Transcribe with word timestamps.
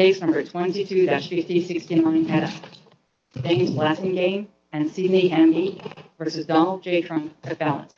Case 0.00 0.22
number 0.22 0.42
22-5069 0.42 2.30
et 2.30 2.44
al. 2.44 3.42
James 3.42 3.70
Blassingame 3.72 4.46
and 4.72 4.90
Sidney 4.90 5.28
Hemby 5.28 5.78
versus 6.18 6.46
Donald 6.46 6.82
J. 6.82 7.02
Trump 7.02 7.34
appellant. 7.44 7.92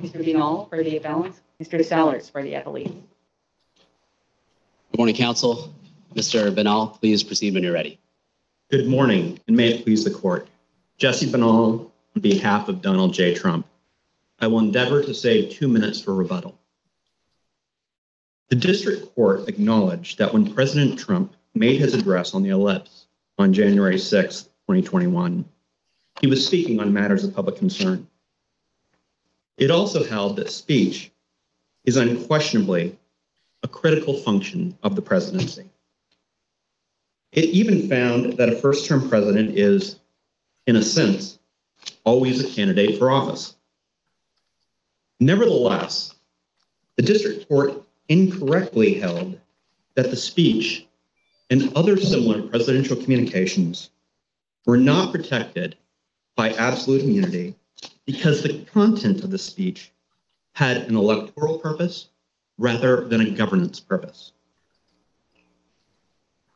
Mr. 0.00 0.24
Binnall 0.24 0.68
for 0.68 0.84
the 0.84 1.00
balance, 1.00 1.40
Mr. 1.60 1.84
Sellers 1.84 2.30
for 2.30 2.44
the 2.44 2.54
appellate. 2.54 2.92
Good 4.92 4.98
morning, 4.98 5.16
counsel. 5.16 5.74
Mr. 6.14 6.54
Binnall, 6.54 6.96
please 7.00 7.24
proceed 7.24 7.54
when 7.54 7.64
you're 7.64 7.72
ready. 7.72 7.98
Good 8.70 8.86
morning, 8.86 9.40
and 9.48 9.56
may 9.56 9.70
it 9.70 9.82
please 9.82 10.04
the 10.04 10.12
court. 10.12 10.46
Jesse 10.98 11.26
Binnall, 11.26 11.90
on 12.14 12.22
behalf 12.22 12.68
of 12.68 12.80
Donald 12.80 13.12
J. 13.12 13.34
Trump, 13.34 13.66
I 14.38 14.46
will 14.46 14.60
endeavor 14.60 15.02
to 15.02 15.12
save 15.12 15.50
two 15.50 15.66
minutes 15.66 16.00
for 16.00 16.14
rebuttal. 16.14 16.56
The 18.50 18.56
district 18.56 19.16
court 19.16 19.48
acknowledged 19.48 20.18
that 20.18 20.32
when 20.32 20.54
President 20.54 20.96
Trump 20.96 21.34
made 21.54 21.80
his 21.80 21.94
address 21.94 22.34
on 22.34 22.42
the 22.42 22.50
ellipse 22.50 23.06
on 23.38 23.52
January 23.52 23.98
6, 23.98 24.42
2021, 24.42 25.44
he 26.20 26.26
was 26.26 26.46
speaking 26.46 26.80
on 26.80 26.92
matters 26.92 27.24
of 27.24 27.34
public 27.34 27.56
concern. 27.56 28.06
It 29.56 29.70
also 29.70 30.04
held 30.04 30.36
that 30.36 30.50
speech 30.50 31.10
is 31.84 31.96
unquestionably 31.96 32.96
a 33.62 33.68
critical 33.68 34.14
function 34.14 34.76
of 34.82 34.94
the 34.94 35.02
presidency. 35.02 35.64
It 37.32 37.46
even 37.46 37.88
found 37.88 38.36
that 38.38 38.48
a 38.48 38.56
first 38.56 38.86
term 38.86 39.08
president 39.08 39.56
is, 39.56 40.00
in 40.66 40.76
a 40.76 40.82
sense, 40.82 41.38
always 42.04 42.42
a 42.42 42.48
candidate 42.48 42.98
for 42.98 43.10
office. 43.10 43.56
Nevertheless, 45.20 46.14
the 46.96 47.02
district 47.02 47.48
court 47.48 47.82
incorrectly 48.08 48.94
held 48.94 49.38
that 49.94 50.10
the 50.10 50.16
speech 50.16 50.86
and 51.50 51.76
other 51.76 51.96
similar 51.96 52.42
presidential 52.42 52.96
communications 52.96 53.90
were 54.64 54.76
not 54.76 55.12
protected 55.12 55.76
by 56.36 56.52
absolute 56.52 57.02
immunity 57.02 57.56
because 58.06 58.42
the 58.42 58.64
content 58.72 59.24
of 59.24 59.30
the 59.30 59.38
speech 59.38 59.90
had 60.54 60.78
an 60.78 60.96
electoral 60.96 61.58
purpose 61.58 62.08
rather 62.56 63.08
than 63.08 63.20
a 63.20 63.30
governance 63.30 63.80
purpose. 63.80 64.32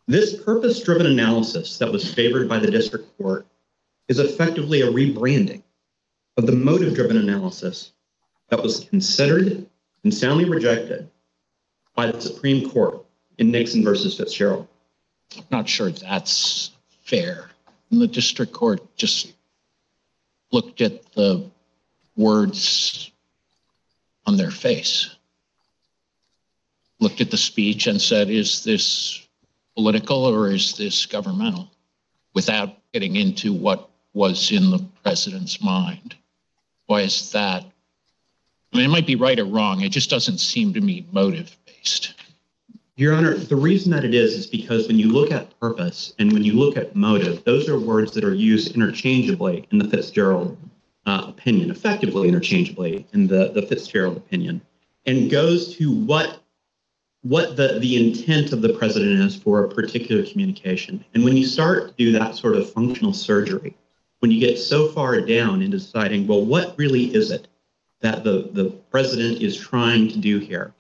This 0.06 0.40
purpose 0.42 0.82
driven 0.82 1.06
analysis 1.06 1.78
that 1.78 1.90
was 1.90 2.12
favored 2.12 2.48
by 2.48 2.58
the 2.58 2.70
district 2.70 3.16
court 3.18 3.46
is 4.08 4.18
effectively 4.18 4.82
a 4.82 4.90
rebranding 4.90 5.62
of 6.36 6.46
the 6.46 6.52
motive 6.52 6.94
driven 6.94 7.16
analysis 7.16 7.92
that 8.50 8.62
was 8.62 8.84
considered 8.84 9.66
and 10.02 10.12
soundly 10.12 10.44
rejected 10.44 11.08
by 11.94 12.10
the 12.10 12.20
Supreme 12.20 12.68
Court 12.68 13.02
in 13.38 13.50
Nixon 13.50 13.82
versus 13.82 14.16
Fitzgerald. 14.16 14.68
Not 15.50 15.68
sure 15.68 15.90
that's 15.90 16.70
fair. 17.02 17.50
And 17.90 18.00
The 18.00 18.06
district 18.06 18.52
court 18.52 18.96
just 18.96 19.32
looked 20.52 20.80
at 20.80 21.12
the 21.12 21.48
words 22.16 23.10
on 24.26 24.36
their 24.36 24.50
face, 24.50 25.14
looked 27.00 27.20
at 27.20 27.30
the 27.30 27.36
speech 27.36 27.86
and 27.86 28.00
said, 28.00 28.30
is 28.30 28.64
this 28.64 29.26
political 29.76 30.24
or 30.24 30.50
is 30.50 30.76
this 30.76 31.06
governmental? 31.06 31.70
Without 32.34 32.76
getting 32.92 33.16
into 33.16 33.52
what 33.52 33.90
was 34.12 34.52
in 34.52 34.70
the 34.70 34.78
president's 35.02 35.60
mind. 35.62 36.14
Why 36.86 37.00
is 37.02 37.32
that? 37.32 37.64
I 38.72 38.76
mean, 38.76 38.86
it 38.86 38.92
might 38.92 39.06
be 39.06 39.16
right 39.16 39.38
or 39.38 39.44
wrong. 39.44 39.82
It 39.82 39.90
just 39.90 40.10
doesn't 40.10 40.38
seem 40.38 40.72
to 40.74 40.80
me 40.80 41.06
motive 41.12 41.56
based. 41.66 42.14
Your 42.96 43.12
Honor, 43.12 43.34
the 43.34 43.56
reason 43.56 43.90
that 43.90 44.04
it 44.04 44.14
is 44.14 44.34
is 44.34 44.46
because 44.46 44.86
when 44.86 45.00
you 45.00 45.08
look 45.08 45.32
at 45.32 45.58
purpose 45.58 46.14
and 46.20 46.32
when 46.32 46.44
you 46.44 46.52
look 46.52 46.76
at 46.76 46.94
motive, 46.94 47.42
those 47.42 47.68
are 47.68 47.76
words 47.76 48.12
that 48.12 48.22
are 48.22 48.34
used 48.34 48.76
interchangeably 48.76 49.66
in 49.72 49.78
the 49.78 49.88
Fitzgerald 49.88 50.56
uh, 51.04 51.24
opinion, 51.26 51.72
effectively 51.72 52.28
interchangeably 52.28 53.04
in 53.12 53.26
the, 53.26 53.50
the 53.50 53.62
Fitzgerald 53.62 54.16
opinion, 54.16 54.60
and 55.06 55.28
goes 55.28 55.76
to 55.76 55.90
what 55.90 56.40
what 57.22 57.56
the, 57.56 57.78
the 57.80 57.96
intent 57.96 58.52
of 58.52 58.60
the 58.60 58.74
president 58.74 59.18
is 59.18 59.34
for 59.34 59.64
a 59.64 59.68
particular 59.68 60.24
communication. 60.26 61.02
And 61.14 61.24
when 61.24 61.36
you 61.36 61.46
start 61.46 61.88
to 61.88 61.94
do 61.94 62.12
that 62.12 62.36
sort 62.36 62.54
of 62.54 62.70
functional 62.70 63.14
surgery, 63.14 63.74
when 64.18 64.30
you 64.30 64.38
get 64.38 64.58
so 64.58 64.88
far 64.88 65.18
down 65.22 65.62
in 65.62 65.70
deciding, 65.70 66.26
well, 66.26 66.44
what 66.44 66.74
really 66.76 67.14
is 67.14 67.30
it 67.30 67.48
that 68.02 68.24
the, 68.24 68.50
the 68.52 68.70
president 68.90 69.40
is 69.40 69.56
trying 69.56 70.08
to 70.10 70.18
do 70.18 70.38
here? 70.38 70.74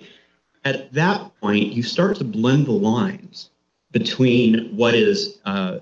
At 0.64 0.92
that 0.94 1.30
point, 1.40 1.72
you 1.72 1.82
start 1.82 2.16
to 2.18 2.24
blend 2.24 2.66
the 2.66 2.72
lines 2.72 3.50
between 3.92 4.74
what 4.76 4.94
is 4.94 5.38
uh, 5.44 5.78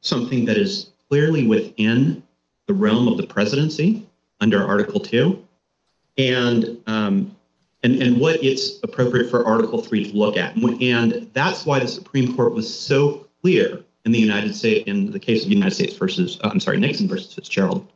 something 0.00 0.44
that 0.46 0.56
is 0.56 0.90
clearly 1.08 1.46
within 1.46 2.22
the 2.66 2.74
realm 2.74 3.08
of 3.08 3.16
the 3.16 3.26
presidency 3.26 4.06
under 4.40 4.64
Article 4.64 5.00
2 5.00 5.44
and 6.18 6.82
um, 6.86 7.36
and, 7.82 8.02
and 8.02 8.20
what 8.20 8.42
it's 8.44 8.78
appropriate 8.82 9.30
for 9.30 9.46
Article 9.46 9.80
3 9.80 10.10
to 10.10 10.16
look 10.16 10.36
at. 10.36 10.54
And 10.56 11.30
that's 11.32 11.64
why 11.64 11.78
the 11.78 11.88
Supreme 11.88 12.36
Court 12.36 12.52
was 12.52 12.72
so 12.72 13.26
clear 13.40 13.82
in 14.04 14.12
the 14.12 14.18
United 14.18 14.54
States, 14.54 14.84
in 14.86 15.10
the 15.10 15.18
case 15.18 15.44
of 15.44 15.50
United 15.50 15.74
States 15.74 15.96
versus, 15.96 16.38
uh, 16.42 16.50
I'm 16.52 16.60
sorry, 16.60 16.78
Nixon 16.78 17.08
versus 17.08 17.32
Fitzgerald, 17.32 17.90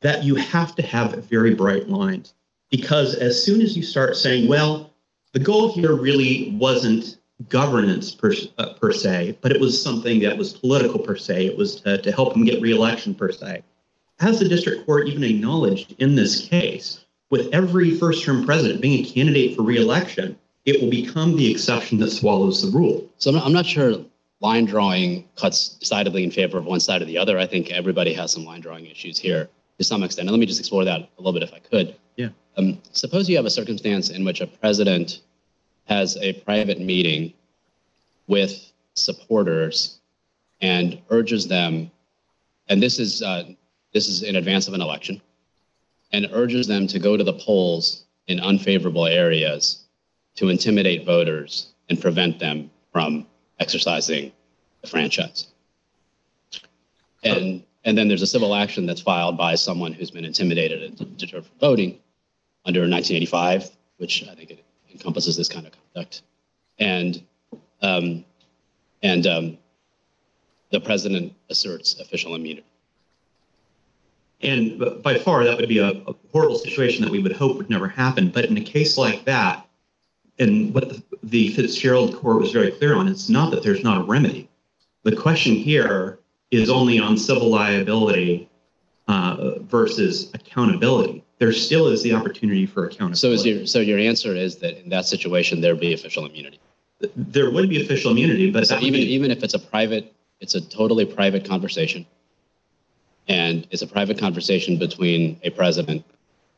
that 0.00 0.22
you 0.22 0.36
have 0.36 0.76
to 0.76 0.82
have 0.82 1.24
very 1.24 1.54
bright 1.54 1.88
lines. 1.88 2.34
Because 2.70 3.14
as 3.14 3.42
soon 3.42 3.60
as 3.62 3.76
you 3.76 3.82
start 3.82 4.16
saying, 4.16 4.48
well, 4.48 4.92
the 5.32 5.38
goal 5.38 5.72
here 5.72 5.94
really 5.94 6.54
wasn't 6.58 7.18
governance 7.48 8.14
per, 8.14 8.32
uh, 8.58 8.74
per 8.74 8.92
se, 8.92 9.38
but 9.40 9.52
it 9.52 9.60
was 9.60 9.80
something 9.80 10.20
that 10.20 10.36
was 10.36 10.54
political 10.54 10.98
per 10.98 11.16
se, 11.16 11.46
it 11.46 11.56
was 11.56 11.80
to, 11.82 11.98
to 12.02 12.10
help 12.12 12.34
him 12.34 12.44
get 12.44 12.60
reelection 12.60 13.14
per 13.14 13.30
se. 13.30 13.62
As 14.20 14.40
the 14.40 14.48
district 14.48 14.84
court 14.86 15.06
even 15.08 15.22
acknowledged 15.22 15.94
in 15.98 16.16
this 16.16 16.48
case, 16.48 17.04
with 17.30 17.48
every 17.52 17.92
first 17.92 18.24
term 18.24 18.44
president 18.44 18.80
being 18.80 19.04
a 19.04 19.08
candidate 19.08 19.54
for 19.54 19.62
reelection, 19.62 20.36
it 20.64 20.82
will 20.82 20.90
become 20.90 21.36
the 21.36 21.50
exception 21.50 21.98
that 21.98 22.10
swallows 22.10 22.62
the 22.62 22.76
rule. 22.76 23.08
So 23.18 23.38
I'm 23.38 23.52
not 23.52 23.66
sure 23.66 24.04
line 24.40 24.64
drawing 24.64 25.28
cuts 25.36 25.70
decidedly 25.70 26.24
in 26.24 26.30
favor 26.30 26.58
of 26.58 26.64
one 26.64 26.80
side 26.80 27.02
or 27.02 27.04
the 27.04 27.18
other. 27.18 27.38
I 27.38 27.46
think 27.46 27.70
everybody 27.70 28.12
has 28.14 28.32
some 28.32 28.44
line 28.44 28.60
drawing 28.60 28.86
issues 28.86 29.18
here 29.18 29.48
to 29.78 29.84
some 29.84 30.02
extent. 30.02 30.28
And 30.28 30.32
let 30.32 30.40
me 30.40 30.46
just 30.46 30.60
explore 30.60 30.84
that 30.84 31.00
a 31.00 31.08
little 31.18 31.32
bit 31.32 31.42
if 31.42 31.52
I 31.52 31.58
could. 31.58 31.96
Um, 32.58 32.82
suppose 32.92 33.28
you 33.28 33.36
have 33.36 33.46
a 33.46 33.50
circumstance 33.50 34.10
in 34.10 34.24
which 34.24 34.40
a 34.40 34.46
president 34.46 35.20
has 35.84 36.16
a 36.16 36.32
private 36.32 36.80
meeting 36.80 37.32
with 38.26 38.72
supporters 38.94 40.00
and 40.60 41.00
urges 41.08 41.46
them, 41.46 41.90
and 42.68 42.82
this 42.82 42.98
is 42.98 43.22
uh, 43.22 43.44
this 43.94 44.08
is 44.08 44.24
in 44.24 44.36
advance 44.36 44.66
of 44.66 44.74
an 44.74 44.80
election, 44.80 45.22
and 46.12 46.28
urges 46.32 46.66
them 46.66 46.88
to 46.88 46.98
go 46.98 47.16
to 47.16 47.22
the 47.22 47.32
polls 47.32 48.04
in 48.26 48.40
unfavorable 48.40 49.06
areas 49.06 49.84
to 50.34 50.48
intimidate 50.48 51.06
voters 51.06 51.68
and 51.88 52.00
prevent 52.00 52.40
them 52.40 52.70
from 52.92 53.24
exercising 53.60 54.32
the 54.82 54.88
franchise. 54.88 55.46
And, 57.24 57.62
and 57.84 57.96
then 57.96 58.06
there's 58.08 58.22
a 58.22 58.26
civil 58.26 58.54
action 58.54 58.86
that's 58.86 59.00
filed 59.00 59.36
by 59.36 59.54
someone 59.54 59.92
who's 59.92 60.10
been 60.10 60.24
intimidated 60.24 60.82
and 60.82 61.16
deterred 61.16 61.46
from 61.46 61.58
voting 61.58 61.98
under 62.68 62.80
1985, 62.80 63.70
which 63.96 64.28
I 64.30 64.34
think 64.34 64.50
it 64.50 64.64
encompasses 64.92 65.36
this 65.38 65.48
kind 65.48 65.66
of 65.66 65.72
conduct. 65.72 66.22
And, 66.78 67.24
um, 67.80 68.26
and 69.02 69.26
um, 69.26 69.58
the 70.70 70.78
president 70.78 71.32
asserts 71.48 71.98
official 71.98 72.34
immunity. 72.34 72.66
And 74.42 75.02
by 75.02 75.18
far, 75.18 75.44
that 75.44 75.56
would 75.56 75.68
be 75.68 75.78
a, 75.78 75.88
a, 75.88 76.14
horrible 76.30 76.58
situation 76.58 77.02
that 77.02 77.10
we 77.10 77.18
would 77.18 77.32
hope 77.32 77.56
would 77.56 77.70
never 77.70 77.88
happen. 77.88 78.28
But 78.28 78.44
in 78.44 78.56
a 78.56 78.60
case 78.60 78.96
like 78.96 79.24
that, 79.24 79.66
and 80.38 80.72
what 80.72 80.90
the, 80.90 81.02
the 81.24 81.48
Fitzgerald 81.54 82.14
court 82.16 82.40
was 82.40 82.52
very 82.52 82.70
clear 82.70 82.94
on, 82.94 83.08
it's 83.08 83.28
not 83.28 83.50
that 83.50 83.64
there's 83.64 83.82
not 83.82 83.98
a 84.02 84.04
remedy. 84.04 84.48
The 85.02 85.16
question 85.16 85.54
here 85.54 86.20
is 86.52 86.70
only 86.70 87.00
on 87.00 87.16
civil 87.16 87.48
liability 87.48 88.48
uh, 89.08 89.58
versus 89.60 90.30
accountability. 90.34 91.24
There 91.38 91.52
still 91.52 91.86
is 91.86 92.02
the 92.02 92.14
opportunity 92.14 92.66
for 92.66 92.86
accountability. 92.86 93.18
So, 93.18 93.30
is 93.30 93.46
your 93.46 93.66
so 93.66 93.78
your 93.80 93.98
answer 93.98 94.34
is 94.34 94.56
that 94.56 94.82
in 94.82 94.88
that 94.90 95.06
situation 95.06 95.60
there'd 95.60 95.80
be 95.80 95.92
official 95.92 96.26
immunity? 96.26 96.60
There 97.14 97.50
would 97.50 97.68
be 97.68 97.80
official 97.80 98.10
immunity, 98.10 98.50
but 98.50 98.66
so 98.66 98.76
even 98.78 99.00
be, 99.00 99.12
even 99.14 99.30
if 99.30 99.44
it's 99.44 99.54
a 99.54 99.58
private, 99.58 100.12
it's 100.40 100.56
a 100.56 100.60
totally 100.60 101.04
private 101.04 101.44
conversation 101.44 102.04
and 103.28 103.66
it's 103.70 103.82
a 103.82 103.86
private 103.86 104.18
conversation 104.18 104.78
between 104.78 105.38
a 105.42 105.50
president 105.50 106.04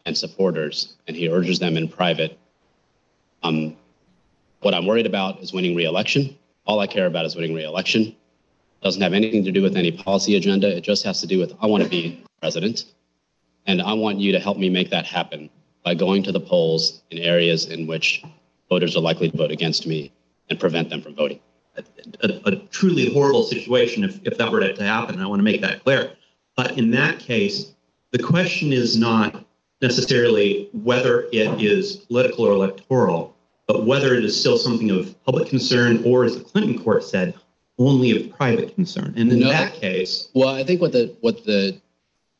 and 0.06 0.16
supporters, 0.16 0.94
and 1.06 1.16
he 1.16 1.28
urges 1.28 1.58
them 1.58 1.76
in 1.76 1.88
private. 1.88 2.38
Um, 3.42 3.76
what 4.60 4.72
I'm 4.74 4.86
worried 4.86 5.06
about 5.06 5.40
is 5.40 5.52
winning 5.52 5.74
re-election. 5.74 6.36
All 6.66 6.80
I 6.80 6.86
care 6.86 7.06
about 7.06 7.26
is 7.26 7.34
winning 7.34 7.54
re-election. 7.54 8.14
Doesn't 8.82 9.02
have 9.02 9.12
anything 9.12 9.44
to 9.44 9.52
do 9.52 9.62
with 9.62 9.76
any 9.76 9.90
policy 9.90 10.36
agenda. 10.36 10.74
It 10.74 10.82
just 10.82 11.04
has 11.04 11.20
to 11.20 11.26
do 11.26 11.38
with 11.38 11.54
I 11.60 11.66
want 11.66 11.82
to 11.82 11.88
be 11.88 12.22
president, 12.40 12.84
and 13.66 13.80
I 13.82 13.92
want 13.92 14.18
you 14.18 14.32
to 14.32 14.40
help 14.40 14.58
me 14.58 14.68
make 14.70 14.90
that 14.90 15.06
happen 15.06 15.50
by 15.84 15.94
going 15.94 16.22
to 16.24 16.32
the 16.32 16.40
polls 16.40 17.02
in 17.10 17.18
areas 17.18 17.66
in 17.66 17.86
which 17.86 18.22
voters 18.68 18.96
are 18.96 19.00
likely 19.00 19.30
to 19.30 19.36
vote 19.36 19.50
against 19.50 19.86
me 19.86 20.12
and 20.48 20.58
prevent 20.58 20.90
them 20.90 21.02
from 21.02 21.14
voting. 21.14 21.40
a, 22.22 22.40
a 22.46 22.56
truly 22.70 23.12
horrible 23.12 23.44
situation 23.44 24.04
if, 24.04 24.20
if 24.24 24.36
that 24.38 24.50
were 24.50 24.60
to 24.60 24.82
happen. 24.82 25.20
I 25.20 25.26
want 25.26 25.38
to 25.40 25.44
make 25.44 25.60
that 25.62 25.82
clear. 25.84 26.12
But 26.56 26.76
in 26.78 26.90
that 26.90 27.18
case, 27.18 27.72
the 28.12 28.18
question 28.18 28.72
is 28.72 28.96
not 28.98 29.44
necessarily 29.80 30.68
whether 30.72 31.22
it 31.32 31.62
is 31.62 31.96
political 31.96 32.44
or 32.46 32.52
electoral, 32.52 33.34
but 33.66 33.86
whether 33.86 34.14
it 34.14 34.24
is 34.24 34.38
still 34.38 34.58
something 34.58 34.90
of 34.90 35.14
public 35.24 35.48
concern 35.48 36.02
or, 36.04 36.24
as 36.24 36.36
the 36.36 36.44
Clinton 36.44 36.82
court 36.82 37.04
said, 37.04 37.34
only 37.78 38.10
of 38.10 38.30
private 38.36 38.74
concern. 38.74 39.14
And 39.16 39.32
in 39.32 39.40
No. 39.40 39.48
that 39.48 39.72
case, 39.74 40.28
Well, 40.34 40.48
I 40.48 40.64
think 40.64 40.80
what 40.82 40.92
the 40.92 41.14
what 41.20 41.44
the 41.44 41.80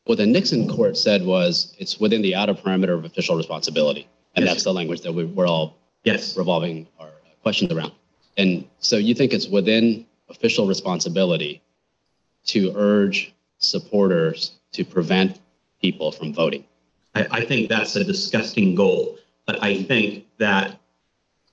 what 0.05 0.17
the 0.17 0.25
Nixon 0.25 0.67
court 0.67 0.97
said 0.97 1.25
was 1.25 1.75
it's 1.77 1.99
within 1.99 2.21
the 2.21 2.35
outer 2.35 2.53
perimeter 2.53 2.93
of 2.93 3.05
official 3.05 3.35
responsibility, 3.35 4.07
and 4.35 4.45
Yes. 4.45 4.53
that's 4.55 4.63
the 4.63 4.73
language 4.73 5.01
that 5.01 5.13
we, 5.13 5.25
we're 5.25 5.47
all 5.47 5.77
yes, 6.03 6.35
revolving 6.35 6.87
our 6.99 7.09
questions 7.43 7.71
around. 7.71 7.91
And 8.37 8.65
so 8.79 8.97
you 8.97 9.13
think 9.13 9.33
it's 9.33 9.47
within 9.47 10.05
official 10.29 10.65
responsibility 10.67 11.61
to 12.45 12.73
urge 12.75 13.33
supporters 13.59 14.53
to 14.71 14.83
prevent 14.83 15.39
people 15.81 16.11
from 16.11 16.33
voting. 16.33 16.63
I, 17.13 17.27
I 17.31 17.45
think 17.45 17.69
that's 17.69 17.95
a 17.95 18.03
disgusting 18.03 18.73
goal. 18.75 19.17
But 19.45 19.61
I 19.61 19.83
think 19.83 20.25
that 20.37 20.79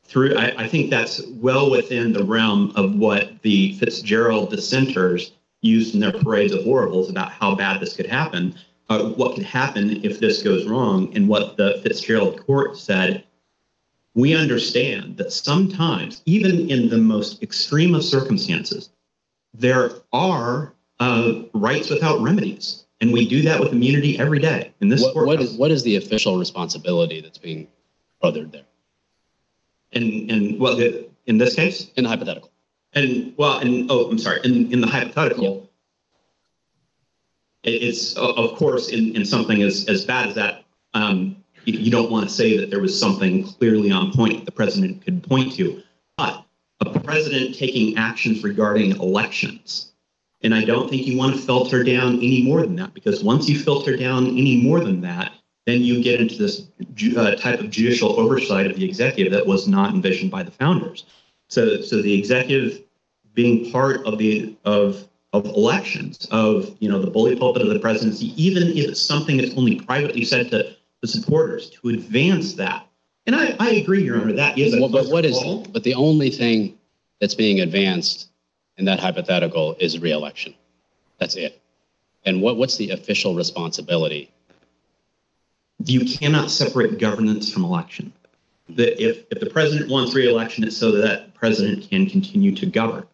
through, 0.04 0.36
I, 0.36 0.64
I 0.64 0.68
think 0.68 0.90
that's 0.90 1.26
well 1.26 1.70
within 1.70 2.12
the 2.12 2.24
realm 2.24 2.72
of 2.76 2.94
what 2.94 3.42
the 3.42 3.74
Fitzgerald 3.74 4.50
dissenters 4.50 5.32
used 5.62 5.94
in 5.94 6.00
their 6.00 6.12
parades 6.12 6.52
of 6.52 6.62
horribles 6.64 7.10
about 7.10 7.30
how 7.32 7.54
bad 7.54 7.80
this 7.80 7.94
could 7.96 8.06
happen, 8.06 8.54
uh, 8.88 9.10
what 9.10 9.34
could 9.34 9.44
happen 9.44 10.02
if 10.04 10.20
this 10.20 10.42
goes 10.42 10.66
wrong, 10.66 11.14
and 11.16 11.28
what 11.28 11.56
the 11.56 11.80
Fitzgerald 11.82 12.44
court 12.46 12.76
said. 12.78 13.24
We 14.14 14.34
understand 14.34 15.16
that 15.18 15.32
sometimes, 15.32 16.22
even 16.26 16.70
in 16.70 16.88
the 16.88 16.98
most 16.98 17.42
extreme 17.42 17.94
of 17.94 18.02
circumstances, 18.04 18.90
there 19.54 19.92
are 20.12 20.74
uh, 21.00 21.42
rights 21.54 21.90
without 21.90 22.20
remedies. 22.20 22.84
And 23.00 23.12
we 23.12 23.28
do 23.28 23.42
that 23.42 23.60
with 23.60 23.70
immunity 23.72 24.18
every 24.18 24.40
day. 24.40 24.72
In 24.80 24.88
this 24.88 25.00
What, 25.02 25.14
what 25.14 25.24
courthouse. 25.26 25.50
is 25.50 25.56
what 25.56 25.70
is 25.70 25.84
the 25.84 25.94
official 25.96 26.36
responsibility 26.36 27.20
that's 27.20 27.38
being 27.38 27.68
furthered 28.20 28.50
there 28.50 28.64
In, 29.92 30.28
in, 30.28 30.58
well, 30.58 30.74
the- 30.76 31.06
in 31.26 31.38
this 31.38 31.54
case, 31.54 31.90
in 31.96 32.02
the 32.04 32.10
hypothetical? 32.10 32.50
And, 32.94 33.34
well, 33.36 33.58
and, 33.58 33.90
oh, 33.90 34.10
I'm 34.10 34.18
sorry, 34.18 34.40
in, 34.44 34.72
in 34.72 34.80
the 34.80 34.86
hypothetical, 34.86 35.70
it- 37.62 37.82
it's, 37.82 38.14
of 38.16 38.54
course, 38.56 38.88
in, 38.88 39.14
in 39.16 39.24
something 39.24 39.62
as, 39.62 39.86
as 39.88 40.04
bad 40.04 40.28
as 40.28 40.34
that, 40.36 40.64
um, 40.94 41.36
you, 41.64 41.78
you 41.78 41.90
don't 41.90 42.10
want 42.10 42.28
to 42.28 42.34
say 42.34 42.56
that 42.56 42.70
there 42.70 42.80
was 42.80 42.98
something 42.98 43.44
clearly 43.44 43.90
on 43.90 44.12
point 44.12 44.44
the 44.44 44.52
president 44.52 45.04
could 45.04 45.22
point 45.22 45.52
to. 45.54 45.82
But 46.16 46.44
a 46.80 46.98
president 47.00 47.54
taking 47.54 47.96
actions 47.96 48.42
regarding 48.42 48.92
elections, 48.92 49.92
and 50.42 50.54
I 50.54 50.64
don't 50.64 50.88
think 50.88 51.06
you 51.06 51.18
want 51.18 51.34
to 51.34 51.40
filter 51.42 51.82
down 51.84 52.16
any 52.16 52.42
more 52.42 52.62
than 52.62 52.76
that, 52.76 52.94
because 52.94 53.22
once 53.22 53.48
you 53.48 53.58
filter 53.58 53.96
down 53.96 54.28
any 54.28 54.62
more 54.62 54.80
than 54.80 55.00
that, 55.02 55.32
then 55.66 55.82
you 55.82 56.02
get 56.02 56.20
into 56.20 56.36
this 56.36 56.68
ju- 56.94 57.18
uh, 57.18 57.34
type 57.36 57.60
of 57.60 57.70
judicial 57.70 58.18
oversight 58.18 58.66
of 58.70 58.76
the 58.76 58.84
executive 58.84 59.32
that 59.32 59.46
was 59.46 59.68
not 59.68 59.92
envisioned 59.92 60.30
by 60.30 60.42
the 60.42 60.50
founders. 60.50 61.04
So, 61.48 61.80
so 61.80 62.02
the 62.02 62.12
executive 62.12 62.82
being 63.34 63.70
part 63.70 64.04
of 64.06 64.18
the 64.18 64.56
of 64.64 65.08
of 65.32 65.44
elections, 65.46 66.26
of 66.30 66.76
you 66.80 66.88
know 66.88 67.00
the 67.00 67.10
bully 67.10 67.36
pulpit 67.36 67.62
of 67.62 67.68
the 67.68 67.78
presidency, 67.78 68.32
even 68.42 68.68
if 68.68 68.90
it's 68.90 69.00
something 69.00 69.36
that's 69.36 69.54
only 69.56 69.80
privately 69.80 70.24
said 70.24 70.50
to 70.50 70.74
the 71.00 71.08
supporters, 71.08 71.70
to 71.70 71.90
advance 71.90 72.54
that. 72.54 72.86
And 73.26 73.36
I, 73.36 73.54
I 73.60 73.70
agree, 73.72 74.02
Your 74.02 74.20
Honor, 74.20 74.32
that 74.32 74.58
is 74.58 74.74
a 74.74 74.80
Well, 74.80 74.88
but 74.88 75.08
what 75.08 75.24
is 75.24 75.38
but 75.70 75.84
the 75.84 75.94
only 75.94 76.30
thing 76.30 76.78
that's 77.20 77.34
being 77.34 77.60
advanced 77.60 78.30
in 78.78 78.84
that 78.86 79.00
hypothetical 79.00 79.76
is 79.78 79.98
reelection. 79.98 80.54
That's 81.18 81.36
it. 81.36 81.60
And 82.24 82.40
what, 82.42 82.56
what's 82.56 82.76
the 82.76 82.90
official 82.90 83.34
responsibility? 83.34 84.30
you 85.84 86.04
cannot 86.04 86.50
separate 86.50 86.98
governance 86.98 87.52
from 87.52 87.64
election. 87.64 88.12
That 88.70 89.02
if, 89.02 89.24
if 89.30 89.40
the 89.40 89.50
president 89.50 89.90
wants 89.90 90.14
reelection, 90.14 90.64
it's 90.64 90.76
so 90.76 90.92
that 90.92 91.00
that 91.00 91.34
president 91.34 91.88
can 91.88 92.08
continue 92.08 92.54
to 92.54 92.66
govern. 92.66 93.06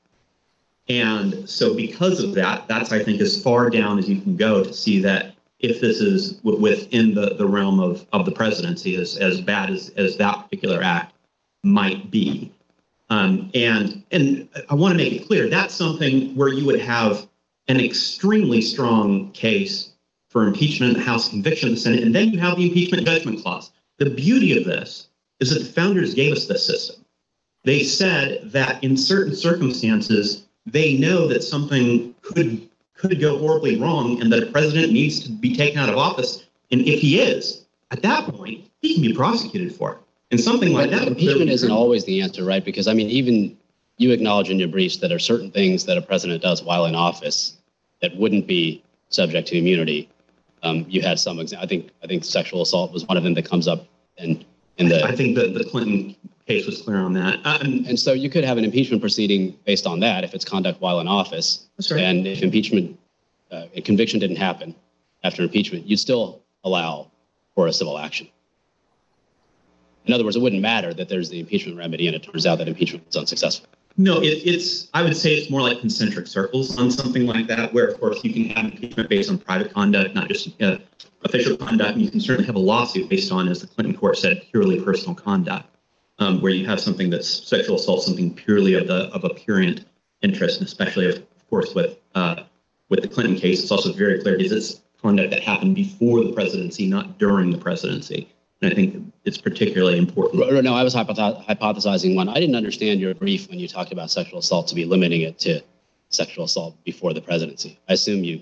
And 0.88 1.48
so 1.48 1.74
because 1.74 2.22
of 2.22 2.34
that, 2.34 2.68
that's, 2.68 2.92
I 2.92 3.02
think, 3.02 3.20
as 3.20 3.42
far 3.42 3.70
down 3.70 3.98
as 3.98 4.08
you 4.08 4.20
can 4.20 4.36
go 4.36 4.62
to 4.62 4.72
see 4.72 5.00
that 5.00 5.34
if 5.60 5.80
this 5.80 6.00
is 6.00 6.32
w- 6.38 6.60
within 6.60 7.14
the, 7.14 7.34
the 7.36 7.46
realm 7.46 7.80
of, 7.80 8.04
of 8.12 8.26
the 8.26 8.32
presidency, 8.32 8.96
as, 8.96 9.16
as 9.16 9.40
bad 9.40 9.70
as, 9.70 9.90
as 9.90 10.16
that 10.18 10.42
particular 10.42 10.82
act 10.82 11.14
might 11.62 12.10
be. 12.10 12.52
Um, 13.08 13.50
and, 13.54 14.02
and 14.10 14.48
I 14.68 14.74
want 14.74 14.92
to 14.92 14.98
make 14.98 15.12
it 15.12 15.26
clear, 15.26 15.48
that's 15.48 15.74
something 15.74 16.34
where 16.34 16.48
you 16.48 16.66
would 16.66 16.80
have 16.80 17.26
an 17.68 17.80
extremely 17.80 18.60
strong 18.60 19.30
case 19.32 19.92
for 20.28 20.46
impeachment 20.46 20.92
in 20.92 20.98
the 20.98 21.04
House, 21.04 21.28
conviction 21.28 21.68
in 21.68 21.74
the 21.76 21.80
Senate, 21.80 22.02
and 22.02 22.14
then 22.14 22.30
you 22.30 22.38
have 22.40 22.56
the 22.56 22.66
impeachment 22.66 23.06
judgment 23.06 23.42
clause. 23.42 23.70
The 23.98 24.10
beauty 24.10 24.58
of 24.58 24.64
this 24.64 25.08
is 25.40 25.50
that 25.50 25.60
the 25.60 25.72
founders 25.72 26.14
gave 26.14 26.32
us 26.32 26.46
this 26.46 26.66
system. 26.66 27.04
They 27.64 27.82
said 27.82 28.52
that 28.52 28.82
in 28.84 28.96
certain 28.96 29.34
circumstances, 29.34 30.44
they 30.66 30.96
know 30.96 31.26
that 31.28 31.42
something 31.42 32.14
could 32.22 32.68
could 32.96 33.20
go 33.20 33.38
horribly 33.38 33.76
wrong 33.76 34.20
and 34.20 34.32
that 34.32 34.42
a 34.42 34.46
president 34.46 34.92
needs 34.92 35.20
to 35.20 35.30
be 35.30 35.54
taken 35.54 35.78
out 35.78 35.88
of 35.88 35.96
office. 35.96 36.44
And 36.70 36.82
if 36.82 37.00
he 37.00 37.20
is, 37.20 37.64
at 37.90 38.02
that 38.02 38.26
point, 38.32 38.64
he 38.80 38.94
can 38.94 39.02
be 39.02 39.12
prosecuted 39.12 39.74
for 39.74 39.92
it. 39.94 39.98
And 40.30 40.40
something 40.40 40.72
like 40.72 40.90
But 40.90 41.00
that. 41.00 41.08
impeachment 41.08 41.50
isn't 41.50 41.70
always 41.70 42.04
the 42.04 42.22
answer, 42.22 42.44
right? 42.44 42.64
Because 42.64 42.86
I 42.86 42.94
mean, 42.94 43.10
even 43.10 43.56
you 43.98 44.12
acknowledge 44.12 44.48
in 44.50 44.58
your 44.58 44.68
briefs 44.68 44.96
that 44.98 45.08
there 45.08 45.16
are 45.16 45.20
certain 45.20 45.50
things 45.50 45.84
that 45.86 45.98
a 45.98 46.02
president 46.02 46.42
does 46.42 46.62
while 46.62 46.86
in 46.86 46.94
office 46.94 47.56
that 48.00 48.16
wouldn't 48.16 48.46
be 48.46 48.82
subject 49.08 49.48
to 49.48 49.58
immunity. 49.58 50.08
Um, 50.62 50.86
you 50.88 51.02
had 51.02 51.18
some, 51.18 51.38
exa- 51.38 51.58
I 51.58 51.66
think, 51.66 51.90
I 52.02 52.06
think 52.06 52.24
sexual 52.24 52.62
assault 52.62 52.92
was 52.92 53.04
one 53.06 53.16
of 53.16 53.22
them 53.22 53.34
that 53.34 53.44
comes 53.44 53.68
up 53.68 53.86
and 54.18 54.44
in 54.78 54.88
the, 54.88 55.04
I 55.04 55.14
think 55.14 55.36
that 55.36 55.54
the 55.54 55.64
Clinton 55.64 56.16
case 56.46 56.66
was 56.66 56.82
clear 56.82 56.98
on 56.98 57.12
that. 57.14 57.40
Um, 57.44 57.84
And 57.86 57.98
so 57.98 58.12
you 58.12 58.28
could 58.28 58.44
have 58.44 58.58
an 58.58 58.64
impeachment 58.64 59.00
proceeding 59.00 59.56
based 59.64 59.86
on 59.86 60.00
that 60.00 60.24
if 60.24 60.34
it's 60.34 60.44
conduct 60.44 60.80
while 60.80 61.00
in 61.00 61.08
office. 61.08 61.66
That's 61.76 61.90
right. 61.90 62.02
And 62.02 62.26
if 62.26 62.42
impeachment, 62.42 62.98
uh, 63.50 63.66
a 63.74 63.80
conviction 63.80 64.20
didn't 64.20 64.36
happen 64.36 64.74
after 65.22 65.42
impeachment, 65.42 65.86
you'd 65.86 65.98
still 65.98 66.42
allow 66.64 67.10
for 67.54 67.66
a 67.66 67.72
civil 67.72 67.98
action. 67.98 68.28
In 70.06 70.12
other 70.12 70.24
words, 70.24 70.36
it 70.36 70.42
wouldn't 70.42 70.60
matter 70.60 70.92
that 70.92 71.08
there's 71.08 71.30
the 71.30 71.40
impeachment 71.40 71.78
remedy 71.78 72.06
and 72.06 72.14
it 72.14 72.22
turns 72.22 72.46
out 72.46 72.58
that 72.58 72.68
impeachment 72.68 73.06
was 73.06 73.16
unsuccessful. 73.16 73.68
No, 73.96 74.20
it, 74.20 74.42
it's, 74.44 74.88
I 74.92 75.02
would 75.02 75.16
say 75.16 75.34
it's 75.34 75.50
more 75.50 75.60
like 75.60 75.78
concentric 75.80 76.26
circles 76.26 76.76
on 76.78 76.90
something 76.90 77.26
like 77.26 77.46
that, 77.46 77.72
where 77.72 77.86
of 77.86 78.00
course 78.00 78.24
you 78.24 78.32
can 78.32 78.56
have 78.56 78.72
impeachment 78.72 79.08
based 79.08 79.30
on 79.30 79.38
private 79.38 79.72
conduct, 79.72 80.14
not 80.14 80.28
just 80.28 80.60
uh, 80.60 80.78
official 81.22 81.56
conduct. 81.56 81.92
And 81.92 82.02
you 82.02 82.10
can 82.10 82.20
certainly 82.20 82.46
have 82.46 82.56
a 82.56 82.60
lawsuit 82.60 83.08
based 83.08 83.30
on, 83.30 83.48
as 83.48 83.60
the 83.60 83.68
Clinton 83.68 83.96
court 83.96 84.18
said, 84.18 84.42
purely 84.50 84.80
personal 84.80 85.14
conduct, 85.14 85.66
um, 86.18 86.40
where 86.40 86.50
you 86.50 86.66
have 86.66 86.80
something 86.80 87.08
that's 87.08 87.28
sexual 87.28 87.76
assault, 87.76 88.02
something 88.02 88.34
purely 88.34 88.74
of 88.74 88.88
the, 88.88 89.14
of 89.14 89.22
a 89.22 89.30
prurient 89.30 89.84
interest, 90.22 90.58
and 90.58 90.66
especially 90.66 91.08
of 91.08 91.24
course 91.48 91.72
with, 91.74 91.96
uh, 92.16 92.42
with 92.88 93.02
the 93.02 93.08
Clinton 93.08 93.36
case, 93.36 93.62
it's 93.62 93.70
also 93.70 93.92
very 93.92 94.20
clear 94.20 94.36
because 94.36 94.52
it's 94.52 94.80
conduct 95.00 95.30
that 95.30 95.42
happened 95.42 95.76
before 95.76 96.24
the 96.24 96.32
presidency, 96.32 96.88
not 96.88 97.18
during 97.18 97.50
the 97.50 97.58
presidency. 97.58 98.28
And 98.64 98.72
I 98.72 98.76
think 98.76 99.12
it's 99.24 99.36
particularly 99.38 99.98
important. 99.98 100.64
No, 100.64 100.74
I 100.74 100.82
was 100.82 100.94
hypothesizing 100.94 102.14
one. 102.16 102.28
I 102.30 102.34
didn't 102.34 102.56
understand 102.56 102.98
your 103.00 103.14
brief 103.14 103.48
when 103.50 103.58
you 103.58 103.68
talked 103.68 103.92
about 103.92 104.10
sexual 104.10 104.38
assault 104.38 104.68
to 104.68 104.74
be 104.74 104.84
limiting 104.86 105.20
it 105.20 105.38
to 105.40 105.60
sexual 106.08 106.44
assault 106.46 106.82
before 106.84 107.12
the 107.12 107.20
presidency. 107.20 107.78
I 107.88 107.92
assume 107.92 108.24
you, 108.24 108.40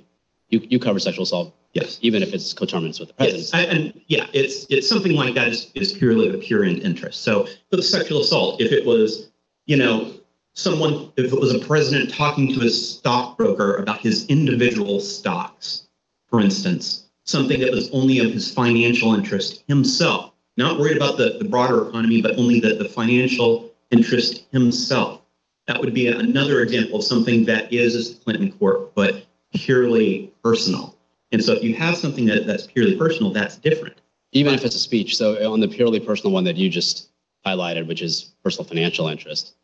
you, 0.49 0.61
you 0.69 0.79
cover 0.79 0.99
sexual 0.99 1.25
assault 1.25 1.55
Yes. 1.75 1.99
even 2.02 2.23
if 2.23 2.35
it's 2.35 2.52
coterminous 2.52 3.00
with 3.00 3.09
the 3.09 3.14
Yes, 3.25 3.50
presidency. 3.50 3.57
I- 3.57 3.75
and 3.75 4.00
yeah, 4.09 4.26
it's 4.35 4.67
it's 4.69 4.87
something 4.88 5.12
like 5.12 5.35
that 5.35 5.49
is, 5.49 5.71
is 5.75 5.93
purely 5.95 6.29
a 6.29 6.35
prurient 6.38 6.85
interest. 6.85 7.23
So 7.23 7.47
for 7.71 7.76
the 7.76 7.83
sexual 7.83 8.21
assault, 8.21 8.61
if 8.61 8.73
it 8.73 8.85
was, 8.85 9.31
you 9.64 9.79
know, 9.79 10.12
someone, 10.52 11.11
if 11.17 11.33
it 11.33 11.41
was 11.41 11.55
a 11.55 11.59
president 11.61 12.12
talking 12.12 12.52
to 12.52 12.61
his 12.61 12.99
stockbroker 12.99 13.76
about 13.76 14.00
his 14.00 14.26
individual 14.26 15.00
stocks, 15.00 15.88
for 16.29 16.41
instance, 16.41 17.09
something 17.25 17.61
that 17.61 17.71
was 17.71 17.91
only 17.93 18.19
of 18.19 18.33
his 18.33 18.52
financial 18.52 19.14
interest 19.14 19.64
himself, 19.69 20.33
not 20.57 20.79
worried 20.79 20.97
about 20.97 21.17
the, 21.17 21.37
the 21.38 21.45
broader 21.45 21.88
economy, 21.88 22.21
but 22.21 22.37
only 22.37 22.61
the, 22.61 22.75
the 22.75 22.88
financial 22.88 23.71
interest 23.91 24.47
himself. 24.52 25.21
That 25.67 25.81
would 25.81 25.95
be 25.95 26.09
another 26.09 26.62
example 26.62 26.99
of 26.99 27.05
something 27.05 27.45
that 27.45 27.73
is, 27.73 27.95
as 27.95 28.14
the 28.19 28.25
Clinton 28.25 28.52
court 28.52 28.95
but 28.95 29.25
purely 29.55 30.33
personal. 30.43 30.97
And 31.31 31.43
so 31.43 31.52
if 31.52 31.62
you 31.62 31.75
have 31.76 31.97
something 31.97 32.26
that, 32.26 32.47
that's 32.47 32.67
purely 32.67 32.97
personal, 32.97 33.33
that's 33.33 33.57
different. 33.57 33.97
even 34.33 34.55
if 34.55 34.64
it's 34.64 34.75
a 34.75 34.79
speech. 34.79 35.17
So 35.17 35.50
on 35.50 35.61
the 35.61 35.69
purely 35.69 36.00
personal 36.00 36.33
one 36.33 36.45
that 36.45 36.57
you 36.57 36.69
just 36.69 37.11
highlighted, 37.47 37.87
which 37.87 38.02
is 38.02 38.35
personal 38.43 38.64
financial 38.64 39.09
interest, 39.09 39.55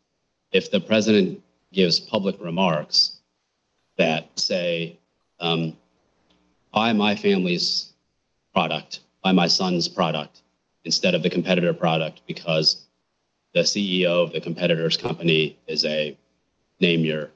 if 0.51 0.71
the 0.71 0.79
president 0.79 1.41
gives 1.73 1.99
public 1.99 2.39
remarks 2.39 3.17
that 3.97 4.27
say, 4.39 4.97
um, 5.39 5.75
buy 6.73 6.93
my 6.93 7.15
family's 7.15 7.93
product, 8.53 9.01
buy 9.23 9.31
my 9.31 9.47
son's 9.47 9.87
product 9.87 10.41
instead 10.85 11.15
of 11.15 11.23
the 11.23 11.29
competitor 11.29 11.73
product 11.73 12.21
because 12.27 12.85
the 13.53 13.61
CEO 13.61 14.23
of 14.23 14.31
the 14.31 14.41
competitor's 14.41 14.97
company 14.97 15.57
is 15.67 15.85
a 15.85 16.17
name 16.79 17.01
your 17.01 17.31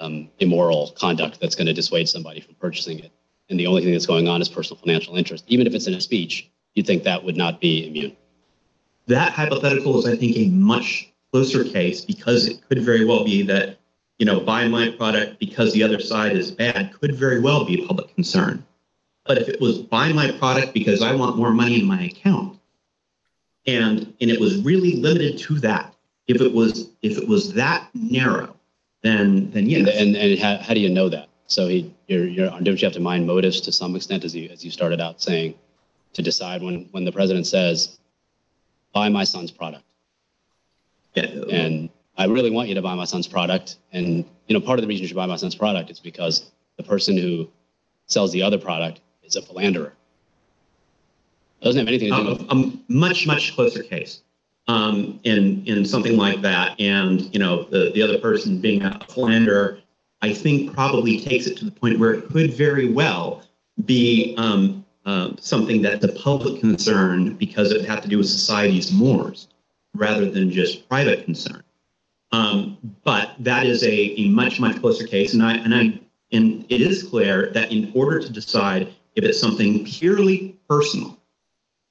um, 0.00 0.28
immoral 0.40 0.92
conduct 0.98 1.40
that's 1.40 1.54
going 1.54 1.66
to 1.66 1.72
dissuade 1.72 2.08
somebody 2.08 2.40
from 2.40 2.54
purchasing 2.56 2.98
it. 2.98 3.12
And 3.48 3.58
the 3.60 3.66
only 3.66 3.82
thing 3.82 3.92
that's 3.92 4.06
going 4.06 4.28
on 4.28 4.40
is 4.40 4.48
personal 4.48 4.80
financial 4.80 5.16
interest. 5.16 5.44
Even 5.48 5.66
if 5.66 5.74
it's 5.74 5.86
in 5.86 5.94
a 5.94 6.00
speech, 6.00 6.50
you'd 6.74 6.86
think 6.86 7.04
that 7.04 7.22
would 7.22 7.36
not 7.36 7.60
be 7.60 7.86
immune. 7.86 8.16
That 9.06 9.32
hypothetical 9.32 9.98
is, 9.98 10.06
I 10.06 10.16
think, 10.16 10.36
a 10.36 10.48
much 10.48 11.12
closer 11.30 11.64
case 11.64 12.04
because 12.04 12.46
it 12.46 12.66
could 12.68 12.80
very 12.80 13.04
well 13.04 13.24
be 13.24 13.42
that, 13.42 13.78
you 14.18 14.26
know, 14.26 14.40
buy 14.40 14.68
my 14.68 14.90
product 14.90 15.38
because 15.40 15.72
the 15.72 15.82
other 15.82 16.00
side 16.00 16.36
is 16.36 16.50
bad 16.50 16.92
could 16.92 17.16
very 17.16 17.40
well 17.40 17.64
be 17.64 17.82
a 17.82 17.86
public 17.86 18.14
concern. 18.14 18.64
But 19.24 19.38
if 19.38 19.48
it 19.48 19.60
was 19.60 19.78
buy 19.78 20.12
my 20.12 20.30
product 20.32 20.74
because 20.74 21.02
I 21.02 21.14
want 21.14 21.36
more 21.36 21.50
money 21.50 21.80
in 21.80 21.86
my 21.86 22.02
account, 22.02 22.58
and 23.66 24.14
and 24.20 24.30
it 24.30 24.38
was 24.38 24.62
really 24.62 24.96
limited 24.96 25.38
to 25.38 25.58
that, 25.60 25.94
if 26.26 26.40
it 26.40 26.52
was 26.52 26.90
if 27.02 27.18
it 27.18 27.26
was 27.26 27.52
that 27.54 27.88
narrow, 27.94 28.54
then 29.02 29.50
then 29.50 29.68
yes. 29.68 29.88
and, 29.96 30.16
and 30.16 30.38
how, 30.38 30.58
how 30.58 30.74
do 30.74 30.80
you 30.80 30.90
know 30.90 31.08
that? 31.08 31.28
So 31.46 31.68
he, 31.68 31.94
you're, 32.08 32.26
you're, 32.26 32.50
don't 32.50 32.80
you 32.80 32.86
have 32.86 32.94
to 32.94 33.00
mind 33.00 33.26
motives 33.26 33.60
to 33.62 33.72
some 33.72 33.94
extent, 33.96 34.24
as 34.24 34.34
you, 34.34 34.48
as 34.48 34.64
you 34.64 34.70
started 34.70 35.00
out 35.00 35.20
saying, 35.20 35.54
to 36.14 36.22
decide 36.22 36.62
when, 36.62 36.88
when 36.92 37.04
the 37.04 37.12
president 37.12 37.46
says, 37.46 37.98
buy 38.92 39.08
my 39.08 39.24
son's 39.24 39.50
product? 39.50 39.84
Yeah. 41.14 41.26
And 41.50 41.90
I 42.16 42.26
really 42.26 42.50
want 42.50 42.68
you 42.68 42.74
to 42.74 42.82
buy 42.82 42.94
my 42.94 43.04
son's 43.04 43.26
product. 43.26 43.76
And, 43.92 44.24
you 44.46 44.54
know, 44.54 44.60
part 44.60 44.78
of 44.78 44.82
the 44.82 44.88
reason 44.88 45.02
you 45.02 45.08
should 45.08 45.16
buy 45.16 45.26
my 45.26 45.36
son's 45.36 45.54
product 45.54 45.90
is 45.90 46.00
because 46.00 46.50
the 46.76 46.82
person 46.82 47.16
who 47.16 47.48
sells 48.06 48.32
the 48.32 48.42
other 48.42 48.58
product 48.58 49.00
is 49.22 49.36
a 49.36 49.42
philanderer. 49.42 49.94
It 51.60 51.64
doesn't 51.64 51.78
have 51.78 51.88
anything 51.88 52.10
to 52.12 52.22
do 52.22 52.28
a, 52.28 52.32
with, 52.32 52.50
a 52.50 52.78
much 52.88 53.26
much 53.26 53.54
closer 53.54 53.82
case 53.82 54.20
um, 54.68 55.18
in 55.24 55.64
in 55.66 55.84
something 55.84 56.16
like 56.16 56.42
that, 56.42 56.78
and 56.78 57.32
you 57.32 57.38
know 57.38 57.64
the 57.64 57.90
the 57.94 58.02
other 58.02 58.18
person 58.18 58.60
being 58.60 58.82
a 58.82 58.98
philanderer, 59.08 59.80
I 60.20 60.34
think 60.34 60.74
probably 60.74 61.20
takes 61.20 61.46
it 61.46 61.56
to 61.58 61.64
the 61.64 61.70
point 61.70 61.98
where 61.98 62.12
it 62.12 62.28
could 62.28 62.52
very 62.52 62.92
well 62.92 63.42
be 63.86 64.34
um, 64.36 64.84
uh, 65.06 65.30
something 65.40 65.82
that 65.82 66.00
the 66.00 66.08
public 66.08 66.60
concern 66.60 67.34
because 67.34 67.72
it 67.72 67.84
had 67.84 68.02
to 68.02 68.08
do 68.08 68.18
with 68.18 68.28
society's 68.28 68.92
mores 68.92 69.48
rather 69.94 70.30
than 70.30 70.50
just 70.50 70.88
private 70.88 71.24
concern. 71.24 71.63
Um, 72.32 72.78
but 73.04 73.32
that 73.38 73.64
is 73.66 73.82
a, 73.82 74.20
a 74.20 74.28
much 74.28 74.58
much 74.58 74.80
closer 74.80 75.06
case, 75.06 75.34
and 75.34 75.42
I 75.42 75.54
and 75.54 75.74
I 75.74 76.00
and 76.32 76.66
it 76.68 76.80
is 76.80 77.02
clear 77.02 77.50
that 77.50 77.70
in 77.70 77.92
order 77.94 78.18
to 78.20 78.32
decide 78.32 78.92
if 79.14 79.24
it's 79.24 79.38
something 79.38 79.84
purely 79.84 80.56
personal 80.68 81.18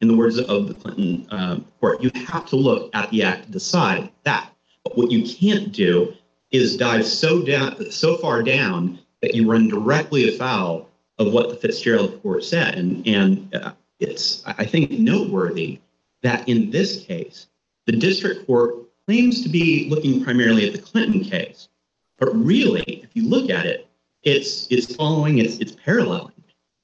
in 0.02 0.10
the 0.10 0.18
words 0.18 0.38
of 0.38 0.68
the 0.68 0.74
Clinton 0.74 1.28
uh, 1.32 1.60
court, 1.80 2.02
you 2.02 2.12
have 2.28 2.46
to 2.48 2.58
look 2.58 2.94
at 2.94 3.10
the 3.10 3.24
act 3.24 3.46
to 3.46 3.52
decide 3.52 4.12
that. 4.24 4.50
But 4.84 4.98
what 4.98 5.12
you 5.12 5.24
can't 5.24 5.72
do 5.72 6.14
is 6.52 6.76
dive 6.76 7.06
so 7.06 7.42
down, 7.42 7.90
so 7.90 8.18
far 8.18 8.44
down 8.44 9.00
that 9.22 9.34
you 9.34 9.50
run 9.50 9.70
directly 9.70 10.28
afoul 10.36 10.90
of 11.18 11.32
what 11.32 11.50
the 11.50 11.56
Fitzgerald 11.56 12.22
court 12.22 12.44
said. 12.44 12.76
And 12.76 13.08
and 13.08 13.56
uh, 13.56 13.72
it's 14.00 14.44
I 14.46 14.66
think 14.66 14.92
noteworthy 14.92 15.80
that 16.22 16.48
in 16.50 16.70
this 16.70 17.04
case, 17.06 17.48
the 17.86 17.94
district 17.94 18.46
court 18.46 18.76
claims 19.08 19.42
to 19.44 19.50
be 19.50 19.90
looking 19.90 20.24
primarily 20.24 20.68
at 20.68 20.74
the 20.74 20.82
Clinton 20.82 21.24
case, 21.24 21.70
but 22.18 22.34
really, 22.36 23.02
if 23.04 23.10
you 23.16 23.28
look 23.28 23.50
at 23.50 23.66
it, 23.66 23.88
it's 24.24 24.68
it's 24.72 24.96
following, 24.96 25.40
it's 25.40 25.58
it's 25.58 25.74
paralleling 25.74 26.34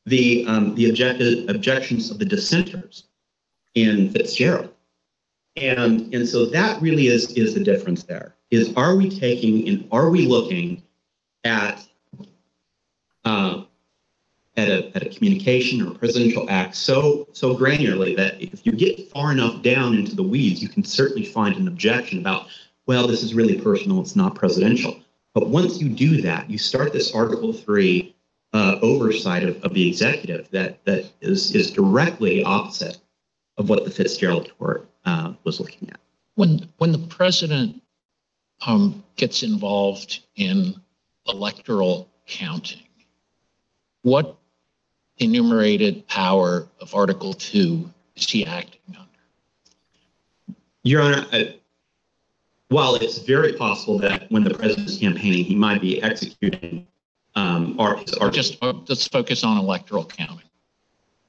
the 0.05 0.45
um, 0.47 0.75
the 0.75 0.89
objective 0.89 1.49
objections 1.49 2.11
of 2.11 2.19
the 2.19 2.25
dissenters 2.25 3.05
in 3.75 4.09
Fitzgerald. 4.11 4.73
And, 5.55 6.13
and 6.13 6.27
so 6.27 6.45
that 6.47 6.81
really 6.81 7.07
is, 7.07 7.31
is 7.33 7.53
the 7.53 7.63
difference 7.63 8.03
there 8.03 8.35
is 8.49 8.73
are 8.75 8.95
we 8.95 9.09
taking 9.09 9.67
and 9.67 9.87
are 9.91 10.09
we 10.09 10.25
looking 10.25 10.81
at, 11.43 11.85
uh, 13.25 13.63
at, 14.59 14.69
a, 14.69 14.95
at 14.95 15.03
a 15.03 15.09
communication 15.09 15.81
or 15.81 15.91
presidential 15.91 16.45
act 16.49 16.75
so, 16.75 17.27
so 17.31 17.55
granularly 17.55 18.15
that 18.17 18.41
if 18.41 18.65
you 18.65 18.73
get 18.73 19.09
far 19.11 19.31
enough 19.31 19.61
down 19.61 19.95
into 19.95 20.15
the 20.15 20.23
weeds, 20.23 20.61
you 20.61 20.67
can 20.67 20.83
certainly 20.83 21.25
find 21.25 21.55
an 21.55 21.67
objection 21.67 22.19
about, 22.19 22.47
well, 22.85 23.07
this 23.07 23.23
is 23.23 23.33
really 23.33 23.59
personal, 23.59 24.01
it's 24.01 24.15
not 24.15 24.35
presidential. 24.35 24.99
But 25.33 25.47
once 25.47 25.79
you 25.79 25.89
do 25.89 26.21
that, 26.21 26.49
you 26.49 26.57
start 26.57 26.91
this 26.91 27.13
Article 27.13 27.53
3 27.53 28.15
uh, 28.51 28.79
oversight 28.81 29.43
of, 29.43 29.63
of 29.63 29.73
the 29.73 29.87
executive 29.87 30.49
that, 30.51 30.83
that 30.85 31.05
is, 31.21 31.55
is 31.55 31.71
directly 31.71 32.43
opposite 32.43 32.97
of 33.57 33.69
what 33.69 33.85
the 33.85 33.91
Fitzgerald 33.91 34.51
court 34.57 34.89
uh, 35.05 35.33
was 35.43 35.59
looking 35.59 35.89
at. 35.89 35.99
When, 36.35 36.67
when 36.77 36.91
the 36.91 36.99
president 36.99 37.81
um, 38.65 39.03
gets 39.15 39.43
involved 39.43 40.21
in 40.35 40.75
electoral 41.27 42.09
counting, 42.25 42.81
what 44.01 44.38
enumerated 45.19 46.07
power 46.07 46.67
of 46.81 46.93
Article 46.95 47.33
2 47.33 47.89
is 48.15 48.29
he 48.29 48.45
acting 48.45 48.79
under? 48.89 49.05
Your 50.83 51.01
Honor, 51.01 51.25
uh, 51.31 51.43
while 52.69 52.95
it's 52.95 53.19
very 53.19 53.53
possible 53.53 53.97
that 53.99 54.31
when 54.31 54.43
the 54.43 54.53
president's 54.53 54.97
campaigning, 54.97 55.43
he 55.43 55.55
might 55.55 55.81
be 55.81 56.01
executing 56.01 56.85
um, 57.35 57.79
our, 57.79 57.97
his 57.97 58.13
Or 58.15 58.29
just, 58.29 58.57
uh, 58.61 58.73
let's 58.87 59.07
focus 59.07 59.43
on 59.43 59.57
electoral 59.57 60.05
counting, 60.05 60.45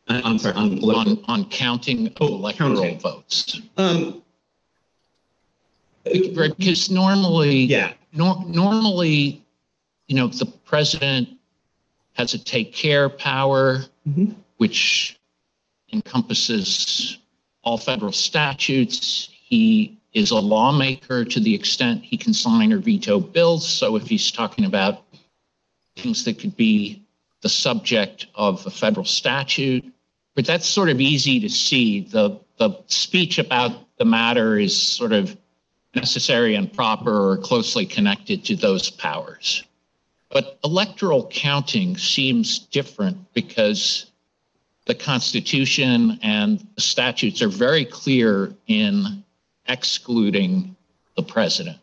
I- 0.08 0.22
I'm 0.22 0.38
sorry, 0.38 0.54
on, 0.56 0.78
on, 0.84 1.24
on 1.28 1.44
counting 1.50 2.12
Oh, 2.20 2.26
electoral 2.28 2.74
counting. 2.74 2.98
votes. 3.00 3.60
um, 3.76 4.22
Right, 6.34 6.56
because 6.56 6.90
normally. 6.90 7.64
yeah, 7.64 7.92
Nor- 8.12 8.42
normally, 8.46 9.44
you 10.08 10.16
know, 10.16 10.26
the 10.28 10.46
president 10.46 11.28
has 12.14 12.34
a 12.34 12.38
take 12.38 12.72
care 12.72 13.08
power, 13.08 13.84
Mhm. 14.08 14.34
which 14.56 15.16
encompasses 15.92 17.18
all 17.62 17.78
federal 17.78 18.12
statutes. 18.12 19.28
He 19.32 19.96
is 20.12 20.30
a 20.30 20.36
lawmaker 20.38 21.24
to 21.24 21.40
the 21.40 21.54
extent 21.54 22.04
he 22.04 22.16
can 22.16 22.34
sign 22.34 22.72
or 22.72 22.78
veto 22.78 23.20
bills. 23.20 23.66
So 23.68 23.96
if 23.96 24.08
he's 24.08 24.30
talking 24.30 24.64
about 24.64 25.04
things 25.96 26.24
that 26.24 26.38
could 26.38 26.56
be 26.56 27.02
the 27.42 27.48
subject 27.48 28.26
of 28.34 28.66
a 28.66 28.70
federal 28.70 29.06
statute, 29.06 29.84
but 30.34 30.44
that's 30.44 30.66
sort 30.66 30.88
of 30.88 31.00
easy 31.00 31.40
to 31.40 31.48
see. 31.48 32.00
The 32.00 32.38
the 32.58 32.78
speech 32.88 33.38
about 33.38 33.72
the 33.96 34.04
matter 34.04 34.58
is 34.58 34.76
sort 34.76 35.12
of 35.12 35.34
necessary 35.94 36.54
and 36.54 36.70
proper 36.70 37.30
or 37.30 37.38
closely 37.38 37.86
connected 37.86 38.44
to 38.44 38.54
those 38.54 38.90
powers. 38.90 39.62
But 40.30 40.58
electoral 40.64 41.26
counting 41.26 41.96
seems 41.96 42.58
different 42.60 43.32
because 43.34 44.06
the 44.86 44.94
Constitution 44.94 46.18
and 46.22 46.64
the 46.76 46.80
statutes 46.80 47.42
are 47.42 47.48
very 47.48 47.84
clear 47.84 48.54
in 48.66 49.24
excluding 49.68 50.76
the 51.16 51.22
president. 51.22 51.78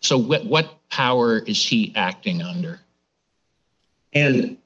So 0.00 0.18
what, 0.18 0.44
what 0.46 0.88
power 0.90 1.38
is 1.38 1.64
he 1.64 1.92
acting 1.96 2.42
under? 2.42 2.80
and 4.14 4.58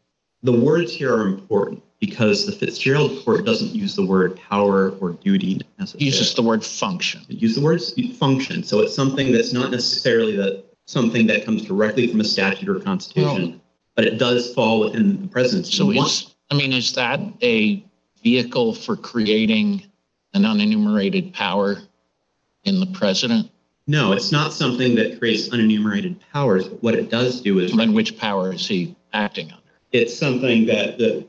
the 0.42 0.52
words 0.52 0.92
here 0.92 1.14
are 1.14 1.26
important 1.28 1.82
because 2.00 2.46
the 2.46 2.52
Fitzgerald 2.52 3.24
court 3.24 3.44
doesn't 3.44 3.74
use 3.74 3.94
the 3.96 4.04
word 4.04 4.36
power 4.36 4.90
or 5.00 5.12
duty 5.12 5.54
He 5.54 5.62
necessarily. 5.78 6.06
uses 6.06 6.34
the 6.34 6.42
word 6.42 6.64
function. 6.64 7.22
use 7.28 7.54
the 7.54 7.60
words 7.62 7.94
function. 8.18 8.62
So 8.62 8.80
it's 8.80 8.94
something 8.94 9.32
that's 9.32 9.52
not 9.52 9.70
necessarily 9.70 10.36
the 10.36 10.64
something 10.86 11.26
that 11.26 11.44
comes 11.44 11.62
directly 11.62 12.06
from 12.08 12.20
a 12.20 12.24
statute 12.24 12.68
or 12.68 12.80
constitution, 12.80 13.60
but 13.94 14.04
it 14.04 14.18
does 14.18 14.52
fall 14.54 14.80
within 14.80 15.20
the 15.22 15.28
presidency. 15.28 15.76
So 15.76 15.90
is, 15.90 16.34
I 16.50 16.54
mean, 16.54 16.72
is 16.72 16.92
that 16.94 17.20
a 17.42 17.84
vehicle 18.22 18.74
for 18.74 18.96
creating 18.96 19.84
an 20.34 20.42
unenumerated 20.42 21.32
power 21.32 21.78
in 22.64 22.80
the 22.80 22.86
president? 22.86 23.50
no, 23.88 24.12
it's 24.12 24.32
not 24.32 24.52
something 24.52 24.96
that 24.96 25.18
creates 25.18 25.48
unenumerated 25.48 26.16
powers. 26.32 26.68
But 26.68 26.82
what 26.82 26.94
it 26.94 27.08
does 27.08 27.40
do 27.40 27.60
is 27.60 27.72
Then 27.72 27.92
which 27.94 28.18
power 28.18 28.52
is 28.52 28.66
he 28.66 28.96
acting 29.12 29.52
under? 29.52 29.62
it's 29.92 30.16
something 30.16 30.66
that 30.66 30.98
the 30.98 31.26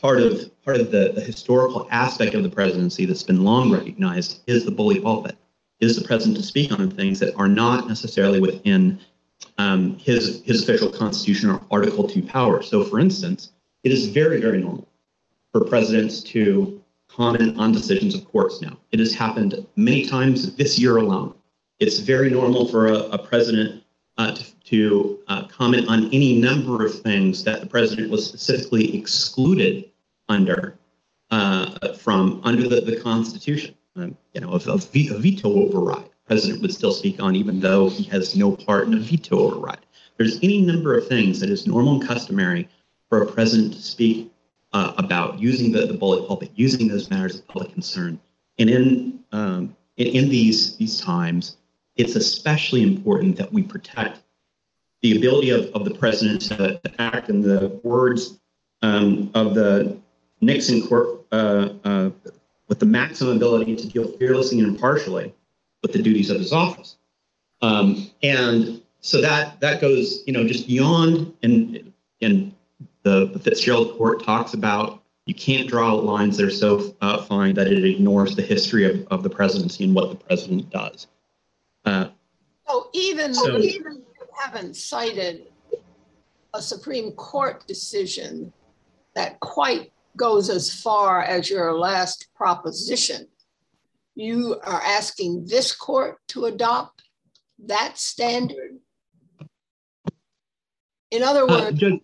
part 0.00 0.20
of 0.20 0.50
part 0.64 0.80
of 0.80 0.90
the, 0.90 1.12
the 1.14 1.20
historical 1.20 1.86
aspect 1.90 2.34
of 2.34 2.42
the 2.42 2.48
presidency 2.48 3.06
that's 3.06 3.22
been 3.22 3.44
long 3.44 3.70
recognized 3.70 4.40
is 4.46 4.64
the 4.64 4.70
bully 4.70 5.00
pulpit. 5.00 5.36
Is 5.80 5.96
the 5.96 6.06
president 6.06 6.36
to 6.36 6.42
speak 6.42 6.72
on 6.72 6.90
things 6.90 7.18
that 7.20 7.34
are 7.36 7.48
not 7.48 7.88
necessarily 7.88 8.40
within 8.40 9.00
um, 9.58 9.98
his 9.98 10.42
his 10.44 10.62
official 10.62 10.90
constitution 10.90 11.50
or 11.50 11.62
Article 11.70 12.06
Two 12.06 12.22
power? 12.22 12.62
So, 12.62 12.84
for 12.84 13.00
instance, 13.00 13.52
it 13.82 13.92
is 13.92 14.08
very 14.08 14.40
very 14.40 14.60
normal 14.60 14.88
for 15.52 15.64
presidents 15.64 16.22
to 16.22 16.80
comment 17.08 17.58
on 17.58 17.72
decisions 17.72 18.14
of 18.14 18.24
courts. 18.24 18.60
Now, 18.62 18.78
it 18.92 19.00
has 19.00 19.12
happened 19.14 19.66
many 19.76 20.06
times 20.06 20.54
this 20.56 20.78
year 20.78 20.98
alone. 20.98 21.34
It's 21.78 21.98
very 21.98 22.30
normal 22.30 22.68
for 22.68 22.88
a, 22.88 22.98
a 23.10 23.18
president 23.18 23.82
uh, 24.18 24.32
to, 24.32 24.44
to 24.64 25.18
uh, 25.28 25.44
comment 25.44 25.88
on 25.88 26.04
any 26.12 26.38
number 26.38 26.84
of 26.84 27.00
things 27.00 27.42
that 27.44 27.60
the 27.60 27.66
president 27.66 28.10
was 28.10 28.26
specifically 28.26 28.96
excluded 28.96 29.90
under 30.28 30.78
uh, 31.30 31.94
from 31.94 32.40
under 32.44 32.68
the, 32.68 32.80
the 32.80 33.00
Constitution. 33.00 33.74
Um, 33.96 34.16
you 34.34 34.40
know, 34.40 34.52
a, 34.52 34.56
a 34.56 34.78
veto 34.78 35.52
override, 35.52 36.04
The 36.04 36.26
president 36.26 36.62
would 36.62 36.72
still 36.72 36.92
speak 36.92 37.20
on, 37.20 37.34
even 37.34 37.58
though 37.60 37.88
he 37.88 38.04
has 38.04 38.36
no 38.36 38.52
part 38.52 38.86
in 38.86 38.94
a 38.94 39.00
veto 39.00 39.38
override. 39.38 39.84
There's 40.16 40.38
any 40.42 40.60
number 40.60 40.96
of 40.96 41.08
things 41.08 41.40
that 41.40 41.50
is 41.50 41.66
normal 41.66 41.94
and 41.98 42.06
customary 42.06 42.68
for 43.08 43.22
a 43.22 43.26
president 43.26 43.72
to 43.74 43.82
speak 43.82 44.30
uh, 44.72 44.92
about 44.98 45.40
using 45.40 45.72
the, 45.72 45.86
the 45.86 45.94
bully 45.94 46.24
pulpit, 46.26 46.52
using 46.54 46.86
those 46.86 47.10
matters 47.10 47.36
of 47.36 47.48
public 47.48 47.72
concern. 47.72 48.20
And 48.58 48.70
in, 48.70 49.20
um, 49.32 49.76
in, 49.96 50.06
in 50.08 50.28
these, 50.28 50.76
these 50.76 51.00
times, 51.00 51.56
it's 51.96 52.14
especially 52.14 52.82
important 52.82 53.36
that 53.36 53.52
we 53.52 53.62
protect 53.62 54.20
the 55.02 55.16
ability 55.16 55.50
of, 55.50 55.66
of 55.74 55.84
the 55.84 55.94
president 55.94 56.42
to, 56.42 56.78
to 56.78 57.00
act 57.00 57.28
in 57.28 57.40
the 57.40 57.80
words 57.82 58.38
um, 58.82 59.30
of 59.34 59.54
the 59.54 59.98
Nixon 60.40 60.86
court 60.86 61.26
uh, 61.32 61.70
uh, 61.84 62.10
with 62.70 62.78
the 62.78 62.86
maximum 62.86 63.36
ability 63.36 63.74
to 63.76 63.88
deal 63.88 64.06
fearlessly 64.16 64.60
and 64.60 64.68
impartially 64.68 65.34
with 65.82 65.92
the 65.92 66.00
duties 66.00 66.30
of 66.30 66.38
his 66.38 66.52
office. 66.52 66.96
Um, 67.60 68.08
and 68.22 68.80
so 69.00 69.20
that 69.20 69.60
that 69.60 69.80
goes, 69.80 70.22
you 70.26 70.32
know, 70.32 70.46
just 70.46 70.66
beyond 70.66 71.34
and 71.42 71.92
and 72.22 72.54
the, 73.02 73.26
the 73.26 73.38
Fitzgerald 73.38 73.98
court 73.98 74.24
talks 74.24 74.54
about 74.54 75.02
you 75.26 75.34
can't 75.34 75.68
draw 75.68 75.92
lines 75.92 76.36
that 76.36 76.46
are 76.46 76.50
so 76.50 76.94
uh, 77.00 77.22
fine 77.22 77.54
that 77.54 77.66
it 77.66 77.84
ignores 77.84 78.36
the 78.36 78.42
history 78.42 78.84
of, 78.84 79.06
of 79.10 79.22
the 79.22 79.30
presidency 79.30 79.84
and 79.84 79.94
what 79.94 80.10
the 80.10 80.16
president 80.16 80.70
does. 80.70 81.08
Uh, 81.84 82.08
So 82.66 82.88
even, 82.92 83.34
So- 83.34 83.58
even 83.58 83.96
you 83.96 84.26
haven't 84.38 84.76
cited 84.76 85.46
a 86.54 86.62
Supreme 86.62 87.12
Court 87.12 87.66
decision 87.66 88.52
that 89.14 89.40
quite 89.40 89.92
goes 90.16 90.50
as 90.50 90.72
far 90.72 91.22
as 91.22 91.48
your 91.48 91.78
last 91.78 92.28
proposition, 92.34 93.26
you 94.14 94.56
are 94.64 94.82
asking 94.82 95.46
this 95.46 95.74
court 95.74 96.18
to 96.28 96.46
adopt 96.46 97.02
that 97.66 97.98
standard? 97.98 98.78
In 101.10 101.22
other 101.22 101.42
uh, 101.42 101.46
words, 101.46 101.78
Judge, 101.78 102.00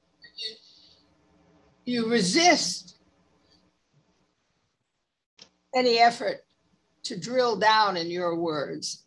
you 1.84 2.10
resist 2.10 2.96
any 5.74 5.98
effort 5.98 6.38
to 7.04 7.18
drill 7.18 7.56
down 7.56 7.96
in 7.96 8.10
your 8.10 8.36
words. 8.36 9.04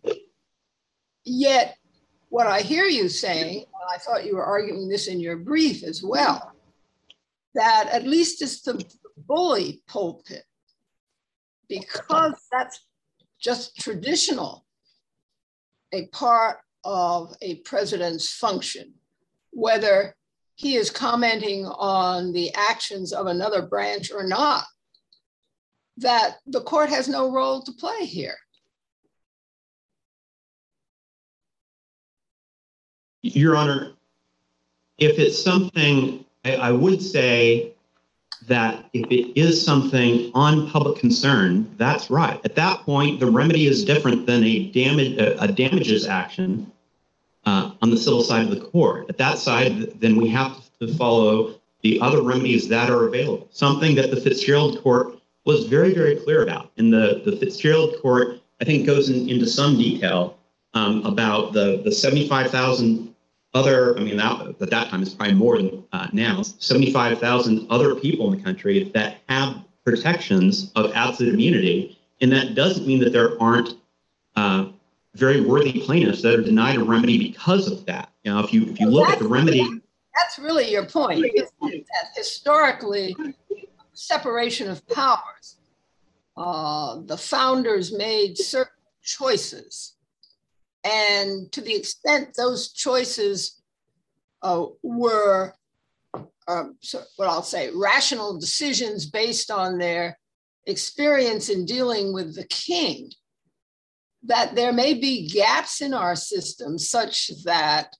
Yet, 1.25 1.77
what 2.29 2.47
I 2.47 2.61
hear 2.61 2.85
you 2.85 3.09
saying, 3.09 3.57
and 3.57 3.89
I 3.93 3.97
thought 3.97 4.25
you 4.25 4.35
were 4.35 4.45
arguing 4.45 4.87
this 4.87 5.07
in 5.07 5.19
your 5.19 5.35
brief 5.35 5.83
as 5.83 6.01
well, 6.01 6.53
that 7.55 7.89
at 7.91 8.05
least 8.05 8.41
it's 8.41 8.61
the 8.61 8.83
bully 9.17 9.81
pulpit, 9.87 10.43
because 11.67 12.35
that's 12.51 12.85
just 13.41 13.77
traditional, 13.77 14.65
a 15.91 16.07
part 16.07 16.57
of 16.83 17.35
a 17.41 17.55
president's 17.55 18.31
function, 18.31 18.93
whether 19.51 20.15
he 20.55 20.75
is 20.75 20.89
commenting 20.89 21.65
on 21.65 22.33
the 22.33 22.53
actions 22.53 23.13
of 23.13 23.27
another 23.27 23.61
branch 23.61 24.11
or 24.11 24.23
not, 24.23 24.65
that 25.97 26.37
the 26.47 26.61
court 26.61 26.89
has 26.89 27.07
no 27.07 27.31
role 27.31 27.61
to 27.61 27.71
play 27.73 28.05
here. 28.05 28.37
Your 33.21 33.55
Honor, 33.55 33.93
if 34.97 35.19
it's 35.19 35.41
something, 35.41 36.25
I, 36.45 36.55
I 36.55 36.71
would 36.71 37.01
say 37.01 37.73
that 38.47 38.85
if 38.93 39.11
it 39.11 39.39
is 39.39 39.63
something 39.63 40.31
on 40.33 40.69
public 40.69 40.99
concern, 40.99 41.69
that's 41.77 42.09
right. 42.09 42.39
At 42.43 42.55
that 42.55 42.79
point, 42.81 43.19
the 43.19 43.29
remedy 43.29 43.67
is 43.67 43.83
different 43.83 44.25
than 44.25 44.43
a 44.43 44.71
damage, 44.71 45.17
a, 45.17 45.47
damages 45.47 46.07
action 46.07 46.71
uh, 47.45 47.71
on 47.81 47.89
the 47.89 47.97
civil 47.97 48.23
side 48.23 48.43
of 48.43 48.51
the 48.51 48.65
court. 48.65 49.07
At 49.09 49.17
that 49.17 49.37
side, 49.37 49.99
then 49.99 50.15
we 50.15 50.29
have 50.29 50.57
to 50.79 50.93
follow 50.95 51.55
the 51.81 51.99
other 52.01 52.21
remedies 52.21 52.67
that 52.69 52.89
are 52.89 53.07
available. 53.07 53.47
Something 53.51 53.95
that 53.95 54.11
the 54.11 54.19
Fitzgerald 54.19 54.81
court 54.81 55.19
was 55.45 55.65
very, 55.65 55.93
very 55.93 56.15
clear 56.15 56.43
about. 56.43 56.71
In 56.77 56.89
the, 56.89 57.21
the 57.25 57.35
Fitzgerald 57.37 57.95
court, 58.01 58.41
I 58.61 58.65
think 58.65 58.85
goes 58.85 59.09
in, 59.09 59.29
into 59.29 59.47
some 59.47 59.77
detail 59.77 60.37
um, 60.73 61.05
about 61.05 61.53
the, 61.53 61.81
the 61.83 61.91
75,000 61.91 63.13
other, 63.53 63.97
I 63.97 64.01
mean, 64.01 64.17
that, 64.17 64.55
at 64.61 64.69
that 64.69 64.89
time 64.89 65.01
is 65.01 65.13
probably 65.13 65.35
more 65.35 65.57
than 65.57 65.83
uh, 65.91 66.07
now, 66.13 66.41
75,000 66.41 67.67
other 67.69 67.95
people 67.95 68.31
in 68.31 68.37
the 68.37 68.43
country 68.43 68.91
that 68.93 69.17
have 69.27 69.63
protections 69.83 70.71
of 70.75 70.91
absolute 70.93 71.33
immunity. 71.33 71.97
And 72.21 72.31
that 72.31 72.53
doesn't 72.53 72.85
mean 72.85 72.99
that 72.99 73.11
there 73.11 73.41
aren't 73.41 73.75
uh, 74.35 74.67
very 75.15 75.41
worthy 75.41 75.81
plaintiffs 75.81 76.21
that 76.21 76.37
are 76.37 76.43
denied 76.43 76.77
a 76.77 76.83
remedy 76.83 77.17
because 77.17 77.71
of 77.71 77.85
that. 77.85 78.11
You 78.23 78.33
know, 78.33 78.39
if 78.39 78.53
you 78.53 78.63
if 78.67 78.79
you 78.79 78.87
look 78.87 79.09
at 79.09 79.19
the 79.19 79.27
remedy, 79.27 79.63
That's 80.15 80.37
really 80.37 80.69
your 80.71 80.85
point, 80.85 81.25
historically, 82.15 83.15
separation 83.93 84.69
of 84.69 84.87
powers, 84.87 85.57
uh, 86.37 86.99
the 87.05 87.17
founders 87.17 87.91
made 87.91 88.37
certain 88.37 88.73
choices. 89.01 89.93
And 90.83 91.51
to 91.51 91.61
the 91.61 91.75
extent 91.75 92.35
those 92.35 92.71
choices 92.71 93.61
uh, 94.41 94.65
were, 94.81 95.53
um, 96.47 96.77
so 96.81 97.01
what 97.17 97.27
I'll 97.27 97.43
say, 97.43 97.69
rational 97.73 98.39
decisions 98.39 99.05
based 99.05 99.51
on 99.51 99.77
their 99.77 100.17
experience 100.65 101.49
in 101.49 101.65
dealing 101.65 102.13
with 102.13 102.35
the 102.35 102.45
king, 102.45 103.11
that 104.23 104.55
there 104.55 104.73
may 104.73 104.93
be 104.93 105.27
gaps 105.27 105.81
in 105.81 105.93
our 105.93 106.15
system 106.15 106.77
such 106.77 107.31
that, 107.43 107.95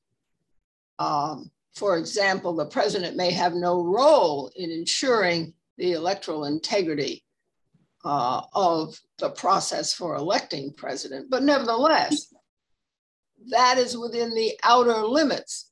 um, 1.00 1.50
for 1.76 1.98
example, 1.98 2.56
the 2.56 2.66
president 2.66 3.16
may 3.16 3.32
have 3.32 3.54
no 3.54 3.84
role 3.84 4.52
in 4.56 4.70
ensuring 4.70 5.54
the 5.78 5.94
electoral 5.94 6.46
integrity 6.46 7.24
uh, 8.04 8.42
of 8.54 8.98
the 9.18 9.30
process 9.30 9.94
for 9.94 10.16
electing 10.16 10.74
president. 10.76 11.30
But 11.30 11.44
nevertheless, 11.44 12.34
that 13.48 13.78
is 13.78 13.98
within 13.98 14.34
the 14.34 14.54
outer 14.64 15.04
limits. 15.04 15.72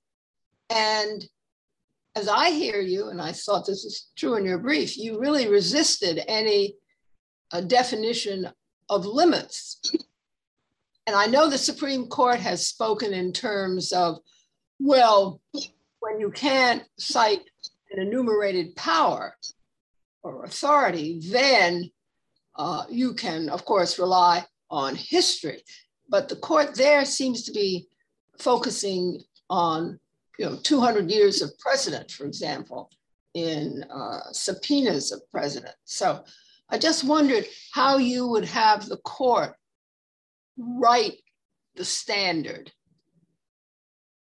And 0.69 1.23
as 2.15 2.27
I 2.27 2.49
hear 2.49 2.79
you, 2.81 3.09
and 3.09 3.21
I 3.21 3.31
thought 3.31 3.65
this 3.65 3.85
is 3.85 4.09
true 4.15 4.35
in 4.35 4.45
your 4.45 4.57
brief, 4.57 4.97
you 4.97 5.19
really 5.19 5.47
resisted 5.47 6.23
any 6.27 6.75
uh, 7.51 7.61
definition 7.61 8.49
of 8.89 9.05
limits. 9.05 9.79
And 11.05 11.15
I 11.15 11.27
know 11.27 11.49
the 11.49 11.57
Supreme 11.57 12.07
Court 12.07 12.39
has 12.39 12.67
spoken 12.67 13.13
in 13.13 13.31
terms 13.31 13.93
of, 13.93 14.17
well, 14.79 15.39
when 15.99 16.19
you 16.19 16.31
can't 16.31 16.83
cite 16.97 17.41
an 17.91 17.99
enumerated 18.01 18.75
power 18.75 19.35
or 20.23 20.43
authority, 20.43 21.21
then 21.23 21.89
uh, 22.57 22.83
you 22.89 23.13
can, 23.13 23.49
of 23.49 23.63
course, 23.63 23.99
rely 23.99 24.43
on 24.69 24.95
history. 24.95 25.63
But 26.09 26.29
the 26.29 26.35
court 26.35 26.75
there 26.75 27.05
seems 27.05 27.43
to 27.43 27.51
be 27.51 27.87
focusing 28.39 29.21
on, 29.49 29.99
you 30.37 30.45
know, 30.45 30.57
200 30.61 31.09
years 31.09 31.41
of 31.41 31.57
precedent, 31.59 32.11
for 32.11 32.25
example, 32.25 32.89
in 33.33 33.83
uh, 33.93 34.31
subpoenas 34.31 35.11
of 35.11 35.21
president. 35.31 35.75
So 35.85 36.23
I 36.69 36.77
just 36.77 37.03
wondered 37.03 37.45
how 37.73 37.97
you 37.97 38.27
would 38.27 38.45
have 38.45 38.87
the 38.87 38.97
court 38.97 39.53
write 40.57 41.17
the 41.75 41.85
standard. 41.85 42.71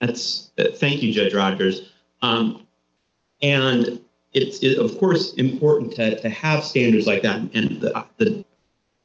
That's 0.00 0.50
uh, 0.58 0.64
thank 0.74 1.02
you, 1.02 1.12
Judge 1.12 1.34
Rogers. 1.34 1.92
Um, 2.22 2.66
and 3.42 4.00
it's 4.32 4.58
it, 4.62 4.78
of 4.78 4.98
course 4.98 5.34
important 5.34 5.94
to, 5.94 6.20
to 6.20 6.28
have 6.28 6.64
standards 6.64 7.06
like 7.06 7.22
that. 7.22 7.37
And 7.37 7.80
the, 7.80 8.06
the 8.16 8.44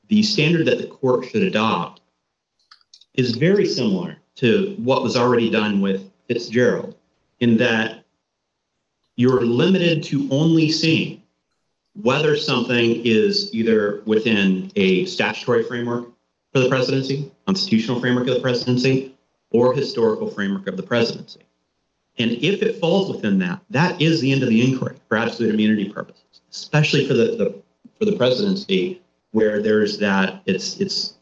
the 0.08 0.23
standard 0.23 0.65
that 0.65 0.79
the 0.79 0.88
court 0.88 1.25
should 1.25 1.43
adopt 1.43 2.01
is 3.19 3.36
very 3.36 3.65
similar 3.65 4.15
to 4.36 4.75
what 4.77 5.03
was 5.03 5.17
already 5.17 5.49
done 5.49 5.82
with 5.82 6.10
Fitzgerald, 6.29 6.95
in 7.41 7.58
that 7.58 8.05
you're 9.17 9.41
limited 9.41 10.01
to 10.05 10.25
only 10.32 10.71
seeing 10.71 11.21
whether 12.01 12.38
something 12.38 13.01
is 13.03 13.53
either 13.53 14.01
within 14.05 14.71
a 14.77 15.03
statutory 15.03 15.63
framework 15.63 16.08
for 16.53 16.60
the 16.62 16.69
presidency, 16.69 17.29
constitutional 17.45 17.99
framework 17.99 18.27
of 18.29 18.36
the 18.36 18.39
presidency, 18.39 19.13
or 19.51 19.73
historical 19.73 20.29
framework 20.29 20.67
of 20.67 20.77
the 20.77 20.84
presidency. 20.84 21.41
And 22.19 22.32
if 22.32 22.62
it 22.62 22.79
falls 22.79 23.12
within 23.12 23.38
that, 23.39 23.60
that 23.69 24.01
is 24.01 24.21
the 24.21 24.32
end 24.32 24.43
of 24.43 24.49
the 24.49 24.63
inquiry 24.63 24.95
for 25.10 25.17
absolute 25.17 25.53
immunity 25.53 25.89
purposes, 25.89 26.41
especially 26.49 27.05
for 27.05 27.15
the, 27.15 27.36
the 27.36 27.62
for 27.97 28.05
the 28.05 28.15
presidency, 28.15 29.01
where 29.32 29.62
there's 29.62 29.97
that 29.97 30.41
it's 30.45 30.77
it's 30.79 31.15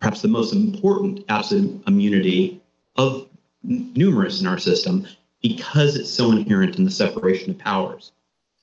perhaps 0.00 0.22
the 0.22 0.28
most 0.28 0.52
important 0.52 1.24
absolute 1.28 1.82
immunity 1.86 2.60
of 2.96 3.28
numerous 3.62 4.40
in 4.40 4.46
our 4.46 4.58
system 4.58 5.06
because 5.42 5.96
it's 5.96 6.10
so 6.10 6.32
inherent 6.32 6.76
in 6.78 6.84
the 6.84 6.90
separation 6.90 7.50
of 7.50 7.58
powers. 7.58 8.12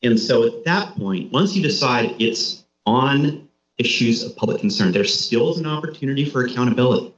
And 0.03 0.19
so 0.19 0.45
at 0.45 0.63
that 0.65 0.95
point, 0.95 1.31
once 1.31 1.55
you 1.55 1.63
decide 1.63 2.15
it's 2.19 2.65
on 2.85 3.47
issues 3.77 4.23
of 4.23 4.35
public 4.35 4.59
concern, 4.59 4.91
there 4.91 5.03
still 5.03 5.51
is 5.51 5.57
an 5.57 5.65
opportunity 5.65 6.25
for 6.25 6.45
accountability. 6.45 7.13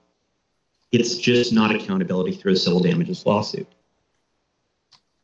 It's 0.91 1.17
just 1.17 1.53
not 1.53 1.73
accountability 1.73 2.33
through 2.33 2.53
a 2.53 2.55
civil 2.55 2.79
damages 2.79 3.25
lawsuit. 3.25 3.67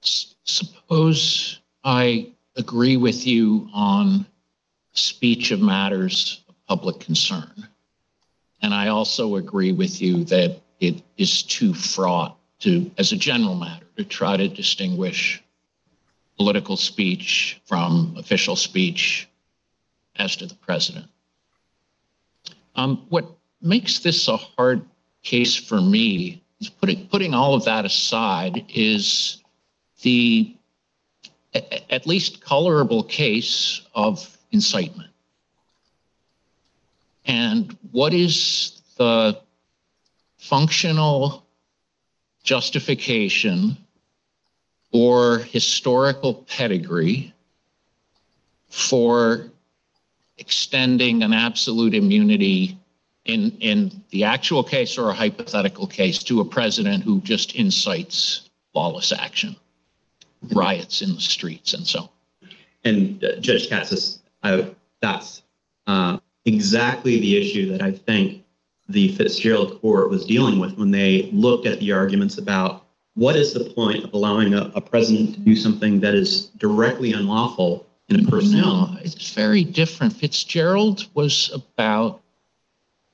Suppose 0.01 1.59
I 1.83 2.31
agree 2.55 2.97
with 2.97 3.25
you 3.25 3.67
on 3.73 4.25
speech 4.93 5.51
of 5.51 5.61
matters 5.61 6.43
of 6.47 6.55
public 6.67 6.99
concern. 6.99 7.67
And 8.65 8.73
I 8.73 8.87
also 8.87 9.35
agree 9.35 9.73
with 9.73 10.01
you 10.01 10.23
that 10.23 10.59
it 10.79 11.03
is 11.17 11.43
too 11.43 11.71
fraught 11.75 12.35
to, 12.61 12.89
as 12.97 13.11
a 13.11 13.15
general 13.15 13.53
matter, 13.53 13.85
to 13.95 14.03
try 14.03 14.37
to 14.37 14.47
distinguish 14.47 15.43
political 16.35 16.75
speech 16.75 17.61
from 17.65 18.15
official 18.17 18.55
speech 18.55 19.29
as 20.15 20.35
to 20.37 20.47
the 20.47 20.55
president. 20.55 21.05
Um, 22.75 23.05
what 23.09 23.29
makes 23.61 23.99
this 23.99 24.27
a 24.27 24.37
hard 24.37 24.83
case 25.21 25.55
for 25.55 25.79
me 25.79 26.41
is 26.59 26.67
putting, 26.67 27.05
putting 27.05 27.35
all 27.35 27.53
of 27.53 27.65
that 27.65 27.85
aside 27.85 28.65
is 28.73 29.43
the 30.01 30.57
at 31.53 32.07
least 32.07 32.41
colorable 32.41 33.03
case 33.03 33.81
of 33.93 34.35
incitement. 34.51 35.11
And 37.25 37.75
what 37.91 38.13
is 38.13 38.81
the 38.97 39.39
functional 40.37 41.45
justification 42.43 43.77
or 44.91 45.39
historical 45.39 46.45
pedigree 46.47 47.33
for 48.69 49.47
extending 50.37 51.23
an 51.23 51.33
absolute 51.33 51.93
immunity 51.93 52.77
in, 53.25 53.51
in 53.59 54.03
the 54.11 54.23
actual 54.23 54.63
case 54.63 54.97
or 54.97 55.09
a 55.09 55.13
hypothetical 55.13 55.87
case 55.87 56.21
to 56.23 56.41
a 56.41 56.45
president 56.45 57.03
who 57.03 57.19
just 57.21 57.55
incites 57.55 58.49
lawless 58.73 59.11
action, 59.11 59.55
riots 60.53 61.01
in 61.01 61.15
the 61.15 61.21
streets 61.21 61.73
and 61.73 61.87
so 61.87 62.01
on. 62.01 62.09
And 62.83 63.23
uh, 63.23 63.37
Judge 63.39 63.67
Katsas, 63.67 64.19
I, 64.43 64.69
that's 65.01 65.41
uh, 65.87 66.19
exactly 66.45 67.19
the 67.19 67.37
issue 67.37 67.71
that 67.71 67.81
I 67.81 67.91
think 67.91 68.43
the 68.87 69.15
Fitzgerald 69.15 69.81
court 69.81 70.09
was 70.09 70.25
dealing 70.25 70.59
with 70.59 70.77
when 70.77 70.91
they 70.91 71.29
looked 71.33 71.65
at 71.65 71.79
the 71.79 71.91
arguments 71.91 72.37
about 72.37 72.85
what 73.15 73.35
is 73.35 73.53
the 73.53 73.63
point 73.73 74.03
of 74.03 74.13
allowing 74.13 74.53
a, 74.53 74.71
a 74.75 74.81
president 74.81 75.33
to 75.33 75.39
do 75.39 75.55
something 75.55 75.99
that 76.01 76.13
is 76.13 76.47
directly 76.57 77.13
unlawful 77.13 77.87
in 78.09 78.25
a 78.25 78.29
personnel. 78.29 78.91
No, 78.91 78.97
it's 79.01 79.33
very 79.33 79.63
different. 79.63 80.13
Fitzgerald 80.13 81.07
was 81.15 81.49
about 81.53 82.21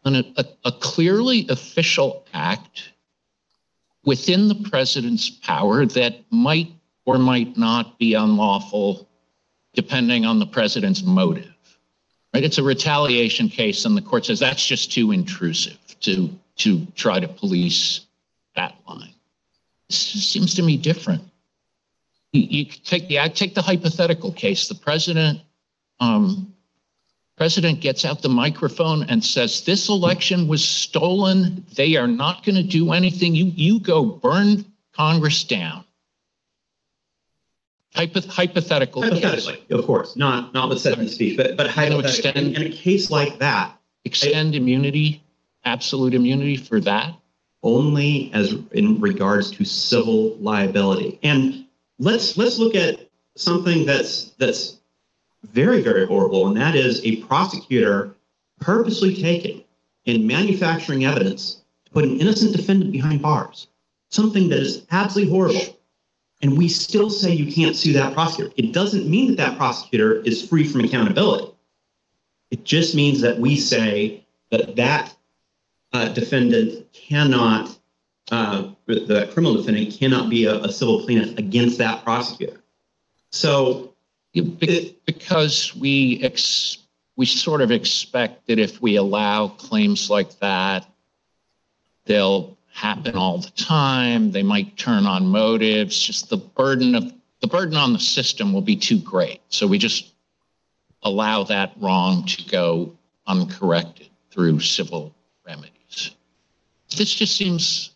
an, 0.03 0.15
a, 0.37 0.45
a 0.65 0.71
clearly 0.71 1.47
official 1.49 2.25
act 2.33 2.91
within 4.03 4.47
the 4.47 4.55
president's 4.55 5.29
power 5.29 5.85
that 5.85 6.15
might 6.31 6.71
or 7.05 7.17
might 7.17 7.55
not 7.57 7.97
be 7.99 8.15
unlawful 8.15 9.07
depending 9.73 10.25
on 10.25 10.39
the 10.39 10.45
president's 10.45 11.03
motive. 11.03 11.50
Right? 12.33 12.43
It's 12.43 12.57
a 12.57 12.63
retaliation 12.63 13.49
case, 13.49 13.85
and 13.85 13.95
the 13.95 14.01
court 14.01 14.25
says 14.25 14.39
that's 14.39 14.65
just 14.65 14.91
too 14.91 15.11
intrusive 15.11 15.77
to 16.01 16.29
to 16.57 16.85
try 16.95 17.19
to 17.19 17.27
police 17.27 18.01
that 18.55 18.75
line. 18.87 19.13
This 19.89 19.97
seems 19.97 20.53
to 20.55 20.61
me 20.61 20.77
different. 20.77 21.23
You, 22.31 22.41
you 22.41 22.65
take 22.65 23.07
the 23.09 23.19
I 23.19 23.27
take 23.27 23.53
the 23.53 23.61
hypothetical 23.61 24.31
case. 24.31 24.67
The 24.67 24.75
president, 24.75 25.41
um, 25.99 26.53
president 27.35 27.81
gets 27.81 28.05
out 28.05 28.21
the 28.21 28.29
microphone 28.29 29.03
and 29.03 29.23
says, 29.23 29.61
"This 29.61 29.89
election 29.89 30.47
was 30.47 30.63
stolen. 30.63 31.65
They 31.75 31.97
are 31.97 32.07
not 32.07 32.45
going 32.45 32.55
to 32.55 32.63
do 32.63 32.93
anything. 32.93 33.35
You 33.35 33.45
you 33.55 33.79
go 33.79 34.05
burn 34.05 34.63
Congress 34.93 35.43
down." 35.43 35.83
Hypoth- 37.95 38.27
hypothetical. 38.27 39.01
Hypothetically, 39.01 39.63
of 39.69 39.85
course, 39.85 40.15
not 40.15 40.53
not 40.53 40.69
with 40.69 40.81
the 40.83 41.07
speech, 41.09 41.35
but 41.37 41.57
but 41.57 41.67
hypothetically, 41.67 42.09
extend- 42.29 42.55
in, 42.55 42.61
in 42.63 42.71
a 42.71 42.75
case 42.75 43.11
like 43.11 43.39
that, 43.39 43.77
Extend 44.05 44.55
immunity, 44.55 45.21
absolute 45.65 46.13
immunity 46.13 46.55
for 46.57 46.79
that. 46.79 47.13
only 47.63 48.31
as 48.33 48.53
in 48.71 48.99
regards 48.99 49.51
to 49.51 49.63
civil 49.65 50.35
liability. 50.37 51.19
And 51.21 51.65
let's 51.99 52.37
let's 52.37 52.57
look 52.57 52.75
at 52.75 53.07
something 53.35 53.85
that's 53.85 54.31
that's 54.39 54.77
very 55.43 55.81
very 55.81 56.05
horrible, 56.07 56.47
and 56.47 56.55
that 56.57 56.75
is 56.75 57.03
a 57.05 57.17
prosecutor 57.17 58.15
purposely 58.59 59.15
taking 59.15 59.63
and 60.07 60.25
manufacturing 60.25 61.03
evidence 61.05 61.61
to 61.85 61.91
put 61.91 62.05
an 62.05 62.19
innocent 62.19 62.55
defendant 62.55 62.91
behind 62.91 63.21
bars. 63.21 63.67
Something 64.09 64.49
that 64.49 64.59
is 64.59 64.85
absolutely 64.91 65.31
horrible. 65.31 65.77
And 66.41 66.57
we 66.57 66.67
still 66.67 67.09
say 67.09 67.31
you 67.33 67.51
can't 67.51 67.75
sue 67.75 67.93
that 67.93 68.13
prosecutor. 68.13 68.51
It 68.57 68.71
doesn't 68.73 69.07
mean 69.07 69.27
that 69.29 69.37
that 69.37 69.57
prosecutor 69.57 70.21
is 70.21 70.47
free 70.47 70.67
from 70.67 70.81
accountability. 70.83 71.51
It 72.49 72.63
just 72.63 72.95
means 72.95 73.21
that 73.21 73.37
we 73.39 73.55
say 73.55 74.25
that 74.49 74.75
that 74.75 75.15
uh, 75.93 76.09
defendant 76.09 76.91
cannot, 76.93 77.77
uh, 78.31 78.69
the 78.87 79.29
criminal 79.33 79.55
defendant 79.55 79.95
cannot 79.97 80.29
be 80.29 80.45
a, 80.45 80.55
a 80.63 80.71
civil 80.71 81.03
plaintiff 81.05 81.37
against 81.37 81.77
that 81.77 82.03
prosecutor. 82.03 82.61
So, 83.31 83.93
It- 84.33 85.05
Because 85.05 85.75
we 85.75 86.21
ex, 86.23 86.77
we 87.17 87.25
sort 87.25 87.61
of 87.61 87.71
expect 87.71 88.47
that 88.47 88.57
if 88.59 88.81
we 88.81 88.95
allow 88.95 89.49
claims 89.49 90.09
like 90.09 90.39
that, 90.39 90.85
they'll 92.05 92.57
happen 92.73 93.15
all 93.15 93.37
the 93.37 93.49
time. 93.51 94.31
They 94.31 94.43
might 94.43 94.77
turn 94.77 95.05
on 95.05 95.27
motives, 95.27 96.01
just 96.01 96.29
the 96.29 96.37
burden 96.37 96.95
of, 96.95 97.11
the 97.41 97.47
burden 97.47 97.75
on 97.75 97.93
the 97.93 97.99
system 97.99 98.53
will 98.53 98.61
be 98.61 98.75
too 98.75 98.99
great. 98.99 99.41
So 99.49 99.67
we 99.67 99.77
just 99.77 100.13
allow 101.03 101.43
that 101.43 101.73
wrong 101.79 102.25
to 102.25 102.49
go 102.49 102.97
uncorrected 103.27 104.09
through 104.29 104.59
civil 104.59 105.13
remedies. 105.45 106.11
This 106.95 107.13
just 107.13 107.35
seems, 107.35 107.91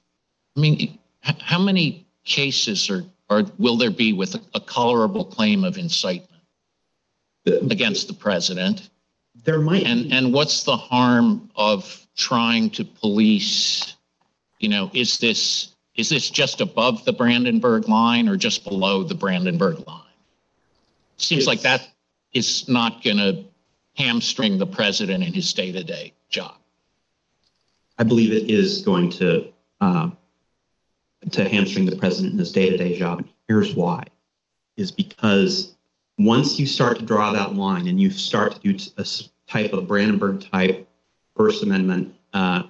I 0.56 0.60
mean, 0.60 1.00
how 1.22 1.60
many 1.60 2.06
cases 2.24 2.90
are, 2.90 3.04
are, 3.30 3.44
will 3.58 3.78
there 3.78 3.92
be 3.92 4.14
with 4.14 4.36
a, 4.36 4.42
a 4.56 4.60
colorable 4.60 5.26
claim 5.26 5.64
of 5.64 5.78
incitement 5.78 6.42
against 7.46 8.08
the 8.08 8.14
president? 8.14 8.90
there 9.44 9.60
might 9.60 9.84
And, 9.84 10.04
be, 10.04 10.12
and 10.12 10.34
what's 10.34 10.64
the 10.64 10.76
harm 10.76 11.50
of 11.56 12.08
trying 12.16 12.70
to 12.72 12.84
police, 12.84 13.95
you 14.66 14.70
know, 14.70 14.90
is 14.94 15.20
this, 15.20 15.76
is 15.94 16.10
this 16.10 16.28
just 16.28 16.60
above 16.60 17.06
the 17.06 17.14
Brandenburg 17.14 17.88
line 17.88 18.28
or 18.28 18.36
just 18.36 18.64
below 18.64 19.04
the 19.04 19.14
Brandenburg 19.14 19.88
line? 19.88 20.02
Seems 21.18 21.46
like 21.46 21.62
that 21.62 21.88
is 22.34 22.68
not 22.68 23.04
going 23.04 23.18
to 23.18 23.44
hamstring 23.96 24.58
the 24.58 24.66
president 24.66 25.24
in 25.24 25.34
his 25.34 25.54
day-to-day 25.54 26.14
job. 26.30 26.56
I 28.00 28.04
believe 28.06 28.32
it 28.32 28.50
is 28.50 28.82
going 28.82 29.12
to 29.12 29.54
uh, 29.82 30.10
to 31.30 31.48
hamstring 31.48 31.86
the 31.86 31.96
president 31.96 32.34
in 32.34 32.40
his 32.40 32.52
day-to-day 32.52 32.98
job. 32.98 33.20
And 33.20 33.30
here's 33.48 33.76
why: 33.76 34.04
is 34.78 34.92
because 34.92 35.76
once 36.18 36.58
you 36.58 36.66
start 36.66 36.98
to 36.98 37.06
draw 37.06 37.32
that 37.34 37.54
line 37.54 37.88
and 37.88 38.02
you 38.02 38.10
start 38.10 38.56
to 38.56 38.74
do 38.74 38.84
a 38.98 39.06
type 39.48 39.74
of 39.74 39.88
Brandenburg 39.88 40.50
type 40.52 40.88
First 41.38 41.62
Amendment 41.62 42.16
uh, 42.34 42.64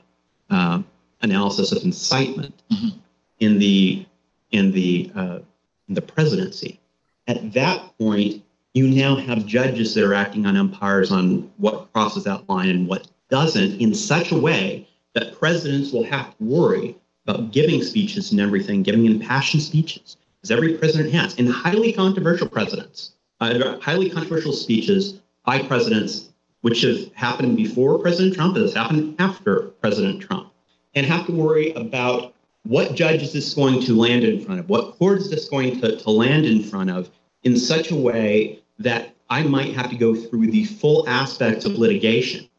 uh, 0.50 0.82
analysis 1.22 1.72
of 1.72 1.84
incitement 1.84 2.62
Mhm. 2.72 2.94
in 3.40 3.60
the 3.60 4.06
in 4.52 4.72
the 4.72 5.12
uh, 5.16 5.40
in 5.88 5.96
the 5.96 6.02
presidency, 6.02 6.80
at 7.28 7.54
that 7.54 7.98
point 7.98 8.42
you 8.74 8.88
now 8.88 9.16
have 9.16 9.46
judges 9.46 9.94
that 9.94 10.04
are 10.04 10.14
acting 10.14 10.46
on 10.46 10.58
umpires 10.58 11.12
on 11.12 11.50
what 11.58 11.92
crosses 11.94 12.26
that 12.26 12.48
line 12.50 12.70
and 12.70 12.88
what 12.88 13.08
doesn't 13.30 13.80
in 13.80 13.94
such 13.94 14.32
a 14.32 14.38
way 14.38 14.86
that 15.14 15.38
presidents 15.40 15.92
will 15.92 16.04
have 16.04 16.38
to 16.38 16.44
worry 16.44 16.96
about 17.26 17.52
giving 17.52 17.82
speeches 17.82 18.32
and 18.32 18.40
everything, 18.42 18.84
giving 18.84 19.06
impassioned 19.06 19.64
speeches, 19.64 20.18
as 20.44 20.52
every 20.52 20.74
president 20.78 21.12
has, 21.14 21.36
and 21.40 21.50
highly 21.50 21.92
controversial 21.92 22.48
presidents, 22.48 23.14
uh, 23.42 23.80
highly 23.80 24.10
controversial 24.10 24.54
speeches 24.54 25.20
by 25.46 25.60
presidents, 25.60 26.30
which 26.62 26.82
have 26.82 27.12
happened 27.14 27.56
before 27.56 27.98
President 27.98 28.36
Trump, 28.36 28.58
has 28.58 28.74
happened 28.74 29.16
after 29.20 29.62
President 29.82 30.22
Trump, 30.22 30.52
and 30.96 31.06
have 31.06 31.26
to 31.28 31.32
worry 31.32 31.72
about 31.74 32.34
what 32.64 32.96
judge 32.96 33.22
is 33.22 33.34
this 33.34 33.54
going 33.54 33.82
to 33.82 33.94
land 33.94 34.24
in 34.24 34.44
front 34.44 34.60
of, 34.60 34.70
what 34.70 34.98
court 34.98 35.20
is 35.20 35.30
this 35.30 35.48
going 35.50 35.80
to, 35.82 35.98
to 35.98 36.10
land 36.10 36.46
in 36.46 36.64
front 36.64 36.90
of, 36.90 37.10
in 37.44 37.58
such 37.58 37.92
a 37.92 37.96
way 37.96 38.60
that 38.80 39.14
I 39.30 39.44
might 39.44 39.74
have 39.76 39.90
to 39.90 39.96
go 39.96 40.16
through 40.16 40.52
the 40.52 40.66
full 40.66 41.08
aspects 41.08 41.66
of 41.66 41.74
litigation 41.74 42.50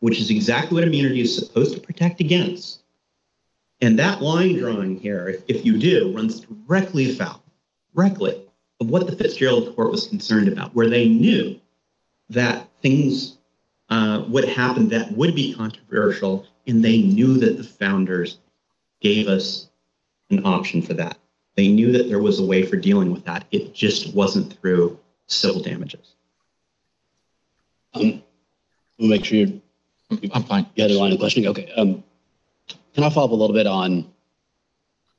which 0.00 0.20
is 0.20 0.30
exactly 0.30 0.76
what 0.76 0.84
immunity 0.84 1.20
is 1.20 1.36
supposed 1.36 1.74
to 1.74 1.80
protect 1.80 2.20
against. 2.20 2.82
And 3.80 3.98
that 3.98 4.22
line 4.22 4.56
drawing 4.58 4.98
here, 4.98 5.28
if, 5.28 5.42
if 5.48 5.64
you 5.64 5.78
do, 5.78 6.14
runs 6.14 6.40
directly 6.40 7.10
afoul, 7.10 7.42
directly 7.94 8.44
of 8.80 8.90
what 8.90 9.06
the 9.06 9.16
Fitzgerald 9.16 9.74
court 9.74 9.90
was 9.90 10.06
concerned 10.06 10.48
about, 10.48 10.74
where 10.74 10.88
they 10.88 11.08
knew 11.08 11.60
that 12.30 12.68
things 12.82 13.37
uh, 13.90 14.24
would 14.28 14.44
happen 14.44 14.88
that 14.88 15.12
would 15.12 15.34
be 15.34 15.54
controversial, 15.54 16.46
and 16.66 16.84
they 16.84 17.02
knew 17.02 17.38
that 17.38 17.56
the 17.56 17.64
founders 17.64 18.38
gave 19.00 19.28
us 19.28 19.68
an 20.30 20.44
option 20.44 20.82
for 20.82 20.94
that. 20.94 21.18
They 21.56 21.68
knew 21.68 21.92
that 21.92 22.08
there 22.08 22.20
was 22.20 22.38
a 22.38 22.44
way 22.44 22.64
for 22.64 22.76
dealing 22.76 23.12
with 23.12 23.24
that. 23.24 23.44
It 23.50 23.74
just 23.74 24.14
wasn't 24.14 24.52
through 24.60 24.98
civil 25.26 25.62
damages. 25.62 26.14
Um, 27.94 28.22
we'll 28.98 29.08
make 29.08 29.24
sure 29.24 29.38
you're. 29.38 29.60
I'm 30.32 30.44
fine. 30.44 30.66
you 30.74 30.82
had 30.82 30.90
a 30.90 30.98
line 30.98 31.12
of 31.12 31.18
questioning. 31.18 31.48
Okay. 31.50 31.70
Um, 31.76 32.02
can 32.94 33.04
I 33.04 33.10
follow 33.10 33.26
up 33.26 33.32
a 33.32 33.34
little 33.34 33.54
bit 33.54 33.66
on 33.66 34.10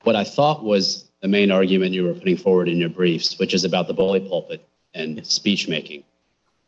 what 0.03 0.15
I 0.15 0.23
thought 0.23 0.63
was 0.63 1.09
the 1.21 1.27
main 1.27 1.51
argument 1.51 1.93
you 1.93 2.03
were 2.03 2.13
putting 2.13 2.37
forward 2.37 2.69
in 2.69 2.77
your 2.77 2.89
briefs, 2.89 3.37
which 3.37 3.53
is 3.53 3.63
about 3.63 3.87
the 3.87 3.93
bully 3.93 4.19
pulpit 4.21 4.67
and 4.93 5.25
speech 5.25 5.67
making. 5.67 6.03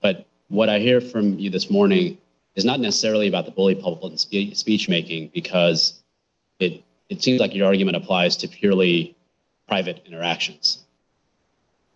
But 0.01 0.25
what 0.51 0.67
I 0.67 0.79
hear 0.79 0.99
from 0.99 1.39
you 1.39 1.49
this 1.49 1.69
morning 1.69 2.17
is 2.55 2.65
not 2.65 2.81
necessarily 2.81 3.29
about 3.29 3.45
the 3.45 3.51
bully 3.51 3.73
pulpit 3.73 4.11
and 4.11 4.19
spe- 4.19 4.55
speech 4.55 4.89
making 4.89 5.31
because 5.33 6.03
it 6.59 6.83
it 7.09 7.23
seems 7.23 7.39
like 7.39 7.55
your 7.55 7.67
argument 7.67 7.97
applies 7.97 8.35
to 8.37 8.47
purely 8.47 9.15
private 9.67 10.01
interactions. 10.05 10.83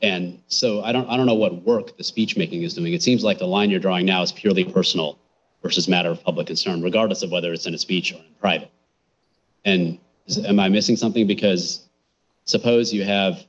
And 0.02 0.42
so 0.48 0.82
I 0.84 0.94
don't 0.94 1.08
I 1.10 1.18
don't 1.18 1.26
know 1.26 1.36
what 1.36 1.64
work 1.64 1.98
the 1.98 2.04
speech 2.04 2.38
making 2.38 2.64
is 2.64 2.74
doing. 2.74 2.94
It 2.94 3.04
seems 3.04 3.24
like 3.24 3.40
the 3.40 3.48
line 3.48 3.70
you're 3.70 3.80
drawing 3.80 4.06
now 4.06 4.22
is 4.22 4.32
purely 4.32 4.64
personal 4.64 5.20
versus 5.62 5.90
matter 5.90 6.10
of 6.10 6.24
public 6.24 6.48
concern, 6.48 6.82
regardless 6.82 7.24
of 7.24 7.32
whether 7.32 7.52
it's 7.52 7.66
in 7.66 7.74
a 7.74 7.78
speech 7.78 8.14
or 8.14 8.18
in 8.18 8.36
private. 8.40 8.72
And 9.66 10.00
is, 10.28 10.38
am 10.38 10.60
I 10.62 10.70
missing 10.70 10.96
something? 10.96 11.28
Because 11.28 11.88
suppose 12.46 12.94
you 12.94 13.04
have 13.04 13.46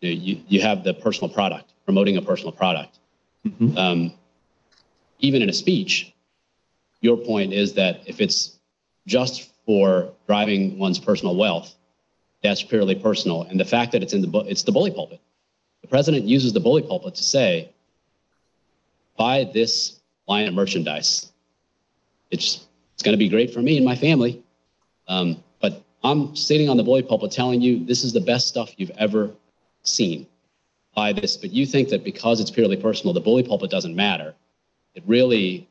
you, 0.00 0.08
know, 0.10 0.20
you, 0.20 0.40
you 0.48 0.60
have 0.60 0.82
the 0.82 0.92
personal 0.94 1.32
product 1.32 1.72
promoting 1.84 2.16
a 2.16 2.22
personal 2.22 2.50
product. 2.50 2.98
Mhm. 3.46 3.76
Um, 3.76 4.12
even 5.24 5.42
in 5.42 5.48
a 5.48 5.52
speech, 5.52 6.12
your 7.00 7.16
point 7.16 7.52
is 7.52 7.72
that 7.74 8.02
if 8.06 8.20
it's 8.20 8.58
just 9.06 9.50
for 9.66 10.12
driving 10.26 10.78
one's 10.78 10.98
personal 10.98 11.34
wealth, 11.36 11.74
that's 12.42 12.62
purely 12.62 12.94
personal. 12.94 13.42
And 13.42 13.58
the 13.58 13.64
fact 13.64 13.92
that 13.92 14.02
it's 14.02 14.12
in 14.12 14.20
the 14.20 14.38
it's 14.40 14.62
the 14.62 14.72
bully 14.72 14.90
pulpit. 14.90 15.20
The 15.80 15.88
president 15.88 16.24
uses 16.24 16.52
the 16.52 16.60
bully 16.60 16.82
pulpit 16.82 17.14
to 17.14 17.22
say, 17.22 17.70
buy 19.16 19.50
this 19.52 20.00
line 20.26 20.46
of 20.46 20.54
merchandise. 20.54 21.32
It's 22.30 22.66
it's 22.94 23.02
going 23.02 23.14
to 23.14 23.18
be 23.18 23.28
great 23.28 23.52
for 23.52 23.60
me 23.60 23.76
and 23.76 23.84
my 23.84 23.96
family. 23.96 24.42
Um, 25.08 25.42
but 25.60 25.82
I'm 26.02 26.36
sitting 26.36 26.68
on 26.68 26.76
the 26.76 26.84
bully 26.84 27.02
pulpit 27.02 27.32
telling 27.32 27.60
you 27.60 27.84
this 27.84 28.04
is 28.04 28.12
the 28.12 28.20
best 28.20 28.46
stuff 28.48 28.72
you've 28.76 28.96
ever 28.98 29.30
seen. 29.82 30.26
Buy 30.94 31.12
this. 31.12 31.36
But 31.36 31.50
you 31.50 31.66
think 31.66 31.88
that 31.88 32.04
because 32.04 32.40
it's 32.40 32.50
purely 32.50 32.76
personal, 32.76 33.14
the 33.14 33.20
bully 33.20 33.42
pulpit 33.42 33.70
doesn't 33.70 33.96
matter. 33.96 34.34
It 34.94 35.02
really, 35.06 35.68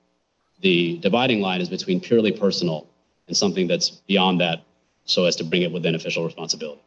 the 0.62 0.98
dividing 0.98 1.42
line 1.42 1.62
is 1.62 1.70
between 1.70 2.00
purely 2.00 2.32
personal 2.32 2.88
and 3.28 3.36
something 3.36 3.68
that's 3.68 3.90
beyond 3.90 4.42
that 4.42 4.64
so 5.06 5.26
as 5.26 5.36
to 5.38 5.44
bring 5.44 5.62
it 5.62 5.72
within 5.72 5.96
official 5.96 6.24
responsibility. 6.24 6.82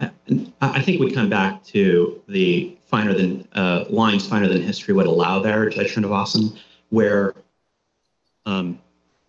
I 0.00 0.10
I 0.60 0.80
think 0.80 1.00
we 1.00 1.12
come 1.12 1.28
back 1.28 1.64
to 1.66 2.20
the 2.28 2.76
finer 2.86 3.14
than 3.14 3.46
uh, 3.52 3.84
lines 3.88 4.26
finer 4.26 4.48
than 4.48 4.62
history 4.62 4.94
would 4.94 5.06
allow 5.06 5.40
there, 5.40 5.68
Judge 5.68 5.94
Srinivasan, 5.94 6.58
where 6.90 7.34
um, 8.46 8.78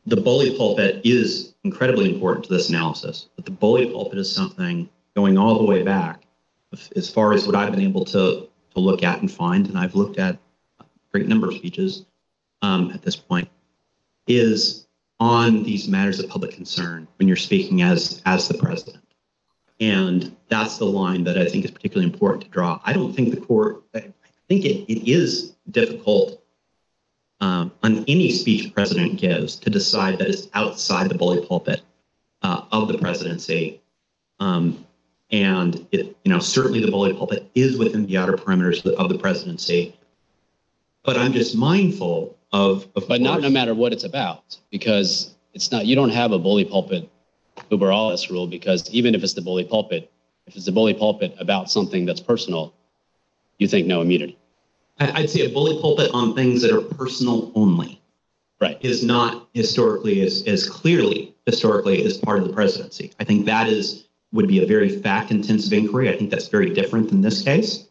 the 0.05 0.17
bully 0.17 0.55
pulpit 0.57 1.01
is 1.03 1.53
incredibly 1.63 2.13
important 2.13 2.45
to 2.45 2.53
this 2.53 2.69
analysis. 2.69 3.29
But 3.35 3.45
the 3.45 3.51
bully 3.51 3.87
pulpit 3.87 4.19
is 4.19 4.31
something 4.31 4.89
going 5.15 5.37
all 5.37 5.57
the 5.57 5.65
way 5.65 5.83
back, 5.83 6.23
as 6.95 7.09
far 7.09 7.33
as 7.33 7.45
what 7.45 7.55
I've 7.55 7.71
been 7.71 7.81
able 7.81 8.05
to 8.05 8.47
to 8.73 8.79
look 8.79 9.03
at 9.03 9.21
and 9.21 9.31
find, 9.31 9.67
and 9.67 9.77
I've 9.77 9.95
looked 9.95 10.17
at 10.17 10.37
a 10.79 10.85
great 11.11 11.27
number 11.27 11.47
of 11.47 11.55
speeches 11.55 12.05
um, 12.63 12.89
at 12.91 13.03
this 13.03 13.15
point, 13.15 13.47
is 14.25 14.87
on 15.19 15.63
these 15.63 15.87
matters 15.87 16.19
of 16.19 16.27
public 16.29 16.51
concern 16.51 17.07
when 17.17 17.27
you're 17.27 17.37
speaking 17.37 17.83
as 17.83 18.21
as 18.25 18.47
the 18.47 18.57
president. 18.57 19.03
And 19.79 20.35
that's 20.49 20.77
the 20.77 20.85
line 20.85 21.23
that 21.25 21.37
I 21.37 21.45
think 21.45 21.65
is 21.65 21.71
particularly 21.71 22.11
important 22.11 22.45
to 22.45 22.49
draw. 22.49 22.79
I 22.83 22.93
don't 22.93 23.13
think 23.13 23.31
the 23.31 23.41
court, 23.41 23.83
I 23.93 24.11
think 24.47 24.65
it, 24.65 24.91
it 24.91 25.09
is 25.09 25.55
difficult 25.69 26.41
um, 27.41 27.71
on 27.83 28.05
any 28.07 28.31
speech 28.31 28.67
a 28.67 28.71
president 28.71 29.19
gives 29.19 29.57
to 29.57 29.69
decide 29.69 30.19
that 30.19 30.29
it's 30.29 30.47
outside 30.53 31.09
the 31.09 31.15
bully 31.15 31.45
pulpit 31.45 31.81
uh, 32.43 32.61
of 32.71 32.87
the 32.87 32.97
presidency. 32.97 33.81
Um, 34.39 34.85
and 35.31 35.85
it, 35.91 36.15
you 36.23 36.31
know, 36.31 36.39
certainly 36.39 36.79
the 36.79 36.91
bully 36.91 37.13
pulpit 37.13 37.49
is 37.55 37.77
within 37.77 38.05
the 38.05 38.17
outer 38.17 38.33
perimeters 38.33 38.85
of 38.85 39.09
the 39.09 39.17
presidency. 39.17 39.97
But 41.03 41.17
I'm 41.17 41.33
just 41.33 41.57
mindful 41.57 42.37
of, 42.53 42.87
of 42.95 43.07
But 43.07 43.19
not 43.19 43.41
no 43.41 43.49
matter 43.49 43.73
what 43.73 43.91
it's 43.91 44.03
about, 44.03 44.57
because 44.69 45.33
it's 45.53 45.71
not, 45.71 45.85
you 45.85 45.95
don't 45.95 46.11
have 46.11 46.31
a 46.31 46.39
bully 46.39 46.63
pulpit 46.63 47.09
uber 47.69 47.91
alles 47.91 48.29
rule, 48.29 48.47
because 48.47 48.89
even 48.91 49.15
if 49.15 49.23
it's 49.23 49.33
the 49.33 49.41
bully 49.41 49.63
pulpit, 49.63 50.11
if 50.45 50.55
it's 50.55 50.65
the 50.65 50.71
bully 50.71 50.93
pulpit 50.93 51.35
about 51.39 51.69
something 51.69 52.05
that's 52.05 52.21
personal, 52.21 52.73
you 53.57 53.67
think 53.67 53.87
no 53.87 54.01
immunity. 54.01 54.37
I'd 54.99 55.29
say 55.29 55.45
a 55.45 55.49
bully 55.49 55.81
pulpit 55.81 56.11
on 56.13 56.35
things 56.35 56.61
that 56.61 56.71
are 56.71 56.81
personal 56.81 57.51
only. 57.55 57.99
Right. 58.61 58.77
is 58.79 59.03
not 59.03 59.49
historically 59.53 60.21
as, 60.21 60.43
as 60.47 60.69
clearly 60.69 61.35
historically 61.45 62.05
as 62.05 62.17
part 62.17 62.39
of 62.39 62.47
the 62.47 62.53
presidency. 62.53 63.11
I 63.19 63.25
think 63.25 63.45
that 63.45 63.67
is 63.67 64.05
would 64.31 64.47
be 64.47 64.63
a 64.63 64.65
very 64.65 64.87
fact 64.87 65.31
intensive 65.31 65.73
inquiry. 65.73 66.09
I 66.09 66.15
think 66.15 66.29
that's 66.29 66.47
very 66.47 66.73
different 66.73 67.09
than 67.09 67.19
this 67.19 67.41
case. 67.41 67.89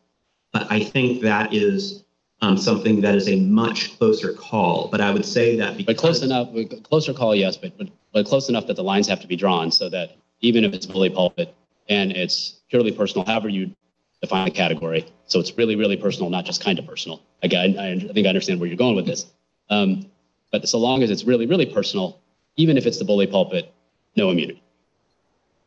But 0.51 0.67
I 0.71 0.83
think 0.83 1.21
that 1.23 1.53
is 1.53 2.02
um, 2.43 2.59
something 2.59 3.01
that 3.01 3.15
is 3.15 3.29
a 3.29 3.37
much 3.37 3.97
closer 3.99 4.33
call. 4.33 4.89
But 4.89 5.01
I 5.01 5.11
would 5.11 5.25
say 5.25 5.57
that 5.57 5.77
because 5.77 5.95
But 5.95 6.01
close 6.01 6.23
enough, 6.23 6.49
closer 6.83 7.15
call, 7.15 7.35
yes, 7.35 7.57
but, 7.57 7.79
but, 7.79 7.89
but 8.13 8.27
close 8.27 8.49
enough 8.49 8.67
that 8.67 8.77
the 8.77 8.83
lines 8.83 9.07
have 9.09 9.21
to 9.21 9.29
be 9.29 9.37
drawn 9.37 9.71
so 9.71 9.89
that 9.89 10.17
even 10.41 10.65
if 10.65 10.75
it's 10.75 10.85
bully 10.85 11.09
pulpit 11.09 11.55
and 11.89 12.13
it's 12.13 12.61
purely 12.69 12.91
personal, 12.91 13.25
however 13.25 13.49
you 13.49 13.75
define 14.21 14.45
the 14.45 14.51
category, 14.51 15.07
so 15.27 15.39
it's 15.39 15.57
really, 15.57 15.77
really 15.77 15.97
personal, 15.97 16.31
not 16.31 16.45
just 16.45 16.63
kind 16.63 16.79
of 16.79 16.87
personal. 16.87 17.23
Again, 17.43 17.79
I, 17.79 17.93
I 17.93 17.99
think 18.13 18.27
I 18.27 18.31
understand 18.31 18.59
where 18.59 18.69
you're 18.69 18.77
going 18.77 18.97
with 18.97 19.07
this. 19.07 19.27
Um, 19.71 20.11
but 20.51 20.69
so 20.69 20.79
long 20.79 21.03
as 21.03 21.11
it's 21.11 21.25
really, 21.25 21.47
really 21.47 21.67
personal, 21.67 22.21
even 22.57 22.77
if 22.77 22.87
it's 22.87 22.99
the 22.99 23.05
bully 23.05 23.27
pulpit, 23.27 23.73
no 24.17 24.31
immunity. 24.31 24.63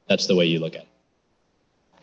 That's 0.07 0.27
the 0.27 0.35
way 0.35 0.45
you 0.45 0.59
look 0.59 0.75
at 0.75 0.81
it. 0.81 0.87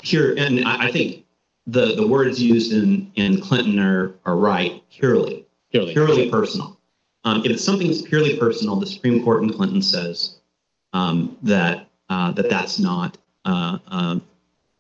here, 0.03 0.35
and 0.37 0.65
I, 0.65 0.87
I 0.87 0.91
think 0.91 1.25
the, 1.67 1.95
the 1.95 2.07
words 2.07 2.43
used 2.43 2.73
in, 2.73 3.11
in 3.15 3.41
Clinton 3.41 3.79
are, 3.79 4.15
are 4.25 4.37
right, 4.37 4.83
purely. 4.91 5.47
Purely. 5.71 5.93
purely 5.93 6.31
personal. 6.31 6.79
Um, 7.25 7.43
if 7.45 7.51
it's 7.51 7.65
something 7.65 7.87
that's 7.87 8.03
purely 8.03 8.37
personal, 8.37 8.77
the 8.77 8.87
Supreme 8.87 9.23
Court 9.25 9.43
in 9.43 9.53
Clinton 9.53 9.81
says 9.81 10.39
um, 10.93 11.39
that 11.43 11.89
uh, 12.11 12.33
that 12.33 12.51
that's 12.51 12.79
not 12.79 13.17
uh, 13.45 13.79
um, 13.87 14.23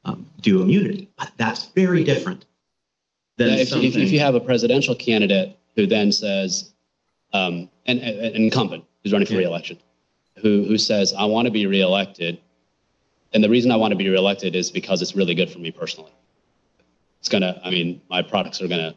um, 0.05 0.27
due 0.41 0.61
immunity. 0.61 1.09
But 1.17 1.31
that's 1.37 1.67
very 1.67 2.05
different 2.05 2.45
than 3.39 3.49
Yeah, 3.49 3.57
if, 3.57 3.73
if, 3.73 3.97
if 3.97 4.13
you 4.13 4.21
have 4.21 4.35
a 4.35 4.41
presidential 4.41 4.95
candidate 4.95 5.57
who 5.77 5.87
then 5.87 6.13
says, 6.13 6.73
um, 7.33 7.71
an, 7.87 7.99
an 8.01 8.35
incumbent 8.35 8.85
who's 9.03 9.13
running 9.13 9.27
for 9.27 9.35
Yeah. 9.35 9.41
reelection, 9.41 9.79
who, 10.37 10.65
who 10.65 10.77
says, 10.77 11.15
I 11.15 11.25
want 11.25 11.47
to 11.47 11.51
be 11.53 11.67
reelected, 11.67 12.39
and 13.33 13.43
the 13.43 13.49
reason 13.49 13.71
I 13.71 13.77
want 13.77 13.93
to 13.93 13.97
be 13.97 14.09
reelected 14.11 14.55
is 14.55 14.71
because 14.71 15.01
it's 15.01 15.17
really 15.17 15.35
good 15.35 15.49
for 15.49 15.59
me 15.59 15.71
personally. 15.71 16.13
It's 17.23 17.29
to, 17.43 17.61
I 17.65 17.71
mean, 17.71 18.03
my 18.11 18.21
products 18.21 18.61
are 18.61 18.67
to 18.81 18.97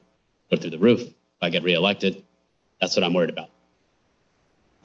go 0.50 0.58
through 0.58 0.72
the 0.72 0.80
roof 0.80 1.02
if 1.02 1.14
I 1.44 1.52
get 1.52 1.62
reelected. 1.62 2.24
That's 2.82 2.96
what 2.96 3.04
I'm 3.04 3.14
worried 3.14 3.30
about. 3.30 3.52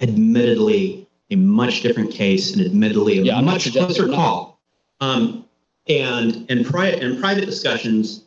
admittedly 0.02 1.08
a 1.30 1.36
much 1.36 1.80
different 1.80 2.10
case 2.10 2.54
and 2.54 2.62
admittedly 2.62 3.20
a 3.20 3.22
Yeah, 3.22 3.40
much 3.40 3.72
closer 3.72 4.08
call. 4.08 4.60
Um, 5.00 5.46
and 5.88 6.44
and 6.50 6.66
private 6.66 7.02
and 7.02 7.18
private 7.18 7.46
discussions 7.46 8.24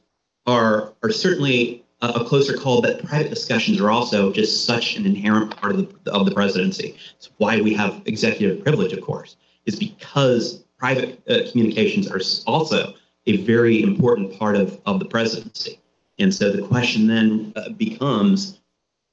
are 0.47 0.93
are 1.03 1.11
certainly 1.11 1.83
a, 2.01 2.07
a 2.07 2.25
closer 2.25 2.57
call, 2.57 2.81
but 2.81 3.05
private 3.05 3.29
discussions 3.29 3.79
are 3.79 3.91
also 3.91 4.31
just 4.31 4.65
such 4.65 4.95
an 4.97 5.05
inherent 5.05 5.55
part 5.55 5.75
of 5.75 6.03
the 6.03 6.11
of 6.11 6.25
the 6.25 6.31
presidency. 6.33 6.95
It's 7.17 7.29
why 7.37 7.61
we 7.61 7.75
have 7.75 8.01
executive 8.05 8.63
privilege, 8.63 8.93
of 8.93 9.01
course, 9.01 9.35
is 9.67 9.77
because 9.77 10.63
private 10.79 11.21
uh, 11.29 11.51
communications 11.51 12.09
are 12.09 12.19
also 12.51 12.95
a 13.25 13.37
very 13.37 13.81
important 13.81 14.37
part 14.37 14.55
of 14.55 14.79
of 14.85 14.99
the 14.99 15.05
presidency. 15.05 15.79
And 16.19 16.33
so 16.33 16.51
the 16.51 16.61
question 16.61 17.07
then 17.07 17.53
uh, 17.55 17.69
becomes 17.69 18.59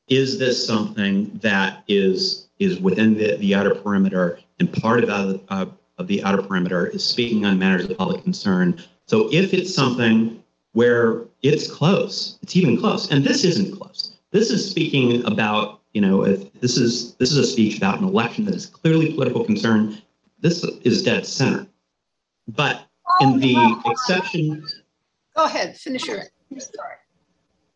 is 0.09 0.38
this 0.38 0.64
something 0.66 1.31
that 1.42 1.85
is 1.88 2.49
is 2.59 2.79
within 2.81 3.16
the, 3.16 3.37
the 3.37 3.55
outer 3.55 3.75
perimeter 3.75 4.38
and 4.59 4.70
part 4.73 5.05
of, 5.05 5.09
the- 5.09 5.40
uh, 5.49 5.66
of 5.99 6.07
the 6.09 6.23
outer 6.25 6.42
perimeter 6.42 6.87
is 6.88 7.05
speaking 7.05 7.46
on 7.46 7.59
matters 7.59 7.88
of 7.88 7.96
public 7.96 8.23
concern? 8.23 8.79
So 9.07 9.33
if 9.33 9.55
it's 9.55 9.75
something 9.75 10.42
where 10.73 11.23
it's 11.42 11.70
close 11.70 12.38
it's 12.42 12.57
even 12.57 12.79
close 12.79 13.11
and 13.11 13.25
this 13.25 13.44
isn't 13.44 13.77
close. 13.79 14.16
This 14.31 14.51
is 14.51 14.68
speaking 14.68 15.25
about 15.25 15.81
you 15.92 16.01
know 16.01 16.25
if 16.25 16.53
this 16.61 16.77
is 16.77 17.14
this 17.14 17.33
is 17.33 17.38
a 17.38 17.46
speech 17.46 17.79
about 17.79 17.99
an 17.99 18.05
election 18.05 18.44
that 18.44 18.55
is 18.55 18.66
clearly 18.66 19.12
political 19.12 19.44
concern 19.44 20.01
this 20.40 20.64
is 20.64 21.03
dead 21.03 21.27
center. 21.27 21.66
But 22.49 22.87
in 23.20 23.38
the 23.38 23.83
exception 23.87 24.64
Go 25.37 25.44
ahead, 25.44 25.77
finish 25.77 26.07
your, 26.07 26.23
sorry. 26.59 26.94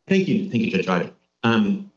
Thank 0.06 0.28
you, 0.28 0.50
thank 0.50 0.64
you, 0.64 0.70
Judge 0.70 0.86
Ryder. 0.86 1.10
Um, 1.44 1.90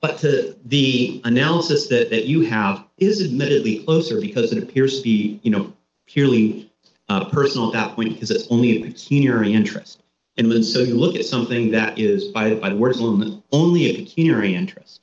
but 0.00 0.18
to 0.18 0.56
the 0.64 1.20
analysis 1.24 1.86
that, 1.88 2.10
that 2.10 2.24
you 2.24 2.40
have 2.42 2.84
is 2.98 3.22
admittedly 3.22 3.84
closer 3.84 4.20
because 4.20 4.52
it 4.52 4.62
appears 4.62 4.98
to 4.98 5.02
be, 5.02 5.38
you 5.42 5.50
know, 5.50 5.72
purely 6.06 6.72
uh, 7.08 7.26
personal 7.26 7.68
at 7.68 7.72
that 7.74 7.94
point 7.94 8.14
because 8.14 8.30
it's 8.30 8.46
only 8.50 8.80
a 8.80 8.84
pecuniary 8.84 9.52
interest. 9.52 10.02
And 10.38 10.48
when 10.48 10.64
so 10.64 10.80
you 10.80 10.94
look 10.94 11.16
at 11.16 11.26
something 11.26 11.70
that 11.72 11.98
is 11.98 12.24
by 12.28 12.54
by 12.54 12.70
the 12.70 12.76
words 12.76 12.98
alone 12.98 13.42
only 13.52 13.90
a 13.90 13.94
pecuniary 13.94 14.54
interest, 14.54 15.02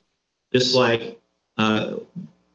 just 0.52 0.74
like 0.74 1.20
uh, 1.58 1.94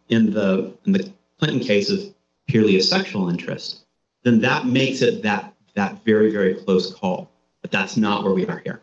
in 0.09 0.33
the 0.33 0.73
in 0.85 0.91
the 0.91 1.09
Clinton 1.39 1.61
case 1.61 1.89
of 1.89 1.99
purely 2.47 2.75
a 2.75 2.81
sexual 2.83 3.29
interest, 3.29 3.82
then 4.23 4.39
that 4.41 4.65
makes 4.65 5.01
it 5.01 5.21
that 5.23 5.53
that 5.75 6.03
very 6.03 6.31
very 6.31 6.55
close 6.55 6.93
call. 6.93 7.29
But 7.62 7.71
that's 7.71 7.95
not 7.95 8.23
where 8.23 8.33
we 8.33 8.45
are 8.47 8.59
here. 8.59 8.81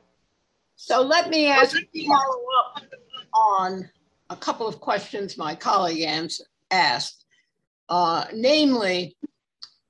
So 0.76 1.02
let 1.02 1.28
me 1.28 1.46
ask 1.46 1.76
follow 2.06 2.44
up 2.66 2.82
on 3.34 3.90
a 4.30 4.36
couple 4.36 4.66
of 4.66 4.80
questions 4.80 5.36
my 5.36 5.54
colleague 5.54 6.08
asked. 6.70 7.26
Uh, 7.88 8.24
namely, 8.32 9.16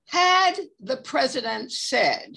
had 0.06 0.54
the 0.80 0.96
president 0.96 1.70
said, 1.70 2.36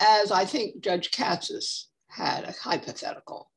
as 0.00 0.30
I 0.32 0.44
think 0.44 0.82
Judge 0.82 1.10
Katsas 1.12 1.88
had 2.08 2.44
a 2.44 2.52
hypothetical, 2.52 3.50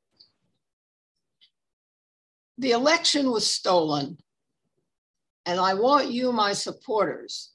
the 2.57 2.71
election 2.71 3.31
was 3.31 3.51
stolen, 3.51 4.19
and 5.47 5.61
I 5.61 5.73
want 5.73 6.11
you, 6.11 6.33
my 6.33 6.51
supporters, 6.51 7.53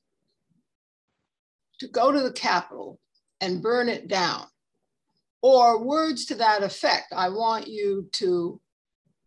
to 1.78 1.88
go 1.88 2.10
to 2.10 2.20
the 2.20 2.32
Capitol 2.32 2.98
and 3.42 3.62
burn 3.62 3.90
it 3.90 4.08
down. 4.08 4.46
Or 5.42 5.84
words 5.84 6.24
to 6.26 6.36
that 6.36 6.62
effect. 6.62 7.12
I 7.14 7.28
want 7.28 7.68
you 7.68 8.08
to 8.12 8.60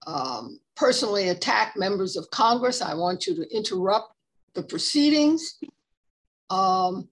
um, 0.08 0.60
personally 0.76 1.30
attack 1.30 1.74
members 1.78 2.16
of 2.16 2.30
Congress. 2.32 2.82
I 2.82 2.96
want 2.96 3.28
you 3.28 3.36
to 3.36 3.56
interrupt 3.56 4.14
the 4.56 4.64
proceedings. 4.64 5.60
Um, 6.50 7.08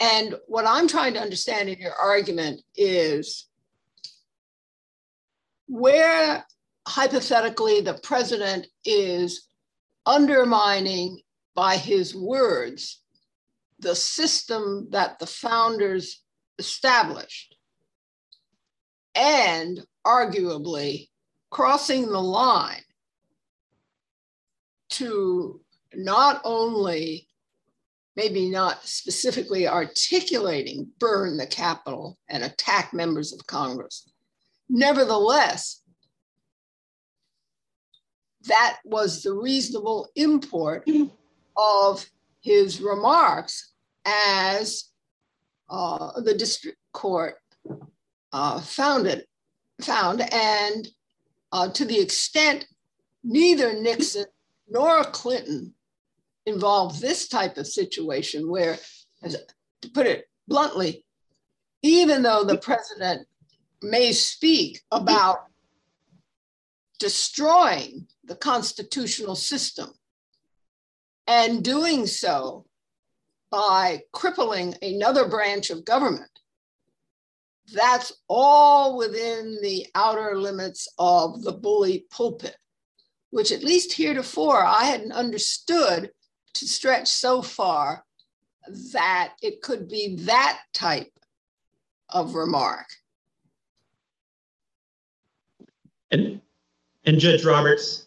and 0.00 0.36
what 0.46 0.66
I'm 0.66 0.88
trying 0.88 1.14
to 1.14 1.20
understand 1.20 1.68
in 1.68 1.78
your 1.78 1.94
argument 1.94 2.62
is 2.76 3.48
where 5.66 6.46
hypothetically 6.86 7.80
the 7.80 7.98
president 8.02 8.68
is 8.84 9.45
undermining 10.06 11.20
by 11.54 11.76
his 11.76 12.14
words 12.14 13.02
the 13.80 13.94
system 13.94 14.88
that 14.90 15.18
the 15.18 15.26
founders 15.26 16.22
established 16.58 17.56
and 19.14 19.84
arguably 20.06 21.08
crossing 21.50 22.06
the 22.06 22.20
line 22.20 22.82
to 24.88 25.60
not 25.94 26.40
only 26.44 27.26
maybe 28.14 28.48
not 28.48 28.82
specifically 28.86 29.68
articulating 29.68 30.88
burn 30.98 31.36
the 31.36 31.46
Capitol 31.46 32.18
and 32.28 32.42
attack 32.42 32.94
members 32.94 33.32
of 33.32 33.46
Congress. 33.46 34.10
Nevertheless, 34.68 35.82
that 38.46 38.78
was 38.84 39.22
the 39.22 39.32
reasonable 39.32 40.08
import 40.16 40.88
of 41.56 42.04
his 42.40 42.80
remarks 42.80 43.72
as 44.04 44.90
uh, 45.68 46.20
the 46.20 46.34
district 46.34 46.78
court 46.92 47.36
uh, 48.32 48.60
found 48.60 49.06
it, 49.06 49.26
found, 49.80 50.20
and 50.32 50.88
uh, 51.52 51.68
to 51.70 51.84
the 51.84 51.98
extent 51.98 52.66
neither 53.24 53.72
Nixon 53.80 54.26
nor 54.68 55.02
Clinton 55.04 55.74
involved 56.44 57.00
this 57.00 57.28
type 57.28 57.56
of 57.56 57.66
situation 57.66 58.48
where, 58.48 58.78
as, 59.22 59.36
to 59.82 59.90
put 59.90 60.06
it 60.06 60.28
bluntly, 60.46 61.04
even 61.82 62.22
though 62.22 62.44
the 62.44 62.58
president 62.58 63.26
may 63.82 64.12
speak 64.12 64.80
about 64.92 65.46
destroying 66.98 68.06
the 68.24 68.36
constitutional 68.36 69.36
system 69.36 69.90
and 71.26 71.64
doing 71.64 72.06
so 72.06 72.66
by 73.50 74.02
crippling 74.12 74.74
another 74.82 75.28
branch 75.28 75.70
of 75.70 75.84
government. 75.84 76.30
That's 77.72 78.12
all 78.28 78.96
within 78.96 79.58
the 79.62 79.86
outer 79.94 80.38
limits 80.38 80.88
of 80.98 81.42
the 81.42 81.52
bully 81.52 82.06
pulpit, 82.10 82.56
which 83.30 83.50
at 83.50 83.64
least 83.64 83.92
heretofore 83.92 84.64
I 84.64 84.84
hadn't 84.84 85.12
understood 85.12 86.10
to 86.54 86.68
stretch 86.68 87.08
so 87.08 87.42
far 87.42 88.04
that 88.92 89.34
it 89.42 89.62
could 89.62 89.88
be 89.88 90.16
that 90.20 90.60
type 90.72 91.12
of 92.08 92.34
remark. 92.34 92.86
And 96.10 96.40
and 97.06 97.18
Judge 97.18 97.44
Rogers. 97.44 98.06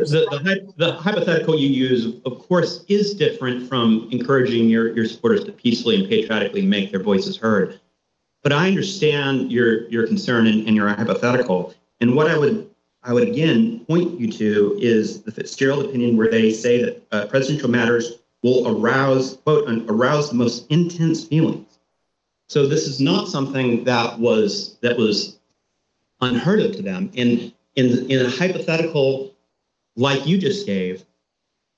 The, 0.00 0.26
the, 0.30 0.38
the, 0.38 0.72
the, 0.76 0.92
hypothetical 0.92 1.58
you 1.58 1.68
use, 1.68 2.20
of 2.26 2.38
course, 2.46 2.84
is 2.88 3.14
different 3.14 3.68
from 3.68 4.08
encouraging 4.12 4.68
your, 4.68 4.94
your 4.94 5.06
supporters 5.06 5.44
to 5.44 5.52
peacefully 5.52 5.98
and 5.98 6.08
patriotically 6.08 6.62
make 6.62 6.90
their 6.90 7.02
voices 7.02 7.36
heard. 7.36 7.80
But 8.42 8.52
I 8.52 8.68
understand 8.68 9.50
your 9.50 9.88
your 9.88 10.06
concern 10.06 10.46
and, 10.46 10.66
and 10.66 10.76
your 10.76 10.88
hypothetical. 10.88 11.74
And 12.00 12.14
what 12.14 12.30
I 12.30 12.38
would 12.38 12.70
I 13.02 13.12
would 13.12 13.26
again 13.26 13.80
point 13.86 14.20
you 14.20 14.30
to 14.32 14.78
is 14.80 15.22
the 15.22 15.32
Fitzgerald 15.32 15.86
opinion, 15.86 16.16
where 16.16 16.30
they 16.30 16.52
say 16.52 16.82
that 16.82 17.02
uh, 17.10 17.26
presidential 17.26 17.70
matters 17.70 18.18
will 18.42 18.68
arouse 18.68 19.38
quote 19.38 19.68
arouse 19.88 20.28
the 20.28 20.36
most 20.36 20.70
intense 20.70 21.24
feelings. 21.24 21.78
So 22.48 22.68
this 22.68 22.86
is 22.86 23.00
not 23.00 23.26
something 23.26 23.82
that 23.84 24.18
was 24.20 24.76
that 24.82 24.96
was 24.96 25.35
unheard 26.20 26.60
of 26.60 26.72
to 26.76 26.82
them. 26.82 27.10
In 27.14 27.52
in 27.74 28.10
in 28.10 28.24
a 28.24 28.30
hypothetical 28.30 29.34
like 29.96 30.26
you 30.26 30.38
just 30.38 30.66
gave, 30.66 31.04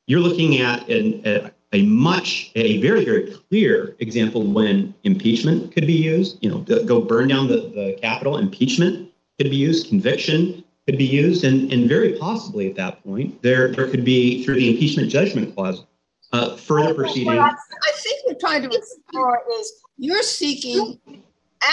you're 0.06 0.20
looking 0.20 0.60
at 0.60 0.88
an, 0.88 1.22
a, 1.24 1.50
a 1.72 1.82
much, 1.82 2.50
a 2.56 2.80
very, 2.80 3.04
very 3.04 3.32
clear 3.32 3.94
example 4.00 4.42
when 4.42 4.94
impeachment 5.04 5.72
could 5.72 5.86
be 5.86 5.94
used. 5.94 6.38
You 6.42 6.50
know, 6.50 6.58
go 6.84 7.00
burn 7.00 7.28
down 7.28 7.48
the, 7.48 7.56
the 7.56 7.96
Capitol. 8.00 8.38
Impeachment 8.38 9.10
could 9.38 9.50
be 9.50 9.56
used. 9.56 9.88
Conviction 9.88 10.64
could 10.86 10.98
be 10.98 11.04
used, 11.04 11.44
and, 11.44 11.70
and 11.70 11.88
very 11.88 12.14
possibly 12.14 12.68
at 12.68 12.74
that 12.76 13.04
point, 13.04 13.40
there, 13.42 13.68
there 13.68 13.86
could 13.88 14.04
be, 14.04 14.42
through 14.42 14.54
the 14.54 14.70
impeachment 14.70 15.10
judgment 15.10 15.54
clause, 15.54 15.84
uh, 16.32 16.56
further 16.56 16.94
proceeding. 16.94 17.38
I, 17.38 17.48
I 17.48 17.92
think 17.96 18.22
we're 18.26 18.38
trying 18.40 18.62
to 18.62 18.74
explore 18.74 19.38
is 19.58 19.72
you're 19.98 20.22
seeking 20.22 20.98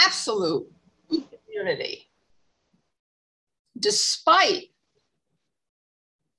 absolute 0.06 0.66
immunity 1.48 2.05
despite 3.78 4.70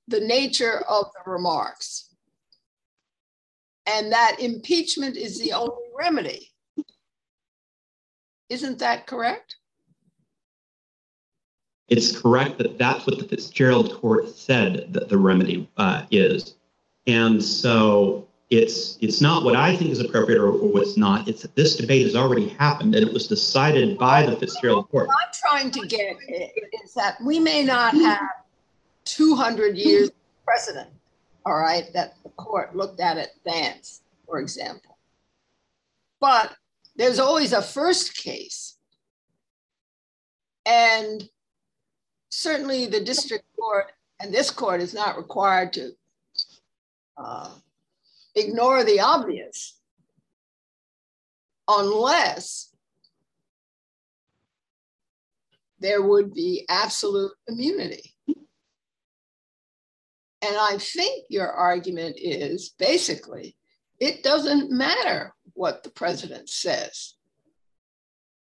the 0.06 0.20
nature 0.20 0.82
of 0.88 1.06
the 1.12 1.30
remarks, 1.30 2.14
and 3.86 4.12
that 4.12 4.36
impeachment 4.38 5.16
is 5.16 5.38
the 5.38 5.52
only 5.52 5.84
remedy. 5.96 6.50
Isn't 8.48 8.78
that 8.78 9.06
correct? 9.06 9.56
It's 11.88 12.18
correct 12.18 12.58
that 12.58 12.78
that's 12.78 13.06
what 13.06 13.18
the 13.18 13.24
Fitzgerald 13.24 13.94
court 13.94 14.28
said 14.28 14.92
that 14.92 15.08
the 15.08 15.16
remedy 15.16 15.68
uh, 15.78 16.04
is. 16.10 16.54
And 17.06 17.42
so 17.42 18.27
it's 18.50 18.96
it's 19.00 19.20
not 19.20 19.44
what 19.44 19.56
I 19.56 19.76
think 19.76 19.90
is 19.90 20.00
appropriate 20.00 20.38
or, 20.38 20.48
or, 20.48 20.72
what's 20.72 20.96
not. 20.96 21.28
It's 21.28 21.42
that 21.42 21.54
this 21.54 21.76
debate 21.76 22.06
has 22.06 22.16
already 22.16 22.48
happened 22.48 22.94
and 22.94 23.06
it 23.06 23.12
was 23.12 23.28
decided 23.28 23.98
by 23.98 24.24
the 24.24 24.36
Fitzgerald 24.36 24.88
court. 24.90 25.08
What 25.08 25.16
I'm 25.26 25.32
trying 25.34 25.70
to 25.72 25.86
get 25.86 26.16
is 26.82 26.94
that 26.94 27.16
we 27.22 27.38
may 27.38 27.62
not 27.62 27.94
have 27.94 28.20
200 29.04 29.76
years 29.76 30.10
precedent, 30.44 30.88
all 31.44 31.58
right, 31.58 31.92
that 31.92 32.14
the 32.22 32.30
court 32.30 32.74
looked 32.74 33.00
at 33.00 33.18
it 33.18 33.30
Vance, 33.44 34.00
for 34.24 34.38
example. 34.38 34.96
But 36.20 36.56
there's 36.96 37.18
always 37.18 37.52
a 37.52 37.62
first 37.62 38.16
case. 38.16 38.76
And 40.64 41.28
certainly 42.30 42.86
the 42.86 43.00
district 43.00 43.44
court 43.58 43.92
and 44.20 44.32
this 44.32 44.50
court 44.50 44.80
is 44.80 44.94
not 44.94 45.16
required 45.16 45.72
to 45.74 45.92
uh, 47.16 47.50
ignore 48.34 48.84
the 48.84 49.00
obvious 49.00 49.78
unless 51.68 52.74
there 55.80 56.02
would 56.02 56.32
be 56.32 56.64
absolute 56.68 57.32
immunity. 57.46 58.14
And 60.40 60.56
I 60.56 60.78
think 60.78 61.26
your 61.28 61.50
argument 61.50 62.16
is 62.18 62.70
basically 62.78 63.56
it 64.00 64.22
doesn't 64.22 64.70
matter 64.70 65.34
what 65.54 65.82
the 65.82 65.90
president 65.90 66.48
says. 66.48 67.14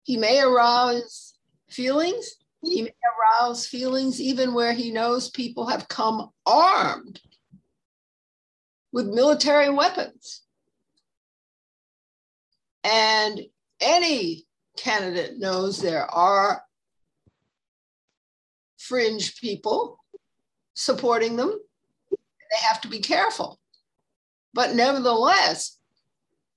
He 0.02 0.16
may 0.16 0.40
arouse 0.40 1.34
feelings, 1.68 2.36
He 2.62 2.82
may 2.82 2.94
arouse 3.40 3.66
feelings 3.66 4.20
even 4.20 4.54
where 4.54 4.72
he 4.72 4.90
knows 4.90 5.30
people 5.30 5.66
have 5.66 5.88
come 5.88 6.30
armed 6.46 7.20
with 8.92 9.06
military 9.06 9.70
weapons. 9.70 10.42
And 12.84 13.40
any 13.80 14.46
candidate 14.76 15.38
knows 15.38 15.80
there 15.80 16.06
are 16.10 16.62
fringe 18.78 19.40
people 19.40 19.98
supporting 20.74 21.36
them. 21.36 21.58
They 22.10 22.66
have 22.68 22.80
to 22.82 22.88
be 22.88 23.00
careful. 23.00 23.58
But 24.54 24.74
nevertheless, 24.74 25.78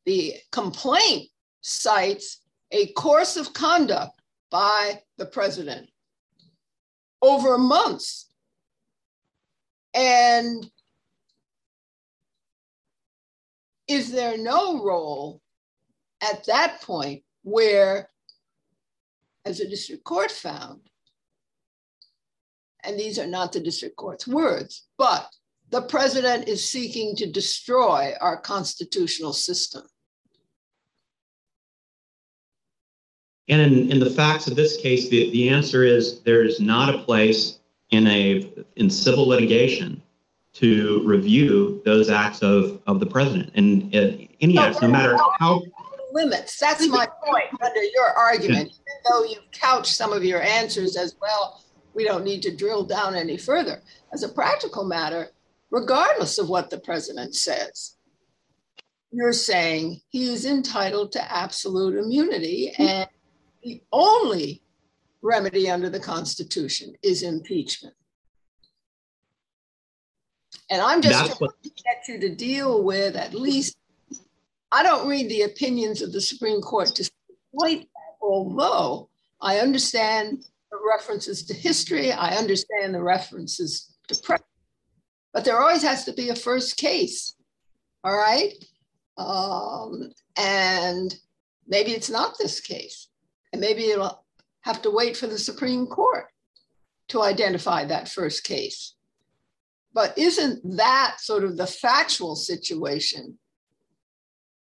the 0.05 0.35
complaint 0.51 1.29
cites 1.61 2.41
a 2.71 2.87
course 2.87 3.37
of 3.37 3.53
conduct 3.53 4.19
by 4.51 5.01
the 5.17 5.25
president 5.25 5.89
over 7.21 7.57
months. 7.57 8.27
And 9.93 10.69
is 13.87 14.11
there 14.11 14.37
no 14.37 14.83
role 14.83 15.41
at 16.21 16.45
that 16.45 16.81
point 16.81 17.23
where, 17.43 18.09
as 19.45 19.59
the 19.59 19.67
district 19.67 20.03
court 20.03 20.31
found, 20.31 20.81
and 22.83 22.99
these 22.99 23.19
are 23.19 23.27
not 23.27 23.51
the 23.51 23.59
district 23.59 23.95
court's 23.95 24.27
words, 24.27 24.87
but 24.97 25.27
the 25.69 25.81
president 25.81 26.47
is 26.47 26.67
seeking 26.67 27.15
to 27.15 27.31
destroy 27.31 28.13
our 28.21 28.37
constitutional 28.37 29.33
system. 29.33 29.83
And 33.47 33.61
in, 33.61 33.91
in 33.91 33.99
the 33.99 34.09
facts 34.09 34.47
of 34.47 34.55
this 34.55 34.77
case, 34.77 35.09
the, 35.09 35.29
the 35.31 35.49
answer 35.49 35.83
is 35.83 36.21
there 36.21 36.43
is 36.43 36.59
not 36.59 36.93
a 36.93 36.99
place 36.99 37.59
in 37.91 38.07
a 38.07 38.51
in 38.75 38.89
civil 38.89 39.27
litigation 39.27 40.01
to 40.55 41.01
review 41.03 41.81
those 41.85 42.09
acts 42.09 42.41
of, 42.41 42.81
of 42.87 42.99
the 42.99 43.05
president 43.05 43.51
and 43.55 43.93
uh, 43.93 44.11
any 44.39 44.57
acts, 44.57 44.81
no 44.81 44.87
matter 44.87 45.17
how 45.39 45.61
limits. 46.13 46.57
That's 46.57 46.87
my 46.87 47.07
point 47.23 47.61
under 47.61 47.83
your 47.83 48.07
argument. 48.17 48.69
Even 48.69 48.73
though 49.09 49.23
you've 49.25 49.51
couched 49.51 49.93
some 49.93 50.13
of 50.13 50.23
your 50.23 50.41
answers 50.41 50.95
as 50.95 51.15
well, 51.21 51.61
we 51.93 52.05
don't 52.05 52.23
need 52.23 52.41
to 52.43 52.55
drill 52.55 52.85
down 52.85 53.15
any 53.15 53.37
further. 53.37 53.81
As 54.13 54.23
a 54.23 54.29
practical 54.29 54.85
matter, 54.85 55.29
regardless 55.71 56.37
of 56.37 56.47
what 56.47 56.69
the 56.69 56.79
president 56.79 57.35
says, 57.35 57.97
you're 59.11 59.33
saying 59.33 59.99
he 60.09 60.31
is 60.31 60.45
entitled 60.45 61.11
to 61.13 61.31
absolute 61.31 61.97
immunity 61.97 62.73
and 62.77 63.07
the 63.63 63.81
only 63.91 64.61
remedy 65.21 65.69
under 65.69 65.89
the 65.89 65.99
Constitution 65.99 66.93
is 67.01 67.23
impeachment. 67.23 67.95
And 70.69 70.81
I'm 70.81 71.01
just 71.01 71.13
That's 71.13 71.37
trying 71.37 71.49
what- 71.49 71.63
to 71.63 71.69
get 71.69 72.07
you 72.07 72.19
to 72.19 72.35
deal 72.35 72.83
with 72.83 73.15
at 73.15 73.33
least. 73.33 73.77
I 74.71 74.83
don't 74.83 75.07
read 75.07 75.29
the 75.29 75.43
opinions 75.43 76.01
of 76.01 76.11
the 76.11 76.21
Supreme 76.21 76.61
Court 76.61 76.87
to 76.95 77.09
point 77.57 77.81
that, 77.83 78.17
although 78.21 79.09
I 79.39 79.59
understand 79.59 80.43
the 80.71 80.77
references 80.85 81.43
to 81.45 81.53
history, 81.53 82.11
I 82.11 82.35
understand 82.35 82.93
the 82.93 83.01
references 83.01 83.93
to 84.07 84.15
precedent, 84.15 84.49
but 85.33 85.45
there 85.45 85.61
always 85.61 85.83
has 85.83 86.03
to 86.05 86.13
be 86.13 86.29
a 86.29 86.35
first 86.35 86.77
case. 86.77 87.35
All 88.03 88.17
right. 88.17 88.53
Um, 89.17 90.11
and 90.35 91.15
maybe 91.67 91.91
it's 91.91 92.09
not 92.09 92.37
this 92.37 92.59
case. 92.59 93.07
And 93.53 93.61
maybe 93.61 93.85
it'll 93.85 94.25
have 94.61 94.81
to 94.81 94.91
wait 94.91 95.15
for 95.15 95.27
the 95.27 95.39
Supreme 95.39 95.87
Court 95.87 96.25
to 97.09 97.21
identify 97.21 97.85
that 97.85 98.09
first 98.09 98.43
case. 98.43 98.94
But 99.95 100.17
isn't 100.17 100.75
that 100.75 101.21
sort 101.21 101.45
of 101.45 101.55
the 101.55 101.65
factual 101.65 102.35
situation 102.35 103.39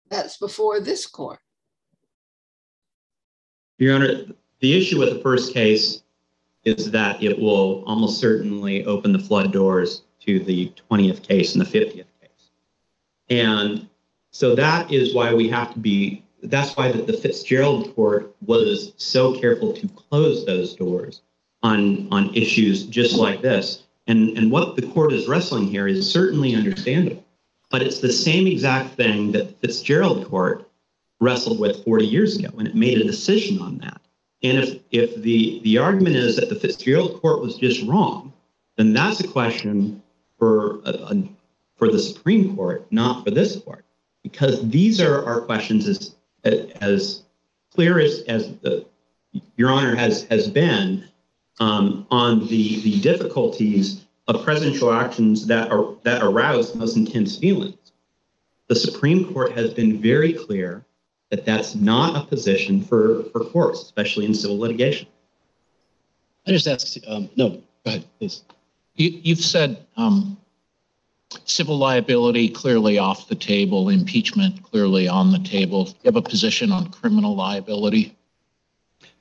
that's 0.10 0.38
before 0.38 0.80
this 0.80 1.06
court? 1.06 1.38
Your 3.78 3.96
Honor, 3.96 4.26
the 4.62 4.78
issue 4.78 4.98
with 4.98 5.14
the 5.14 5.20
first 5.20 5.54
case 5.54 6.02
is 6.66 6.90
that 6.92 7.22
it 7.22 7.38
will 7.40 7.84
almost 7.86 8.20
certainly 8.20 8.84
open 8.86 9.14
the 9.14 9.20
flood 9.20 9.54
doors 9.54 10.02
to 10.22 10.40
the 10.40 10.74
20th 10.90 11.22
case 11.22 11.54
and 11.54 11.64
the 11.64 11.70
50th 11.70 12.06
case. 12.20 12.50
And 13.30 13.88
so 14.32 14.56
that 14.56 14.92
is 14.92 15.14
why 15.14 15.36
we 15.36 15.48
have 15.50 15.72
to 15.74 15.80
be, 15.80 16.24
that's 16.44 16.76
why 16.76 16.92
the, 16.92 17.14
Fitzgerald 17.14 17.94
court 17.96 18.36
was 18.42 18.94
so 18.98 19.40
careful 19.40 19.72
to 19.74 19.88
close 19.90 20.48
those 20.48 20.76
doors 20.76 21.22
on, 21.62 22.08
on 22.12 22.34
issues 22.34 22.88
just 22.88 23.16
like 23.16 23.44
this. 23.44 23.84
And, 24.08 24.38
and 24.38 24.52
what 24.52 24.76
the 24.76 24.88
court 24.88 25.14
is 25.14 25.28
wrestling 25.28 25.68
here 25.68 25.88
is 25.88 26.12
certainly 26.12 26.56
understandable, 26.56 27.24
but 27.70 27.82
it's 27.82 28.00
the 28.00 28.12
same 28.12 28.48
exact 28.48 28.96
thing 28.96 29.32
that 29.34 29.48
the 29.62 29.68
Fitzgerald 29.68 30.28
court 30.28 30.70
wrestled 31.20 31.60
with 31.60 31.84
40 31.86 32.06
years 32.06 32.38
ago, 32.38 32.50
and 32.58 32.68
it 32.68 32.76
made 32.76 32.98
a 32.98 33.04
decision 33.04 33.62
on 33.62 33.78
that. 33.78 34.02
And 34.44 34.58
if 34.58 34.80
if 34.90 35.22
the 35.22 35.62
the 35.64 35.78
argument 35.78 36.16
is 36.16 36.36
that 36.36 36.50
the 36.50 36.56
Fitzgerald 36.56 37.22
court 37.22 37.42
was 37.42 37.58
just 37.58 37.86
wrong, 37.88 38.34
then 38.76 38.92
that's 38.92 39.20
a 39.20 39.28
question 39.28 40.02
for 40.40 40.80
a, 40.84 40.90
a, 40.90 41.24
for 41.76 41.92
the 41.92 42.00
Supreme 42.00 42.56
Court, 42.56 42.86
not 42.92 43.24
for 43.24 43.30
this 43.30 43.60
court, 43.60 43.86
because 44.24 44.68
these 44.68 45.00
are 45.00 45.24
our 45.26 45.42
questions 45.42 45.88
as 45.88 46.16
as 46.44 47.22
clear 47.74 48.00
as 48.00 48.22
as 48.22 48.52
the, 48.62 48.86
Your 49.58 49.70
Honor 49.70 49.96
has 49.96 50.24
has 50.24 50.48
been 50.48 51.08
um, 51.62 52.08
on 52.10 52.48
the 52.48 52.82
the 52.82 53.00
difficulties 53.00 54.06
of 54.28 54.44
presidential 54.44 54.92
actions 54.92 55.46
that 55.46 55.72
are 55.72 55.96
that 56.04 56.24
arouse 56.24 56.74
the 56.74 56.80
most 56.80 56.98
intense 56.98 57.38
feelings. 57.38 57.78
The 58.68 58.76
Supreme 58.76 59.32
Court 59.32 59.52
has 59.54 59.74
been 59.74 60.02
very 60.02 60.34
clear 60.34 60.84
that 61.30 61.46
that's 61.46 61.76
not 61.76 62.22
a 62.22 62.26
position 62.26 62.82
for, 62.82 63.24
for 63.32 63.46
courts, 63.46 63.82
especially 63.84 64.26
in 64.26 64.34
civil 64.34 64.58
litigation. 64.58 65.08
I 66.48 66.52
just 66.52 66.68
ask, 66.68 66.98
um, 67.08 67.30
no, 67.36 67.50
go 67.50 67.62
ahead, 67.86 68.06
please. 68.18 68.44
You, 68.96 69.20
you've 69.24 69.40
said 69.40 69.86
um, 69.98 70.38
civil 71.46 71.78
liability 71.78 72.50
clearly 72.50 72.98
off 72.98 73.28
the 73.28 73.36
table, 73.36 73.90
impeachment 73.90 74.64
clearly 74.64 75.08
on 75.08 75.32
the 75.32 75.40
table. 75.40 75.88
You 75.88 76.06
have 76.06 76.16
a 76.16 76.22
position 76.22 76.72
on 76.72 76.90
criminal 76.90 77.36
liability? 77.36 78.18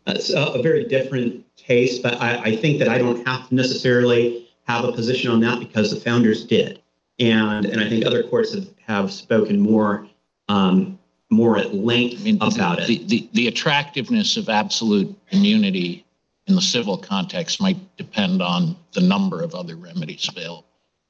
That's 0.06 0.30
a, 0.30 0.42
a 0.42 0.62
very 0.62 0.84
different 0.84 1.44
case, 1.70 2.00
but 2.00 2.14
I, 2.20 2.30
I 2.50 2.56
think 2.56 2.80
that 2.80 2.88
I 2.88 2.98
don't 2.98 3.24
have 3.28 3.48
to 3.48 3.54
necessarily 3.54 4.48
have 4.66 4.84
a 4.84 4.92
position 4.92 5.30
on 5.30 5.40
that 5.40 5.60
because 5.60 5.90
the 5.94 6.00
founders 6.00 6.44
did. 6.44 6.80
And, 7.20 7.64
and 7.64 7.80
I 7.80 7.88
think 7.88 8.04
other 8.04 8.24
courts 8.24 8.54
have, 8.54 8.68
have 8.86 9.12
spoken 9.12 9.60
more 9.60 10.08
um, 10.48 10.98
more 11.32 11.56
at 11.58 11.72
length 11.72 12.22
I 12.22 12.24
mean, 12.24 12.36
about 12.42 12.78
the, 12.78 12.82
it. 12.82 12.86
the, 12.86 13.04
the 13.06 13.28
the 13.34 13.46
attractiveness 13.46 14.36
of 14.36 14.48
absolute 14.48 15.16
immunity 15.30 16.04
in 16.48 16.56
the 16.56 16.62
civil 16.62 16.98
context 16.98 17.60
might 17.62 17.76
depend 17.96 18.42
on 18.42 18.74
the 18.94 19.00
number 19.00 19.40
of 19.40 19.54
other 19.54 19.76
remedies 19.76 20.28
available. 20.28 20.66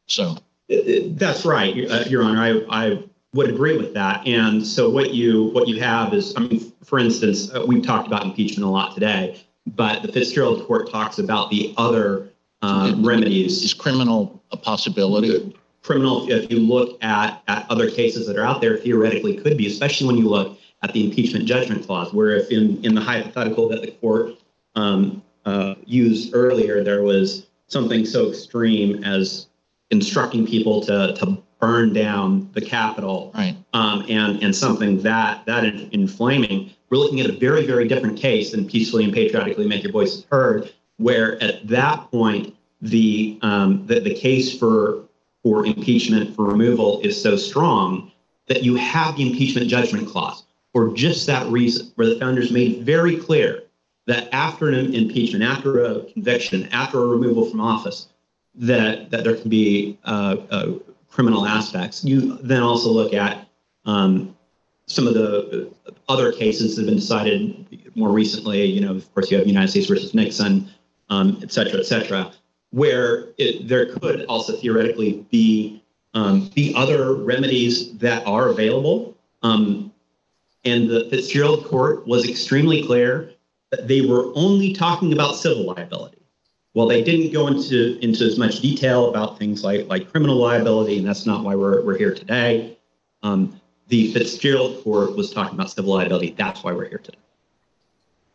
So 0.09 0.37
Uh, 0.71 0.77
That's 1.23 1.47
right, 1.47 1.75
Your- 1.75 2.23
uh, 2.23 2.27
Honor. 2.29 2.43
I, 2.43 2.51
I 2.85 3.03
would 3.33 3.49
agree 3.49 3.79
with 3.79 3.95
that. 3.95 4.27
And 4.27 4.67
so 4.67 4.91
what 4.91 5.15
you 5.15 5.45
what 5.55 5.67
you 5.69 5.81
have 5.81 6.13
is, 6.13 6.35
I 6.37 6.41
mean, 6.41 6.61
for 6.85 6.99
instance, 6.99 7.39
uh, 7.55 7.65
we've 7.67 7.87
talked 7.91 8.07
about 8.07 8.23
impeachment 8.25 8.67
a 8.67 8.71
lot 8.71 8.93
today, 8.95 9.23
but 9.77 10.03
the 10.03 10.13
Fitzgerald 10.13 10.67
Court 10.67 10.91
talks 10.91 11.19
about 11.19 11.51
the 11.51 11.75
other 11.77 12.29
uh, 12.63 12.95
remedies 12.99 13.63
is 13.63 13.75
criminal 13.75 14.43
a 14.53 14.57
possibility? 14.57 15.55
criminal, 15.83 16.31
if 16.31 16.51
you 16.51 16.59
look 16.59 17.03
at, 17.03 17.43
at 17.49 17.67
other 17.71 17.91
cases 17.91 18.27
that 18.27 18.37
are 18.37 18.45
out 18.45 18.61
there, 18.61 18.77
theoretically 18.77 19.37
could 19.37 19.57
be, 19.57 19.67
especially 19.67 20.07
when 20.07 20.17
you 20.17 20.29
look 20.29 20.59
at 20.83 20.93
the 20.93 21.05
impeachment 21.05 21.47
judgment 21.47 21.87
clause, 21.87 22.13
where 22.13 22.31
if 22.31 22.51
in, 22.51 22.83
in 22.85 22.95
the 22.95 23.01
hypothetical 23.01 23.69
that 23.69 23.83
the 23.83 23.91
court 23.93 24.35
um, 24.75 25.23
uh, 25.45 25.75
used 25.85 26.35
earlier, 26.35 26.83
there 26.83 27.03
was 27.03 27.47
something 27.67 28.05
so 28.05 28.29
extreme 28.29 29.03
as 29.05 29.47
instructing 29.91 30.47
people 30.47 30.81
to, 30.81 31.15
to 31.15 31.43
burn 31.61 31.93
down 31.93 32.51
the 32.53 32.61
Capitol 32.61 33.31
Right. 33.35 33.57
um, 33.75 34.05
and, 34.09 34.43
and 34.43 34.55
something 34.55 35.01
that, 35.03 35.45
that 35.47 35.65
inflaming, 35.93 36.71
we're 36.89 36.99
looking 36.99 37.21
at 37.21 37.29
a 37.29 37.33
very, 37.33 37.67
very 37.67 37.87
different 37.87 38.19
case 38.19 38.51
than 38.53 38.67
peacefully 38.67 39.05
and 39.05 39.13
patriotically 39.13 39.67
make 39.67 39.83
your 39.83 39.93
voices 39.93 40.27
heard, 40.31 40.73
where 40.97 41.43
at 41.43 41.67
that 41.69 42.11
point, 42.11 42.57
the, 42.83 43.39
um, 43.43 43.87
the, 43.87 44.01
the 44.01 44.15
case 44.15 44.59
for, 44.59 45.05
for 45.43 45.67
impeachment, 45.67 46.35
for 46.35 46.47
removal 46.47 47.01
is 47.03 47.21
so 47.21 47.37
strong 47.37 48.11
that 48.49 48.63
you 48.63 48.75
have 48.77 49.17
the 49.17 49.31
impeachment 49.31 49.69
judgment 49.69 50.09
clause 50.09 50.45
for 50.73 50.93
just 50.95 51.27
that 51.27 51.47
reason, 51.49 51.93
where 51.97 52.09
the 52.09 52.19
founders 52.19 52.51
made 52.51 52.83
very 52.83 53.17
clear 53.17 53.65
that 54.07 54.33
after 54.35 54.69
an 54.69 54.95
impeachment, 54.95 55.45
after 55.45 55.85
a 55.85 56.05
conviction, 56.05 56.69
after 56.73 56.99
a 56.99 57.07
removal 57.07 57.45
from 57.45 57.61
office, 57.61 58.09
that, 58.55 59.11
that 59.11 59.25
there 59.25 59.37
can 59.37 59.49
be 59.49 59.99
uh, 60.05 60.37
uh, 60.51 60.73
criminal 61.11 61.47
aspects. 61.47 62.05
You 62.05 62.39
then 62.43 62.63
also 62.63 62.89
look 62.91 63.13
at 63.13 63.47
um, 63.85 64.37
some 64.87 65.07
of 65.07 65.15
the 65.15 65.71
other 66.09 66.33
cases 66.33 66.77
that 66.77 66.83
have 66.83 66.87
been 66.87 66.97
decided 66.97 67.67
more 67.95 68.11
recently. 68.11 68.65
You 68.65 68.81
know, 68.81 68.95
of 68.95 69.13
course, 69.15 69.31
you 69.31 69.39
have 69.39 69.47
United 69.47 69.69
States 69.69 69.87
versus 69.87 70.15
Nixon, 70.15 70.71
um, 71.09 71.39
et 71.43 71.53
cetera, 71.53 71.81
et 71.81 71.87
cetera, 71.87 72.33
where 72.71 73.29
it, 73.39 73.69
there 73.69 73.87
could 73.87 74.25
also 74.27 74.57
theoretically 74.57 75.27
be 75.31 75.83
um, 76.15 76.51
be 76.55 76.75
other 76.77 77.15
remedies 77.15 77.97
that 77.99 78.27
are 78.27 78.49
available. 78.49 79.17
Um, 79.43 79.93
and 80.65 80.91
the 80.91 81.09
Fitzgerald 81.09 81.65
court 81.67 82.07
was 82.07 82.29
extremely 82.29 82.85
clear 82.85 83.33
that 83.71 83.87
they 83.87 84.01
were 84.01 84.33
only 84.35 84.73
talking 84.73 85.13
about 85.13 85.37
civil 85.37 85.67
liability. 85.67 86.20
Well, 86.75 86.87
they 86.87 87.03
didn't 87.03 87.33
go 87.33 87.49
into 87.49 87.99
into 87.99 88.25
as 88.25 88.39
much 88.39 88.61
detail 88.61 89.09
about 89.09 89.39
things 89.39 89.65
like 89.65 89.89
like 89.89 90.11
criminal 90.11 90.37
liability, 90.37 90.99
and 90.99 91.07
that's 91.07 91.27
not 91.27 91.43
why 91.43 91.57
we're 91.57 91.85
we're 91.85 91.99
here 91.99 92.15
today. 92.15 92.79
Um, 93.23 93.61
the 93.89 94.13
Fitzgerald 94.13 94.85
court 94.85 95.17
was 95.17 95.33
talking 95.33 95.55
about 95.55 95.71
civil 95.71 95.95
liability. 95.95 96.35
That's 96.39 96.63
why 96.63 96.73
we're 96.73 96.89
here 96.89 96.99
today. 96.99 97.19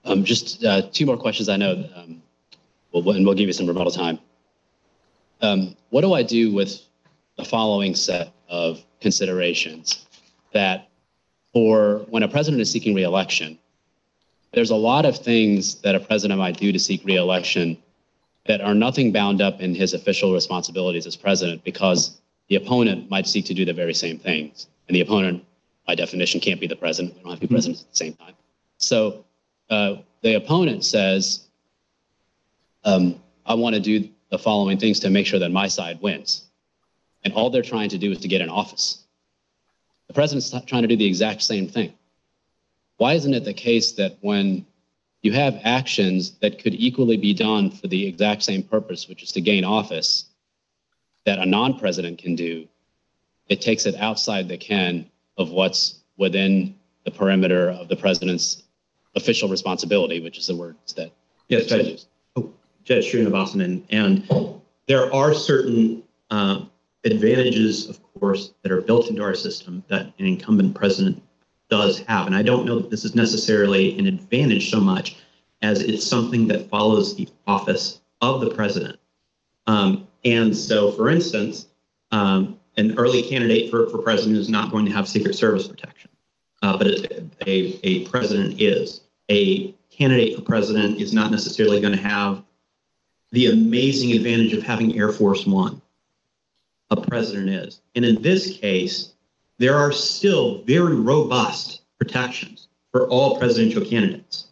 Um, 0.04 0.24
just 0.24 0.64
uh, 0.64 0.84
two 0.92 1.06
more 1.06 1.18
questions. 1.18 1.48
I 1.50 1.56
know, 1.56 1.90
um, 1.96 2.22
we'll, 2.92 3.10
and 3.12 3.26
we'll 3.26 3.36
give 3.36 3.48
you 3.48 3.54
some 3.54 3.66
rebuttal 3.66 3.92
time. 3.92 4.20
Um, 5.42 5.76
what 5.90 6.02
do 6.02 6.14
I 6.14 6.22
do 6.22 6.54
with 6.54 6.82
the 7.38 7.46
following 7.46 7.96
set 7.96 8.34
of 8.50 8.84
considerations 9.00 10.06
that 10.52 10.90
for 11.54 12.06
when 12.10 12.24
a 12.24 12.28
president 12.28 12.62
is 12.62 12.70
seeking 12.70 12.94
reelection, 12.94 13.58
there's 14.52 14.72
a 14.72 14.76
lot 14.76 15.06
of 15.06 15.18
things 15.18 15.76
that 15.82 15.96
a 15.96 16.00
president 16.00 16.38
might 16.40 16.58
do 16.58 16.72
to 16.72 16.80
seek 16.80 17.04
reelection 17.06 17.78
that 18.46 18.62
are 18.62 18.76
nothing 18.76 19.12
bound 19.12 19.42
up 19.42 19.60
in 19.60 19.74
his 19.74 19.94
official 19.94 20.34
responsibilities 20.34 21.08
as 21.08 21.16
president 21.16 21.64
because 21.64 22.22
the 22.48 22.56
opponent 22.56 23.10
might 23.10 23.28
seek 23.28 23.46
to 23.46 23.54
do 23.54 23.66
the 23.66 23.74
very 23.74 23.94
same 23.94 24.20
things. 24.20 24.68
And 24.88 24.96
the 24.96 25.02
opponent, 25.02 25.44
by 25.88 25.96
definition, 25.96 26.40
can't 26.40 26.60
be 26.60 26.68
the 26.68 26.76
president. 26.76 27.16
We 27.16 27.22
don't 27.22 27.32
have 27.32 27.40
two 27.40 27.48
presidents 27.48 27.82
at 27.82 27.90
the 27.90 27.96
same 27.96 28.14
time. 28.14 28.34
So 28.78 29.26
uh, 29.70 29.96
the 30.22 30.36
opponent 30.36 30.86
says, 30.86 31.48
um, 32.84 33.20
I 33.46 33.56
want 33.56 33.76
to 33.76 33.82
do 33.82 34.10
the 34.30 34.38
following 34.38 34.78
things 34.78 35.00
to 35.02 35.10
make 35.10 35.26
sure 35.26 35.40
that 35.40 35.52
my 35.52 35.68
side 35.68 36.00
wins. 36.02 36.46
And 37.24 37.34
all 37.34 37.50
they're 37.50 37.64
trying 37.64 37.90
to 37.90 37.98
do 37.98 38.12
is 38.12 38.20
to 38.20 38.28
get 38.28 38.42
in 38.42 38.50
office. 38.50 39.04
The 40.08 40.14
president's 40.14 40.52
trying 40.68 40.84
to 40.84 40.88
do 40.88 40.96
the 40.96 41.06
exact 41.06 41.42
same 41.42 41.68
thing. 41.68 41.94
Why 42.98 43.14
isn't 43.14 43.34
it 43.34 43.44
the 43.44 43.54
case 43.54 43.94
that 43.94 44.18
when 44.22 44.66
you 45.26 45.32
have 45.32 45.60
actions 45.64 46.38
that 46.42 46.60
could 46.60 46.76
equally 46.76 47.18
be 47.18 47.34
done 47.34 47.72
for 47.72 47.88
the 47.88 48.06
exact 48.06 48.44
same 48.44 48.62
purpose, 48.62 49.10
which 49.10 49.24
is 49.24 49.32
to 49.32 49.42
gain 49.42 49.66
office, 49.66 50.26
that 51.26 51.40
a 51.40 51.46
non 51.48 51.80
president 51.80 52.20
can 52.20 52.36
do, 52.36 52.68
it 53.50 53.60
takes 53.60 53.88
it 53.88 53.96
outside 53.96 54.48
the 54.48 54.58
ken 54.58 55.10
of 55.40 55.50
what's 55.50 56.02
within 56.18 56.76
the 57.06 57.12
perimeter 57.12 57.72
of 57.72 57.88
the 57.88 57.96
president's 57.96 58.64
official 59.16 59.50
responsibility, 59.50 60.20
which 60.20 60.38
is 60.38 60.46
the 60.46 60.56
words 60.56 60.94
that 60.94 61.12
Yes, 61.48 61.72
I 61.72 61.78
Judge, 61.78 61.88
use. 61.88 62.06
Judge 62.84 63.12
Srinivasan, 63.12 63.64
and, 63.64 63.84
and 63.90 64.62
there 64.88 65.12
are 65.12 65.34
certain 65.34 66.04
uh, 66.30 66.66
advantages, 67.04 67.90
of 67.90 68.00
course, 68.20 68.54
that 68.62 68.72
are 68.72 68.82
built 68.82 69.10
into 69.10 69.24
our 69.24 69.34
system 69.34 69.84
that 69.88 70.06
an 70.20 70.26
incumbent 70.28 70.76
president 70.76 71.24
does 71.70 72.00
have. 72.02 72.28
And 72.28 72.36
I 72.36 72.44
don't 72.44 72.66
know 72.66 72.80
that 72.80 72.90
this 72.90 73.06
is 73.06 73.16
necessarily 73.16 73.98
an 73.98 74.08
advantage 74.08 74.70
so 74.70 74.80
much 74.80 75.18
as 75.62 75.82
it's 75.82 76.06
something 76.06 76.48
that 76.48 76.70
follows 76.70 77.16
the 77.16 77.28
office 77.48 78.02
of 78.22 78.42
the 78.42 78.52
president. 78.52 79.00
Um, 79.68 80.08
and 80.24 80.56
so, 80.56 80.92
for 80.92 81.10
instance, 81.10 81.68
um, 82.12 82.60
an 82.78 82.98
early 82.98 83.24
candidate 83.24 83.72
for, 83.72 83.90
for 83.90 84.00
president 84.00 84.38
is 84.38 84.50
not 84.50 84.72
going 84.72 84.86
to 84.86 84.92
have 84.92 85.08
Secret 85.08 85.36
Service 85.36 85.68
protection, 85.68 86.12
uh, 86.62 86.78
but 86.78 86.88
a, 86.88 87.24
a, 87.48 87.80
a 87.84 88.08
president 88.08 88.62
is. 88.62 89.02
A 89.30 89.72
candidate 89.90 90.36
for 90.36 90.44
president 90.44 91.00
is 91.00 91.14
not 91.14 91.32
necessarily 91.32 91.80
going 91.80 91.96
to 91.96 92.02
have 92.02 92.44
the 93.32 93.48
amazing 93.48 94.12
advantage 94.12 94.54
of 94.54 94.62
having 94.62 94.98
Air 94.98 95.12
Force 95.12 95.46
One. 95.46 95.82
A 96.92 97.02
president 97.02 97.50
is. 97.50 97.82
And 97.96 98.06
in 98.06 98.22
this 98.22 98.58
case, 98.58 99.15
there 99.58 99.76
are 99.78 99.92
still 99.92 100.64
very 100.64 100.96
robust 100.96 101.82
protections 101.98 102.68
for 102.92 103.08
all 103.08 103.38
presidential 103.38 103.86
candidates. 103.86 104.48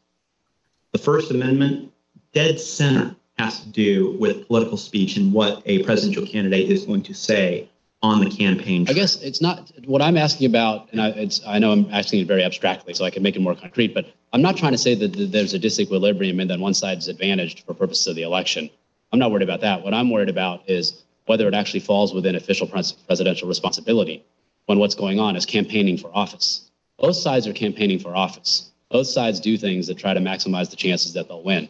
The 0.92 1.00
First 1.00 1.32
Amendment, 1.32 1.92
dead 2.34 2.60
center, 2.60 3.16
has 3.38 3.62
to 3.62 3.70
do 3.70 4.16
with 4.20 4.48
political 4.48 4.78
speech 4.78 5.18
and 5.18 5.34
what 5.34 5.62
a 5.66 5.84
presidential 5.84 6.26
candidate 6.26 6.70
is 6.70 6.86
going 6.86 7.04
to 7.04 7.14
say 7.14 7.70
on 8.02 8.20
the 8.20 8.30
campaign. 8.30 8.86
I 8.88 8.94
guess 8.94 9.22
it's 9.22 9.42
not 9.42 9.72
what 9.86 10.02
I'm 10.02 10.18
asking 10.18 10.48
about, 10.48 10.90
and 10.92 11.02
I, 11.02 11.30
I 11.48 11.58
know 11.58 11.72
I'm 11.72 11.88
asking 11.92 12.22
it 12.22 12.28
very 12.28 12.44
abstractly, 12.44 12.94
so 12.94 13.06
I 13.06 13.10
can 13.10 13.24
make 13.24 13.36
it 13.36 13.42
more 13.42 13.56
concrete, 13.56 13.94
but 13.94 14.06
I'm 14.34 14.42
not 14.42 14.58
trying 14.58 14.74
to 14.74 14.78
say 14.78 14.94
that 14.96 15.14
th- 15.14 15.32
there's 15.32 15.54
a 15.54 15.60
disequilibrium 15.60 16.42
and 16.42 16.50
that 16.50 16.60
one 16.60 16.74
side 16.74 16.98
is 16.98 17.08
advantaged 17.08 17.66
for 17.66 17.74
purposes 17.74 18.08
of 18.08 18.16
the 18.16 18.24
election. 18.24 18.70
I'm 19.12 19.20
not 19.20 19.32
worried 19.32 19.44
about 19.44 19.62
that. 19.62 19.84
What 19.84 19.94
I'm 19.94 20.10
worried 20.10 20.30
about 20.30 20.64
is 20.68 21.04
whether 21.26 21.48
it 21.48 21.54
actually 21.54 21.80
falls 21.80 22.14
within 22.14 22.36
official 22.36 22.68
pres- 22.68 22.92
presidential 22.92 23.48
responsibility 23.48 24.24
when 24.66 24.80
what's 24.80 24.96
going 24.96 25.20
on 25.20 25.36
is 25.36 25.46
campaigning 25.46 25.98
for 25.98 26.12
office. 26.14 26.70
Both 26.98 27.18
sides 27.18 27.48
are 27.48 27.54
campaigning 27.54 28.00
for 28.00 28.16
office. 28.16 28.72
Both 28.90 29.08
sides 29.08 29.40
do 29.40 29.58
things 29.58 29.88
that 29.88 29.98
try 29.98 30.14
to 30.14 30.20
maximize 30.20 30.70
the 30.70 30.76
chances 30.76 31.14
that 31.14 31.28
they'll 31.28 31.44
win. 31.44 31.68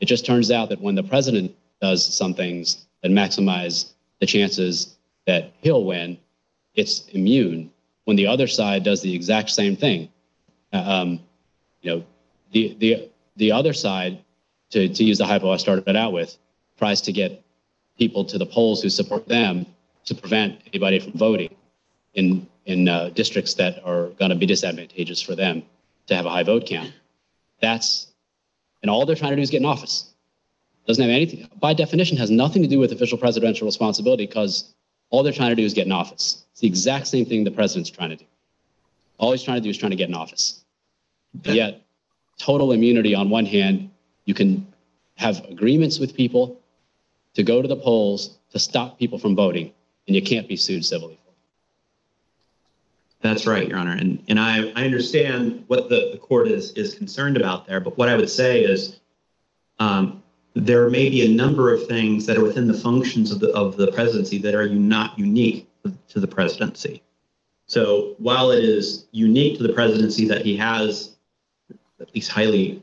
It 0.00 0.06
just 0.06 0.24
turns 0.24 0.50
out 0.50 0.68
that 0.70 0.80
when 0.80 0.94
the 0.94 1.02
president 1.02 1.54
does 1.80 2.04
some 2.14 2.34
things 2.34 2.86
that 3.02 3.10
maximize 3.10 3.92
the 4.20 4.26
chances 4.26 4.96
that 5.26 5.52
he'll 5.60 5.84
win, 5.84 6.18
it's 6.74 7.08
immune. 7.08 7.70
When 8.04 8.16
the 8.16 8.26
other 8.26 8.46
side 8.46 8.84
does 8.84 9.02
the 9.02 9.14
exact 9.14 9.50
same 9.50 9.76
thing, 9.76 10.08
um, 10.72 11.20
you 11.82 11.90
know, 11.90 12.04
the 12.52 12.76
the 12.78 13.10
the 13.36 13.52
other 13.52 13.72
side, 13.72 14.24
to 14.70 14.88
to 14.88 15.04
use 15.04 15.18
the 15.18 15.26
hypo 15.26 15.50
I 15.50 15.56
started 15.56 15.96
out 15.96 16.12
with, 16.12 16.36
tries 16.78 17.00
to 17.02 17.12
get 17.12 17.42
people 17.98 18.24
to 18.24 18.38
the 18.38 18.46
polls 18.46 18.82
who 18.82 18.88
support 18.88 19.28
them 19.28 19.66
to 20.06 20.14
prevent 20.14 20.60
anybody 20.66 20.98
from 21.00 21.12
voting 21.12 21.54
in 22.14 22.46
in 22.66 22.88
uh, 22.88 23.10
districts 23.10 23.54
that 23.54 23.82
are 23.84 24.08
going 24.10 24.30
to 24.30 24.36
be 24.36 24.46
disadvantageous 24.46 25.20
for 25.20 25.34
them 25.34 25.62
to 26.06 26.14
have 26.14 26.26
a 26.26 26.30
high 26.30 26.42
vote 26.42 26.66
count. 26.66 26.92
That's 27.60 28.08
and 28.82 28.90
all 28.90 29.06
they're 29.06 29.16
trying 29.16 29.32
to 29.32 29.36
do 29.36 29.42
is 29.42 29.50
get 29.50 29.60
in 29.60 29.66
office. 29.66 30.12
Doesn't 30.86 31.02
have 31.02 31.10
anything 31.10 31.48
by 31.60 31.74
definition 31.74 32.16
has 32.16 32.30
nothing 32.30 32.62
to 32.62 32.68
do 32.68 32.78
with 32.78 32.92
official 32.92 33.18
presidential 33.18 33.66
responsibility 33.66 34.26
because 34.26 34.74
all 35.10 35.22
they're 35.22 35.32
trying 35.32 35.50
to 35.50 35.56
do 35.56 35.64
is 35.64 35.74
get 35.74 35.86
in 35.86 35.92
office. 35.92 36.44
It's 36.52 36.60
the 36.60 36.66
exact 36.66 37.06
same 37.06 37.26
thing 37.26 37.44
the 37.44 37.50
president's 37.50 37.90
trying 37.90 38.10
to 38.10 38.16
do. 38.16 38.24
All 39.18 39.32
he's 39.32 39.42
trying 39.42 39.58
to 39.58 39.62
do 39.62 39.68
is 39.68 39.76
trying 39.76 39.90
to 39.90 39.96
get 39.96 40.08
in 40.08 40.14
office. 40.14 40.64
But 41.34 41.54
yet, 41.54 41.82
total 42.38 42.72
immunity 42.72 43.14
on 43.14 43.28
one 43.28 43.44
hand, 43.44 43.90
you 44.24 44.34
can 44.34 44.66
have 45.16 45.44
agreements 45.44 45.98
with 45.98 46.16
people 46.16 46.58
to 47.34 47.42
go 47.42 47.60
to 47.62 47.68
the 47.68 47.76
polls 47.76 48.38
to 48.52 48.58
stop 48.58 48.98
people 48.98 49.18
from 49.18 49.36
voting, 49.36 49.72
and 50.06 50.16
you 50.16 50.22
can't 50.22 50.48
be 50.48 50.56
sued 50.56 50.84
civilly 50.84 51.18
for. 51.24 51.29
That's 53.20 53.46
right, 53.46 53.68
Your 53.68 53.78
Honor. 53.78 53.92
And, 53.92 54.22
and 54.28 54.40
I, 54.40 54.72
I 54.74 54.84
understand 54.84 55.64
what 55.66 55.88
the, 55.88 56.10
the 56.12 56.18
court 56.18 56.48
is, 56.48 56.72
is 56.72 56.94
concerned 56.94 57.36
about 57.36 57.66
there. 57.66 57.80
But 57.80 57.98
what 57.98 58.08
I 58.08 58.16
would 58.16 58.30
say 58.30 58.62
is 58.62 58.98
um, 59.78 60.22
there 60.54 60.88
may 60.88 61.10
be 61.10 61.26
a 61.26 61.28
number 61.28 61.72
of 61.72 61.86
things 61.86 62.24
that 62.26 62.38
are 62.38 62.42
within 62.42 62.66
the 62.66 62.74
functions 62.74 63.30
of 63.30 63.40
the, 63.40 63.52
of 63.54 63.76
the 63.76 63.92
presidency 63.92 64.38
that 64.38 64.54
are 64.54 64.68
not 64.68 65.18
unique 65.18 65.68
to 66.08 66.20
the 66.20 66.26
presidency. 66.26 67.02
So 67.66 68.14
while 68.18 68.50
it 68.50 68.64
is 68.64 69.06
unique 69.12 69.58
to 69.58 69.62
the 69.62 69.72
presidency 69.72 70.26
that 70.28 70.44
he 70.44 70.56
has, 70.56 71.16
at 72.00 72.14
least 72.14 72.30
highly 72.30 72.82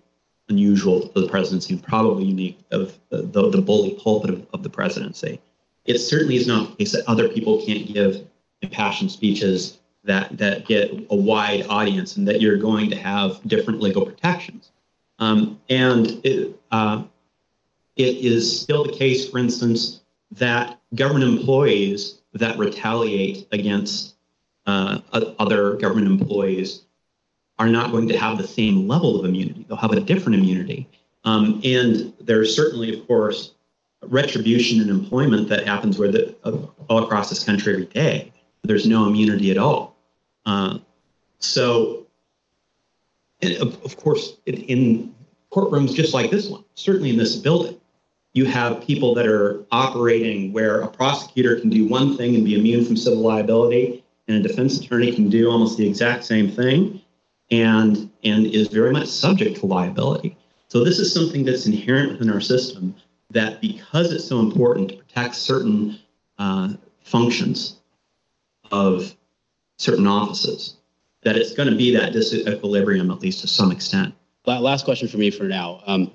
unusual 0.50 1.10
to 1.10 1.22
the 1.22 1.28
presidency, 1.28 1.78
probably 1.78 2.26
unique 2.26 2.60
of 2.72 2.98
the, 3.10 3.24
the, 3.24 3.50
the 3.50 3.62
bully 3.62 4.00
pulpit 4.02 4.30
of, 4.30 4.48
of 4.54 4.64
the 4.64 4.70
presidency, 4.70 5.42
it 5.86 5.98
certainly 5.98 6.36
is 6.36 6.48
not 6.48 6.70
the 6.70 6.76
case 6.78 6.92
that 6.94 7.04
other 7.08 7.28
people 7.28 7.66
can't 7.66 7.92
give 7.92 8.26
impassioned 8.62 9.12
speeches 9.12 9.80
that 10.08 10.38
that 10.38 10.66
get 10.66 10.92
a 11.10 11.16
wide 11.16 11.66
audience 11.70 12.18
and 12.18 12.28
that 12.28 12.42
you're 12.42 12.58
going 12.58 12.90
to 12.90 12.96
have 12.96 13.40
different 13.48 13.82
legal 13.82 14.06
protections. 14.06 14.72
Um, 15.20 15.60
and 15.70 16.20
it, 16.24 16.60
uh, 16.72 17.04
it 17.96 18.18
is 18.18 18.62
still 18.62 18.84
the 18.84 18.92
case, 18.92 19.30
for 19.30 19.40
instance, 19.40 20.02
that 20.32 20.80
government 20.96 21.26
employees 21.26 22.22
that 22.34 22.58
retaliate 22.58 23.48
against 23.52 24.16
uh, 24.66 25.00
other 25.12 25.76
government 25.76 26.08
employees 26.08 26.84
are 27.58 27.68
not 27.68 27.92
going 27.92 28.08
to 28.08 28.18
have 28.18 28.38
the 28.38 28.48
same 28.48 28.88
level 28.88 29.20
of 29.20 29.26
immunity. 29.26 29.66
They'll 29.68 29.78
have 29.78 29.92
a 29.92 30.00
different 30.00 30.38
immunity. 30.38 30.88
Um, 31.24 31.60
and 31.64 32.14
there's 32.22 32.56
certainly, 32.56 32.98
of 32.98 33.08
course, 33.08 33.54
retribution 34.04 34.82
in 34.82 34.90
employment 34.90 35.50
that 35.50 35.66
happens 35.66 35.98
where 35.98 36.12
the, 36.12 36.36
uh, 36.44 36.58
all 36.88 37.04
across 37.04 37.30
this 37.30 37.44
country 37.44 37.74
every 37.74 37.86
day. 37.86 38.32
There's 38.64 38.86
no 38.86 39.08
immunity 39.08 39.50
at 39.50 39.58
all. 39.58 39.97
Uh, 40.48 40.80
so, 41.40 42.08
of, 43.44 43.84
of, 43.84 43.98
course, 43.98 44.38
in, 44.46 44.56
in 44.64 45.16
courtrooms 45.52 45.94
just 45.94 46.14
like 46.14 46.32
this 46.32 46.48
one, 46.48 46.64
certainly 46.74 47.10
in 47.10 47.18
this 47.18 47.36
building, 47.36 47.80
you 48.34 48.46
have 48.46 48.82
people 48.82 49.14
that 49.16 49.28
are 49.28 49.66
operating 49.72 50.54
where 50.54 50.82
a 50.82 50.88
prosecutor 50.88 51.60
can 51.60 51.70
do 51.70 51.86
one 51.86 52.16
thing 52.16 52.34
and 52.34 52.46
be 52.46 52.58
immune 52.58 52.86
from 52.86 52.96
civil 52.96 53.20
liability, 53.20 54.06
and 54.30 54.38
a 54.44 54.48
defense 54.48 54.80
attorney 54.80 55.12
can 55.12 55.30
do 55.30 55.52
almost 55.52 55.78
the 55.78 55.88
exact 55.88 56.24
same 56.24 56.50
thing 56.50 57.02
and, 57.52 58.10
and 58.24 58.48
is 58.48 58.70
very 58.70 58.92
much 58.92 59.08
subject 59.08 59.60
to 59.60 59.66
liability. 59.66 60.38
So 60.70 60.84
this 60.84 60.98
is 60.98 61.14
something 61.14 61.44
that's 61.44 61.66
inherent 61.66 62.14
within 62.14 62.30
our 62.30 62.42
system 62.42 62.96
that 63.32 63.60
because 63.60 64.14
it's 64.14 64.26
so 64.26 64.40
important 64.40 64.90
to 64.90 64.96
protect 64.96 65.36
certain 65.36 66.00
uh, 66.40 66.74
functions 67.02 67.78
of 68.72 69.17
certain 69.78 70.08
offices, 70.08 70.76
that 71.24 71.36
it's 71.36 71.54
going 71.54 71.70
to 71.70 71.76
be 71.76 71.96
that 71.96 72.14
disequilibrium 72.14 73.12
at 73.12 73.22
least 73.22 73.42
to 73.42 73.48
some 73.48 73.72
extent. 73.72 74.14
Last 74.46 74.86
question 74.86 75.08
for 75.08 75.18
me 75.18 75.30
for 75.30 75.44
now. 75.44 75.82
Um, 75.86 76.12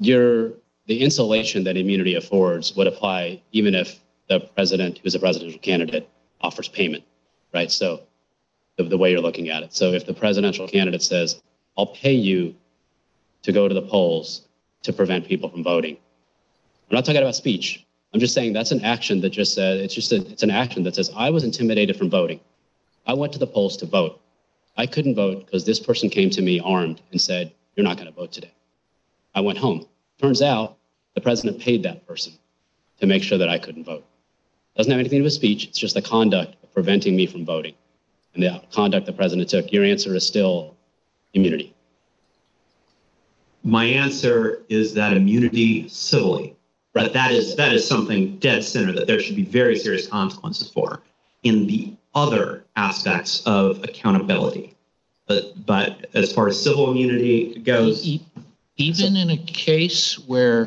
Your, 0.00 0.52
the 0.86 1.02
insulation 1.02 1.64
that 1.64 1.76
immunity 1.76 2.14
affords 2.14 2.74
would 2.76 2.86
apply 2.86 3.42
even 3.52 3.74
if 3.74 4.00
the 4.28 4.40
president, 4.40 5.00
who's 5.02 5.14
a 5.14 5.18
presidential 5.18 5.58
candidate, 5.58 6.08
offers 6.40 6.68
payment, 6.68 7.02
right? 7.52 7.70
So 7.70 8.02
the, 8.76 8.84
the 8.84 8.96
way 8.96 9.10
you're 9.10 9.20
looking 9.20 9.48
at 9.48 9.62
it. 9.64 9.74
So 9.74 9.92
if 9.92 10.06
the 10.06 10.14
presidential 10.14 10.68
candidate 10.68 11.02
says, 11.02 11.42
I'll 11.76 11.86
pay 11.86 12.12
you 12.12 12.54
to 13.42 13.52
go 13.52 13.66
to 13.66 13.74
the 13.74 13.82
polls 13.82 14.46
to 14.82 14.92
prevent 14.92 15.26
people 15.26 15.48
from 15.48 15.64
voting. 15.64 15.96
I'm 16.88 16.94
not 16.94 17.04
talking 17.04 17.20
about 17.20 17.34
speech. 17.34 17.84
I'm 18.18 18.20
just 18.20 18.34
saying 18.34 18.52
that's 18.52 18.72
an 18.72 18.84
action 18.84 19.20
that 19.20 19.30
just 19.30 19.54
said, 19.54 19.76
it's 19.76 19.94
just, 19.94 20.10
a, 20.10 20.16
it's 20.16 20.42
an 20.42 20.50
action 20.50 20.82
that 20.82 20.96
says, 20.96 21.08
I 21.14 21.30
was 21.30 21.44
intimidated 21.44 21.96
from 21.96 22.10
voting. 22.10 22.40
I 23.06 23.14
went 23.14 23.32
to 23.34 23.38
the 23.38 23.46
polls 23.46 23.76
to 23.76 23.86
vote. 23.86 24.20
I 24.76 24.86
couldn't 24.86 25.14
vote 25.14 25.46
because 25.46 25.64
this 25.64 25.78
person 25.78 26.10
came 26.10 26.28
to 26.30 26.42
me 26.42 26.58
armed 26.58 27.00
and 27.12 27.20
said, 27.20 27.52
You're 27.76 27.84
not 27.84 27.96
going 27.96 28.08
to 28.08 28.12
vote 28.12 28.32
today. 28.32 28.50
I 29.36 29.40
went 29.40 29.56
home. 29.56 29.86
Turns 30.20 30.42
out 30.42 30.78
the 31.14 31.20
president 31.20 31.60
paid 31.60 31.84
that 31.84 32.08
person 32.08 32.32
to 32.98 33.06
make 33.06 33.22
sure 33.22 33.38
that 33.38 33.48
I 33.48 33.56
couldn't 33.56 33.84
vote. 33.84 34.04
Doesn't 34.76 34.90
have 34.90 34.98
anything 34.98 35.18
to 35.18 35.20
do 35.20 35.22
with 35.22 35.32
speech. 35.32 35.68
It's 35.68 35.78
just 35.78 35.94
the 35.94 36.02
conduct 36.02 36.56
of 36.64 36.74
preventing 36.74 37.14
me 37.14 37.28
from 37.28 37.44
voting 37.44 37.74
and 38.34 38.42
the 38.42 38.60
conduct 38.72 39.06
the 39.06 39.12
president 39.12 39.48
took. 39.48 39.72
Your 39.72 39.84
answer 39.84 40.12
is 40.16 40.26
still 40.26 40.74
immunity. 41.34 41.72
My 43.62 43.84
answer 43.84 44.64
is 44.68 44.92
that 44.94 45.16
immunity 45.16 45.88
civilly, 45.88 46.56
but 46.94 47.12
that 47.12 47.30
is 47.32 47.56
that 47.56 47.72
is 47.72 47.86
something 47.86 48.38
dead 48.38 48.64
center 48.64 48.92
that 48.92 49.06
there 49.06 49.20
should 49.20 49.36
be 49.36 49.44
very 49.44 49.78
serious 49.78 50.06
consequences 50.06 50.70
for. 50.70 51.02
In 51.44 51.66
the 51.66 51.92
other 52.14 52.64
aspects 52.76 53.42
of 53.46 53.82
accountability, 53.84 54.74
but 55.26 55.64
but 55.66 56.06
as 56.14 56.32
far 56.32 56.48
as 56.48 56.60
civil 56.60 56.90
immunity 56.90 57.58
goes, 57.60 58.04
Even 58.76 59.16
in 59.16 59.30
a 59.30 59.36
case 59.36 60.18
where, 60.26 60.66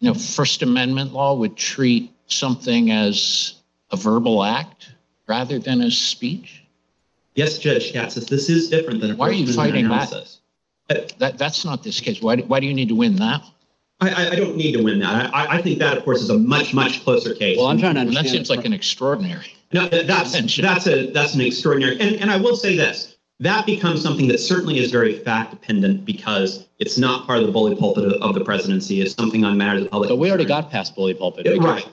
you 0.00 0.08
know, 0.08 0.14
First 0.14 0.62
Amendment 0.62 1.12
law 1.12 1.34
would 1.34 1.56
treat 1.56 2.10
something 2.26 2.90
as 2.90 3.54
a 3.90 3.96
verbal 3.96 4.42
act 4.44 4.92
rather 5.26 5.58
than 5.58 5.80
as 5.82 5.96
speech? 5.96 6.62
yes, 7.34 7.58
Judge 7.58 7.92
Katsas, 7.92 8.26
this 8.26 8.48
is 8.48 8.70
different 8.70 9.00
than 9.00 9.10
a 9.10 9.16
Why 9.16 9.28
are 9.28 9.32
you 9.32 9.52
fighting 9.52 9.88
that? 9.88 10.08
analysis. 10.10 10.40
That, 11.18 11.36
that's 11.38 11.64
not 11.64 11.82
this 11.82 11.98
case. 12.00 12.22
Why, 12.22 12.36
do- 12.36 12.44
why 12.44 12.60
do 12.60 12.66
you 12.66 12.74
need 12.74 12.88
to 12.88 12.94
win 12.94 13.16
that? 13.16 13.42
I, 14.04 14.10
I, 14.10 14.30
I 14.30 14.36
don't 14.36 14.56
need 14.56 14.72
to 14.72 14.82
win 14.82 14.98
that. 15.00 15.34
I, 15.34 15.58
I 15.58 15.62
think 15.62 15.78
that, 15.78 15.96
of 15.96 16.04
course, 16.04 16.20
is 16.22 16.30
a 16.30 16.38
much, 16.38 16.74
much 16.74 17.02
closer 17.04 17.34
case. 17.34 17.58
Well, 17.58 17.66
I'm 17.68 17.78
trying 17.78 17.94
to 17.94 18.00
understand. 18.00 18.26
that 18.26 18.30
seems 18.30 18.50
like 18.50 18.64
an 18.64 18.72
extraordinary. 18.72 19.54
No, 19.72 19.88
that's, 19.88 20.34
Attention. 20.34 20.64
that's 20.64 20.86
a, 20.86 21.10
that's 21.10 21.34
an 21.34 21.40
extraordinary, 21.40 21.98
and, 22.00 22.16
and 22.16 22.30
I 22.30 22.36
will 22.36 22.54
say 22.56 22.76
this, 22.76 23.16
that 23.40 23.66
becomes 23.66 24.00
something 24.02 24.28
that 24.28 24.38
certainly 24.38 24.78
is 24.78 24.92
very 24.92 25.18
fact 25.18 25.50
dependent 25.50 26.04
because 26.04 26.68
it's 26.78 26.96
not 26.96 27.26
part 27.26 27.40
of 27.40 27.46
the 27.46 27.52
bully 27.52 27.74
pulpit 27.74 28.04
of, 28.04 28.12
of 28.22 28.34
the 28.34 28.44
presidency. 28.44 29.00
It's 29.00 29.14
something 29.14 29.44
on 29.44 29.58
matters 29.58 29.84
of 29.84 29.90
public. 29.90 30.08
But 30.10 30.18
we 30.18 30.28
already 30.28 30.44
got 30.44 30.70
past 30.70 30.94
bully 30.94 31.14
pulpit. 31.14 31.44
Because- 31.44 31.58
Right. 31.64 31.88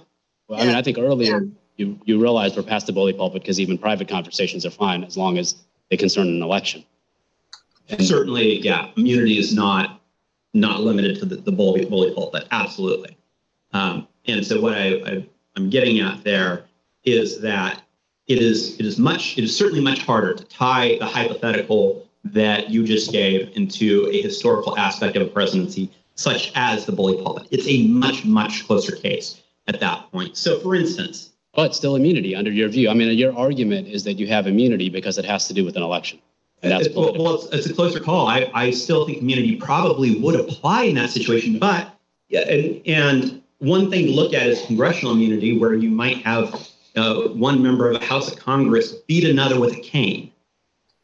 Well, 0.48 0.62
I 0.62 0.66
mean, 0.66 0.76
I 0.76 0.82
think 0.82 0.98
earlier 0.98 1.48
you, 1.78 1.98
you 2.04 2.22
realized 2.22 2.58
we're 2.58 2.64
past 2.64 2.86
the 2.86 2.94
bully 2.94 3.14
pulpit 3.14 3.42
because 3.42 3.60
even 3.60 3.78
private 3.78 4.10
conversations 4.10 4.66
are 4.66 4.70
fine 4.70 5.04
as 5.06 5.16
long 5.16 5.38
as 5.38 5.56
they 5.90 5.96
concern 5.98 6.28
an 6.28 6.44
election. 6.44 6.84
And 7.90 8.04
Certainly, 8.04 8.60
yeah, 8.60 8.90
immunity 8.98 9.38
is 9.38 9.56
not, 9.56 10.01
not 10.54 10.82
limited 10.82 11.20
to 11.20 11.26
the, 11.26 11.36
the 11.36 11.52
bully, 11.52 11.86
bully 11.86 12.14
pulpit, 12.14 12.48
absolutely. 12.52 13.18
Um, 13.74 14.08
and 14.28 14.46
so 14.46 14.60
what 14.62 14.74
I, 14.74 14.96
I, 15.06 15.28
I'm 15.56 15.70
getting 15.70 16.00
at 16.00 16.24
there 16.24 16.66
is 17.04 17.42
that 17.42 17.82
it 18.28 18.40
is, 18.40 18.80
it 18.80 18.86
is 18.86 18.98
much, 19.00 19.38
it 19.38 19.44
is 19.44 19.56
certainly 19.56 19.82
much 19.82 20.06
harder 20.06 20.34
to 20.34 20.44
tie 20.46 20.98
the 21.00 21.06
hypothetical 21.06 22.08
that 22.24 22.70
you 22.70 22.86
just 22.86 23.12
gave 23.12 23.56
into 23.56 24.08
a 24.12 24.22
historical 24.22 24.78
aspect 24.78 25.16
of 25.16 25.24
a 25.24 25.30
presidency, 25.30 25.90
such 26.16 26.52
as 26.56 26.86
the 26.86 26.92
bully 26.92 27.22
pulpit. 27.22 27.48
It's 27.52 27.68
a 27.68 27.88
much, 27.88 28.26
much 28.26 28.68
closer 28.68 28.96
case 28.96 29.42
at 29.68 29.80
that 29.80 30.12
point. 30.12 30.38
So 30.38 30.60
for 30.60 30.76
instance, 30.76 31.30
But 31.54 31.76
still 31.76 31.96
immunity 31.96 32.36
under 32.36 32.52
your 32.52 32.70
view. 32.70 32.90
I 32.90 32.94
mean, 32.94 33.18
your 33.18 33.36
argument 33.36 33.88
is 33.88 34.04
that 34.04 34.14
you 34.14 34.28
have 34.28 34.48
immunity 34.48 34.90
because 34.90 35.18
it 35.18 35.26
has 35.26 35.48
to 35.48 35.54
do 35.54 35.66
with 35.66 35.76
an 35.76 35.84
election. 35.84 36.20
That's 36.62 36.88
It- 36.88 36.96
Well, 36.96 37.14
well, 37.18 37.36
it's, 37.36 37.46
it's 37.54 37.68
a 37.68 37.74
closer 37.74 38.00
call. 38.00 38.28
I, 38.28 38.50
I 38.54 38.72
still 38.72 39.06
think 39.06 39.20
immunity 39.20 39.56
probably 39.56 40.20
would 40.20 40.40
apply 40.40 40.84
in 40.84 40.96
that 40.96 41.10
situation, 41.10 41.60
but 41.60 41.94
yeah, 42.30 42.42
and 42.42 42.82
and 42.88 43.42
one 43.60 43.90
thing 43.92 44.08
to 44.08 44.12
look 44.12 44.34
at 44.34 44.48
is 44.48 44.66
congressional 44.66 45.14
immunity, 45.14 45.58
where 45.58 45.74
you 45.74 45.90
might 45.90 46.18
have 46.18 46.70
uh, 46.96 47.22
one 47.30 47.62
member 47.62 47.90
of 47.90 48.00
the 48.00 48.06
House 48.06 48.32
of 48.32 48.38
Congress 48.40 48.94
beat 49.08 49.24
another 49.24 49.60
with 49.60 49.74
a 49.74 49.80
cane, 49.80 50.32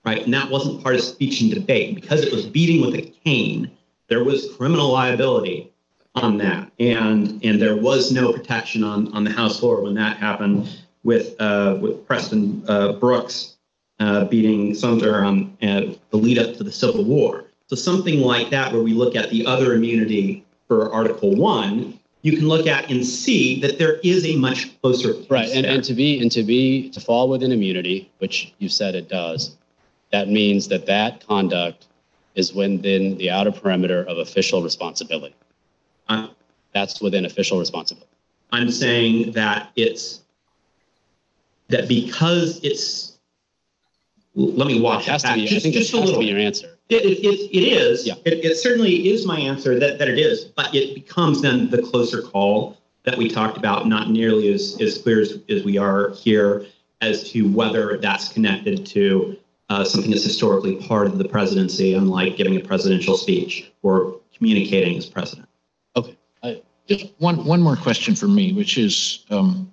right? 0.06 0.24
And 0.24 0.34
that 0.34 0.50
wasn't 0.50 0.84
part 0.84 0.96
of 0.96 1.02
speech 1.02 1.42
and 1.42 1.54
debate 1.54 1.96
because 1.96 2.22
it 2.22 2.32
was 2.32 2.46
beating 2.46 2.82
with 2.82 2.96
a 2.96 3.02
cane. 3.24 3.72
There 4.08 4.24
was 4.24 4.54
criminal 4.56 4.92
liability 4.92 5.72
on 6.16 6.38
that, 6.38 6.72
and 6.80 7.44
and 7.44 7.62
there 7.62 7.76
was 7.76 8.12
no 8.12 8.32
protection 8.32 8.84
on 8.84 9.12
on 9.14 9.24
the 9.24 9.32
House 9.32 9.60
floor 9.60 9.82
when 9.82 9.96
that 9.96 10.18
happened 10.18 10.70
with 11.04 11.36
uh, 11.40 11.78
with 11.82 12.06
Preston 12.08 12.64
uh, 12.68 12.94
Brooks 12.94 13.57
uh, 14.00 14.26
beating 14.26 14.76
Sumner 14.76 15.24
on 15.24 15.58
uh, 15.62 15.94
the 16.12 16.18
lead 16.18 16.38
up 16.38 16.56
to 16.58 16.64
the 16.64 16.72
Civil 16.72 17.04
War. 17.04 17.46
So 17.68 17.76
something 17.76 18.22
like 18.22 18.50
that, 18.52 18.72
where 18.72 18.84
we 18.84 18.94
look 18.94 19.16
at 19.16 19.30
the 19.30 19.46
other 19.46 19.74
immunity 19.74 20.46
for 20.68 20.92
Article 20.92 21.36
One, 21.36 22.00
you 22.22 22.38
can 22.38 22.48
look 22.48 22.68
at 22.68 22.90
and 22.90 23.06
see 23.06 23.60
that 23.62 23.78
there 23.78 23.96
is 24.04 24.26
a 24.26 24.36
much 24.36 24.80
closer 24.82 25.14
Right, 25.30 25.50
and, 25.50 25.66
and 25.66 25.84
to 25.84 25.94
be, 25.94 26.22
and 26.22 26.32
to 26.32 26.44
be, 26.44 26.90
to 26.90 27.00
fall 27.00 27.30
within 27.30 27.52
immunity, 27.52 28.12
which 28.20 28.54
you 28.58 28.70
said 28.70 28.96
it 28.96 29.10
does, 29.10 29.56
that 30.12 30.30
means 30.30 30.68
that 30.70 30.86
that 30.86 31.26
conduct 31.26 31.88
is 32.36 32.54
within 32.54 33.18
the 33.18 33.30
outer 33.30 33.52
perimeter 33.52 34.04
of 34.04 34.18
official 34.20 34.62
responsibility. 34.62 35.36
I'm, 36.08 36.30
That's 36.74 37.02
within 37.02 37.26
official 37.26 37.60
responsibility. 37.60 38.12
I'm 38.52 38.72
saying 38.72 39.32
that 39.34 39.72
it's 39.76 40.22
that 41.68 41.88
because 41.88 42.64
it's. 42.64 43.17
Let 44.40 44.68
me 44.68 44.80
walk 44.80 45.06
that 45.06 45.24
back 45.24 45.36
be, 45.36 45.48
just, 45.48 45.66
just 45.66 45.94
a 45.94 45.98
little. 45.98 46.22
your 46.22 46.38
answer. 46.38 46.78
It, 46.90 47.04
it, 47.04 47.26
it, 47.26 47.58
it 47.58 47.64
is. 47.64 48.06
Yeah. 48.06 48.14
It, 48.24 48.46
it 48.46 48.56
certainly 48.58 49.10
is 49.10 49.26
my 49.26 49.40
answer 49.40 49.80
that, 49.80 49.98
that 49.98 50.08
it 50.08 50.20
is, 50.20 50.46
but 50.46 50.74
it 50.76 50.94
becomes 50.94 51.42
then 51.42 51.72
the 51.72 51.82
closer 51.82 52.22
call 52.22 52.78
that 53.04 53.18
we 53.18 53.30
talked 53.30 53.58
about, 53.58 53.88
not 53.88 54.12
nearly 54.12 54.54
as, 54.54 54.80
as 54.80 55.00
clear 55.00 55.22
as, 55.22 55.40
as 55.50 55.64
we 55.64 55.80
are 55.80 56.12
here 56.12 56.68
as 57.02 57.32
to 57.32 57.52
whether 57.52 57.98
that's 57.98 58.30
connected 58.30 58.86
to 58.86 59.36
uh, 59.70 59.84
something 59.84 60.12
that's 60.12 60.24
historically 60.24 60.76
part 60.76 61.08
of 61.08 61.18
the 61.18 61.28
presidency, 61.28 61.96
unlike 61.96 62.38
giving 62.38 62.56
a 62.58 62.60
presidential 62.60 63.18
speech 63.18 63.72
or 63.82 64.20
communicating 64.36 64.98
as 64.98 65.08
president. 65.08 65.50
Okay, 65.96 66.16
I, 66.44 66.62
Just 66.86 67.08
one, 67.18 67.44
one 67.44 67.62
more 67.62 67.76
question 67.76 68.14
for 68.14 68.28
me, 68.28 68.54
which 68.54 68.78
is 68.78 69.26
um, 69.32 69.72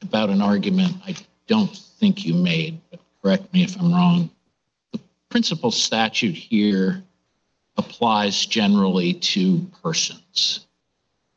about 0.00 0.30
an 0.30 0.40
argument 0.40 0.94
I 1.04 1.16
don't 1.48 1.74
think 1.74 2.24
you 2.24 2.34
made, 2.34 2.80
correct 3.26 3.52
me 3.52 3.64
if 3.64 3.76
I'm 3.80 3.92
wrong. 3.92 4.30
The 4.92 5.00
principal 5.30 5.72
statute 5.72 6.36
here 6.36 7.02
applies 7.76 8.46
generally 8.46 9.14
to 9.14 9.68
persons. 9.82 10.68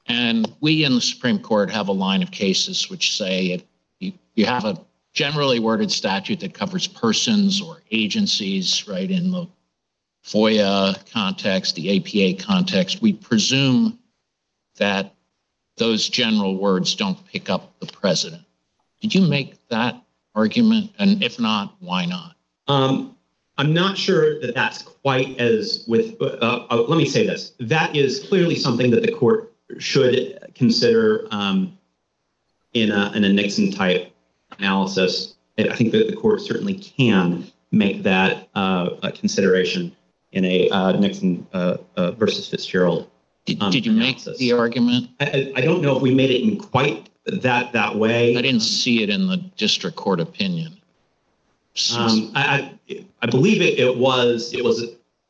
And 0.06 0.54
we 0.62 0.84
in 0.84 0.94
the 0.94 1.02
Supreme 1.02 1.40
Court 1.40 1.72
have 1.72 1.88
a 1.88 1.92
line 1.92 2.22
of 2.22 2.30
cases 2.30 2.92
which 2.92 3.18
say 3.18 3.64
you, 4.00 4.14
you 4.36 4.46
have 4.46 4.66
a 4.66 4.80
generally 5.14 5.60
worded 5.60 5.92
statute 5.92 6.40
that 6.42 6.54
covers 6.54 6.86
persons 6.86 7.60
or 7.60 7.82
agencies, 7.90 8.88
right, 8.88 9.10
in 9.10 9.32
the 9.32 9.48
FOIA 10.24 10.96
context, 11.12 11.74
the 11.74 11.98
APA 11.98 12.44
context, 12.44 13.02
we 13.02 13.14
presume 13.14 13.98
that 14.78 15.16
those 15.78 16.08
general 16.08 16.56
words 16.56 16.94
don't 16.94 17.26
pick 17.26 17.50
up 17.50 17.80
the 17.80 17.88
president. 17.88 18.44
Did 19.02 19.16
you 19.16 19.22
make 19.22 19.68
that 19.70 20.04
argument? 20.40 20.92
And 21.00 21.22
if 21.22 21.40
not, 21.40 21.76
why 21.80 22.06
not? 22.06 22.36
Um, 22.68 23.16
I'm 23.58 23.74
not 23.74 23.98
sure 23.98 24.40
that 24.40 24.56
that's 24.56 24.82
quite 24.82 25.40
as 25.40 25.84
with, 25.88 26.16
uh, 26.22 26.66
uh, 26.70 26.86
let 26.88 26.98
me 26.98 27.06
say 27.06 27.28
this. 27.28 27.54
That 27.60 27.96
is 27.96 28.26
clearly 28.28 28.56
something 28.56 28.90
that 28.92 29.04
the 29.04 29.12
court 29.12 29.54
should 29.78 30.40
consider 30.56 31.28
um, 31.32 31.78
in 32.74 32.92
a, 32.92 33.12
in 33.16 33.24
a 33.24 33.30
Nixon 33.30 33.72
type 33.72 34.14
analysis. 34.58 35.36
I 35.58 35.76
think 35.76 35.92
that 35.92 36.08
the 36.08 36.16
court 36.16 36.42
certainly 36.42 36.76
can 36.76 37.52
make 37.72 38.04
that 38.04 38.48
uh, 38.56 38.92
a 39.04 39.12
consideration 39.12 39.94
in 40.32 40.46
a 40.46 40.70
uh, 40.70 40.94
Nixon 40.94 41.46
uh, 41.54 41.78
uh, 41.98 42.12
versus 42.12 42.48
Fitzgerald. 42.50 43.10
Did, 43.46 43.62
Um, 43.62 43.72
did 43.72 43.86
you 43.86 43.92
make 43.92 44.24
the 44.24 44.54
argument? 44.54 45.10
I 45.20 45.52
I 45.56 45.62
don't 45.62 45.82
know 45.82 45.96
if 45.98 46.02
we 46.02 46.14
made 46.14 46.30
it 46.30 46.42
in 46.44 46.58
quite 46.58 47.09
that 47.26 47.74
that 47.74 47.96
way. 47.96 48.36
I 48.36 48.42
didn't 48.42 48.62
see 48.62 49.04
it 49.04 49.10
in 49.10 49.28
the 49.28 49.38
district 49.38 49.98
court 49.98 50.20
opinion. 50.20 50.78
Um, 51.96 52.32
I, 52.36 52.78
I, 52.90 53.06
I 53.22 53.26
believe 53.28 53.62
it, 53.62 53.80
it 53.80 53.96
was, 53.96 54.54
it 54.54 54.64
was, 54.64 54.84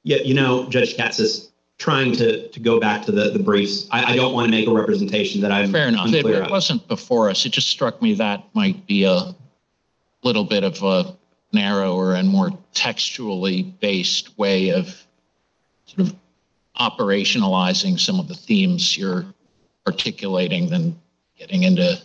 yeah, 0.04 0.18
you 0.18 0.34
know, 0.34 0.68
Judge 0.70 0.96
Katsas 0.96 1.52
trying 1.78 2.12
to, 2.14 2.48
to 2.50 2.60
go 2.60 2.80
back 2.80 3.06
to 3.06 3.12
the, 3.12 3.30
the 3.30 3.40
briefs. 3.40 3.88
I, 3.92 4.14
I 4.14 4.16
don't 4.16 4.34
want 4.34 4.46
to 4.46 4.52
make 4.52 4.68
a 4.68 4.72
representation 4.72 5.42
that 5.42 5.52
I'm 5.52 5.72
Fair 5.72 5.88
enough. 5.88 6.12
It 6.12 6.26
it 6.26 6.50
wasn't 6.50 6.88
before 6.88 7.30
us. 7.30 7.46
It 7.46 7.50
just 7.50 7.68
struck 7.68 8.02
me 8.02 8.16
that 8.16 8.44
might 8.54 8.86
be 8.88 9.04
a 9.04 9.36
little 10.24 10.44
bit 10.44 10.64
of 10.64 10.82
a 10.84 11.16
narrower 11.54 12.16
and 12.16 12.28
more 12.28 12.52
textually 12.74 13.64
based 13.64 14.38
way 14.38 14.70
of 14.70 15.06
sort 15.86 16.08
of 16.08 16.16
operationalizing 16.80 18.00
some 18.00 18.20
of 18.20 18.28
the 18.28 18.36
themes 18.36 18.98
you're 18.98 19.26
articulating 19.88 20.70
than 20.70 21.00
getting 21.40 21.64
into 21.64 22.00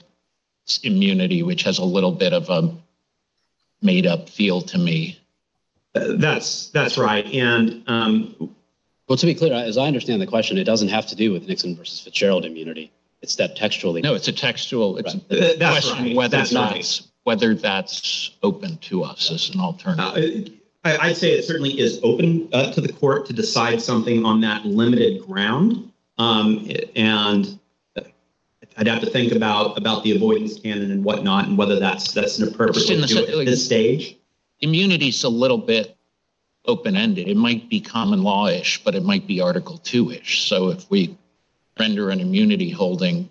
immunity, 0.82 1.42
which 1.42 1.62
has 1.64 1.78
a 1.78 1.84
little 1.84 2.12
bit 2.12 2.32
of 2.32 2.48
a 2.48 2.74
made 3.82 4.06
up 4.06 4.28
feel 4.30 4.62
to 4.62 4.78
me. 4.78 5.20
That's, 5.92 6.68
that's 6.70 6.96
right. 6.96 7.26
And 7.26 7.82
um, 7.86 8.54
Well, 9.08 9.18
to 9.18 9.26
be 9.26 9.34
clear, 9.34 9.52
as 9.52 9.76
I 9.76 9.86
understand 9.86 10.22
the 10.22 10.26
question, 10.26 10.56
it 10.56 10.64
doesn't 10.64 10.88
have 10.88 11.06
to 11.08 11.14
do 11.16 11.32
with 11.32 11.46
Nixon 11.46 11.76
versus 11.76 12.00
Fitzgerald 12.00 12.44
immunity. 12.44 12.90
It's 13.20 13.36
that 13.36 13.56
textually. 13.56 14.00
No, 14.02 14.14
it's 14.14 14.28
a 14.28 14.32
textual, 14.32 14.96
it's 14.98 15.14
Right. 15.14 15.24
a 15.30 15.56
that's 15.58 15.86
question 15.86 16.06
right. 16.06 16.16
whether 16.16 16.36
That's 16.38 16.52
right. 16.54 17.00
whether 17.24 17.54
that's 17.54 18.30
open 18.42 18.76
to 18.78 19.02
us 19.04 19.30
as 19.30 19.50
an 19.50 19.60
alternative. 19.60 20.48
Uh, 20.84 20.88
I, 20.88 21.08
I'd 21.08 21.16
say 21.16 21.32
it 21.32 21.44
certainly 21.44 21.78
is 21.78 22.00
open 22.02 22.48
uh, 22.52 22.70
to 22.72 22.80
the 22.80 22.92
court 22.92 23.26
to 23.26 23.32
decide 23.32 23.80
something 23.80 24.24
on 24.24 24.40
that 24.42 24.66
limited 24.66 25.22
ground. 25.26 25.90
Um, 26.18 26.70
and 26.94 27.58
I'd 28.76 28.88
have 28.88 29.00
to 29.00 29.10
think 29.10 29.32
about, 29.32 29.78
about 29.78 30.02
the 30.02 30.16
avoidance 30.16 30.58
canon 30.58 30.90
and 30.90 31.04
whatnot, 31.04 31.46
and 31.46 31.56
whether 31.56 31.78
that's, 31.78 32.12
that's 32.12 32.38
an 32.38 32.48
appropriate 32.48 32.90
in 32.90 33.00
way 33.00 33.06
to 33.06 33.14
the 33.14 33.20
do 33.20 33.38
it 33.38 33.40
at 33.40 33.46
this 33.46 33.64
stage. 33.64 34.16
immunity's 34.60 35.22
a 35.24 35.28
little 35.28 35.58
bit 35.58 35.96
open-ended. 36.66 37.28
It 37.28 37.36
might 37.36 37.68
be 37.68 37.80
common 37.80 38.22
law-ish, 38.22 38.82
but 38.82 38.94
it 38.94 39.04
might 39.04 39.26
be 39.26 39.40
Article 39.40 39.78
Two-ish. 39.78 40.42
So 40.42 40.70
if 40.70 40.90
we 40.90 41.16
render 41.78 42.10
an 42.10 42.20
immunity 42.20 42.70
holding, 42.70 43.28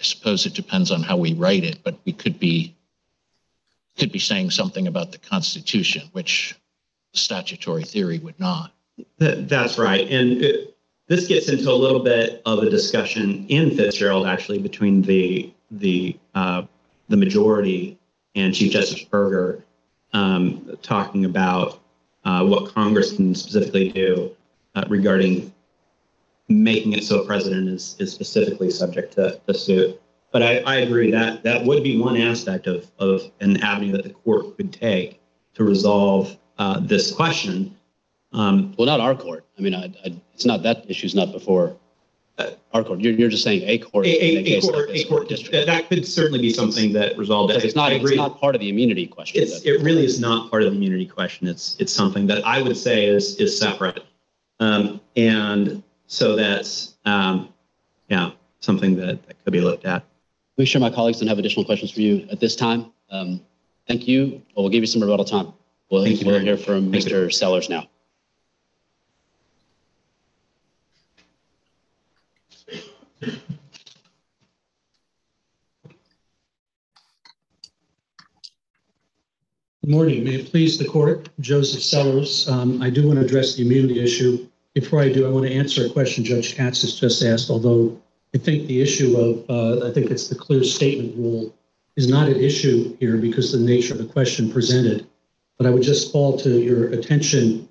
I 0.00 0.04
suppose 0.04 0.46
it 0.46 0.54
depends 0.54 0.90
on 0.90 1.02
how 1.02 1.16
we 1.16 1.34
write 1.34 1.64
it, 1.64 1.80
but 1.82 1.98
we 2.04 2.12
could 2.12 2.38
be 2.38 2.74
could 3.96 4.10
be 4.10 4.18
saying 4.18 4.50
something 4.50 4.88
about 4.88 5.12
the 5.12 5.18
Constitution, 5.18 6.02
which 6.12 6.56
statutory 7.12 7.84
theory 7.84 8.18
would 8.18 8.38
not. 8.40 8.72
That, 9.18 9.48
that's 9.48 9.78
right. 9.78 10.10
And 10.10 10.42
it, 10.42 10.73
this 11.06 11.26
gets 11.26 11.48
into 11.48 11.70
a 11.70 11.74
little 11.74 12.00
bit 12.00 12.42
of 12.46 12.60
a 12.60 12.70
discussion 12.70 13.46
in 13.48 13.76
Fitzgerald, 13.76 14.26
actually, 14.26 14.58
between 14.58 15.02
the 15.02 15.52
the 15.70 16.16
uh, 16.34 16.62
the 17.08 17.16
majority 17.16 17.98
and 18.34 18.54
Chief 18.54 18.72
Justice 18.72 19.04
Burger, 19.04 19.64
um, 20.12 20.76
talking 20.82 21.24
about 21.24 21.80
uh, 22.24 22.44
what 22.44 22.72
Congress 22.72 23.14
can 23.14 23.34
specifically 23.34 23.90
do 23.90 24.34
uh, 24.74 24.84
regarding 24.88 25.52
making 26.48 26.92
it 26.92 27.04
so 27.04 27.22
a 27.22 27.26
president 27.26 27.68
is 27.68 27.96
is 27.98 28.12
specifically 28.12 28.70
subject 28.70 29.14
to, 29.14 29.40
to 29.46 29.54
suit. 29.54 30.00
But 30.32 30.42
I, 30.42 30.58
I 30.60 30.76
agree 30.76 31.10
that 31.12 31.44
that 31.44 31.64
would 31.64 31.82
be 31.82 31.98
one 31.98 32.16
aspect 32.16 32.66
of 32.66 32.90
of 32.98 33.30
an 33.40 33.58
avenue 33.58 33.92
that 33.92 34.04
the 34.04 34.10
court 34.10 34.56
could 34.56 34.72
take 34.72 35.20
to 35.54 35.64
resolve 35.64 36.36
uh, 36.58 36.80
this 36.80 37.12
question. 37.12 37.76
Um, 38.34 38.74
Well, 38.76 38.86
not 38.86 39.00
our 39.00 39.14
court. 39.14 39.46
I 39.58 39.62
mean, 39.62 39.74
I, 39.74 39.84
I, 40.04 40.14
it's 40.34 40.44
not, 40.44 40.62
that 40.64 40.84
issue's 40.88 41.14
not 41.14 41.32
before 41.32 41.76
uh, 42.38 42.50
our 42.72 42.82
court. 42.82 43.00
You're, 43.00 43.12
you're 43.14 43.28
just 43.30 43.44
saying 43.44 43.62
a 43.66 43.78
court. 43.78 44.06
A, 44.06 44.10
in 44.10 44.38
a, 44.38 44.40
a 44.40 44.44
case 44.44 44.64
like 44.64 44.74
court, 44.74 44.90
a 44.90 45.04
court, 45.04 45.28
district. 45.28 45.52
that 45.52 45.66
that 45.66 45.88
could 45.88 46.06
certainly 46.06 46.40
be 46.40 46.50
something 46.50 46.92
that 46.92 47.16
resolved 47.16 47.52
it. 47.52 47.54
Because 47.54 47.64
it's 47.64 47.76
not, 47.76 47.92
I 47.92 47.96
it's 47.96 48.16
not 48.16 48.40
part 48.40 48.54
of 48.54 48.60
the 48.60 48.68
immunity 48.68 49.06
question. 49.06 49.42
It's, 49.42 49.62
it 49.62 49.80
really 49.82 50.04
is 50.04 50.18
not 50.20 50.50
part 50.50 50.62
of 50.64 50.72
the 50.72 50.76
immunity 50.76 51.06
question. 51.06 51.46
It's, 51.46 51.76
it's 51.78 51.92
something 51.92 52.26
that 52.26 52.44
I 52.44 52.60
would 52.60 52.76
say 52.76 53.06
is, 53.06 53.36
is 53.36 53.56
separate. 53.56 54.04
Um, 54.60 55.00
and 55.16 55.82
so 56.06 56.34
that's, 56.34 56.96
um, 57.04 57.50
yeah, 58.08 58.32
something 58.60 58.96
that, 58.96 59.24
that 59.26 59.44
could 59.44 59.52
be 59.52 59.60
looked 59.60 59.84
at. 59.84 60.04
Make 60.58 60.68
sure 60.68 60.80
my 60.80 60.90
colleagues 60.90 61.20
don't 61.20 61.28
have 61.28 61.38
additional 61.38 61.64
questions 61.64 61.90
for 61.92 62.00
you 62.00 62.26
at 62.30 62.40
this 62.40 62.56
time. 62.56 62.92
Um, 63.10 63.40
Thank 63.86 64.08
you. 64.08 64.42
Well, 64.54 64.64
We'll 64.64 64.70
give 64.70 64.82
you 64.82 64.86
some 64.86 65.02
rebuttal 65.02 65.24
time. 65.24 65.52
We'll, 65.90 66.04
Thank 66.04 66.20
you 66.20 66.26
we'll 66.26 66.40
hear 66.40 66.56
from 66.56 66.90
Thank 66.90 67.04
you. 67.04 67.12
Mr. 67.12 67.32
Sellers 67.32 67.68
now. 67.68 67.86
Good 79.84 79.90
morning. 79.90 80.24
May 80.24 80.36
it 80.36 80.50
please 80.50 80.78
the 80.78 80.86
court, 80.86 81.28
Joseph 81.40 81.82
Sellers. 81.82 82.48
Um, 82.48 82.80
I 82.80 82.88
do 82.88 83.06
want 83.06 83.18
to 83.18 83.24
address 83.26 83.54
the 83.54 83.66
immunity 83.66 84.00
issue. 84.00 84.48
Before 84.72 85.02
I 85.02 85.12
do, 85.12 85.26
I 85.26 85.28
want 85.28 85.44
to 85.46 85.52
answer 85.52 85.84
a 85.84 85.90
question 85.90 86.24
Judge 86.24 86.56
Katsas 86.56 86.98
just 86.98 87.22
asked, 87.22 87.50
although 87.50 88.00
I 88.34 88.38
think 88.38 88.66
the 88.66 88.80
issue 88.80 89.14
of, 89.18 89.44
uh, 89.50 89.86
I 89.86 89.92
think 89.92 90.10
it's 90.10 90.28
the 90.28 90.36
clear 90.36 90.64
statement 90.64 91.14
rule 91.18 91.54
is 91.96 92.08
not 92.08 92.28
an 92.28 92.36
issue 92.36 92.96
here 92.96 93.18
because 93.18 93.52
of 93.52 93.60
the 93.60 93.66
nature 93.66 93.92
of 93.92 93.98
the 93.98 94.06
question 94.06 94.50
presented. 94.50 95.06
But 95.58 95.66
I 95.66 95.70
would 95.70 95.82
just 95.82 96.12
call 96.12 96.38
to 96.38 96.58
your 96.58 96.88
attention 96.88 97.68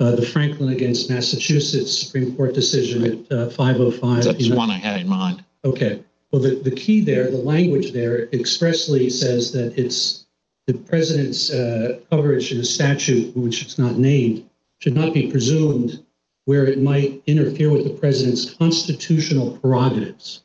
uh, 0.00 0.12
the 0.12 0.24
Franklin 0.24 0.70
against 0.70 1.10
Massachusetts 1.10 2.06
Supreme 2.06 2.34
Court 2.36 2.54
decision 2.54 3.04
at 3.04 3.38
uh, 3.38 3.50
505. 3.50 4.24
That's 4.24 4.40
United- 4.40 4.56
one 4.56 4.70
I 4.70 4.78
had 4.78 5.02
in 5.02 5.08
mind. 5.10 5.44
Okay, 5.66 6.02
well, 6.32 6.40
the, 6.40 6.54
the 6.54 6.70
key 6.70 7.02
there, 7.02 7.30
the 7.30 7.36
language 7.36 7.92
there 7.92 8.30
expressly 8.32 9.10
says 9.10 9.52
that 9.52 9.78
it's 9.78 10.24
the 10.66 10.74
president's 10.74 11.50
uh, 11.50 12.00
coverage 12.10 12.52
in 12.52 12.60
a 12.60 12.64
statute, 12.64 13.36
which 13.36 13.64
is 13.64 13.78
not 13.78 13.96
named, 13.96 14.48
should 14.78 14.94
not 14.94 15.14
be 15.14 15.30
presumed 15.30 16.02
where 16.44 16.66
it 16.66 16.80
might 16.80 17.22
interfere 17.26 17.70
with 17.70 17.84
the 17.84 17.90
president's 17.90 18.54
constitutional 18.54 19.56
prerogatives. 19.58 20.42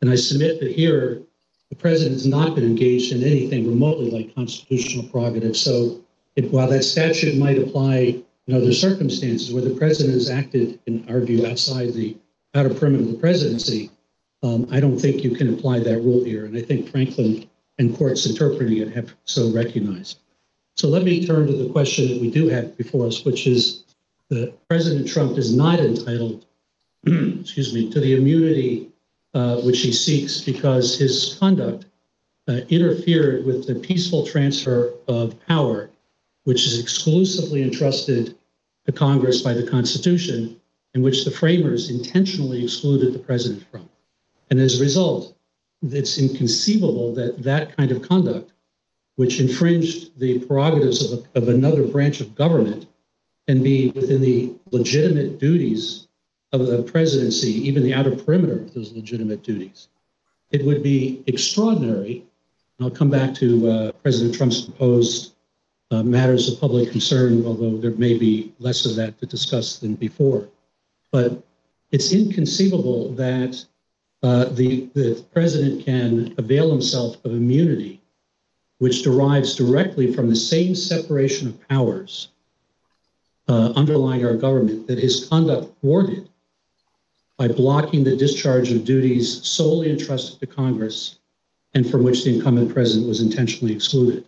And 0.00 0.10
I 0.10 0.16
submit 0.16 0.60
that 0.60 0.72
here, 0.72 1.22
the 1.70 1.76
president 1.76 2.14
has 2.14 2.26
not 2.26 2.54
been 2.54 2.64
engaged 2.64 3.12
in 3.12 3.22
anything 3.22 3.66
remotely 3.66 4.10
like 4.10 4.34
constitutional 4.34 5.08
prerogatives. 5.08 5.60
So 5.60 6.00
it, 6.36 6.50
while 6.50 6.68
that 6.68 6.84
statute 6.84 7.36
might 7.36 7.58
apply 7.58 8.22
in 8.46 8.54
other 8.54 8.72
circumstances 8.72 9.52
where 9.52 9.64
the 9.64 9.74
president 9.74 10.14
has 10.14 10.30
acted, 10.30 10.78
in 10.86 11.08
our 11.08 11.20
view, 11.20 11.46
outside 11.46 11.94
the 11.94 12.16
outer 12.54 12.72
perimeter 12.72 13.04
of 13.04 13.12
the 13.12 13.18
presidency, 13.18 13.90
um, 14.42 14.68
I 14.70 14.78
don't 14.78 14.98
think 14.98 15.24
you 15.24 15.34
can 15.34 15.54
apply 15.54 15.78
that 15.80 16.00
rule 16.00 16.22
here, 16.22 16.44
and 16.44 16.56
I 16.56 16.62
think 16.62 16.90
Franklin 16.90 17.48
and 17.78 17.96
courts 17.96 18.26
interpreting 18.26 18.78
it 18.78 18.92
have 18.92 19.14
so 19.24 19.50
recognized. 19.52 20.18
So 20.76 20.88
let 20.88 21.04
me 21.04 21.26
turn 21.26 21.46
to 21.46 21.52
the 21.52 21.70
question 21.70 22.08
that 22.08 22.20
we 22.20 22.30
do 22.30 22.48
have 22.48 22.76
before 22.76 23.06
us, 23.06 23.24
which 23.24 23.46
is 23.46 23.84
that 24.30 24.54
President 24.68 25.08
Trump 25.08 25.38
is 25.38 25.54
not 25.54 25.80
entitled, 25.80 26.46
excuse 27.06 27.72
me, 27.72 27.90
to 27.90 28.00
the 28.00 28.14
immunity 28.16 28.90
uh, 29.34 29.60
which 29.62 29.80
he 29.80 29.92
seeks 29.92 30.40
because 30.40 30.98
his 30.98 31.36
conduct 31.40 31.86
uh, 32.48 32.60
interfered 32.68 33.44
with 33.44 33.66
the 33.66 33.74
peaceful 33.74 34.26
transfer 34.26 34.92
of 35.08 35.38
power, 35.46 35.90
which 36.44 36.66
is 36.66 36.78
exclusively 36.78 37.62
entrusted 37.62 38.36
to 38.86 38.92
Congress 38.92 39.42
by 39.42 39.52
the 39.52 39.66
Constitution, 39.66 40.60
in 40.94 41.02
which 41.02 41.24
the 41.24 41.30
framers 41.30 41.90
intentionally 41.90 42.62
excluded 42.62 43.12
the 43.12 43.18
president 43.18 43.64
from. 43.70 43.88
And 44.50 44.60
as 44.60 44.78
a 44.78 44.82
result, 44.82 45.36
it's 45.92 46.18
inconceivable 46.18 47.14
that 47.14 47.42
that 47.42 47.76
kind 47.76 47.90
of 47.90 48.02
conduct, 48.02 48.52
which 49.16 49.40
infringed 49.40 50.18
the 50.18 50.38
prerogatives 50.40 51.12
of, 51.12 51.26
a, 51.34 51.38
of 51.38 51.48
another 51.48 51.86
branch 51.86 52.20
of 52.20 52.34
government, 52.34 52.86
can 53.46 53.62
be 53.62 53.90
within 53.90 54.20
the 54.20 54.54
legitimate 54.70 55.38
duties 55.38 56.08
of 56.52 56.66
the 56.66 56.82
presidency, 56.82 57.50
even 57.68 57.82
the 57.82 57.92
outer 57.92 58.14
perimeter 58.14 58.60
of 58.60 58.72
those 58.74 58.92
legitimate 58.92 59.42
duties. 59.42 59.88
It 60.50 60.64
would 60.64 60.82
be 60.82 61.22
extraordinary. 61.26 62.24
I'll 62.80 62.90
come 62.90 63.10
back 63.10 63.34
to 63.36 63.68
uh, 63.68 63.92
President 64.02 64.34
Trump's 64.34 64.62
proposed 64.62 65.34
uh, 65.90 66.02
matters 66.02 66.50
of 66.50 66.60
public 66.60 66.90
concern, 66.90 67.44
although 67.44 67.76
there 67.76 67.90
may 67.92 68.16
be 68.16 68.52
less 68.58 68.86
of 68.86 68.96
that 68.96 69.18
to 69.18 69.26
discuss 69.26 69.78
than 69.78 69.94
before. 69.94 70.48
But 71.12 71.42
it's 71.90 72.12
inconceivable 72.12 73.12
that 73.12 73.64
uh, 74.24 74.46
the, 74.46 74.88
the 74.94 75.22
president 75.34 75.84
can 75.84 76.34
avail 76.38 76.70
himself 76.70 77.22
of 77.26 77.32
immunity, 77.32 78.00
which 78.78 79.02
derives 79.02 79.54
directly 79.54 80.14
from 80.14 80.30
the 80.30 80.36
same 80.36 80.74
separation 80.74 81.48
of 81.48 81.68
powers 81.68 82.28
uh, 83.48 83.74
underlying 83.76 84.24
our 84.24 84.34
government 84.34 84.86
that 84.86 84.98
his 84.98 85.26
conduct 85.28 85.78
thwarted 85.82 86.26
by 87.36 87.48
blocking 87.48 88.02
the 88.02 88.16
discharge 88.16 88.72
of 88.72 88.86
duties 88.86 89.46
solely 89.46 89.90
entrusted 89.90 90.40
to 90.40 90.46
Congress 90.46 91.18
and 91.74 91.90
from 91.90 92.02
which 92.02 92.24
the 92.24 92.34
incumbent 92.34 92.72
president 92.72 93.06
was 93.06 93.20
intentionally 93.20 93.74
excluded. 93.74 94.24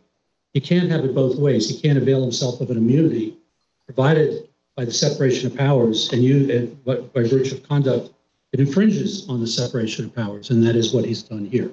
He 0.53 0.61
can't 0.61 0.91
have 0.91 1.07
it 1.07 1.15
both 1.15 1.39
ways. 1.39 1.71
He 1.71 1.81
can't 1.81 1.97
avail 1.97 2.21
himself 2.21 2.61
of 2.61 2.71
an 2.71 2.77
immunity 2.77 3.39
provided 3.87 4.51
by 4.77 4.85
the 4.85 4.93
separation 4.93 5.47
of 5.51 5.57
powers 5.57 6.13
and 6.13 6.23
you, 6.23 6.77
by 6.85 6.97
by 6.97 7.23
virtue 7.23 7.55
of 7.55 7.63
conduct 7.67 8.11
it 8.57 8.61
infringes 8.61 9.29
on 9.29 9.39
the 9.39 9.47
separation 9.47 10.07
of 10.07 10.15
powers, 10.15 10.49
and 10.49 10.67
that 10.67 10.77
is 10.77 10.95
what 10.95 11.05
he's 11.05 11.23
done 11.23 11.45
here. 11.45 11.71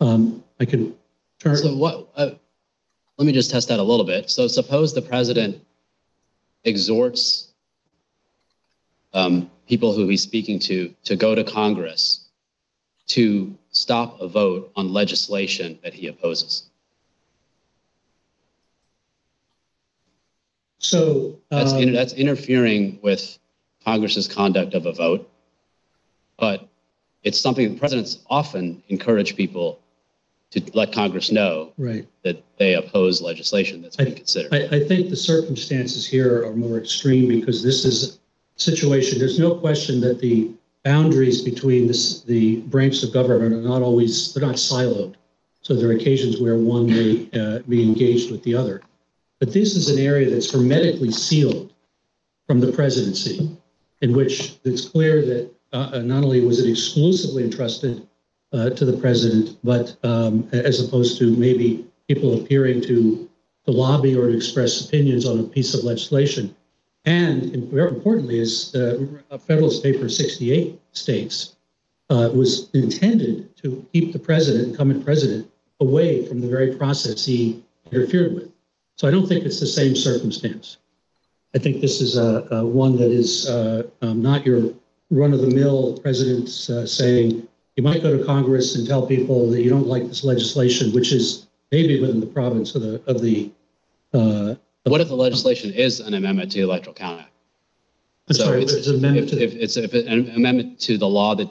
Um, 0.00 0.42
I 0.58 0.64
can 0.64 0.96
turn. 1.38 1.56
So 1.56 1.76
what, 1.76 2.08
uh, 2.16 2.30
let 3.18 3.24
me 3.24 3.30
just 3.30 3.52
test 3.52 3.68
that 3.68 3.78
a 3.78 3.82
little 3.84 4.04
bit. 4.04 4.28
So 4.28 4.48
suppose 4.48 4.92
the 4.92 5.02
president 5.02 5.64
exhorts 6.64 7.52
um, 9.14 9.48
people 9.68 9.92
who 9.94 10.08
he's 10.08 10.22
speaking 10.22 10.58
to 10.60 10.92
to 11.04 11.14
go 11.14 11.36
to 11.36 11.44
Congress 11.44 12.24
to 13.08 13.56
stop 13.70 14.20
a 14.20 14.26
vote 14.26 14.72
on 14.74 14.92
legislation 14.92 15.78
that 15.84 15.94
he 15.94 16.08
opposes. 16.08 16.68
So, 20.78 21.38
That's, 21.48 21.72
um, 21.72 21.92
that's 21.92 22.14
interfering 22.14 22.98
with 23.02 23.38
Congress's 23.84 24.26
conduct 24.26 24.74
of 24.74 24.86
a 24.86 24.92
vote. 24.92 25.28
But 26.42 26.68
it's 27.22 27.40
something 27.40 27.72
the 27.72 27.78
presidents 27.78 28.18
often 28.28 28.82
encourage 28.88 29.36
people 29.36 29.78
to 30.50 30.60
let 30.74 30.92
Congress 30.92 31.30
know 31.30 31.72
right. 31.78 32.04
that 32.24 32.42
they 32.58 32.74
oppose 32.74 33.22
legislation 33.22 33.80
that's 33.80 33.94
being 33.94 34.16
considered. 34.16 34.52
I, 34.52 34.78
I 34.78 34.80
think 34.84 35.08
the 35.08 35.16
circumstances 35.16 36.04
here 36.04 36.44
are 36.44 36.56
more 36.56 36.78
extreme 36.78 37.28
because 37.28 37.62
this 37.62 37.84
is 37.84 38.18
a 38.56 38.60
situation, 38.60 39.20
there's 39.20 39.38
no 39.38 39.54
question 39.54 40.00
that 40.00 40.18
the 40.18 40.50
boundaries 40.82 41.42
between 41.42 41.86
this, 41.86 42.22
the 42.22 42.56
branches 42.62 43.04
of 43.04 43.14
government 43.14 43.54
are 43.54 43.60
not 43.60 43.80
always, 43.80 44.34
they're 44.34 44.44
not 44.44 44.56
siloed. 44.56 45.14
So 45.60 45.76
there 45.76 45.90
are 45.90 45.92
occasions 45.92 46.40
where 46.40 46.56
one 46.56 46.86
may 46.88 47.28
uh, 47.40 47.60
be 47.68 47.84
engaged 47.84 48.32
with 48.32 48.42
the 48.42 48.56
other. 48.56 48.82
But 49.38 49.52
this 49.52 49.76
is 49.76 49.88
an 49.88 50.04
area 50.04 50.28
that's 50.28 50.52
hermetically 50.52 51.12
sealed 51.12 51.72
from 52.48 52.58
the 52.58 52.72
presidency, 52.72 53.48
in 54.00 54.12
which 54.12 54.56
it's 54.64 54.86
clear 54.86 55.24
that 55.24 55.51
uh, 55.72 55.98
not 56.00 56.24
only 56.24 56.44
was 56.44 56.58
it 56.60 56.70
exclusively 56.70 57.44
entrusted 57.44 58.06
uh, 58.52 58.70
to 58.70 58.84
the 58.84 58.96
president, 58.98 59.56
but 59.64 59.96
um, 60.02 60.48
as 60.52 60.86
opposed 60.86 61.18
to 61.18 61.34
maybe 61.36 61.86
people 62.08 62.40
appearing 62.40 62.80
to 62.82 63.28
to 63.64 63.70
lobby 63.70 64.16
or 64.16 64.28
to 64.28 64.36
express 64.36 64.84
opinions 64.84 65.24
on 65.24 65.38
a 65.38 65.44
piece 65.44 65.72
of 65.72 65.84
legislation. 65.84 66.54
And 67.04 67.70
very 67.70 67.88
importantly, 67.88 68.40
as 68.40 68.74
uh, 68.74 69.38
Federalist 69.38 69.82
Paper 69.82 70.08
68 70.08 70.80
states, 70.92 71.56
uh, 72.10 72.30
was 72.34 72.68
intended 72.74 73.56
to 73.56 73.86
keep 73.92 74.12
the 74.12 74.18
president, 74.18 74.68
incumbent 74.68 75.04
president, 75.04 75.50
away 75.80 76.26
from 76.26 76.40
the 76.40 76.48
very 76.48 76.76
process 76.76 77.24
he 77.24 77.62
interfered 77.90 78.34
with. 78.34 78.50
So 78.96 79.08
I 79.08 79.10
don't 79.10 79.26
think 79.26 79.44
it's 79.44 79.60
the 79.60 79.66
same 79.66 79.96
circumstance. 79.96 80.78
I 81.54 81.58
think 81.58 81.80
this 81.80 82.00
is 82.00 82.16
a, 82.16 82.46
a 82.50 82.66
one 82.66 82.96
that 82.96 83.10
is 83.10 83.48
uh, 83.48 83.84
um, 84.00 84.22
not 84.22 84.46
your 84.46 84.72
run-of-the-mill 85.12 85.98
presidents 85.98 86.70
uh, 86.70 86.86
saying 86.86 87.46
you 87.76 87.82
might 87.82 88.02
go 88.02 88.16
to 88.16 88.24
Congress 88.24 88.74
and 88.76 88.86
tell 88.86 89.06
people 89.06 89.50
that 89.50 89.62
you 89.62 89.70
don't 89.70 89.86
like 89.86 90.06
this 90.08 90.24
legislation, 90.24 90.92
which 90.92 91.12
is 91.12 91.46
maybe 91.70 92.00
within 92.00 92.20
the 92.20 92.26
province 92.26 92.74
of 92.74 92.82
the 92.82 93.00
of 93.06 93.20
the. 93.20 93.50
Uh, 94.14 94.54
What 94.84 95.00
if 95.00 95.08
the 95.08 95.14
legislation 95.14 95.70
is 95.72 96.00
an 96.00 96.14
amendment 96.14 96.50
to 96.52 96.58
the 96.58 96.64
Electoral 96.64 96.94
Count 96.94 97.20
Act? 97.20 97.30
I'm 98.28 98.34
So 98.34 98.44
sorry, 98.44 98.62
it's- 98.62 98.74
it's 98.76 98.88
an 98.88 98.96
amendment 98.96 99.32
If, 99.32 99.38
to. 99.38 99.44
if 99.44 99.54
it's 99.54 99.76
if 99.76 99.92
an 99.94 100.30
amendment 100.30 100.80
to 100.80 100.98
the 100.98 101.08
law 101.08 101.34
that, 101.34 101.48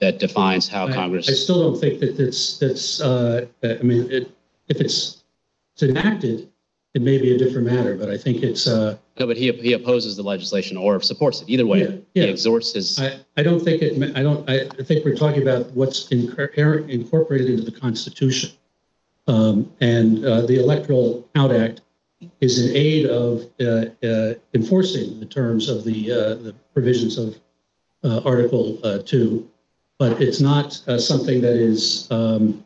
that 0.00 0.18
defines 0.18 0.68
how 0.68 0.86
I- 0.88 0.92
Congress. 0.92 1.28
I 1.28 1.32
still 1.34 1.60
don't 1.62 1.80
think 1.80 2.00
that 2.00 2.16
that's 2.16 2.58
that's. 2.58 3.00
Uh, 3.00 3.46
I 3.62 3.82
mean, 3.82 4.10
it, 4.10 4.30
if 4.68 4.80
it's 4.80 5.24
it's 5.74 5.82
enacted, 5.82 6.48
it 6.94 7.02
may 7.02 7.18
be 7.18 7.34
a 7.34 7.38
different 7.38 7.66
matter, 7.66 7.96
but 7.96 8.08
I 8.08 8.16
think 8.16 8.42
it's. 8.42 8.66
Uh, 8.68 8.96
No, 9.18 9.26
but 9.26 9.36
he, 9.36 9.50
he 9.52 9.72
opposes 9.72 10.16
the 10.16 10.22
legislation 10.22 10.76
or 10.76 11.00
supports 11.00 11.42
it. 11.42 11.48
Either 11.48 11.66
way, 11.66 11.80
he 12.14 12.20
yeah. 12.20 12.24
exhorts 12.26 12.72
his, 12.72 12.98
I, 13.00 13.18
I 13.36 13.42
don't 13.42 13.60
think 13.60 13.82
it, 13.82 14.16
I 14.16 14.22
don't, 14.22 14.48
I 14.48 14.62
I 14.78 14.82
think 14.82 15.04
we're 15.04 15.16
talking 15.16 15.42
about 15.42 15.70
what's 15.72 16.08
incor- 16.10 16.88
incorporated 16.88 17.50
into 17.50 17.64
the 17.64 17.72
Constitution. 17.78 18.50
Um, 19.26 19.72
and, 19.80 20.24
uh, 20.24 20.42
the 20.42 20.56
Electoral 20.62 21.28
Count 21.34 21.52
Act 21.52 21.80
is 22.40 22.64
in 22.64 22.76
aid 22.76 23.06
of, 23.06 23.42
uh, 23.60 23.86
uh, 24.06 24.34
enforcing 24.54 25.18
the 25.18 25.26
terms 25.26 25.68
of 25.68 25.82
the, 25.84 26.12
uh, 26.12 26.34
the 26.36 26.54
provisions 26.74 27.18
of, 27.18 27.40
uh, 28.04 28.20
Article, 28.24 28.78
uh, 28.84 28.98
two. 28.98 29.48
But 29.98 30.20
it's 30.20 30.40
not, 30.40 30.80
uh, 30.86 30.98
something 30.98 31.40
that 31.40 31.54
is, 31.56 32.06
um, 32.12 32.64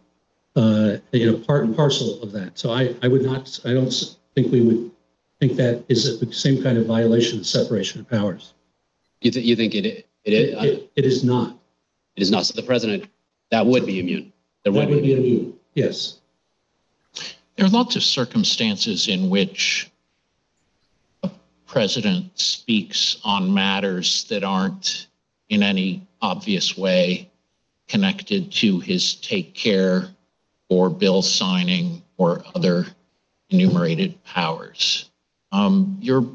uh, 0.57 0.97
you 1.13 1.31
know, 1.31 1.39
part 1.39 1.65
and 1.65 1.75
parcel 1.77 2.21
of 2.23 2.33
that. 2.33 2.59
So 2.59 2.73
I, 2.73 2.95
I 3.03 3.09
would 3.09 3.23
not, 3.23 3.59
I 3.65 3.73
don't 3.73 3.87
s- 3.87 4.17
think 4.43 4.53
we 4.53 4.61
would 4.61 4.91
think 5.41 5.57
that 5.57 5.85
is 5.89 6.21
the 6.21 6.33
same 6.33 6.63
kind 6.63 6.79
of 6.79 6.87
violation 6.87 7.39
of 7.41 7.47
separation 7.47 8.01
of 8.01 8.09
powers. 8.09 8.55
you, 9.21 9.31
th- 9.31 9.45
you 9.45 9.57
think 9.57 9.75
it, 9.75 10.07
it 10.25 10.33
is, 10.33 10.55
uh, 10.55 10.61
It, 10.63 10.91
it 10.97 11.05
is 11.05 11.25
not. 11.25 11.57
it 12.17 12.23
is 12.23 12.31
not. 12.31 12.47
So 12.47 12.55
the 12.55 12.67
president, 12.67 13.07
that 13.51 13.65
would 13.67 13.85
be 13.87 13.99
immune. 14.01 14.33
There 14.65 14.73
That 14.73 14.79
would 14.79 14.89
would 14.91 15.03
be. 15.03 15.15
be 15.15 15.19
immune, 15.19 15.55
yes. 15.75 16.19
There 17.57 17.67
are 17.67 17.71
lots 17.71 17.97
of 17.97 18.03
circumstances 18.05 19.09
in 19.09 19.29
which 19.31 19.91
a 21.25 21.31
president 21.67 22.39
speaks 22.39 23.19
on 23.25 23.53
matters 23.53 24.25
that 24.25 24.45
aren't 24.45 25.09
in 25.49 25.63
any 25.65 26.07
obvious 26.23 26.77
way 26.79 27.29
connected 27.89 28.53
to 28.53 28.79
his 28.81 29.15
take 29.15 29.55
care 29.55 30.09
or 30.69 30.91
bill 30.91 31.23
signing 31.23 32.03
or 32.19 32.43
other 32.55 32.87
enumerated 33.51 34.23
powers. 34.25 35.11
Um, 35.53 35.99
your 36.01 36.27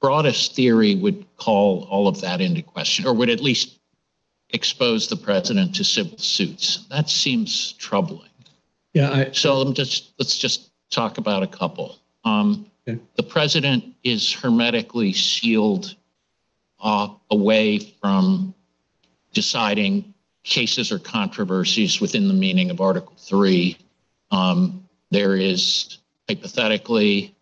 broadest 0.00 0.54
theory 0.54 0.94
would 0.94 1.24
call 1.36 1.84
all 1.90 2.08
of 2.08 2.20
that 2.20 2.40
into 2.40 2.62
question, 2.62 3.06
or 3.06 3.14
would 3.14 3.30
at 3.30 3.40
least 3.40 3.78
expose 4.50 5.08
the 5.08 5.16
president 5.16 5.74
to 5.76 5.84
civil 5.84 6.18
suits. 6.18 6.86
That 6.90 7.08
seems 7.08 7.72
troubling. 7.72 8.28
Yeah, 8.92 9.10
I, 9.10 9.30
So 9.32 9.54
I'm 9.60 9.74
just, 9.74 10.12
let's 10.18 10.38
just 10.38 10.70
talk 10.90 11.18
about 11.18 11.42
a 11.42 11.46
couple. 11.46 11.98
Um, 12.24 12.66
Okay. 12.86 13.00
The 13.16 13.22
president 13.22 13.94
is 14.02 14.30
hermetically 14.30 15.12
sealed 15.14 15.94
uh, 16.80 17.08
away 17.30 17.78
from 17.78 18.54
deciding 19.32 20.12
cases 20.42 20.92
or 20.92 20.98
controversies 20.98 22.00
within 22.00 22.28
the 22.28 22.34
meaning 22.34 22.70
of 22.70 22.80
Article 22.80 23.14
3. 23.16 23.78
Um, 24.30 24.86
There 25.10 25.36
is 25.36 25.98
hypothetically 26.28 27.34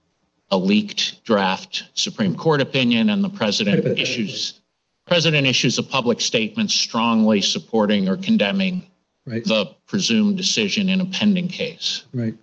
a 0.51 0.57
leaked 0.57 1.25
draft 1.25 1.85
Supreme 1.95 2.35
Court 2.35 2.61
opinion 2.61 3.11
and 3.11 3.23
the 3.25 3.29
president 3.29 3.87
issues, 3.99 4.61
president 5.07 5.47
issues 5.47 5.79
a 5.79 5.83
public 5.83 6.21
statement 6.21 6.71
strongly 6.71 7.41
supporting 7.41 8.09
or 8.09 8.17
condemning 8.17 8.85
right, 9.27 9.45
the 9.45 9.67
presumed 9.87 10.37
decision 10.37 10.89
in 10.89 11.01
a 11.01 11.07
pending 11.07 11.49
case. 11.49 12.05
right. 12.13 12.35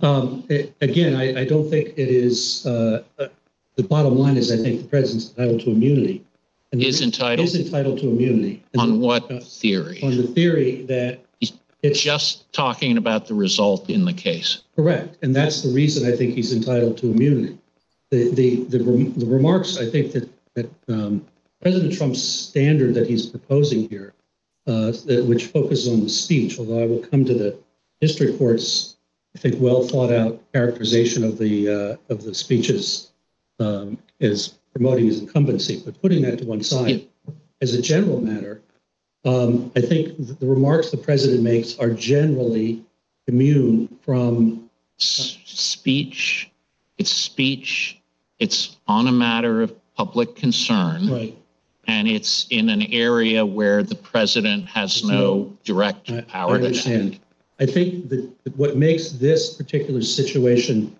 Um, 0.00 0.44
a- 0.48 0.72
Again, 0.80 1.16
I, 1.16 1.40
I 1.40 1.44
don't 1.44 1.68
think 1.68 1.88
it 1.96 2.08
is, 2.08 2.64
uh, 2.66 3.02
uh, 3.18 3.26
the 3.74 3.82
bottom 3.82 4.16
line 4.16 4.36
is 4.36 4.52
I 4.52 4.56
think 4.56 4.82
the 4.82 4.86
president's 4.88 5.30
entitled 5.30 5.60
to 5.62 5.70
immunity. 5.70 6.24
and 6.70 6.80
Is 6.80 7.00
entitled 7.00 7.48
Is 7.48 7.56
entitled 7.56 7.98
to 8.00 8.08
immunity. 8.08 8.62
And 8.74 8.82
on 8.82 8.92
uh, 8.92 8.96
what 8.96 9.42
theory? 9.42 10.00
On 10.04 10.16
the 10.16 10.28
theory 10.28 10.82
that 10.82 11.18
it's 11.82 12.00
Just 12.00 12.52
talking 12.52 12.96
about 12.96 13.26
the 13.26 13.34
result 13.34 13.88
in 13.88 14.04
the 14.04 14.12
case. 14.12 14.62
correct, 14.76 15.16
and 15.22 15.34
that's 15.34 15.62
the 15.62 15.70
reason 15.70 16.10
I 16.12 16.16
think 16.16 16.34
he's 16.34 16.52
entitled 16.52 16.98
to 16.98 17.10
immunity. 17.10 17.58
The, 18.10 18.30
the, 18.30 18.64
the 18.64 18.78
rem- 18.84 19.14
the 19.14 19.26
remarks, 19.26 19.76
I 19.78 19.88
think 19.88 20.12
that, 20.12 20.28
that 20.54 20.70
um, 20.88 21.24
President 21.60 21.92
Trump's 21.94 22.22
standard 22.22 22.94
that 22.94 23.06
he's 23.08 23.26
proposing 23.26 23.88
here, 23.88 24.14
uh, 24.66 24.92
that- 25.06 25.24
which 25.26 25.46
focuses 25.46 25.88
on 25.92 26.02
the 26.02 26.08
speech, 26.08 26.58
although 26.58 26.82
I 26.82 26.86
will 26.86 27.00
come 27.00 27.24
to 27.26 27.34
the 27.34 27.56
district 28.00 28.38
court's, 28.38 28.96
I 29.36 29.38
think, 29.38 29.56
well 29.60 29.86
thought 29.86 30.12
out 30.12 30.40
characterization 30.52 31.22
of 31.22 31.36
the, 31.38 31.68
uh, 31.68 32.12
of 32.12 32.24
the 32.24 32.34
speeches 32.34 33.10
um, 33.60 33.98
as 34.20 34.54
promoting 34.72 35.06
his 35.06 35.20
incumbency, 35.20 35.82
but 35.84 36.00
putting 36.00 36.22
that 36.22 36.38
to 36.38 36.44
one 36.46 36.62
side, 36.62 37.06
as 37.60 37.74
a 37.74 37.82
general 37.82 38.20
matter, 38.20 38.62
um, 39.24 39.72
I 39.74 39.80
think 39.80 40.38
the 40.38 40.46
remarks 40.46 40.90
the 40.90 40.96
president 40.96 41.42
makes 41.42 41.78
are 41.78 41.90
generally 41.90 42.84
immune 43.26 43.98
from 44.02 44.70
S- 45.00 45.38
Speech, 45.44 46.50
it's 46.98 47.10
speech, 47.10 48.00
it's 48.38 48.76
on 48.86 49.06
a 49.06 49.12
matter 49.12 49.62
of 49.62 49.74
public 49.94 50.36
concern, 50.36 51.08
right. 51.10 51.36
and 51.86 52.08
it's 52.08 52.46
in 52.50 52.68
an 52.68 52.82
area 52.82 53.44
where 53.44 53.82
the 53.82 53.94
president 53.94 54.66
has 54.66 55.04
no 55.04 55.56
direct 55.64 56.10
I, 56.10 56.18
I 56.18 56.20
power 56.22 56.58
to 56.58 56.68
act. 56.68 57.20
I 57.60 57.66
think 57.66 58.08
that 58.08 58.30
what 58.56 58.76
makes 58.76 59.10
this 59.10 59.54
particular 59.54 60.02
situation 60.02 60.96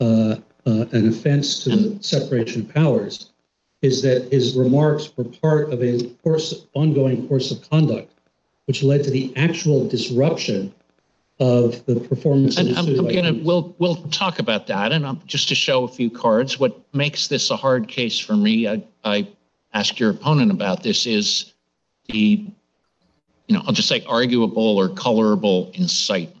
uh, 0.00 0.36
uh, 0.66 0.84
an 0.92 1.08
offense 1.08 1.64
to 1.64 1.70
the 1.70 2.02
separation 2.02 2.62
of 2.62 2.74
powers 2.74 3.31
is 3.82 4.00
that 4.02 4.32
his 4.32 4.56
remarks 4.56 5.12
were 5.16 5.24
part 5.24 5.72
of 5.72 5.82
a 5.82 6.08
course, 6.22 6.66
ongoing 6.74 7.28
course 7.28 7.50
of 7.50 7.68
conduct, 7.68 8.12
which 8.66 8.82
led 8.82 9.04
to 9.04 9.10
the 9.10 9.36
actual 9.36 9.86
disruption 9.86 10.72
of 11.40 11.84
the 11.86 11.98
performance 11.98 12.58
of 12.58 12.68
And 12.68 12.78
I'm. 12.78 12.86
I'm 12.86 13.12
gonna, 13.12 13.34
we'll, 13.42 13.74
we'll 13.78 13.96
talk 14.10 14.38
about 14.38 14.68
that, 14.68 14.92
and 14.92 15.04
um, 15.04 15.20
just 15.26 15.48
to 15.48 15.56
show 15.56 15.82
a 15.82 15.88
few 15.88 16.08
cards, 16.08 16.60
what 16.60 16.80
makes 16.94 17.26
this 17.26 17.50
a 17.50 17.56
hard 17.56 17.88
case 17.88 18.18
for 18.18 18.36
me, 18.36 18.68
I, 18.68 18.84
I 19.04 19.28
asked 19.74 19.98
your 19.98 20.10
opponent 20.10 20.52
about 20.52 20.84
this, 20.84 21.04
is 21.06 21.52
the, 22.06 22.46
you 23.48 23.56
know, 23.56 23.62
I'll 23.66 23.72
just 23.72 23.88
say 23.88 24.04
arguable 24.06 24.78
or 24.78 24.88
colorable 24.90 25.72
incitement. 25.74 26.38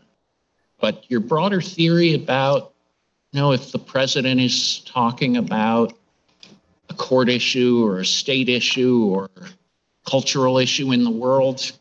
But 0.80 1.10
your 1.10 1.20
broader 1.20 1.60
theory 1.60 2.14
about, 2.14 2.72
you 3.32 3.40
know, 3.40 3.52
if 3.52 3.72
the 3.72 3.78
president 3.78 4.40
is 4.40 4.80
talking 4.80 5.36
about 5.36 5.94
a 6.92 6.94
court 6.96 7.28
issue 7.28 7.84
or 7.84 8.00
a 8.00 8.04
state 8.04 8.48
issue 8.48 9.04
or 9.06 9.30
cultural 10.06 10.58
issue 10.58 10.92
in 10.92 11.04
the 11.04 11.10
world. 11.10 11.72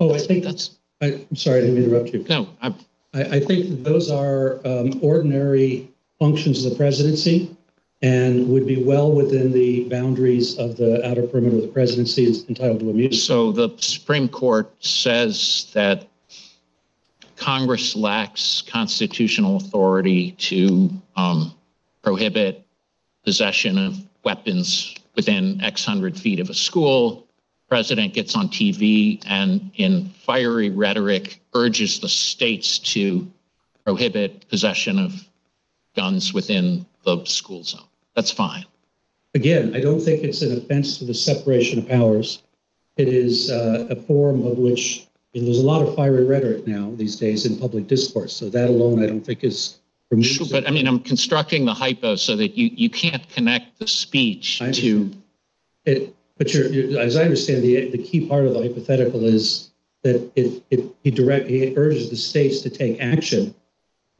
Oh, 0.00 0.12
I 0.12 0.18
think, 0.18 0.44
That's, 0.44 0.76
I- 1.00 1.24
I'm 1.30 1.36
sorry, 1.36 1.58
I 1.58 1.60
didn't 1.60 1.76
mean 1.76 1.84
to 1.84 1.90
interrupt 1.96 2.12
you. 2.14 2.24
no, 2.28 2.48
I, 2.60 2.74
I, 3.14 3.22
I 3.36 3.40
think 3.40 3.84
those 3.84 4.10
are 4.10 4.60
um, 4.66 4.98
ordinary 5.02 5.88
functions 6.18 6.64
of 6.64 6.70
the 6.72 6.76
presidency 6.76 7.54
and 8.02 8.48
would 8.48 8.66
be 8.66 8.82
well 8.82 9.12
within 9.12 9.52
the 9.52 9.88
boundaries 9.88 10.58
of 10.58 10.76
the 10.76 11.06
outer 11.08 11.26
perimeter 11.26 11.56
of 11.56 11.62
the 11.62 11.68
presidency 11.68 12.24
is 12.24 12.44
entitled 12.48 12.80
to 12.80 12.90
immunity. 12.90 13.16
So 13.16 13.52
the 13.52 13.70
Supreme 13.78 14.28
Court 14.28 14.70
says 14.84 15.70
that 15.74 16.06
Congress 17.36 17.94
lacks 17.96 18.62
constitutional 18.62 19.56
authority 19.56 20.32
to 20.32 20.90
um, 21.16 21.54
prohibit 22.02 22.63
possession 23.24 23.78
of 23.78 23.96
weapons 24.24 24.94
within 25.16 25.60
X 25.62 25.84
hundred 25.84 26.18
feet 26.18 26.40
of 26.40 26.50
a 26.50 26.54
school. 26.54 27.26
President 27.68 28.12
gets 28.12 28.36
on 28.36 28.48
TV 28.48 29.22
and 29.26 29.70
in 29.74 30.08
fiery 30.10 30.70
rhetoric 30.70 31.40
urges 31.54 32.00
the 32.00 32.08
states 32.08 32.78
to 32.78 33.30
prohibit 33.84 34.48
possession 34.48 34.98
of 34.98 35.12
guns 35.96 36.32
within 36.32 36.84
the 37.04 37.24
school 37.24 37.64
zone. 37.64 37.88
That's 38.14 38.30
fine. 38.30 38.64
Again, 39.34 39.74
I 39.74 39.80
don't 39.80 40.00
think 40.00 40.22
it's 40.22 40.42
an 40.42 40.56
offense 40.56 40.98
to 40.98 41.04
the 41.04 41.14
separation 41.14 41.80
of 41.80 41.88
powers. 41.88 42.42
It 42.96 43.08
is 43.08 43.50
uh, 43.50 43.88
a 43.90 43.96
form 43.96 44.46
of 44.46 44.58
which, 44.58 45.08
and 45.34 45.46
there's 45.46 45.58
a 45.58 45.66
lot 45.66 45.82
of 45.82 45.96
fiery 45.96 46.24
rhetoric 46.24 46.66
now 46.66 46.92
these 46.94 47.16
days 47.16 47.44
in 47.44 47.58
public 47.58 47.88
discourse. 47.88 48.32
So 48.32 48.48
that 48.50 48.68
alone, 48.68 49.02
I 49.02 49.06
don't 49.06 49.24
think 49.24 49.42
is. 49.42 49.78
Sure, 50.22 50.46
but 50.50 50.66
I 50.68 50.70
mean, 50.70 50.86
I'm 50.86 51.00
constructing 51.00 51.64
the 51.64 51.74
hypo 51.74 52.16
so 52.16 52.36
that 52.36 52.56
you, 52.56 52.70
you 52.74 52.90
can't 52.90 53.28
connect 53.30 53.78
the 53.78 53.86
speech 53.86 54.60
I 54.62 54.70
to. 54.72 55.10
It, 55.84 56.14
but 56.36 56.52
you're, 56.52 56.66
you're- 56.66 56.98
as 56.98 57.16
I 57.16 57.22
understand, 57.22 57.62
the, 57.62 57.90
the 57.90 57.98
key 57.98 58.26
part 58.28 58.46
of 58.46 58.54
the 58.54 58.60
hypothetical 58.62 59.24
is 59.24 59.70
that 60.02 60.30
it, 60.36 60.62
it, 60.70 60.84
he 61.02 61.10
direct, 61.10 61.48
he 61.48 61.74
urges 61.76 62.10
the 62.10 62.16
states 62.16 62.60
to 62.62 62.70
take 62.70 63.00
action. 63.00 63.54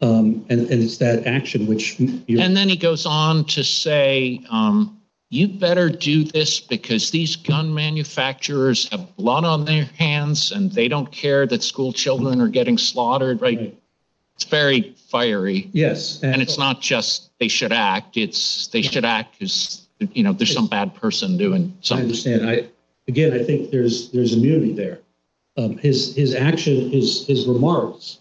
Um, 0.00 0.44
and, 0.48 0.60
and 0.70 0.82
it's 0.82 0.98
that 0.98 1.26
action 1.26 1.66
which 1.66 1.98
and 1.98 2.56
then 2.56 2.68
he 2.68 2.76
goes 2.76 3.06
on 3.06 3.44
to 3.46 3.62
say, 3.62 4.44
um, 4.50 5.00
you 5.30 5.48
better 5.48 5.88
do 5.88 6.24
this 6.24 6.60
because 6.60 7.10
these 7.10 7.36
gun 7.36 7.72
manufacturers 7.72 8.88
have 8.90 9.16
blood 9.16 9.44
on 9.44 9.64
their 9.64 9.84
hands 9.84 10.52
and 10.52 10.70
they 10.72 10.88
don't 10.88 11.10
care 11.10 11.46
that 11.46 11.62
school 11.62 11.92
children 11.92 12.40
are 12.40 12.48
getting 12.48 12.76
slaughtered, 12.76 13.40
right? 13.40 13.58
Right. 13.58 13.78
It's 14.36 14.44
very 14.44 14.94
fiery. 15.08 15.70
yes. 15.72 16.22
And 16.22 16.42
it's 16.42 16.58
not 16.58 16.80
just 16.80 17.30
they 17.38 17.48
should 17.48 17.72
act, 17.72 18.16
it's 18.16 18.66
they 18.68 18.82
should 18.82 19.04
act 19.04 19.38
because, 19.38 19.86
you 20.12 20.22
know, 20.24 20.32
there's 20.32 20.52
some 20.52 20.66
bad 20.66 20.94
person 20.94 21.36
doing 21.36 21.72
I 21.72 21.84
something. 21.84 22.06
understand. 22.06 22.48
I, 22.50 22.66
again, 23.06 23.32
I 23.32 23.42
think 23.44 23.70
there's, 23.70 24.10
there's 24.10 24.32
immunity 24.34 24.72
there. 24.72 24.98
Um, 25.56 25.78
his, 25.78 26.16
his 26.16 26.34
action, 26.34 26.90
his, 26.90 27.24
his 27.26 27.46
remarks 27.46 28.18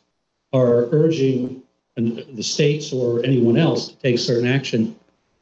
are 0.53 0.85
urging 0.91 1.63
an- 1.97 2.23
the 2.35 2.43
states 2.43 2.93
or 2.93 3.25
anyone 3.25 3.57
else 3.57 3.87
to 3.89 3.95
take 3.95 4.19
certain 4.19 4.47
action. 4.47 4.95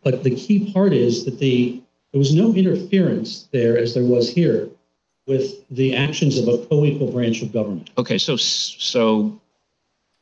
But 0.03 0.23
the 0.23 0.33
key 0.33 0.71
part 0.71 0.93
is 0.93 1.25
that 1.25 1.37
the, 1.37 1.81
there 2.13 2.19
was 2.19 2.33
no 2.33 2.53
interference 2.53 3.49
there 3.51 3.77
as 3.77 3.93
there 3.93 4.05
was 4.05 4.29
here 4.33 4.69
with 5.27 5.67
the 5.69 5.95
actions 5.97 6.37
of 6.37 6.47
a 6.47 6.65
co-equal 6.67 7.11
branch 7.11 7.41
of 7.41 7.51
government. 7.51 7.89
Okay, 7.97 8.17
so, 8.17 8.37
so 8.37 9.39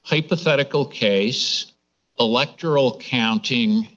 hypothetical 0.09 0.85
case, 0.85 1.71
electoral 2.19 2.97
counting, 2.97 3.87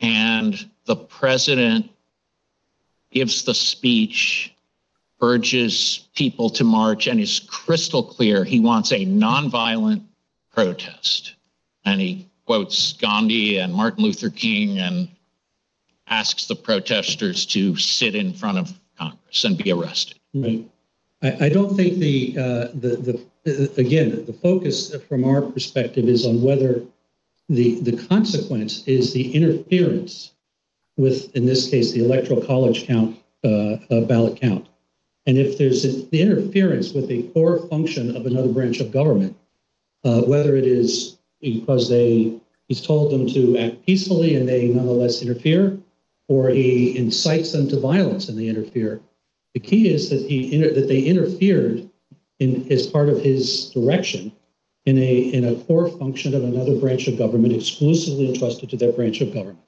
and 0.00 0.68
the 0.86 0.96
president 0.96 1.88
gives 3.12 3.44
the 3.44 3.54
speech, 3.54 4.52
urges 5.20 6.08
people 6.16 6.50
to 6.50 6.64
march, 6.64 7.06
and 7.06 7.20
is 7.20 7.40
crystal 7.40 8.02
clear 8.02 8.44
he 8.44 8.58
wants 8.58 8.90
a 8.92 9.06
nonviolent 9.06 10.02
protest. 10.52 11.34
And 11.84 12.00
he 12.00 12.28
quotes 12.44 12.94
Gandhi 12.94 13.58
and 13.58 13.72
Martin 13.72 14.02
Luther 14.02 14.30
King 14.30 14.78
and 14.78 15.08
asks 16.08 16.46
the 16.46 16.56
protesters 16.56 17.46
to 17.46 17.76
sit 17.76 18.16
in 18.16 18.32
front 18.32 18.58
of 18.58 18.78
Congress 18.98 19.44
and 19.44 19.56
be 19.56 19.70
arrested. 19.70 20.18
Right. 20.34 20.68
I, 21.22 21.46
I 21.46 21.48
don't 21.48 21.74
think 21.76 21.98
the, 21.98 22.36
uh, 22.36 22.68
the, 22.74 22.96
the, 22.96 23.26
again, 23.46 24.24
the 24.26 24.32
focus 24.32 24.94
from 25.08 25.24
our 25.24 25.42
perspective 25.42 26.08
is 26.08 26.26
on 26.26 26.42
whether 26.42 26.82
the, 27.48 27.80
the 27.80 27.96
consequence 28.06 28.82
is 28.86 29.12
the 29.12 29.32
interference 29.32 30.32
with, 30.96 31.34
in 31.36 31.46
this 31.46 31.68
case, 31.68 31.92
the 31.92 32.04
electoral 32.04 32.42
college 32.42 32.86
count, 32.86 33.16
uh, 33.44 33.76
uh, 33.90 34.00
ballot 34.02 34.40
count. 34.40 34.66
And 35.26 35.38
if 35.38 35.58
there's 35.58 35.84
an 35.84 36.08
interference 36.12 36.92
with 36.92 37.10
a 37.10 37.22
core 37.34 37.66
function 37.68 38.16
of 38.16 38.26
another 38.26 38.48
branch 38.48 38.80
of 38.80 38.90
government, 38.90 39.36
uh, 40.04 40.22
whether 40.22 40.56
it 40.56 40.66
is 40.66 41.18
because 41.40 41.88
they, 41.88 42.38
he's 42.68 42.80
told 42.80 43.12
them 43.12 43.28
to 43.28 43.58
act 43.58 43.84
peacefully 43.84 44.36
and 44.36 44.48
they 44.48 44.68
nonetheless 44.68 45.22
interfere, 45.22 45.78
or 46.28 46.48
he 46.48 46.96
incites 46.96 47.52
them 47.52 47.68
to 47.68 47.78
violence 47.78 48.28
and 48.28 48.38
they 48.38 48.48
interfere, 48.48 49.00
the 49.54 49.60
key 49.60 49.88
is 49.88 50.10
that 50.10 50.20
he 50.20 50.58
that 50.58 50.86
they 50.88 51.00
interfered 51.00 51.85
in 52.38 52.70
as 52.70 52.86
part 52.86 53.08
of 53.08 53.20
his 53.20 53.70
direction 53.70 54.32
in 54.84 54.98
a 54.98 55.14
in 55.32 55.44
a 55.46 55.54
core 55.64 55.88
function 55.88 56.34
of 56.34 56.44
another 56.44 56.76
branch 56.78 57.08
of 57.08 57.18
government 57.18 57.52
exclusively 57.54 58.28
entrusted 58.32 58.70
to 58.70 58.76
that 58.76 58.94
branch 58.96 59.20
of 59.20 59.32
government. 59.32 59.58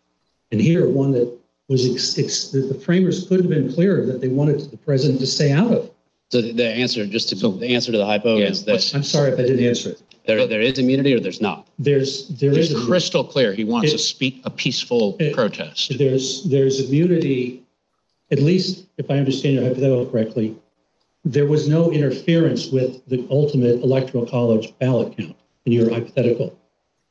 And 0.53 0.61
here, 0.61 0.89
one 0.89 1.13
that 1.13 1.31
was 1.69 1.91
ex- 1.91 2.19
ex- 2.19 2.49
that 2.49 2.61
the 2.73 2.75
framers 2.75 3.27
couldn't 3.29 3.51
have 3.51 3.63
been 3.65 3.73
clearer 3.73 4.07
that 4.07 4.21
they 4.21 4.29
wanted 4.29 4.61
the 4.71 4.77
president 4.79 5.21
to 5.21 5.27
stay 5.27 5.53
out 5.53 5.73
of. 5.73 5.91
So 6.31 6.41
the- 6.41 6.53
the 6.53 6.67
answer, 6.67 7.05
just 7.07 7.29
to, 7.31 7.35
the 7.37 7.67
answer 7.75 7.93
to 7.93 7.99
the 7.99 8.07
hypo 8.07 8.37
Yeah, 8.39 8.47
is 8.49 8.65
that 8.65 8.95
I'm 8.95 9.03
sorry 9.03 9.33
if 9.33 9.39
I 9.39 9.43
didn't 9.43 9.65
answer 9.67 9.91
it. 9.91 10.03
there, 10.27 10.47
there 10.47 10.61
is 10.63 10.79
immunity 10.79 11.13
or 11.15 11.21
there's 11.21 11.41
not. 11.43 11.67
There's 11.79 12.29
there 12.29 12.51
It's 12.51 12.71
is 12.71 12.83
a, 12.83 12.87
crystal 12.87 13.25
clear. 13.25 13.53
He 13.53 13.65
wants 13.65 13.93
a 13.93 13.99
speak, 13.99 14.41
a 14.45 14.51
peaceful 14.51 15.17
It- 15.19 15.35
protest. 15.35 15.97
there's 15.99 16.45
there's 16.45 16.81
immunity, 16.81 17.63
at 18.31 18.41
least 18.41 18.85
if 18.99 19.11
I 19.11 19.19
understand 19.19 19.55
your 19.57 19.65
hypothetical 19.65 20.07
correctly. 20.07 20.55
There 21.25 21.47
was 21.47 21.69
no 21.69 21.93
interference 21.93 22.69
with 22.69 23.05
the 23.07 23.27
ultimate 23.31 23.83
electoral 23.83 24.27
college 24.27 24.77
ballot 24.79 25.17
count 25.17 25.37
in 25.67 25.73
your 25.73 25.91
hypothetical. 25.91 26.59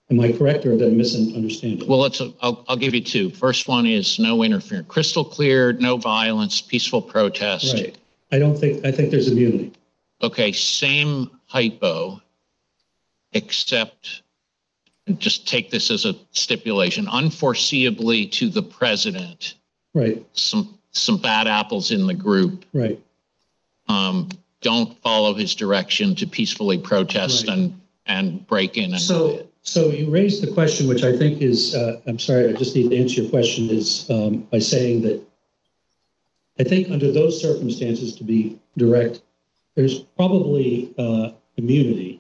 Am 0.09 0.19
I 0.21 0.31
correct 0.31 0.65
or 0.65 0.77
did 0.77 0.87
I 0.87 0.95
misunderstand 0.95 1.81
it? 1.81 1.87
Well, 1.87 1.99
let's, 1.99 2.21
I'll, 2.41 2.63
I'll 2.67 2.77
give 2.77 2.95
you 2.95 3.03
two. 3.03 3.29
First 3.29 3.67
one 3.67 3.85
is 3.85 4.17
no 4.19 4.41
interference, 4.41 4.87
crystal 4.87 5.25
clear, 5.25 5.73
no 5.73 5.97
violence, 5.97 6.61
peaceful 6.61 7.01
protest. 7.01 7.73
Right. 7.73 7.97
I 8.31 8.39
don't 8.39 8.57
think, 8.57 8.85
I 8.85 8.91
think 8.91 9.11
there's 9.11 9.27
immunity. 9.27 9.73
Okay, 10.21 10.51
same 10.51 11.29
hypo, 11.45 12.21
except, 13.33 14.23
just 15.17 15.47
take 15.47 15.69
this 15.69 15.91
as 15.91 16.05
a 16.05 16.15
stipulation, 16.31 17.05
unforeseeably 17.05 18.31
to 18.31 18.49
the 18.49 18.63
president, 18.63 19.55
Right, 19.93 20.25
some, 20.33 20.77
some 20.91 21.17
bad 21.17 21.47
apples 21.47 21.91
in 21.91 22.07
the 22.07 22.13
group 22.13 22.65
right. 22.73 22.99
Um, 23.87 24.29
don't 24.61 24.97
follow 25.01 25.33
his 25.33 25.55
direction 25.55 26.15
to 26.15 26.27
peacefully 26.27 26.77
protest 26.77 27.47
Right. 27.47 27.57
and, 27.57 27.81
and 28.05 28.47
break 28.47 28.77
in 28.77 28.91
and 28.91 29.01
So, 29.01 29.47
so 29.61 29.89
you 29.89 30.09
raised 30.09 30.41
the 30.41 30.51
question, 30.51 30.87
which 30.87 31.03
I 31.03 31.15
think 31.15 31.41
is, 31.41 31.75
uh, 31.75 31.99
I'm 32.07 32.19
sorry, 32.19 32.49
I 32.49 32.53
just 32.53 32.75
need 32.75 32.89
to 32.89 32.97
answer 32.97 33.21
your 33.21 33.29
question 33.29 33.69
is 33.69 34.09
um, 34.09 34.39
by 34.51 34.59
saying 34.59 35.01
that 35.03 35.21
I 36.59 36.63
think 36.63 36.89
under 36.89 37.11
those 37.11 37.39
circumstances, 37.39 38.15
to 38.15 38.23
be 38.23 38.59
direct, 38.77 39.21
there's 39.75 39.99
probably 39.99 40.93
uh, 40.97 41.31
immunity, 41.57 42.19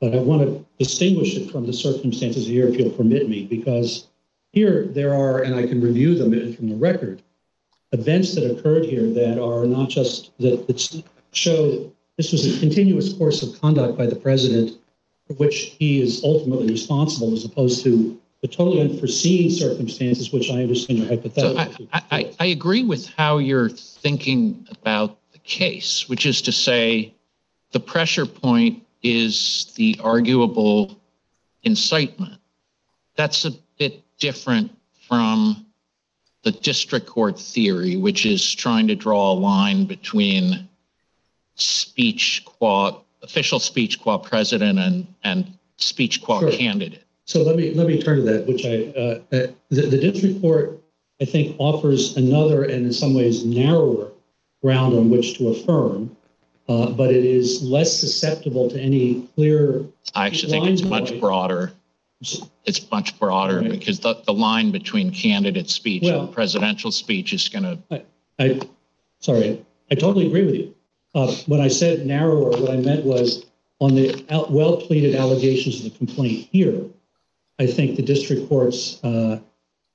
but 0.00 0.14
I 0.14 0.18
want 0.18 0.42
to 0.42 0.66
distinguish 0.78 1.36
it 1.36 1.50
from 1.50 1.66
the 1.66 1.72
circumstances 1.72 2.46
here, 2.46 2.66
if 2.66 2.76
you'll 2.76 2.90
permit 2.90 3.28
me, 3.28 3.44
because 3.44 4.08
here 4.52 4.86
there 4.86 5.14
are, 5.14 5.42
and 5.42 5.54
I 5.54 5.66
can 5.66 5.80
review 5.80 6.16
them 6.16 6.54
from 6.54 6.68
the 6.70 6.76
record, 6.76 7.22
events 7.92 8.34
that 8.34 8.50
occurred 8.50 8.84
here 8.84 9.08
that 9.10 9.42
are 9.42 9.64
not 9.66 9.88
just, 9.88 10.30
that, 10.38 10.66
that 10.66 11.02
show 11.32 11.90
this 12.16 12.32
was 12.32 12.56
a 12.56 12.60
continuous 12.60 13.12
course 13.12 13.42
of 13.42 13.60
conduct 13.60 13.96
by 13.96 14.06
the 14.06 14.16
president 14.16 14.76
for 15.26 15.34
which 15.34 15.76
he 15.78 16.00
is 16.00 16.22
ultimately 16.24 16.66
responsible 16.68 17.32
as 17.32 17.44
opposed 17.44 17.82
to 17.84 18.18
the 18.40 18.48
totally 18.48 18.80
unforeseen 18.80 19.50
circumstances, 19.50 20.32
which 20.32 20.50
I 20.50 20.62
understand 20.62 20.98
your 21.00 21.08
hypothetical. 21.08 21.88
I, 21.92 22.02
I, 22.10 22.18
I- 22.18 22.34
I 22.40 22.46
agree 22.46 22.84
with 22.84 23.06
how 23.08 23.38
you're 23.38 23.68
thinking 23.68 24.66
about 24.70 25.18
the 25.32 25.38
case, 25.40 26.08
which 26.08 26.24
is 26.26 26.42
to 26.42 26.52
say 26.52 27.12
the 27.72 27.80
pressure 27.80 28.26
point 28.26 28.82
is 29.02 29.72
the 29.76 29.98
arguable 30.02 30.98
incitement. 31.62 32.40
That's 33.16 33.44
a 33.44 33.52
bit 33.78 34.02
different 34.18 34.76
from 35.08 35.66
the 36.50 36.60
district 36.60 37.06
court 37.06 37.38
theory, 37.38 37.96
which 37.96 38.24
is 38.24 38.54
trying 38.54 38.88
to 38.88 38.94
draw 38.94 39.32
a 39.32 39.34
line 39.34 39.84
between 39.84 40.66
speech 41.56 42.42
qua, 42.46 42.98
official 43.22 43.58
speech 43.58 44.00
qua 44.00 44.16
president 44.16 44.78
and, 44.78 45.06
and 45.24 45.52
speech 45.76 46.22
qua 46.22 46.40
Sure. 46.40 46.50
candidate. 46.50 47.04
So 47.26 47.42
let 47.42 47.56
me, 47.56 47.74
let 47.74 47.86
me 47.86 48.00
turn 48.00 48.16
to 48.16 48.32
that, 48.32 48.46
which 48.46 48.64
I, 48.64 48.98
uh, 48.98 49.20
uh, 49.30 49.52
the, 49.68 49.82
the 49.82 49.98
district 49.98 50.40
court, 50.40 50.80
I 51.20 51.26
think, 51.26 51.54
offers 51.58 52.16
another 52.16 52.64
and 52.64 52.86
in 52.86 52.92
some 52.94 53.12
ways 53.12 53.44
narrower 53.44 54.10
ground 54.62 54.96
on 54.96 55.10
which 55.10 55.36
to 55.36 55.48
affirm. 55.48 56.16
Uh, 56.66 56.90
but 56.90 57.10
it 57.10 57.26
is 57.26 57.62
less 57.62 57.98
susceptible 57.98 58.70
to 58.70 58.80
any 58.80 59.28
clear, 59.34 59.84
I 60.14 60.26
actually 60.26 60.52
think 60.52 60.66
it's 60.66 60.82
much 60.82 61.18
broader. 61.20 61.72
It's 62.20 62.90
much 62.90 63.18
broader 63.18 63.60
Right. 63.60 63.70
because 63.70 64.00
the, 64.00 64.14
the 64.26 64.32
line 64.32 64.72
between 64.72 65.10
candidate 65.12 65.70
speech 65.70 66.02
Well- 66.02 66.24
and 66.24 66.32
presidential 66.32 66.90
speech 66.90 67.32
is 67.32 67.48
going 67.48 67.62
to, 67.62 68.02
I, 68.38 68.60
sorry, 69.20 69.64
I 69.90 69.94
totally 69.94 70.26
agree 70.26 70.44
with 70.44 70.54
you. 70.56 70.74
Uh, 71.14 71.32
when 71.46 71.60
I 71.60 71.68
said 71.68 72.06
narrower, 72.06 72.50
what 72.50 72.70
I 72.70 72.76
meant 72.76 73.04
was 73.04 73.46
on 73.80 73.94
the 73.94 74.24
out- 74.30 74.50
well-pleaded 74.50 75.14
allegations 75.14 75.78
of 75.84 75.92
the 75.92 75.98
complaint 75.98 76.48
here, 76.50 76.82
I 77.60 77.66
think 77.66 77.96
the 77.96 78.02
district 78.02 78.48
court's, 78.48 79.02
uh, 79.04 79.40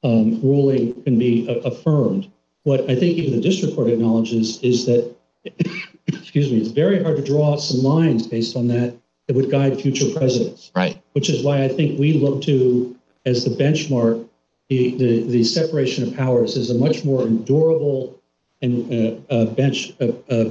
um, 0.03 0.41
ruling 0.41 1.01
can 1.03 1.17
be 1.17 1.47
affirmed. 1.63 2.29
What 2.63 2.81
I 2.89 2.95
think 2.95 3.17
even 3.17 3.31
the 3.33 3.41
district 3.41 3.75
court 3.75 3.89
acknowledges 3.89 4.61
is 4.61 4.85
that, 4.85 5.13
excuse 6.07 6.51
me, 6.51 6.57
it's 6.57 6.71
very 6.71 7.01
hard 7.01 7.17
to 7.17 7.23
draw 7.23 7.55
some 7.57 7.83
lines 7.83 8.27
based 8.27 8.55
on 8.57 8.67
that 8.69 8.95
that 9.27 9.35
would 9.35 9.49
guide 9.49 9.79
future 9.79 10.09
presidents 10.17 10.71
right. 10.75 11.01
which 11.13 11.29
is 11.29 11.43
why 11.43 11.63
I 11.63 11.67
think 11.67 11.99
we 11.99 12.13
look 12.13 12.41
to 12.43 12.95
as 13.25 13.45
the 13.45 13.51
benchmark, 13.51 14.27
the, 14.69 14.95
the, 14.97 15.23
the 15.23 15.43
separation 15.43 16.07
of 16.07 16.15
powers 16.15 16.57
is 16.57 16.69
a 16.69 16.75
much 16.75 17.03
more 17.03 17.25
endurable 17.25 18.19
and 18.61 18.91
uh, 18.91 19.33
uh, 19.33 19.45
bench 19.45 19.93
uh, 20.01 20.11
uh, 20.29 20.49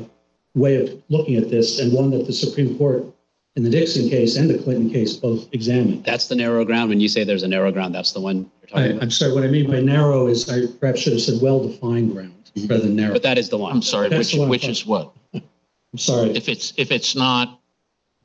way 0.54 0.76
of 0.76 1.02
looking 1.08 1.36
at 1.36 1.48
this, 1.48 1.80
and 1.80 1.92
one 1.92 2.10
that 2.10 2.26
the 2.26 2.32
Supreme 2.32 2.76
Court 2.76 3.04
in 3.56 3.62
the 3.64 3.70
Nixon 3.70 4.08
case 4.08 4.36
and 4.36 4.48
the 4.48 4.58
Clinton 4.58 4.90
case 4.90 5.16
both 5.16 5.48
examined. 5.52 6.04
That's 6.04 6.28
the 6.28 6.34
narrow 6.34 6.64
ground. 6.64 6.90
When 6.90 7.00
you 7.00 7.08
say 7.08 7.24
there's 7.24 7.42
a 7.42 7.48
narrow 7.48 7.72
ground, 7.72 7.94
that's 7.94 8.12
the 8.12 8.20
one 8.20 8.50
you're 8.68 8.78
I, 8.78 8.84
about. 8.86 9.02
I'm 9.02 9.10
sorry, 9.10 9.32
what 9.32 9.44
I 9.44 9.48
mean 9.48 9.70
by 9.70 9.80
narrow 9.80 10.26
is 10.26 10.48
I 10.48 10.66
perhaps 10.78 11.00
should 11.00 11.14
have 11.14 11.22
said 11.22 11.40
well-defined 11.40 12.12
ground 12.12 12.34
rather 12.68 12.82
than 12.82 12.96
narrow. 12.96 13.14
But 13.14 13.22
that 13.22 13.38
is 13.38 13.48
the 13.48 13.58
one. 13.58 13.72
I'm 13.72 13.82
sorry, 13.82 14.08
That's 14.08 14.18
which, 14.18 14.32
the 14.32 14.38
one 14.40 14.46
I'm 14.46 14.50
which 14.50 14.68
is 14.68 14.86
what? 14.86 15.12
I'm 15.34 15.42
sorry. 15.98 16.30
If 16.30 16.48
it's, 16.48 16.74
if 16.76 16.90
it's 16.92 17.16
not, 17.16 17.60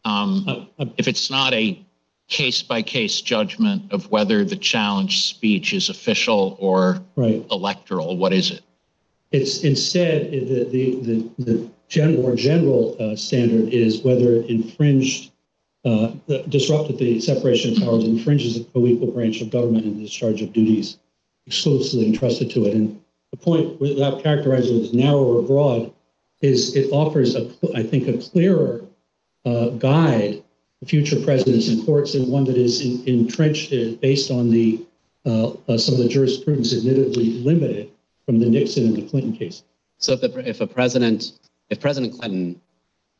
um, 0.07 0.43
I- 0.47 0.83
I- 0.83 0.89
if 0.97 1.07
it's 1.07 1.29
not 1.29 1.53
a 1.53 1.79
case-by-case 2.29 3.21
judgment 3.21 3.83
of 3.91 4.09
whether 4.11 4.43
the 4.43 4.55
challenge 4.55 5.25
speech 5.25 5.73
is 5.73 5.89
official 5.89 6.57
or 6.59 7.01
Right. 7.15 7.43
electoral, 7.51 8.17
what 8.17 8.33
is 8.33 8.51
it? 8.51 8.61
It's 9.31 9.63
instead, 9.63 10.31
the, 10.31 10.63
the, 10.65 10.95
the, 11.01 11.29
the 11.39 11.69
gen, 11.89 12.21
more 12.21 12.35
general 12.35 12.95
uh, 12.99 13.15
standard 13.15 13.73
is 13.73 13.99
whether 14.01 14.33
it 14.33 14.49
infringed, 14.49 15.31
uh, 15.85 16.11
the- 16.27 16.43
disrupted 16.49 16.97
the 16.97 17.19
separation 17.19 17.73
of 17.73 17.79
powers, 17.79 18.03
infringes 18.03 18.57
the 18.57 18.65
co-equal 18.73 19.11
branch 19.11 19.41
of 19.41 19.49
government 19.49 19.85
in 19.85 19.97
the 19.97 20.03
discharge 20.03 20.41
of 20.41 20.51
duties 20.53 20.97
exclusively 21.45 22.07
entrusted 22.07 22.49
to 22.51 22.65
it. 22.65 22.73
And 22.73 22.99
the 23.31 23.37
point, 23.37 23.79
without 23.79 24.21
characterizing 24.23 24.79
it 24.79 24.83
as 24.83 24.93
narrow 24.93 25.23
or 25.23 25.41
broad, 25.43 25.91
is 26.41 26.75
it 26.75 26.89
offers 26.91 27.35
a, 27.35 27.49
I 27.73 27.83
think, 27.83 28.07
a 28.09 28.17
clearer 28.17 28.83
uh, 29.47 29.69
guide 29.69 30.43
future 30.85 31.19
presidents 31.21 31.69
and 31.69 31.85
courts 31.85 32.13
and 32.13 32.27
one 32.27 32.43
that 32.45 32.57
is 32.57 32.81
in- 32.81 33.03
entrenched 33.07 33.73
uh, 33.73 33.95
based 33.99 34.29
on 34.29 34.51
the, 34.51 34.85
uh, 35.25 35.49
uh, 35.67 35.77
some 35.77 35.95
of 35.95 36.01
the 36.01 36.07
jurisprudence 36.07 36.73
admittedly 36.73 37.29
limited 37.43 37.89
from 38.25 38.39
the 38.39 38.45
Nixon 38.45 38.85
and 38.85 38.95
the 38.95 39.07
Clinton 39.07 39.35
case. 39.35 39.63
So 39.97 40.13
if 40.13 40.21
the, 40.21 40.47
if 40.47 40.61
a 40.61 40.67
president, 40.67 41.31
if 41.69 41.79
President 41.79 42.13
Clinton, 42.19 42.61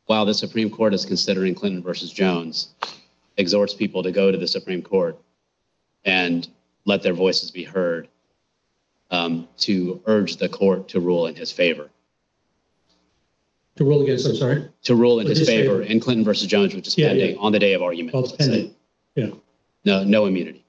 while 0.06 0.24
the 0.24 0.34
Supreme 0.34 0.70
Court 0.70 0.94
is 0.94 1.04
considering 1.04 1.54
Clinton 1.54 1.82
versus 1.82 2.12
Jones, 2.12 2.74
exhorts 3.36 3.74
people 3.74 4.02
to 4.02 4.12
go 4.12 4.30
to 4.30 4.38
the 4.38 4.48
Supreme 4.48 4.82
Court 4.82 5.18
and 6.04 6.48
let 6.84 7.02
their 7.02 7.14
voices 7.14 7.50
be 7.50 7.64
heard, 7.64 8.08
um, 9.10 9.48
to 9.58 10.00
urge 10.06 10.36
the 10.36 10.48
court 10.48 10.88
to 10.88 11.00
rule 11.00 11.26
in 11.26 11.34
his 11.34 11.50
favor, 11.50 11.90
To 13.78 13.84
rule 13.84 14.02
against, 14.02 14.26
I'm 14.26 14.34
sorry? 14.34 14.68
to 14.82 14.94
rule 14.96 15.20
in 15.20 15.28
his 15.28 15.46
favor 15.46 15.82
in 15.82 16.00
Clinton 16.00 16.24
versus 16.24 16.48
Jones, 16.48 16.74
which 16.74 16.88
is 16.88 16.98
Yeah, 16.98 17.10
pending 17.10 17.38
on 17.38 17.52
the 17.52 17.60
day 17.60 17.74
of 17.74 17.82
argument. 17.82 18.12
Well, 18.12 18.24
it's 18.24 18.32
let's 18.32 18.44
say. 18.46 18.50
pending. 18.50 18.74
Yeah. 19.14 19.30
No, 19.84 20.02
no 20.02 20.26
immunity. 20.26 20.64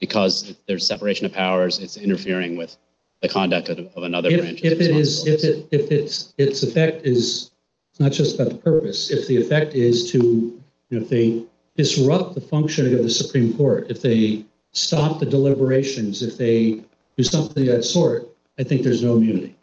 Because 0.00 0.56
there's 0.66 0.86
separation 0.86 1.26
of 1.26 1.34
powers, 1.34 1.78
it's 1.80 1.98
interfering 1.98 2.56
with 2.56 2.78
the 3.20 3.28
conduct 3.28 3.68
of, 3.68 3.78
of 3.94 4.04
another 4.04 4.30
branch. 4.38 4.62
If, 4.62 4.72
if 4.72 4.80
it 4.80 4.96
is, 4.96 5.26
if 5.26 5.44
it, 5.44 5.68
if 5.70 5.92
it's, 5.92 6.32
its 6.38 6.62
effect 6.62 7.04
is, 7.04 7.50
it's 7.90 8.00
not 8.00 8.12
just 8.12 8.36
about 8.36 8.48
the 8.48 8.58
purpose, 8.58 9.10
if 9.10 9.26
the 9.28 9.36
effect 9.36 9.74
is 9.74 10.10
to, 10.12 10.18
you 10.18 10.98
know, 10.98 11.02
if 11.02 11.10
they 11.10 11.44
disrupt 11.76 12.34
the 12.34 12.40
functioning 12.40 12.94
of 12.94 13.02
the 13.02 13.10
Supreme 13.10 13.52
Court, 13.54 13.90
if 13.90 14.00
they 14.00 14.46
stop 14.72 15.20
the 15.20 15.26
deliberations, 15.26 16.22
if 16.22 16.38
they 16.38 16.82
do 17.18 17.22
something 17.22 17.68
of 17.68 17.76
that 17.76 17.82
sort, 17.82 18.28
I 18.58 18.62
think 18.62 18.82
there's 18.82 19.02
no 19.02 19.16
immunity. 19.16 19.53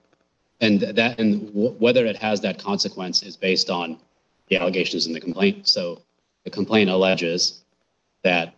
And 0.61 0.79
that, 0.79 1.19
and 1.19 1.49
wh- 1.49 1.79
whether 1.81 2.05
it 2.05 2.15
has 2.17 2.39
that 2.41 2.59
consequence 2.59 3.23
is 3.23 3.35
based 3.35 3.69
on 3.69 3.97
the 4.47 4.57
allegations 4.57 5.07
in 5.07 5.13
the 5.13 5.19
complaint. 5.19 5.67
So 5.67 6.01
the 6.43 6.51
complaint 6.51 6.89
alleges 6.89 7.63
that 8.23 8.53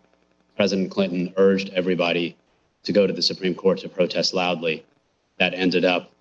President 0.56 0.92
Clinton 0.92 1.34
urged 1.38 1.70
everybody 1.70 2.36
to 2.84 2.92
go 2.92 3.08
to 3.08 3.14
the 3.14 3.22
Supreme 3.22 3.56
Court 3.56 3.80
to 3.80 3.90
protest 3.90 4.34
loudly. 4.34 4.86
That 5.40 5.54
ended 5.54 5.86
up 5.86 6.12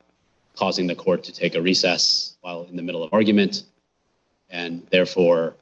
causing 0.57 0.87
the 0.87 0.95
court 0.95 1.24
to 1.24 1.33
take 1.33 1.55
a 1.55 1.62
recess 1.62 2.37
while 2.41 2.64
in 2.64 2.76
the 2.76 2.83
middle 2.83 3.03
of 3.03 3.12
argument, 3.12 3.64
and 4.51 4.87
therefore 4.91 5.55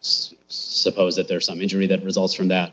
suppose 0.00 1.16
that 1.16 1.26
there's 1.28 1.46
some 1.46 1.60
injury 1.60 1.86
that 1.86 2.02
results 2.04 2.34
from 2.34 2.48
that, 2.48 2.72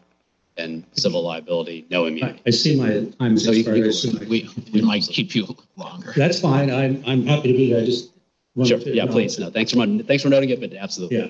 and 0.58 0.84
civil 0.93 1.24
liability, 1.24 1.86
no 1.89 2.06
I, 2.06 2.10
immunity. 2.10 2.41
I 2.45 2.49
see 2.51 2.76
my 2.80 3.06
time's 3.20 3.43
So 3.45 3.51
you- 3.51 3.60
expired. 3.60 3.84
I 3.86 3.88
assume 3.88 4.20
I- 4.22 4.26
We, 4.30 4.49
we 4.72 4.82
might 4.82 5.04
keep 5.04 5.36
you 5.36 5.56
longer. 5.78 6.14
That's 6.16 6.39
fine. 6.39 6.70
I'm, 6.72 7.04
I'm 7.06 7.26
happy 7.26 7.51
to 7.51 7.58
be 7.58 7.72
there. 7.74 7.82
I 7.82 7.86
just. 7.86 8.12
wanted 8.56 8.70
Sure, 8.70 8.80
to 8.80 8.86
yeah, 8.95 9.04
acknowledge 9.04 9.14
please, 9.14 9.38
it. 9.38 9.41
no, 9.41 9.49
thanks 9.49 9.72
for, 9.72 9.78
mon- 9.78 10.04
thanks 10.04 10.22
for 10.24 10.30
noting 10.30 10.49
it, 10.51 10.60
but 10.60 10.74
absolutely. 10.74 11.18
Yeah. 11.18 11.28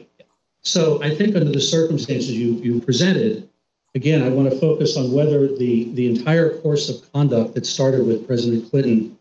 So 0.61 1.01
I 1.03 1.13
think 1.15 1.35
under 1.35 1.51
the 1.51 1.59
circumstances 1.61 2.31
you, 2.31 2.53
you 2.55 2.79
presented, 2.81 3.49
again, 3.95 4.21
I 4.23 4.29
want 4.29 4.49
to 4.51 4.57
focus 4.59 4.95
on 4.97 5.11
whether 5.11 5.47
the, 5.47 5.89
the 5.93 6.07
entire 6.09 6.57
course 6.59 6.89
of 6.89 7.11
conduct 7.13 7.53
that 7.55 7.65
started 7.65 8.05
with 8.05 8.25
President 8.27 8.69
Clinton 8.69 9.17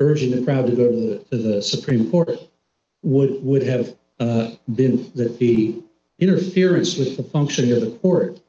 urging 0.00 0.30
the 0.30 0.42
crowd 0.42 0.66
to 0.66 0.72
go 0.74 0.90
to 0.90 0.96
the, 0.96 1.18
to 1.30 1.36
the 1.36 1.62
Supreme 1.62 2.10
Court 2.10 2.30
would, 3.02 3.42
would 3.44 3.62
have 3.62 3.94
uh, 4.18 4.52
been 4.74 5.10
that 5.14 5.38
the 5.38 5.82
interference 6.18 6.96
with 6.98 7.16
the 7.16 7.22
functioning 7.22 7.72
of 7.72 7.80
the 7.82 7.90
court 7.98 8.39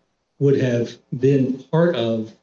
would 0.42 0.60
have 0.60 0.98
been 1.20 1.64
part 1.72 1.96
of 1.96 2.34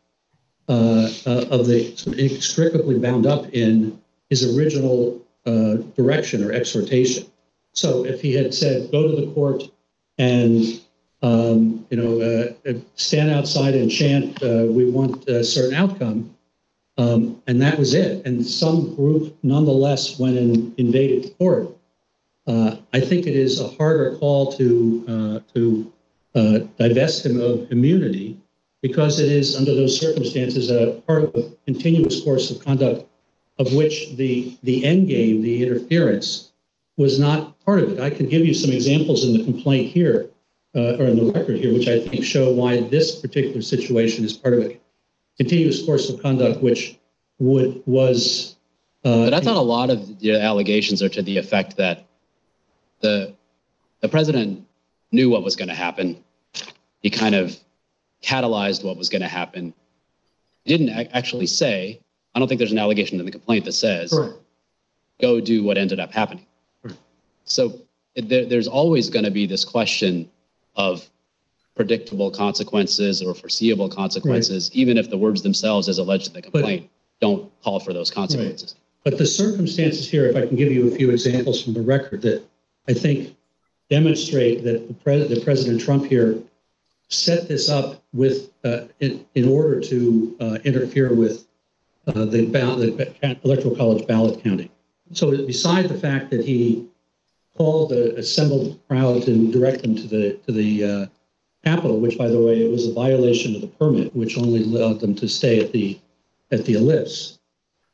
uh, 0.69 1.09
uh, 1.27 1.47
of 1.51 1.67
the 1.67 1.81
inextricably 2.07 2.99
bound 2.99 3.27
up 3.27 3.49
in 3.55 4.01
his 4.31 4.57
original 4.57 5.21
uh, 5.47 5.77
direction 5.97 6.45
or 6.45 6.53
exhortation. 6.53 7.27
So 7.73 8.05
if 8.05 8.21
he 8.21 8.35
had 8.35 8.55
said, 8.55 8.93
go 8.93 9.09
to 9.09 9.17
the 9.21 9.33
court 9.33 9.63
and, 10.19 10.81
um, 11.23 11.87
you 11.91 11.97
know, 11.97 12.21
uh, 12.21 12.75
stand 12.97 13.31
outside 13.31 13.75
and 13.75 13.91
chant, 13.91 14.43
uh, 14.43 14.67
we 14.69 14.91
want 14.91 15.27
a 15.27 15.43
certain 15.43 15.75
outcome, 15.75 16.37
um, 16.99 17.43
and 17.47 17.63
that 17.63 17.79
was 17.79 17.95
it, 17.95 18.27
and 18.27 18.45
some 18.45 18.95
group 18.95 19.37
nonetheless 19.43 20.19
went 20.19 20.37
and 20.37 20.79
invaded 20.79 21.25
the 21.25 21.31
court, 21.31 21.75
uh, 22.47 22.77
I 22.93 23.01
think 23.01 23.27
it 23.27 23.37
is 23.37 23.59
a 23.59 23.69
harder 23.69 24.17
call 24.19 24.53
to, 24.53 25.43
to 25.55 25.93
uh, 26.39 26.59
divest 26.79 27.27
him 27.27 27.41
of 27.41 27.71
immunity 27.73 28.39
because 28.83 29.19
it 29.19 29.31
is, 29.31 29.57
under 29.57 29.75
those 29.75 29.99
circumstances, 29.99 30.71
a 30.71 31.03
part 31.07 31.25
of 31.25 31.35
a 31.35 31.51
continuous 31.67 32.23
course 32.23 32.51
of 32.53 32.65
conduct 32.65 33.01
of 33.59 33.75
which 33.75 34.15
the, 34.17 34.57
the 34.63 34.85
end 34.85 35.09
game, 35.09 35.43
the 35.43 35.57
interference, 35.65 36.53
was 36.97 37.19
not 37.19 37.59
part 37.65 37.81
of 37.81 37.93
it. 37.93 38.01
I 38.01 38.11
can 38.11 38.29
give 38.29 38.47
you 38.47 38.55
some 38.55 38.71
examples 38.71 39.25
in 39.25 39.33
the 39.37 39.45
complaint 39.45 39.93
here, 39.93 40.31
uh, 40.77 40.97
or 41.01 41.07
in 41.07 41.17
the 41.17 41.33
record 41.33 41.57
here, 41.57 41.73
which 41.73 41.89
I 41.89 41.99
think 41.99 42.25
show 42.25 42.53
why 42.53 42.81
this 42.83 43.17
particular 43.21 43.63
situation 43.63 44.25
is 44.25 44.33
part 44.33 44.55
of 44.55 44.61
a 44.61 44.79
continuous 45.39 45.85
course 45.85 46.09
of 46.09 46.23
conduct, 46.23 46.63
which 46.63 46.99
would, 47.41 47.83
was. 47.87 48.57
uh, 49.05 49.25
But 49.25 49.35
I 49.35 49.41
thought 49.41 49.57
a 49.57 49.61
lot 49.61 49.91
of 49.91 50.21
the 50.21 50.41
allegations 50.41 51.03
are 51.03 51.09
to 51.09 51.23
the 51.23 51.37
effect 51.39 51.77
that 51.79 52.07
the, 53.01 53.35
the 54.01 54.09
president 54.09 54.65
knew 55.11 55.31
what 55.31 55.43
was 55.43 55.57
going 55.57 55.69
to 55.69 55.75
happen. 55.75 56.23
He 57.09 57.19
kind 57.19 57.35
of 57.35 57.57
catalyzed 58.23 58.85
what 58.85 58.99
was 58.99 59.09
going 59.09 59.23
to 59.23 59.29
happen. 59.29 59.73
He 60.67 60.77
didn't 60.77 60.95
ac- 60.95 61.09
actually 61.15 61.47
say, 61.47 62.01
I 62.35 62.39
don't 62.39 62.49
think 62.49 62.59
there's 62.59 62.71
an 62.73 62.79
allegation 62.79 63.19
in 63.19 63.25
the 63.25 63.33
complaint 63.33 63.65
that 63.65 63.73
says, 63.73 64.11
Correct. 64.11 64.35
go 65.19 65.41
do 65.41 65.65
what 65.65 65.79
ended 65.79 66.01
up 66.01 66.13
happening. 66.13 66.45
Right. 66.83 66.95
So 67.47 67.81
there, 68.15 68.45
there's 68.45 68.69
always 68.69 69.09
going 69.09 69.25
to 69.25 69.31
be 69.31 69.47
this 69.47 69.65
question 69.65 70.29
of 70.77 71.09
predictable 71.75 72.31
consequences 72.31 73.23
or 73.23 73.33
foreseeable 73.35 73.89
consequences, 73.89 74.71
even 74.75 74.99
if 74.99 75.09
the 75.09 75.17
words 75.17 75.41
themselves, 75.41 75.89
as 75.89 75.97
alleged 75.97 76.27
in 76.27 76.35
the 76.35 76.43
complaint, 76.43 76.91
don't 77.23 77.51
call 77.63 77.81
for 77.81 77.95
those 77.95 78.11
consequences. 78.11 78.75
But 79.03 79.17
the 79.17 79.25
circumstances 79.25 80.11
here, 80.11 80.27
if 80.27 80.37
I 80.37 80.47
can 80.47 80.57
give 80.57 80.71
you 80.71 80.93
a 80.93 80.95
few 80.95 81.11
examples 81.11 81.65
from 81.65 81.73
the 81.73 81.81
record 81.81 82.21
that 82.21 82.43
I 82.87 82.93
think 82.93 83.35
demonstrate 83.89 84.63
that 84.65 84.89
the, 84.89 84.93
pres- 84.93 85.31
that 85.31 85.43
President 85.43 85.81
Trump 85.81 86.05
here 86.05 86.43
set 87.09 87.49
this 87.49 87.69
up 87.69 88.03
with, 88.13 88.51
uh, 88.65 88.83
in, 89.01 89.25
in 89.35 89.49
order 89.49 89.81
to 89.81 90.37
uh, 90.41 90.59
interfere 90.65 91.15
with 91.15 91.47
uh, 92.07 92.25
the, 92.25 92.47
the 92.47 93.39
electoral 93.45 93.77
college 93.77 94.07
ballot 94.07 94.43
counting. 94.43 94.71
So 95.13 95.31
beside 95.47 95.89
the 95.89 95.99
fact 95.99 96.31
that 96.31 96.45
he 96.45 96.87
called 97.57 97.91
the 97.91 98.17
assembled 98.17 98.79
crowd 98.89 99.27
and 99.27 99.53
direct 99.53 99.83
them 99.83 99.97
to 99.97 100.07
the 100.07 100.35
to 100.47 100.53
the 100.53 100.85
uh, 100.85 101.07
Capitol, 101.65 101.99
which, 101.99 102.17
by 102.17 102.29
the 102.29 102.41
way, 102.41 102.65
it 102.65 102.71
was 102.71 102.87
a 102.87 102.93
violation 102.93 103.55
of 103.55 103.61
the 103.61 103.67
permit, 103.67 104.15
which 104.15 104.39
only 104.39 104.63
allowed 104.63 105.01
them 105.01 105.15
to 105.17 105.29
stay 105.29 105.61
at 105.61 105.73
the 105.73 105.99
at 106.51 106.65
the 106.65 106.75
ellipse. 106.75 107.39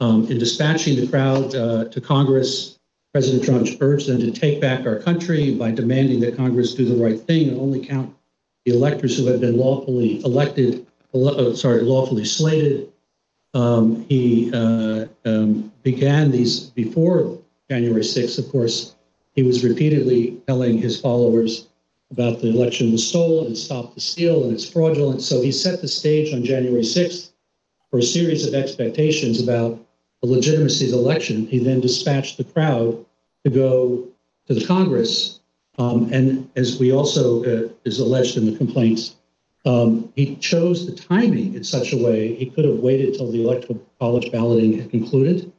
Um, 0.01 0.31
in 0.31 0.39
dispatching 0.39 1.01
the 1.01 1.07
crowd 1.07 1.55
uh, 1.55 1.85
to 1.87 2.01
Congress, 2.01 2.79
President 3.13 3.45
Trump 3.45 3.69
urged 3.81 4.09
them 4.09 4.19
to 4.21 4.31
take 4.31 4.61
back 4.61 4.87
our 4.87 4.99
country 4.99 5.55
by 5.55 5.71
demanding 5.71 6.21
that 6.21 6.37
Congress 6.37 6.75
do 6.75 6.85
the 6.85 7.03
right 7.03 7.19
thing 7.19 7.49
and 7.49 7.59
only 7.59 7.85
count 7.85 8.15
the 8.65 8.73
electors 8.73 9.19
who 9.19 9.27
had 9.27 9.41
been 9.41 9.57
lawfully 9.57 10.23
elected, 10.25 10.87
uh, 11.15 11.55
sorry, 11.55 11.83
lawfully 11.83 12.25
slated. 12.25 12.91
Um, 13.53 14.05
he 14.09 14.51
uh, 14.53 15.07
um, 15.25 15.73
began 15.83 16.31
these 16.31 16.61
before 16.71 17.39
January 17.71 18.03
6th, 18.03 18.39
of 18.39 18.51
course. 18.51 18.95
He 19.35 19.43
was 19.43 19.65
repeatedly 19.65 20.41
telling 20.47 20.79
his 20.79 21.01
followers 21.01 21.69
about 22.11 22.41
the 22.41 22.49
election 22.49 22.93
was 22.93 23.07
stolen 23.07 23.47
and 23.47 23.59
stop 23.59 23.95
the 23.95 24.01
steal 24.01 24.45
and 24.45 24.53
it's 24.53 24.69
fraudulent. 24.69 25.23
So 25.23 25.43
he 25.43 25.51
set 25.51 25.81
the 25.81 25.89
stage 25.89 26.33
on 26.33 26.45
January 26.45 26.83
6th 26.83 27.31
for 27.91 27.99
a 27.99 28.03
series 28.03 28.47
of 28.47 28.55
expectations 28.55 29.43
about 29.43 29.81
the 30.23 30.29
legitimacy 30.29 30.87
of 30.87 30.93
the 30.93 30.99
election. 30.99 31.47
He 31.47 31.59
then 31.59 31.81
dispatched 31.81 32.39
the 32.39 32.45
crowd 32.45 33.05
to 33.45 33.51
go 33.51 34.09
to 34.47 34.55
the 34.55 34.65
Congress. 34.65 35.41
Um, 35.79 36.13
and 36.13 36.49
as 36.57 36.79
we 36.79 36.93
also 36.93 37.43
uh, 37.45 37.69
is 37.85 37.99
alleged 37.99 38.37
in 38.37 38.51
the 38.51 38.57
complaints, 38.57 39.17
um, 39.67 40.13
he 40.15 40.37
chose 40.37 40.87
the 40.87 40.95
timing 40.95 41.55
in 41.55 41.65
such 41.65 41.93
a 41.93 41.97
way 41.97 42.35
he 42.35 42.47
could 42.47 42.65
have 42.65 42.79
waited 42.79 43.15
till 43.15 43.33
the 43.33 43.43
electoral 43.43 43.81
college 43.99 44.31
balloting 44.31 44.79
had 44.79 44.91
concluded. 44.91 45.51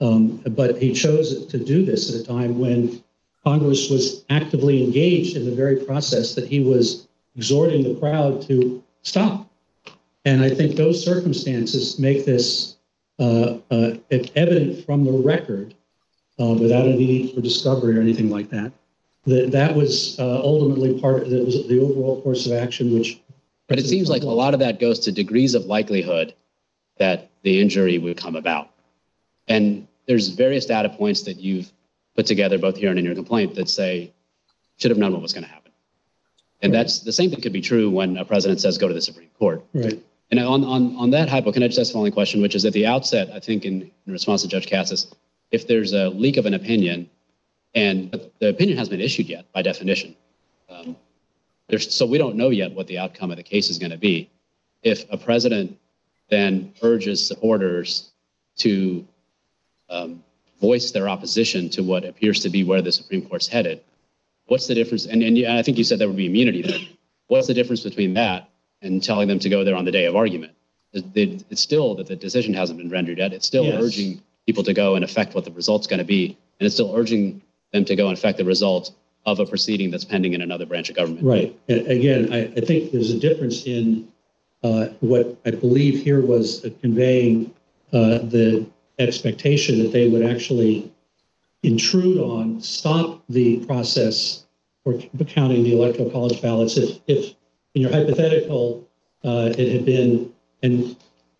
Um, 0.00 0.42
but 0.50 0.80
he 0.80 0.92
chose 0.92 1.46
to 1.46 1.58
do 1.58 1.84
this 1.84 2.14
at 2.14 2.20
a 2.20 2.24
time 2.24 2.58
when 2.58 3.02
Congress 3.42 3.88
was 3.88 4.24
actively 4.28 4.84
engaged 4.84 5.36
in 5.36 5.46
the 5.46 5.54
very 5.54 5.76
process 5.84 6.34
that 6.34 6.46
he 6.46 6.60
was 6.60 7.08
exhorting 7.34 7.82
the 7.82 7.98
crowd 7.98 8.42
to 8.42 8.82
stop. 9.02 9.48
And 10.24 10.42
I 10.42 10.50
think 10.50 10.76
those 10.76 11.02
circumstances 11.02 11.98
make 11.98 12.26
this 12.26 12.76
uh, 13.18 13.58
uh, 13.70 13.92
evident 14.10 14.84
from 14.84 15.04
the 15.04 15.12
record 15.12 15.74
without 16.38 16.86
any 16.86 16.98
need 16.98 17.34
for 17.34 17.40
discovery 17.40 17.96
or 17.96 18.02
anything 18.02 18.28
like 18.28 18.50
that. 18.50 18.72
That 19.26 19.50
that 19.52 19.74
was 19.74 20.18
uh, 20.18 20.40
ultimately 20.42 21.00
part 21.00 21.24
of 21.24 21.30
that 21.30 21.44
was 21.44 21.66
the 21.66 21.80
overall 21.80 22.22
course 22.22 22.46
of 22.46 22.52
action, 22.52 22.94
which. 22.94 23.20
But 23.68 23.78
it 23.80 23.86
seems 23.86 24.08
like 24.08 24.22
a 24.22 24.26
lot 24.26 24.54
of 24.54 24.60
that 24.60 24.78
goes 24.78 25.00
to 25.00 25.12
degrees 25.12 25.54
of 25.54 25.64
likelihood 25.64 26.34
that 26.98 27.30
the 27.42 27.60
injury 27.60 27.98
would 27.98 28.16
come 28.16 28.36
about. 28.36 28.70
And 29.48 29.88
there's 30.06 30.28
various 30.28 30.66
data 30.66 30.88
points 30.88 31.22
that 31.22 31.40
you've 31.40 31.72
put 32.14 32.26
together 32.26 32.58
both 32.58 32.76
here 32.76 32.90
and 32.90 32.98
in 32.98 33.04
your 33.04 33.14
complaint 33.16 33.56
that 33.56 33.68
say 33.68 34.12
should 34.78 34.90
have 34.90 34.98
known 34.98 35.12
what 35.12 35.22
was 35.22 35.32
going 35.32 35.44
to 35.44 35.50
happen. 35.50 35.72
And 36.62 36.72
Right. 36.72 36.78
that's 36.78 37.00
the 37.00 37.12
same 37.12 37.30
thing 37.30 37.40
could 37.40 37.52
be 37.52 37.60
true 37.60 37.90
when 37.90 38.16
a 38.16 38.24
president 38.24 38.60
says 38.60 38.78
go 38.78 38.88
to 38.88 38.94
the 38.94 39.02
Supreme 39.02 39.28
Court. 39.38 39.64
Right. 39.74 40.00
And 40.30 40.40
on, 40.40 40.64
on, 40.64 40.96
on 40.96 41.10
that 41.10 41.28
hypo, 41.28 41.52
can 41.52 41.62
I 41.62 41.66
just 41.66 41.78
ask 41.78 41.88
the 41.90 41.94
following 41.94 42.12
question, 42.12 42.40
which 42.42 42.54
is 42.54 42.64
at 42.64 42.72
the 42.72 42.86
outset, 42.86 43.30
I 43.32 43.40
think 43.40 43.64
in, 43.64 43.90
in 44.06 44.12
response 44.12 44.42
to 44.42 44.48
Judge 44.48 44.66
Katsas, 44.66 45.06
if 45.50 45.66
there's 45.66 45.92
a 45.92 46.08
leak 46.08 46.36
of 46.36 46.46
an 46.46 46.54
opinion 46.54 47.08
and 47.76 48.10
the 48.40 48.48
opinion 48.48 48.76
hasn't 48.78 48.92
been 48.92 49.04
issued 49.04 49.28
yet 49.28 49.44
by 49.52 49.62
definition, 49.62 50.16
um, 50.70 50.96
there's, 51.68 51.94
so 51.94 52.06
we 52.06 52.18
don't 52.18 52.34
know 52.36 52.48
yet 52.50 52.72
what 52.72 52.86
the 52.88 52.98
outcome 52.98 53.30
of 53.30 53.36
the 53.36 53.42
case 53.42 53.70
is 53.70 53.78
going 53.78 53.90
to 53.92 53.98
be. 53.98 54.28
If 54.82 55.04
a 55.10 55.16
president 55.18 55.78
then 56.28 56.72
urges 56.82 57.24
supporters 57.24 58.10
to 58.58 59.06
um, 59.90 60.24
voice 60.60 60.90
their 60.90 61.08
opposition 61.08 61.68
to 61.70 61.82
what 61.82 62.04
appears 62.04 62.40
to 62.40 62.48
be 62.48 62.64
where 62.64 62.82
the 62.82 62.90
Supreme 62.90 63.22
Court's 63.28 63.46
headed, 63.46 63.80
what's 64.46 64.66
the 64.66 64.74
difference? 64.74 65.06
And, 65.06 65.22
and 65.22 65.36
you- 65.38 65.46
I 65.48 65.62
think 65.62 65.76
you 65.78 65.84
said 65.84 65.98
there 65.98 66.08
would 66.08 66.16
be 66.16 66.26
immunity 66.26 66.62
there. 66.62 66.80
What's 67.28 67.46
the 67.46 67.54
difference 67.54 67.82
between 67.82 68.14
that 68.14 68.48
and 68.82 69.02
telling 69.02 69.28
them 69.28 69.38
to 69.40 69.48
go 69.48 69.62
there 69.64 69.76
on 69.76 69.84
the 69.84 69.92
day 69.92 70.06
of 70.06 70.16
argument? 70.16 70.54
It- 70.92 71.04
it- 71.14 71.44
It's 71.50 71.60
still 71.60 71.94
that 71.96 72.06
the 72.06 72.16
decision 72.16 72.54
hasn't 72.54 72.78
been 72.78 72.88
rendered 72.90 73.18
yet. 73.18 73.32
It's 73.32 73.46
still 73.46 73.64
Yes. 73.66 73.82
urging 73.82 74.22
people 74.46 74.62
to 74.64 74.72
go 74.72 74.94
and 74.94 75.04
affect 75.04 75.34
what 75.34 75.44
the 75.44 75.50
result's 75.52 75.86
going 75.86 75.98
to 75.98 76.04
be. 76.04 76.36
And 76.58 76.66
it's 76.66 76.74
still 76.74 76.92
urging 76.96 77.42
them 77.72 77.84
to 77.84 77.96
go 77.96 78.08
and 78.08 78.16
affect 78.16 78.38
the 78.38 78.44
result 78.44 78.92
of 79.24 79.40
a 79.40 79.46
proceeding 79.46 79.90
that's 79.90 80.04
pending 80.04 80.34
in 80.34 80.40
another 80.40 80.66
branch 80.66 80.88
of 80.88 80.96
government. 80.96 81.24
Right. 81.24 81.58
Again, 81.68 82.32
I, 82.32 82.60
think 82.60 82.92
there's 82.92 83.10
a 83.10 83.18
difference 83.18 83.66
in 83.66 84.08
uh, 84.62 84.88
what 85.00 85.36
I 85.44 85.50
believe 85.50 86.02
here 86.02 86.20
was 86.20 86.64
conveying 86.80 87.52
uh, 87.92 88.18
the 88.18 88.66
expectation 88.98 89.82
that 89.82 89.92
they 89.92 90.08
would 90.08 90.24
actually 90.24 90.92
intrude 91.62 92.18
on, 92.18 92.60
stop 92.60 93.22
the 93.28 93.64
process 93.66 94.44
for 94.84 94.98
counting 95.26 95.64
the 95.64 95.72
electoral 95.72 96.10
college 96.10 96.40
ballots. 96.40 96.76
If, 96.76 97.00
if 97.08 97.34
in 97.74 97.82
your 97.82 97.90
hypothetical, 97.90 98.88
uh, 99.24 99.52
it 99.58 99.72
had 99.72 99.84
been, 99.84 100.32
and 100.62 100.96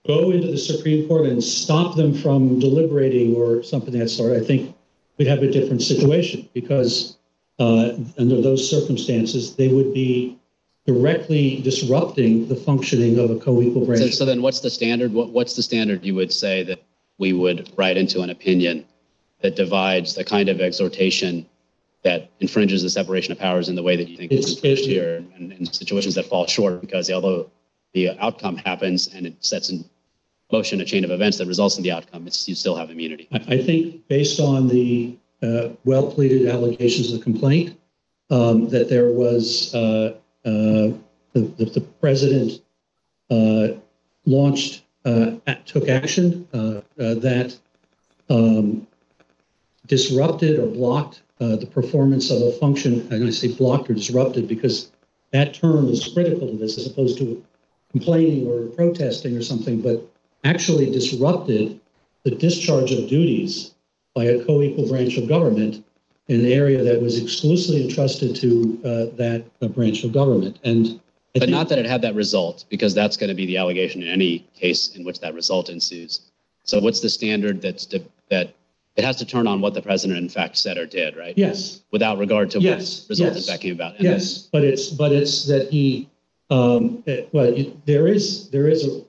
go 0.07 0.33
into 0.33 0.49
the 0.49 0.59
Supreme 0.59 1.07
Court 1.07 1.27
and 1.27 1.43
stop 1.43 1.97
them 1.97 2.13
from 2.13 2.59
deliberating 2.59 3.37
or 3.37 3.63
something 3.63 3.95
of 3.95 4.01
that 4.01 4.09
sort, 4.09 4.37
I 4.37 4.45
think 4.45 4.76
we'd 5.19 5.27
have 5.29 5.43
a 5.43 5.51
different 5.51 5.83
situation 5.83 6.49
because 6.53 7.17
uh, 7.59 7.93
under 8.19 8.41
those 8.41 8.69
circumstances, 8.69 9.57
they 9.57 9.69
would 9.69 9.95
be 9.95 10.39
directly 10.87 11.61
disrupting 11.63 12.47
the 12.49 12.55
functioning 12.57 13.19
of 13.19 13.31
a 13.31 13.37
co-equal 13.39 13.83
So, 13.83 13.87
branch. 13.87 14.15
so 14.15 14.25
then 14.25 14.43
what's 14.43 14.61
the 14.61 14.71
standard? 14.71 15.13
What, 15.13 15.31
what's 15.31 15.57
the 15.57 15.63
standard 15.63 16.05
you 16.05 16.15
would 16.15 16.33
say 16.33 16.63
that 16.65 16.83
we 17.19 17.33
would 17.33 17.73
write 17.77 17.97
into 17.97 18.21
an 18.23 18.31
opinion 18.31 18.85
that 19.41 19.57
divides 19.57 20.15
the 20.15 20.25
kind 20.25 20.49
of 20.49 20.61
exhortation 20.61 21.47
that 22.03 22.31
infringes 22.41 22.83
the 22.83 22.91
separation 22.91 23.33
of 23.33 23.39
powers 23.39 23.69
in 23.69 23.75
the 23.75 23.83
way 23.83 23.97
that 23.97 24.09
you 24.09 24.17
think 24.17 24.31
It's- 24.31 24.47
it's 24.53 24.55
infringed 24.57 24.85
here 24.87 25.25
and 25.37 25.53
in 25.53 25.67
situations 25.67 26.15
that 26.15 26.27
fall 26.27 26.47
short 26.47 26.81
because 26.81 27.11
although 27.11 27.51
the 27.95 28.11
outcome 28.21 28.57
happens 28.59 29.09
and 29.13 29.27
it 29.27 29.35
sets 29.41 29.71
in 29.71 29.85
motion 30.53 30.81
a 30.81 30.85
chain 30.85 31.05
of 31.05 31.11
events 31.11 31.39
that 31.39 31.47
results 31.47 31.77
in 31.77 31.83
the 31.83 31.91
outcome, 31.91 32.25
you 32.25 32.55
still 32.55 32.77
have 32.77 32.91
immunity. 32.91 33.29
I, 33.33 33.59
think 33.59 34.07
based 34.09 34.39
on 34.41 34.69
the 34.69 35.17
uh, 35.43 35.71
well-pleaded 35.85 36.49
allegations 36.49 37.13
of 37.13 37.19
the 37.19 37.25
complaint, 37.25 37.79
um, 38.31 38.69
that 38.69 38.89
there 38.89 39.11
was, 39.11 39.75
uh, 39.75 40.17
uh, 40.45 40.93
the, 41.33 41.87
president 42.01 42.63
launched, 44.25 44.83
took 45.65 45.89
action 45.89 46.49
that 46.97 47.57
um, 48.31 48.87
disrupted 49.87 50.59
or 50.59 50.67
blocked 50.67 51.23
the 51.39 51.69
performance 51.71 52.31
of 52.31 52.43
a 52.43 52.53
function, 52.53 53.07
and 53.13 53.27
I 53.27 53.31
say 53.31 53.53
blocked 53.53 53.91
or 53.91 53.95
disrupted 53.95 54.49
because 54.49 54.91
that 55.33 55.55
term 55.55 55.89
is 55.89 56.07
critical 56.09 56.49
to 56.49 56.57
this 56.57 56.79
as 56.79 56.87
opposed 56.87 57.19
to 57.19 57.45
complaining 57.91 58.47
or 58.47 58.67
protesting 58.69 59.37
or 59.37 59.43
something, 59.43 59.81
but 59.81 60.09
actually 60.51 60.91
disrupted 60.91 61.81
the 62.25 62.31
discharge 62.31 62.93
of 62.93 63.09
duties 63.09 63.75
by 64.15 64.25
a 64.25 64.45
co-equal 64.45 64.89
branch 64.89 65.17
of 65.17 65.29
government 65.29 65.85
in 66.29 66.41
an 66.41 66.47
area 66.51 66.83
that 66.83 67.01
was 67.01 67.21
exclusively 67.23 67.83
entrusted 67.89 68.35
to 68.37 68.81
uh, 68.85 69.17
that 69.17 69.45
uh, 69.63 69.69
branch 69.69 70.03
of 70.05 70.13
government. 70.13 70.59
And 70.65 71.01
I 71.35 71.39
But 71.41 71.49
not 71.51 71.69
that 71.69 71.79
it 71.79 71.87
had 71.87 72.03
that 72.03 72.15
result, 72.15 72.65
because 72.69 72.95
that's 72.95 73.17
going 73.17 73.29
to 73.29 73.35
be 73.35 73.47
the 73.47 73.59
allegation 73.59 74.03
in 74.03 74.09
any 74.09 74.41
case 74.55 74.97
in 74.97 75.05
which 75.05 75.21
that 75.21 75.35
result 75.35 75.69
ensues. 75.69 76.23
So 76.65 76.81
what's 76.81 77.01
the 77.01 77.09
standard 77.11 77.61
that's, 77.63 77.87
de- 77.87 78.05
that, 78.31 78.55
it 78.97 79.05
has 79.05 79.17
to 79.17 79.25
turn 79.27 79.47
on 79.47 79.61
what 79.61 79.75
the 79.75 79.83
president 79.83 80.19
in 80.19 80.29
fact 80.29 80.57
said 80.57 80.79
or 80.79 80.87
did, 80.87 81.17
right? 81.17 81.37
yes, 81.37 81.83
Without 81.93 82.19
regard 82.19 82.51
to 82.53 82.59
what 82.59 82.65
Yes, 82.65 83.07
result 83.09 83.31
in 83.31 83.37
yes, 83.37 83.47
fact 83.49 83.63
came 83.63 83.75
about. 83.75 83.97
And 83.99 84.07
then- 84.07 84.13
yes, 84.15 84.49
but 84.51 84.65
it's 84.65 84.89
but 84.89 85.13
it's 85.13 85.45
that 85.47 85.71
he 85.71 86.09
um, 86.51 87.03
it- 87.07 87.29
well 87.33 87.45
it- 87.55 87.85
there 87.87 88.07
is 88.09 88.49
there 88.51 88.69
is 88.69 88.85
a. 88.87 89.03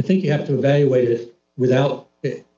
I 0.00 0.02
think 0.02 0.24
you 0.24 0.32
have 0.32 0.46
to 0.46 0.54
evaluate 0.54 1.10
it 1.10 1.36
without 1.58 2.08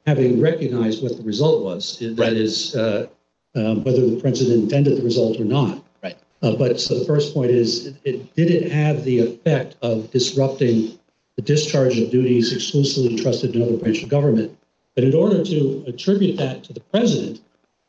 having 0.06 0.40
recognized 0.40 1.02
what 1.02 1.16
the 1.16 1.24
result 1.24 1.64
was. 1.64 1.98
That 1.98 2.16
Right. 2.16 2.32
is 2.32 2.76
uh, 2.76 3.08
um, 3.56 3.82
whether 3.82 4.06
the 4.08 4.20
president 4.20 4.62
intended 4.62 4.96
the 4.96 5.02
result 5.02 5.40
or 5.40 5.44
not. 5.44 5.82
Right. 6.04 6.16
Uh, 6.40 6.54
but 6.54 6.80
so 6.80 7.00
the 7.00 7.04
first 7.04 7.34
point 7.34 7.50
is, 7.50 7.86
it, 7.86 7.96
it, 8.04 8.34
did 8.36 8.52
it 8.52 8.70
have 8.70 9.02
the 9.02 9.18
effect 9.18 9.74
of 9.82 10.08
disrupting 10.12 10.96
the 11.34 11.42
discharge 11.42 11.98
of 11.98 12.12
duties 12.12 12.52
exclusively 12.52 13.16
entrusted 13.16 13.52
to 13.54 13.58
another 13.60 13.76
branch 13.76 14.04
of 14.04 14.08
government? 14.08 14.56
But 14.94 15.02
in 15.02 15.12
order 15.12 15.42
to 15.44 15.84
attribute 15.88 16.36
that 16.36 16.62
to 16.64 16.72
the 16.72 16.80
president, 16.92 17.40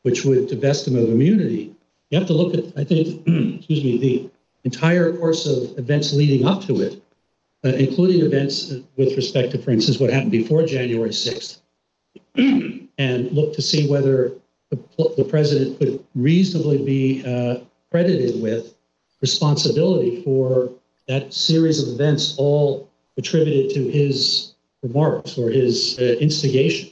which 0.02 0.26
would 0.26 0.48
divest 0.48 0.88
him 0.88 0.96
of 0.96 1.10
immunity, 1.10 1.76
you 2.10 2.18
have 2.18 2.28
to 2.28 2.34
look 2.34 2.56
at, 2.56 2.66
I 2.76 2.84
think, 2.84 3.22
excuse 3.58 3.84
me, 3.84 4.00
the 4.00 4.32
entire 4.64 5.16
course 5.16 5.46
of 5.46 5.78
events 5.78 6.12
leading 6.12 6.44
up 6.48 6.64
to 6.64 6.82
it, 6.82 7.00
uh, 7.66 7.70
including 7.70 8.22
events 8.26 8.72
uh, 8.72 8.82
with 8.98 9.16
respect 9.16 9.52
to, 9.52 9.58
for 9.58 9.72
instance, 9.72 10.00
what 10.00 10.10
happened 10.10 10.32
before 10.32 10.66
January 10.66 11.12
6th, 11.12 11.60
and 12.98 13.32
look 13.32 13.54
to 13.54 13.62
see 13.62 13.88
whether 13.88 14.34
the, 14.70 14.78
the 15.18 15.24
president 15.24 15.80
could 15.80 16.04
reasonably 16.16 16.84
be 16.84 17.24
uh, 17.26 17.64
credited 17.92 18.42
with 18.42 18.76
responsibility 19.22 20.22
for 20.24 20.70
that 21.08 21.34
series 21.34 21.82
of 21.82 21.94
events 21.94 22.36
all 22.38 22.90
attributed 23.18 23.74
to 23.74 23.90
his 23.90 24.54
remarks 24.82 25.38
or 25.38 25.50
his 25.50 25.98
uh, 26.00 26.18
instigation. 26.20 26.90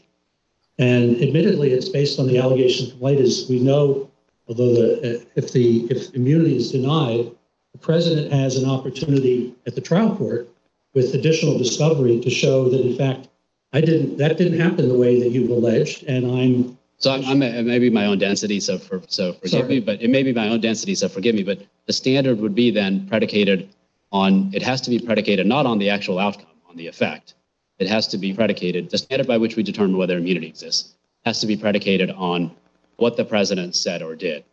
And 0.77 1.21
admittedly, 1.21 1.71
it's 1.73 1.89
based 1.89 2.19
on 2.19 2.27
the 2.27 2.37
allegation 2.37 2.85
of 2.85 2.91
complaint, 2.91 3.19
as 3.19 3.45
we 3.49 3.59
know, 3.59 4.09
although 4.47 4.73
the, 4.73 5.19
uh, 5.19 5.23
if 5.35 5.51
the, 5.51 5.85
if 5.91 6.13
immunity 6.15 6.55
is 6.55 6.71
denied, 6.71 7.31
the 7.73 7.77
president 7.77 8.31
has 8.31 8.57
an 8.57 8.69
opportunity 8.69 9.53
at 9.67 9.75
the 9.75 9.81
trial 9.81 10.15
court 10.15 10.49
with 10.93 11.13
additional 11.13 11.57
discovery 11.57 12.19
to 12.19 12.29
show 12.29 12.69
that 12.69 12.81
in 12.81 12.95
fact, 12.95 13.29
I 13.73 13.81
didn't, 13.81 14.17
that 14.17 14.37
didn't 14.37 14.59
happen 14.59 14.89
the 14.89 14.97
way 14.97 15.19
that 15.21 15.29
you've 15.29 15.49
alleged, 15.49 16.03
and 16.03 16.25
I'm, 16.25 16.77
So 16.97 17.13
I'm, 17.13 17.23
I'm 17.25 17.41
it 17.41 17.65
may 17.65 17.79
be 17.79 17.89
my 17.89 18.05
own 18.05 18.19
density, 18.19 18.59
so 18.59 18.77
for, 18.77 19.01
so 19.07 19.33
forgive 19.33 19.51
Sorry. 19.51 19.67
me, 19.67 19.79
but 19.79 20.01
it 20.01 20.09
may 20.09 20.23
be 20.23 20.33
my 20.33 20.49
own 20.49 20.59
density, 20.59 20.93
so 20.95 21.07
forgive 21.07 21.35
me, 21.35 21.43
but 21.43 21.59
the 21.85 21.93
standard 21.93 22.39
would 22.39 22.53
be 22.53 22.71
then 22.71 23.07
predicated 23.07 23.69
on, 24.11 24.51
it 24.53 24.61
has 24.61 24.81
to 24.81 24.89
be 24.89 24.99
predicated 24.99 25.47
not 25.47 25.65
on 25.65 25.79
the 25.79 25.89
actual 25.89 26.19
outcome, 26.19 26.47
on 26.69 26.75
the 26.75 26.87
effect. 26.87 27.35
It 27.79 27.87
has 27.87 28.07
to 28.07 28.17
be 28.17 28.33
predicated, 28.33 28.89
the 28.89 28.97
standard 28.97 29.27
by 29.27 29.37
which 29.37 29.55
we 29.55 29.63
determine 29.63 29.97
whether 29.97 30.17
immunity 30.17 30.47
exists 30.47 30.93
has 31.25 31.39
to 31.39 31.47
be 31.47 31.55
predicated 31.55 32.11
on 32.11 32.51
what 32.97 33.15
the 33.15 33.23
president 33.23 33.75
said 33.75 34.01
or 34.01 34.15
did. 34.15 34.43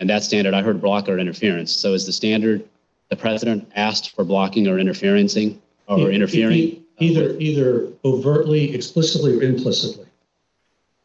And 0.00 0.10
that 0.10 0.24
standard, 0.24 0.54
I 0.54 0.62
heard 0.62 0.80
blocker 0.80 1.18
interference. 1.18 1.72
So 1.72 1.92
is 1.92 2.06
the 2.06 2.12
standard, 2.12 2.68
the 3.08 3.16
president 3.16 3.70
asked 3.76 4.14
for 4.14 4.24
blocking 4.24 4.66
or 4.66 4.78
interferencing 4.78 5.58
or 5.86 6.10
interfering? 6.10 6.52
E- 6.52 6.80
Either, 7.00 7.36
either 7.40 7.88
overtly, 8.04 8.72
explicitly, 8.72 9.36
or 9.36 9.42
implicitly. 9.42 10.06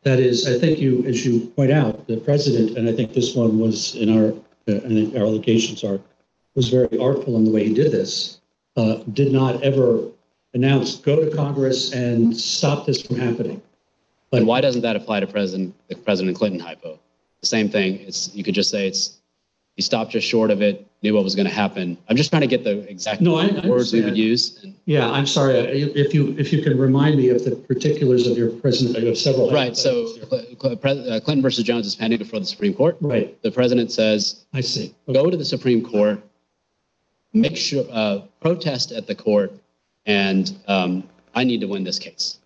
That 0.04 0.20
is, 0.20 0.48
I 0.48 0.60
think 0.60 0.78
you, 0.78 1.04
as 1.06 1.26
you 1.26 1.48
point 1.56 1.72
out, 1.72 2.06
the 2.06 2.18
president, 2.18 2.78
and 2.78 2.88
I 2.88 2.94
think 2.94 3.12
this 3.12 3.36
one 3.36 3.58
was 3.58 3.96
in 3.96 4.10
our, 4.16 4.30
uh, 4.72 4.78
I 4.78 4.88
think 4.88 5.16
our 5.16 5.24
allegations 5.24 5.84
are, 5.84 6.00
was 6.54 6.70
very 6.70 6.96
artful 7.00 7.38
in 7.38 7.44
the 7.44 7.52
way 7.52 7.68
he 7.68 7.74
did 7.74 7.92
this, 7.92 8.40
uh, 8.78 8.98
did 9.14 9.32
not 9.32 9.64
ever 9.64 10.04
announce, 10.54 10.98
go 10.98 11.28
to 11.28 11.36
Congress 11.36 11.92
and 11.92 12.38
stop 12.38 12.86
this 12.86 13.02
from 13.02 13.18
happening. 13.18 13.60
And 14.32 14.46
why 14.46 14.62
doesn't 14.62 14.84
that 14.84 14.96
apply 14.96 15.22
to 15.22 15.28
President, 15.28 15.74
the 15.88 15.96
President 15.96 16.38
Clinton 16.38 16.60
hypo? 16.60 17.00
The 17.42 17.48
same 17.48 17.68
thing. 17.68 17.96
It's, 18.02 18.34
you 18.36 18.44
could 18.44 18.54
just 18.54 18.70
say 18.70 18.88
it's, 18.88 19.19
he 19.80 19.82
stopped 19.82 20.12
just 20.12 20.28
short 20.28 20.52
of 20.52 20.62
it, 20.62 20.86
knew 21.04 21.14
what 21.14 21.24
was 21.24 21.36
going 21.36 21.48
to 21.48 21.54
happen. 21.54 21.98
I'm 22.10 22.18
just 22.18 22.32
trying 22.32 22.42
to 22.42 22.48
get 22.48 22.66
the 22.66 22.80
exact 22.92 23.22
No, 23.22 23.38
I- 23.38 23.66
words 23.66 23.94
we 23.94 24.02
would 24.02 24.18
use. 24.18 24.62
And- 24.62 24.76
Yeah, 24.84 25.10
I'm 25.10 25.26
sorry, 25.26 25.54
if 25.58 26.14
you, 26.14 26.36
if 26.38 26.52
you 26.52 26.62
can 26.62 26.78
remind 26.78 27.16
me 27.16 27.30
of 27.30 27.46
the 27.46 27.56
particulars 27.56 28.28
of 28.28 28.38
your 28.38 28.50
president, 28.50 28.98
I 28.98 29.08
have 29.08 29.18
several. 29.18 29.50
Right. 29.54 29.78
So 29.78 30.04
hypotheticals 30.04 30.16
here. 30.16 30.26
Cl- 30.30 30.46
Cl- 30.62 30.76
Pres- 30.76 31.08
uh, 31.08 31.20
Clinton 31.24 31.42
versus 31.42 31.64
Jones 31.64 31.88
is 31.88 31.96
pending 31.96 32.20
before 32.20 32.42
the 32.42 32.46
Supreme 32.46 32.74
Court. 32.74 32.98
Right, 33.00 33.42
The 33.42 33.52
president 33.52 33.90
says, 33.94 34.44
I 34.54 34.60
see. 34.60 34.94
go 35.10 35.30
to 35.30 35.38
the 35.38 35.46
Supreme 35.46 35.82
Court, 35.82 36.22
make 37.32 37.56
sure, 37.56 37.86
uh, 37.90 38.20
protest 38.42 38.92
at 38.92 39.08
the 39.08 39.16
court, 39.16 39.54
and 40.06 40.58
um, 40.68 41.08
I 41.36 41.46
need 41.46 41.62
to 41.62 41.68
win 41.68 41.86
this 41.86 42.00
case. 42.00 42.40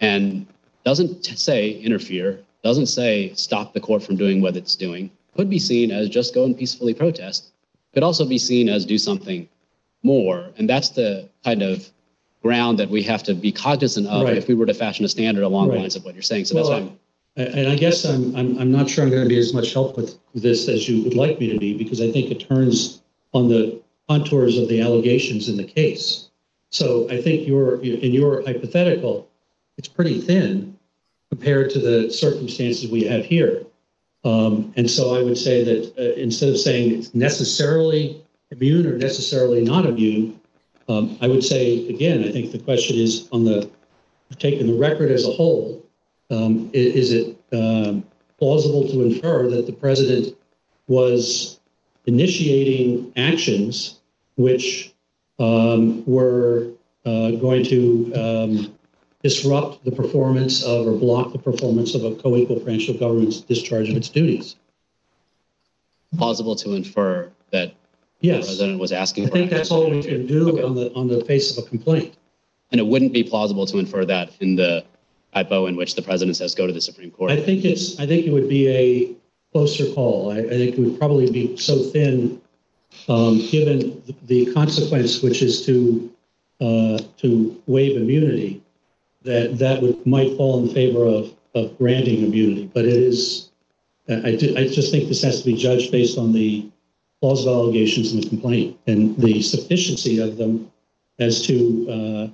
And 0.00 0.46
doesn't 0.84 1.24
say 1.26 1.70
interfere, 1.70 2.40
doesn't 2.64 2.86
say 2.86 3.32
stop 3.34 3.72
the 3.72 3.80
court 3.80 4.02
from 4.02 4.16
doing 4.16 4.42
what 4.42 4.56
it's 4.56 4.74
doing. 4.74 5.10
Could 5.36 5.50
be 5.50 5.58
seen 5.58 5.90
as 5.90 6.08
just 6.08 6.34
go 6.34 6.44
and 6.44 6.56
peacefully 6.56 6.94
protest. 6.94 7.52
Could 7.94 8.02
also 8.02 8.24
be 8.24 8.38
seen 8.38 8.68
as 8.68 8.84
do 8.84 8.98
something 8.98 9.48
more. 10.02 10.50
And 10.58 10.68
that's 10.68 10.90
the 10.90 11.28
kind 11.44 11.62
of 11.62 11.88
ground 12.42 12.78
that 12.78 12.88
we 12.88 13.02
have 13.02 13.22
to 13.24 13.34
be 13.34 13.50
cognizant 13.52 14.06
of 14.06 14.24
Right. 14.24 14.36
if 14.36 14.48
we 14.48 14.54
were 14.54 14.66
to 14.66 14.74
fashion 14.74 15.04
a 15.04 15.08
standard 15.08 15.42
along 15.44 15.68
the 15.68 15.76
lines 15.76 15.96
of 15.96 16.04
what 16.04 16.14
you're 16.14 16.22
saying. 16.22 16.44
So 16.44 16.54
that's 16.54 16.68
why 16.68 16.76
I'm 16.76 16.98
And 17.36 17.68
I 17.68 17.74
guess 17.76 18.04
I'm, 18.04 18.34
I'm, 18.36 18.58
I'm 18.58 18.72
not 18.72 18.88
sure 18.88 19.04
I'm 19.04 19.10
going 19.10 19.22
to 19.22 19.28
be 19.28 19.38
as 19.38 19.52
much 19.52 19.72
help 19.72 19.96
with 19.96 20.18
this 20.34 20.68
as 20.68 20.88
you 20.88 21.02
would 21.04 21.14
like 21.14 21.38
me 21.38 21.52
to 21.52 21.58
be, 21.58 21.76
because 21.76 22.00
I 22.00 22.10
think 22.10 22.30
it 22.30 22.48
turns 22.48 23.02
on 23.34 23.48
the 23.48 23.82
contours 24.08 24.56
of 24.56 24.68
the 24.68 24.80
allegations 24.80 25.48
in 25.48 25.56
the 25.56 25.64
case. 25.64 26.30
So 26.70 27.08
I 27.10 27.20
think 27.20 27.46
your, 27.46 27.82
in 27.82 28.12
your 28.12 28.42
hypothetical, 28.44 29.28
it's 29.76 29.88
pretty 29.88 30.20
thin 30.20 30.78
compared 31.30 31.70
to 31.70 31.78
the 31.78 32.10
circumstances 32.10 32.90
we 32.90 33.04
have 33.04 33.24
here. 33.24 33.66
Um, 34.26 34.72
and 34.76 34.90
so 34.90 35.14
I 35.14 35.22
would 35.22 35.38
say 35.38 35.62
that 35.64 35.94
uh, 35.98 36.14
instead 36.20 36.48
of 36.48 36.58
saying 36.58 36.98
it's 36.98 37.14
necessarily 37.14 38.20
immune 38.50 38.86
or 38.86 38.98
necessarily 38.98 39.62
not 39.62 39.86
immune, 39.86 40.40
um, 40.88 41.16
I 41.20 41.28
would 41.28 41.44
say, 41.44 41.88
again, 41.88 42.24
I 42.24 42.32
think 42.32 42.50
the 42.52 42.58
question 42.58 42.96
is 42.96 43.28
on 43.32 43.44
the, 43.44 43.70
taking 44.38 44.66
the 44.66 44.74
record 44.74 45.10
as 45.12 45.26
a 45.26 45.30
whole, 45.30 45.84
um, 46.30 46.70
i- 46.74 46.78
is 47.02 47.12
it 47.12 47.36
um, 47.52 48.04
plausible 48.38 48.88
to 48.88 49.02
infer 49.02 49.48
that 49.50 49.66
the 49.66 49.72
president 49.72 50.36
was 50.88 51.60
initiating 52.06 53.12
actions 53.16 54.00
which 54.36 54.92
um, 55.38 56.04
were 56.06 56.68
uh, 57.04 57.30
going 57.32 57.64
to 57.64 58.12
um, 58.14 58.75
disrupt 59.26 59.84
the 59.84 59.90
performance 59.90 60.62
of 60.62 60.86
or 60.86 60.92
block 60.92 61.32
the 61.32 61.38
performance 61.38 61.94
of 61.96 62.04
a 62.04 62.14
co-equal 62.22 62.60
branch 62.60 62.88
of 62.88 63.00
government's 63.00 63.40
discharge 63.40 63.88
of 63.90 63.96
its 63.96 64.08
duties? 64.08 64.56
plausible 66.16 66.54
to 66.56 66.72
infer 66.74 67.28
that 67.50 67.74
the 68.20 68.30
president 68.30 68.78
was 68.78 68.92
asking 68.92 69.26
I 69.26 69.30
think 69.30 69.50
that's 69.50 69.70
all 69.72 69.90
we 69.90 70.02
can 70.02 70.26
do 70.26 70.48
Okay. 70.50 70.62
on 70.62 70.74
the 70.74 70.86
on 70.94 71.08
the 71.08 71.20
face 71.24 71.46
of 71.58 71.64
a 71.64 71.68
complaint. 71.68 72.14
And 72.70 72.80
it 72.80 72.86
wouldn't 72.86 73.12
be 73.12 73.22
plausible 73.24 73.66
to 73.66 73.76
infer 73.78 74.04
that 74.06 74.30
in 74.40 74.54
the 74.56 74.84
hypo 75.34 75.66
in 75.66 75.74
which 75.76 75.94
the 75.96 76.02
president 76.02 76.36
says 76.36 76.54
go 76.54 76.66
to 76.66 76.72
the 76.72 76.80
Supreme 76.80 77.10
Court. 77.10 77.30
I 77.32 77.40
think 77.48 77.64
it's, 77.64 77.98
I 78.00 78.06
think 78.06 78.26
it 78.26 78.32
would 78.32 78.48
be 78.48 78.62
a 78.68 79.12
closer 79.52 79.86
call. 79.96 80.30
I, 80.32 80.38
I 80.38 80.56
think 80.60 80.78
it 80.78 80.80
would 80.80 80.98
probably 80.98 81.28
be 81.30 81.56
so 81.56 81.74
thin, 81.92 82.40
um, 83.08 83.34
given 83.50 83.78
the- 84.06 84.14
the 84.32 84.40
consequence, 84.54 85.22
which 85.22 85.42
is 85.42 85.54
to, 85.66 85.76
uh, 86.60 86.98
to 87.22 87.28
waive 87.66 87.96
immunity, 87.96 88.62
that 89.26 89.58
that 89.58 89.82
would, 89.82 90.06
might 90.06 90.36
fall 90.36 90.62
in 90.62 90.72
favor 90.72 91.04
of, 91.04 91.34
of 91.54 91.76
granting 91.78 92.24
immunity. 92.24 92.70
But 92.72 92.84
it 92.84 92.94
is, 92.94 93.50
I 94.08 94.36
do, 94.36 94.56
I 94.56 94.68
just 94.68 94.90
think 94.92 95.08
this 95.08 95.22
has 95.22 95.40
to 95.40 95.46
be 95.46 95.56
judged 95.56 95.90
based 95.90 96.16
on 96.16 96.32
the 96.32 96.70
plausible 97.20 97.54
allegations 97.54 98.12
in 98.12 98.20
the 98.20 98.28
complaint 98.28 98.78
and 98.86 99.16
the 99.16 99.42
sufficiency 99.42 100.20
of 100.20 100.36
them 100.36 100.70
as 101.18 101.44
to, 101.46 101.90
uh, 101.90 102.28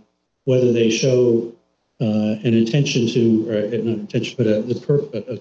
whether 0.44 0.73
they 0.73 0.90
show 0.90 1.52
uh, 2.01 2.36
an 2.44 2.52
intention 2.55 3.06
to, 3.06 3.48
or 3.48 3.59
uh, 3.59 3.78
not 3.78 3.98
intention, 4.01 4.35
but 4.36 4.47
a, 4.47 4.62
the 4.62 4.74
per, 4.74 5.40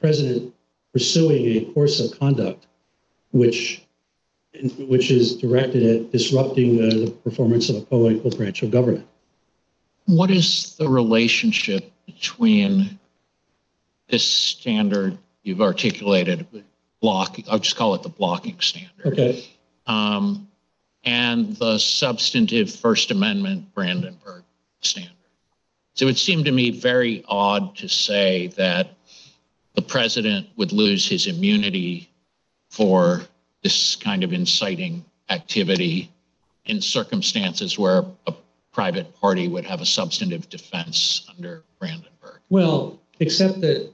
president 0.00 0.54
pursuing 0.92 1.44
a 1.56 1.72
course 1.72 2.00
of 2.00 2.18
conduct 2.18 2.66
which, 3.32 3.82
which 4.78 5.10
is 5.10 5.36
directed 5.36 5.82
at 5.82 6.12
disrupting 6.12 6.78
uh, 6.82 7.04
the 7.04 7.10
performance 7.24 7.68
of 7.68 7.76
a 7.76 7.82
co-equal 7.82 8.30
branch 8.30 8.62
of 8.62 8.70
government. 8.70 9.06
What 10.08 10.30
is 10.30 10.74
the 10.76 10.88
relationship 10.88 11.92
between 12.06 12.98
this 14.08 14.24
standard 14.24 15.18
you've 15.42 15.60
articulated, 15.60 16.46
block, 17.02 17.36
I'll 17.46 17.58
just 17.58 17.76
call 17.76 17.94
it 17.94 18.02
the 18.02 18.08
blocking 18.08 18.58
standard, 18.58 19.04
Okay, 19.04 19.44
um, 19.86 20.48
and 21.04 21.54
the 21.56 21.76
substantive 21.76 22.74
First 22.74 23.10
Amendment 23.10 23.74
Brandenburg 23.74 24.44
standard? 24.80 25.12
So 25.92 26.06
it 26.08 26.16
seemed 26.16 26.46
to 26.46 26.52
me 26.52 26.70
very 26.70 27.22
odd 27.28 27.76
to 27.76 27.88
say 27.88 28.46
that 28.56 28.94
the 29.74 29.82
president 29.82 30.48
would 30.56 30.72
lose 30.72 31.06
his 31.06 31.26
immunity 31.26 32.08
for 32.70 33.20
this 33.62 33.94
kind 33.94 34.24
of 34.24 34.32
inciting 34.32 35.04
activity 35.28 36.10
in 36.64 36.80
circumstances 36.80 37.78
where 37.78 38.06
a 38.26 38.32
private 38.78 39.12
party 39.20 39.48
would 39.48 39.64
have 39.64 39.80
a 39.80 39.84
substantive 39.84 40.48
defense 40.48 41.28
under 41.36 41.64
Brandenburg. 41.80 42.38
well, 42.48 43.00
except 43.18 43.60
that 43.60 43.92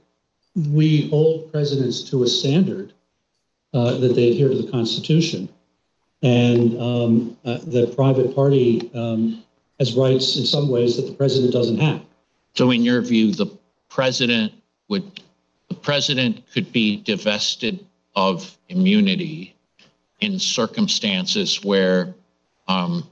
we 0.71 1.09
hold 1.09 1.51
presidents 1.51 2.07
to 2.07 2.21
a 2.21 2.27
standard 2.27 2.93
uh, 3.73 3.97
that 3.97 4.13
they 4.13 4.29
adhere 4.29 4.49
to 4.49 4.61
the 4.61 4.69
Constitution. 4.69 5.49
And 6.21 6.79
um, 6.79 7.37
uh, 7.43 7.57
the 7.65 7.87
private 7.95 8.35
party 8.35 8.91
um, 8.93 9.43
has 9.79 9.95
rights 9.95 10.37
in 10.37 10.45
some 10.45 10.69
ways 10.69 10.97
that 10.97 11.07
the 11.07 11.13
president 11.13 11.51
doesn't 11.51 11.79
have. 11.79 12.01
So 12.53 12.69
in 12.69 12.83
your 12.83 13.01
view, 13.01 13.31
the 13.31 13.47
president 13.89 14.53
would, 14.87 15.19
the 15.67 15.75
president 15.75 16.43
could 16.53 16.71
be 16.71 16.97
divested 16.97 17.83
of 18.15 18.55
immunity 18.69 19.55
in 20.19 20.37
circumstances 20.37 21.63
where 21.63 22.13
um, 22.67 23.09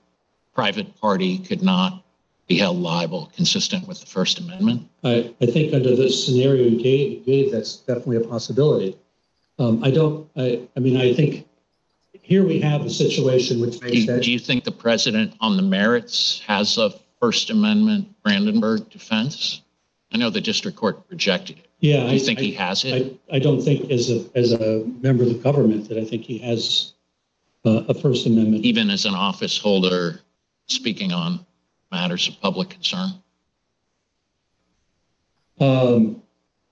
private 0.54 1.00
party 1.00 1.40
could 1.40 1.62
not 1.64 2.04
be 2.48 2.58
held 2.58 2.78
liable 2.78 3.32
consistent 3.36 3.88
with 3.88 4.00
the 4.00 4.06
First 4.06 4.40
Amendment? 4.40 4.88
I, 5.04 5.34
I 5.42 5.46
think 5.46 5.74
under 5.74 5.96
the 5.96 6.10
scenario 6.10 6.64
you 6.68 6.82
gave, 6.82 7.26
gave, 7.26 7.52
that's 7.52 7.78
definitely 7.78 8.18
a 8.18 8.22
possibility. 8.28 8.98
Um, 9.60 9.84
I 9.84 9.92
don't, 9.92 10.28
I, 10.36 10.62
I 10.76 10.80
mean, 10.80 10.98
I 10.98 11.14
think 11.14 11.48
here 12.12 12.44
we 12.46 12.60
have 12.62 12.86
a 12.86 12.90
situation 12.90 13.62
which 13.62 13.80
Do 13.80 13.86
makes 13.86 13.98
you, 13.98 14.06
that, 14.08 14.24
do 14.24 14.32
you 14.32 14.40
think 14.40 14.64
the 14.64 14.72
president 14.72 15.34
on 15.42 15.56
the 15.58 15.64
merits 15.64 16.42
has 16.48 16.78
a 16.78 16.94
First 17.20 17.50
Amendment 17.50 18.14
Brandenburg 18.24 18.90
defense? 18.90 19.62
I 20.12 20.18
know 20.18 20.30
the 20.30 20.42
district 20.42 20.78
court 20.78 21.00
rejected 21.10 21.58
it. 21.60 21.68
yeah. 21.80 22.02
Do 22.04 22.10
I- 22.10 22.12
you 22.14 22.20
think 22.20 22.40
he 22.40 22.52
has 22.54 22.84
it? 22.86 23.20
I, 23.32 23.36
I 23.38 23.40
don't 23.40 23.62
think 23.62 23.90
as 23.90 24.10
a, 24.12 24.26
as 24.36 24.52
a 24.52 24.84
member 25.02 25.24
of 25.24 25.30
the 25.30 25.36
government 25.40 25.88
that 25.90 25.98
I 25.98 26.04
think 26.06 26.24
he 26.24 26.38
has 26.40 26.94
uh, 27.66 27.84
a 27.88 27.94
First 27.94 28.26
Amendment. 28.28 28.66
even 28.66 28.90
as 28.90 29.06
an 29.06 29.14
office 29.16 29.58
holder 29.58 30.20
speaking 30.68 31.12
on 31.12 31.46
matters 31.92 32.28
of 32.28 32.40
public 32.42 32.70
concern? 32.70 33.12
Um, 35.60 36.22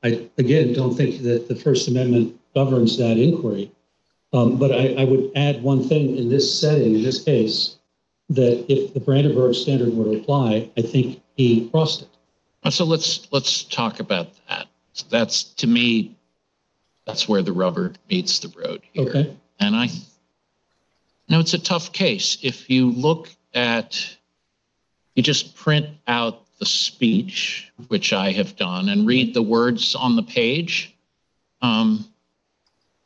I, 0.03 0.27
again, 0.37 0.73
don't 0.73 0.95
think 0.95 1.21
that 1.23 1.47
the 1.47 1.55
First 1.55 1.87
Amendment 1.87 2.39
governs 2.55 2.97
that 2.97 3.17
inquiry. 3.17 3.71
Um, 4.33 4.57
but 4.57 4.71
I, 4.71 4.95
I 4.97 5.03
would 5.03 5.31
add 5.35 5.61
one 5.61 5.87
thing 5.87 6.17
in 6.17 6.29
this 6.29 6.59
setting, 6.59 6.95
in 6.95 7.03
this 7.03 7.23
case, 7.23 7.77
that 8.29 8.65
if 8.71 8.93
the 8.93 8.99
Brandenburg 8.99 9.55
standard 9.55 9.93
were 9.93 10.05
to 10.05 10.21
apply, 10.21 10.69
I 10.77 10.81
think 10.81 11.21
he 11.35 11.69
crossed 11.69 12.03
it. 12.03 12.07
So 12.71 12.85
let's, 12.85 13.27
let's 13.31 13.63
talk 13.63 13.99
about 13.99 14.29
that. 14.47 14.67
That's, 15.09 15.43
to 15.43 15.67
me, 15.67 16.15
that's 17.05 17.27
where 17.27 17.41
the 17.41 17.51
rubber 17.51 17.93
meets 18.09 18.39
the 18.39 18.53
road 18.57 18.81
here. 18.93 19.09
Okay? 19.09 19.37
And 19.59 19.75
I, 19.75 19.89
no, 21.27 21.39
it's 21.39 21.53
a 21.53 21.59
tough 21.59 21.91
case. 21.91 22.37
If 22.41 22.69
you 22.69 22.91
look 22.91 23.29
at, 23.53 24.17
you 25.15 25.23
just 25.23 25.55
print 25.55 25.87
out 26.07 26.45
the 26.59 26.65
speech, 26.65 27.71
which 27.87 28.13
I 28.13 28.31
have 28.31 28.55
done, 28.55 28.89
and 28.89 29.07
read 29.07 29.33
the 29.33 29.41
words 29.41 29.95
on 29.95 30.15
the 30.15 30.23
page, 30.23 30.95
um, 31.61 32.05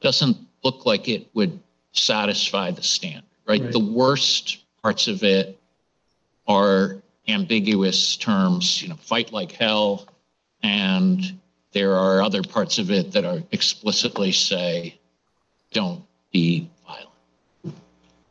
doesn't 0.02 0.38
look 0.64 0.86
like 0.86 1.08
it 1.08 1.28
would 1.34 1.60
satisfy 1.94 2.72
the 2.72 2.84
standard, 2.84 3.24
right? 3.48 3.62
Right. 3.62 3.72
The 3.72 3.80
worst 3.80 4.58
parts 4.82 5.08
of 5.08 5.24
it 5.24 5.60
are 6.48 6.98
ambiguous 7.28 8.18
terms, 8.18 8.82
you 8.82 8.90
know, 8.90 8.96
fight 8.96 9.32
like 9.32 9.52
hell. 9.52 10.08
And 10.62 11.40
there 11.72 11.96
are 11.96 12.22
other 12.22 12.42
parts 12.42 12.78
of 12.78 12.92
it 12.92 13.12
that 13.14 13.26
are 13.26 13.42
explicitly 13.52 14.32
say, 14.32 15.00
don't 15.72 16.04
be 16.32 16.70
violent. 16.86 17.80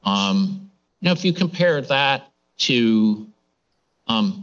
Um, 0.04 0.63
now, 1.04 1.12
if 1.12 1.22
you 1.22 1.34
compare 1.34 1.82
that 1.82 2.32
to, 2.56 3.26
um, 4.08 4.42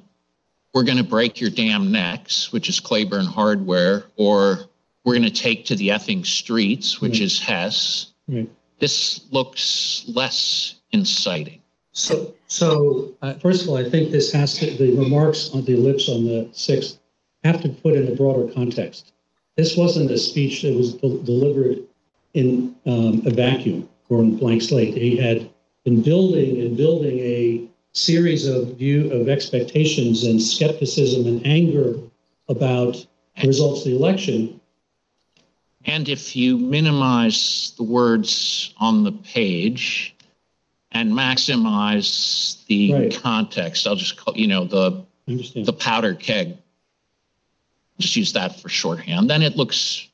we're 0.74 0.84
going 0.84 1.00
to 1.00 1.04
break 1.04 1.42
your 1.42 1.50
damn 1.50 1.92
necks, 1.92 2.54
which 2.54 2.70
is 2.70 2.80
Claiborne 2.80 3.26
Hardware, 3.26 4.04
or 4.16 4.60
we're 5.04 5.16
going 5.18 5.24
to 5.28 5.42
take 5.42 5.66
to 5.66 5.76
the 5.76 5.90
effing 5.90 6.24
streets, 6.24 7.02
which 7.02 7.14
Right. 7.14 7.22
is 7.22 7.40
Hess, 7.40 8.14
Right. 8.28 8.48
this 8.78 9.22
looks 9.32 10.06
less 10.08 10.76
inciting. 10.92 11.62
So, 11.94 12.36
so 12.46 13.12
uh, 13.24 13.34
first 13.34 13.64
of 13.64 13.70
all, 13.70 13.78
I 13.78 13.90
think 13.90 14.12
this 14.12 14.32
has 14.32 14.54
to, 14.60 14.70
the 14.70 14.96
remarks 14.96 15.50
on 15.56 15.66
the 15.66 15.74
ellipse 15.74 16.10
on 16.10 16.26
the 16.26 16.48
6th 16.54 17.00
have 17.44 17.60
to 17.64 17.70
put 17.70 17.96
in 17.96 18.08
a 18.08 18.16
broader 18.16 18.54
context. 18.54 19.14
This 19.58 19.76
wasn't 19.76 20.12
a 20.12 20.18
speech 20.18 20.62
that 20.62 20.76
was 20.76 20.94
del- 20.94 21.18
delivered 21.24 21.80
in 22.36 22.76
um, 22.86 23.24
a 23.26 23.32
vacuum 23.32 23.90
or 24.10 24.20
in 24.20 24.38
blank 24.38 24.62
slate. 24.62 24.94
He 24.94 25.18
had 25.18 25.50
been 25.84 26.02
building 26.02 26.62
and 26.62 26.78
building 26.78 27.20
a 27.20 27.68
series 27.94 28.48
of 28.48 28.78
view 28.78 29.12
of 29.12 29.28
expectations 29.28 30.24
and 30.24 30.42
skepticism 30.42 31.26
and 31.28 31.46
anger 31.46 31.96
about 32.48 33.06
the 33.42 33.48
results 33.48 33.82
of 33.82 33.86
the 33.86 33.96
election. 33.96 34.60
And 35.86 36.08
if 36.08 36.36
you 36.36 36.58
minimize 36.58 37.74
the 37.78 37.84
words 37.84 38.74
on 38.78 39.04
the 39.04 39.12
page 39.12 40.16
and 40.92 41.12
maximize 41.12 42.64
the 42.68 42.94
Right. 42.94 43.16
context, 43.22 43.88
I'll 43.88 43.96
just 43.96 44.18
call, 44.18 44.38
you 44.38 44.48
know, 44.48 44.66
the, 44.66 45.04
the 45.28 45.74
powder 45.74 46.14
keg, 46.14 46.58
just 47.98 48.16
use 48.16 48.34
that 48.34 48.60
for 48.60 48.70
shorthand, 48.70 49.30
then 49.30 49.42
it 49.42 49.58
looks 49.58 50.08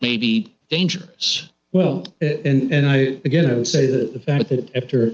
maybe 0.00 0.54
dangerous. 0.68 1.48
Well, 1.72 2.06
and, 2.20 2.72
and 2.72 2.86
I, 2.86 2.96
again, 3.24 3.50
I 3.50 3.54
would 3.54 3.66
say 3.66 3.86
that 3.86 4.12
the 4.12 4.20
fact 4.20 4.48
that 4.48 4.74
after 4.74 5.12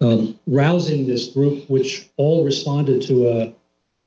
um, 0.00 0.38
rousing 0.46 1.06
this 1.06 1.28
group, 1.28 1.68
which 1.68 2.08
all 2.16 2.44
responded 2.44 3.02
to 3.02 3.28
a, 3.28 3.54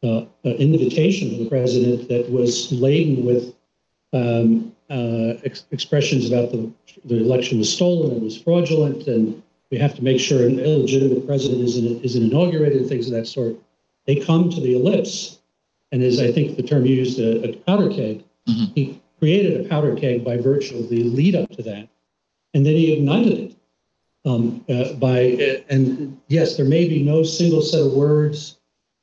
a, 0.04 0.28
an 0.44 0.54
invitation 0.54 1.30
from 1.30 1.44
the 1.44 1.50
president 1.50 2.10
that 2.10 2.30
was 2.32 2.72
laden 2.72 3.26
with 3.26 3.54
um, 4.14 4.74
uh, 4.90 5.38
ex- 5.44 5.66
expressions 5.72 6.28
about 6.28 6.52
the, 6.52 6.72
the 7.06 7.18
election 7.18 7.60
was 7.60 7.72
stolen 7.72 8.12
and 8.12 8.24
was 8.24 8.42
fraudulent, 8.42 9.08
and 9.08 9.42
we 9.70 9.78
have 9.78 9.96
to 9.96 10.04
make 10.04 10.20
sure 10.20 10.48
an 10.48 10.60
illegitimate 10.60 11.28
president 11.28 11.62
isn't, 11.62 12.04
isn't 12.04 12.24
inaugurated, 12.32 12.80
and 12.80 12.90
things 12.90 13.08
of 13.08 13.14
that 13.14 13.28
sort. 13.28 13.56
They 14.06 14.16
come 14.16 14.50
to 14.50 14.62
the 14.62 14.76
ellipse, 14.76 15.40
and 15.92 16.02
as 16.02 16.20
I 16.20 16.32
think 16.32 16.58
the 16.58 16.64
term 16.64 16.86
used, 16.86 17.20
a, 17.20 17.50
a 17.50 17.56
powder 17.58 17.90
keg. 17.90 18.24
Mhm. 18.48 18.72
He 18.76 19.02
created 19.20 19.66
a 19.66 19.70
powder 19.70 19.96
keg 19.96 20.24
by 20.24 20.38
virtue 20.38 20.78
of 20.78 20.90
the 20.90 21.04
lead 21.04 21.36
up 21.36 21.50
to 21.52 21.64
that, 21.64 21.88
and 22.54 22.66
then 22.66 22.74
he 22.74 22.94
ignited 22.94 23.40
it. 23.40 23.56
Um, 24.26 24.66
uh, 24.68 24.94
by 24.94 25.34
uh, 25.34 25.62
and 25.70 26.20
yes, 26.28 26.58
there 26.58 26.66
may 26.66 26.88
be 26.88 27.02
no 27.02 27.24
single 27.24 27.62
set 27.62 27.82
of 27.82 27.94
words 27.94 28.58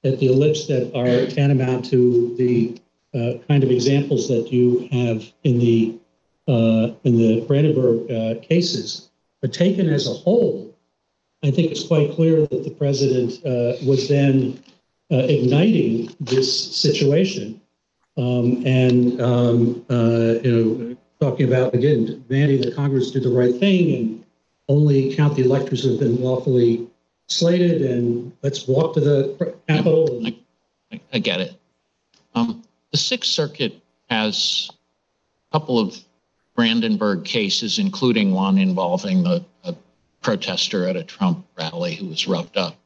at 0.05 0.19
the 0.19 0.27
ellipse 0.27 0.67
that 0.67 0.95
are 0.95 1.31
tantamount 1.31 1.87
to 1.87 2.35
the 2.37 2.79
uh, 3.15 3.39
kind 3.49 3.65
of 3.65 3.71
examples 3.71 4.29
that 4.29 4.53
you 4.53 4.89
have 4.93 5.25
in 5.45 5.59
the 5.59 5.99
uh, 6.47 6.93
in 7.05 7.17
the 7.17 7.41
Brandenburg 7.47 8.11
uh, 8.11 8.41
cases, 8.41 9.09
but 9.41 9.53
taken 9.53 9.89
as 9.89 10.07
a 10.07 10.13
whole, 10.13 10.77
I 11.43 11.51
think 11.51 11.71
it's 11.71 11.87
quite 11.87 12.13
clear 12.13 12.47
that 12.47 12.65
the 12.65 12.71
president 12.71 13.35
uh, 13.47 13.83
was 13.87 14.09
then 14.09 14.63
igniting 15.11 16.13
this 16.19 16.77
situation 16.77 17.61
um, 18.17 18.63
and 18.67 19.21
um, 19.21 19.85
uh, 19.91 20.41
you 20.43 20.53
know 20.53 20.97
talking 21.21 21.47
about 21.47 21.75
again 21.75 22.25
demanding 22.29 22.61
that 22.63 22.75
Congress 22.75 23.11
do 23.11 23.21
the 23.21 23.29
right 23.29 23.55
thing 23.57 23.95
and 23.95 24.25
only 24.69 25.15
count 25.15 25.37
the 25.37 25.43
electors 25.43 25.83
who 25.83 25.91
have 25.91 26.01
been 26.01 26.21
lawfully 26.21 26.87
slated 27.27 27.83
and 27.83 28.33
let's 28.43 28.67
walk 28.67 28.95
to 28.95 29.01
the 29.01 29.55
Capitol. 29.69 30.27
I, 30.93 31.01
I 31.13 31.19
get 31.19 31.41
it. 31.41 31.55
Um, 32.35 32.63
the 32.91 32.99
Sixth 32.99 33.31
Circuit 33.31 33.81
has 34.11 34.71
a 35.51 35.59
couple 35.59 35.79
of 35.79 35.97
Brandenburg 36.55 37.25
cases, 37.25 37.79
including 37.79 38.33
one 38.33 38.59
involving 38.59 39.27
a 39.27 39.45
protester 40.25 40.89
at 40.89 40.97
a 40.97 41.05
Trump 41.05 41.47
rally 41.57 41.95
who 41.95 42.07
was 42.07 42.27
roughed 42.27 42.57
up, 42.57 42.77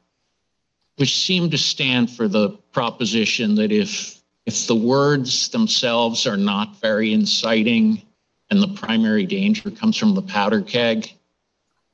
which 0.96 1.16
seem 1.16 1.48
to 1.50 1.56
stand 1.56 2.10
for 2.10 2.28
the 2.28 2.50
proposition 2.72 3.54
that 3.54 3.72
if 3.72 4.17
if 4.48 4.66
the 4.66 4.74
words 4.74 5.50
themselves 5.50 6.26
are 6.26 6.38
not 6.38 6.80
very 6.80 7.12
inciting 7.12 8.00
and 8.48 8.62
the 8.62 8.68
primary 8.68 9.26
danger 9.26 9.70
comes 9.70 9.94
from 9.94 10.14
the 10.14 10.22
powder 10.22 10.62
keg, 10.62 11.12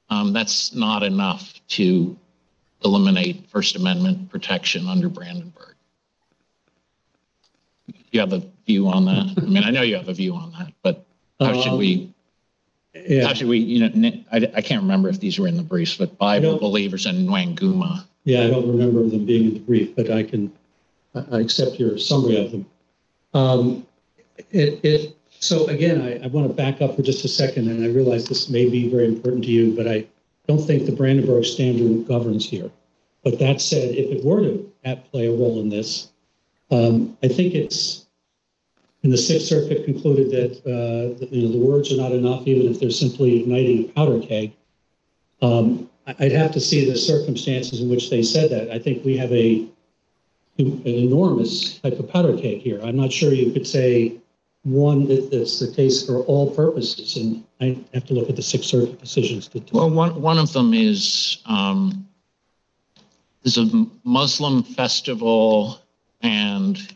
um, 0.08 0.32
that's 0.32 0.72
not 0.72 1.02
enough 1.02 1.60
to 1.66 2.16
eliminate 2.84 3.50
First 3.50 3.74
Amendment 3.74 4.30
protection 4.30 4.86
under 4.86 5.08
Brandenburg. 5.08 5.74
You 8.12 8.20
have 8.20 8.32
a 8.32 8.44
view 8.66 8.86
on 8.86 9.04
that? 9.06 9.34
I 9.36 9.40
mean, 9.40 9.64
I 9.64 9.70
know 9.70 9.82
you 9.82 9.96
have 9.96 10.08
a 10.08 10.14
view 10.14 10.36
on 10.36 10.52
that, 10.52 10.72
but 10.84 11.04
how 11.40 11.60
should 11.60 11.72
Um, 11.72 11.78
we, 11.78 12.14
yeah, 12.94 13.26
how 13.26 13.34
should 13.34 13.48
we, 13.48 13.58
you 13.58 13.80
know, 13.80 14.12
I 14.30 14.62
can't 14.62 14.82
remember 14.82 15.08
if 15.08 15.18
these 15.18 15.40
were 15.40 15.48
in 15.48 15.56
the 15.56 15.64
briefs, 15.64 15.96
but 15.96 16.16
Bible 16.18 16.56
believers 16.60 17.06
and 17.06 17.28
Nwanguma. 17.28 18.04
yeah, 18.22 18.44
I 18.44 18.50
don't 18.50 18.68
remember 18.68 19.02
them 19.08 19.24
being 19.24 19.46
in 19.46 19.54
the 19.54 19.60
brief, 19.60 19.96
but 19.96 20.08
I 20.08 20.22
can 20.22 20.52
I 21.14 21.40
accept 21.40 21.78
your 21.78 21.98
summary 21.98 22.44
of 22.44 22.52
them. 22.52 22.66
Um, 23.34 23.86
it, 24.50 24.84
it 24.84 25.16
so 25.40 25.66
again, 25.66 26.00
I, 26.00 26.24
I 26.24 26.26
want 26.28 26.48
to 26.48 26.54
back 26.54 26.80
up 26.80 26.96
for 26.96 27.02
just 27.02 27.24
a 27.24 27.28
second, 27.28 27.68
and 27.68 27.84
I 27.84 27.88
realize 27.88 28.26
this 28.26 28.48
may 28.48 28.68
be 28.68 28.88
very 28.88 29.06
important 29.06 29.44
to 29.44 29.50
you, 29.50 29.76
but 29.76 29.86
I 29.86 30.06
don't 30.46 30.64
think 30.64 30.86
the 30.86 30.92
Brandenburg 30.92 31.44
Standard 31.44 32.08
governs 32.08 32.48
here. 32.48 32.70
But 33.22 33.38
that 33.38 33.60
said, 33.60 33.94
if 33.94 34.10
it 34.10 34.24
were 34.24 34.42
to 34.42 34.72
play 35.10 35.26
a 35.26 35.30
role 35.30 35.60
in 35.60 35.68
this, 35.68 36.10
um, 36.70 37.16
I 37.22 37.28
think 37.28 37.54
it's, 37.54 38.06
and 39.02 39.12
the 39.12 39.18
Sixth 39.18 39.46
Circuit 39.46 39.84
concluded 39.84 40.30
that, 40.30 40.52
uh, 40.66 41.24
you 41.26 41.42
know, 41.42 41.52
the 41.52 41.58
words 41.58 41.92
are 41.92 41.96
not 41.96 42.12
enough, 42.12 42.46
even 42.46 42.70
if 42.70 42.80
they're 42.80 42.90
simply 42.90 43.40
igniting 43.40 43.84
a 43.84 43.92
powder 43.92 44.20
keg. 44.20 44.52
Um, 45.42 45.90
I'd 46.06 46.32
have 46.32 46.52
to 46.52 46.60
see 46.60 46.90
the 46.90 46.96
circumstances 46.96 47.80
in 47.80 47.88
which 47.88 48.10
they 48.10 48.22
said 48.22 48.50
that. 48.50 48.70
I 48.70 48.78
think 48.78 49.04
we 49.04 49.16
have 49.16 49.32
a, 49.32 49.66
an 50.58 50.86
enormous 50.86 51.78
type 51.78 51.98
of 51.98 52.08
powder 52.08 52.36
keg 52.36 52.58
here. 52.58 52.80
I'm 52.82 52.96
not 52.96 53.12
sure 53.12 53.32
you 53.32 53.52
could 53.52 53.66
say 53.66 54.16
one 54.62 55.06
that, 55.08 55.30
that's 55.30 55.58
the 55.60 55.72
case 55.72 56.06
for 56.06 56.20
all 56.22 56.50
purposes, 56.54 57.16
and 57.16 57.44
I 57.60 57.78
have 57.92 58.06
to 58.06 58.14
look 58.14 58.30
at 58.30 58.36
the 58.36 58.42
Sixth 58.42 58.68
Circuit 58.68 59.00
decisions 59.00 59.48
to. 59.48 59.62
Well, 59.72 59.90
one, 59.90 60.20
one 60.20 60.38
of 60.38 60.52
them 60.52 60.72
is, 60.72 61.42
um, 61.46 62.08
there's 63.42 63.58
a 63.58 63.86
Muslim 64.04 64.62
festival 64.62 65.80
and 66.22 66.94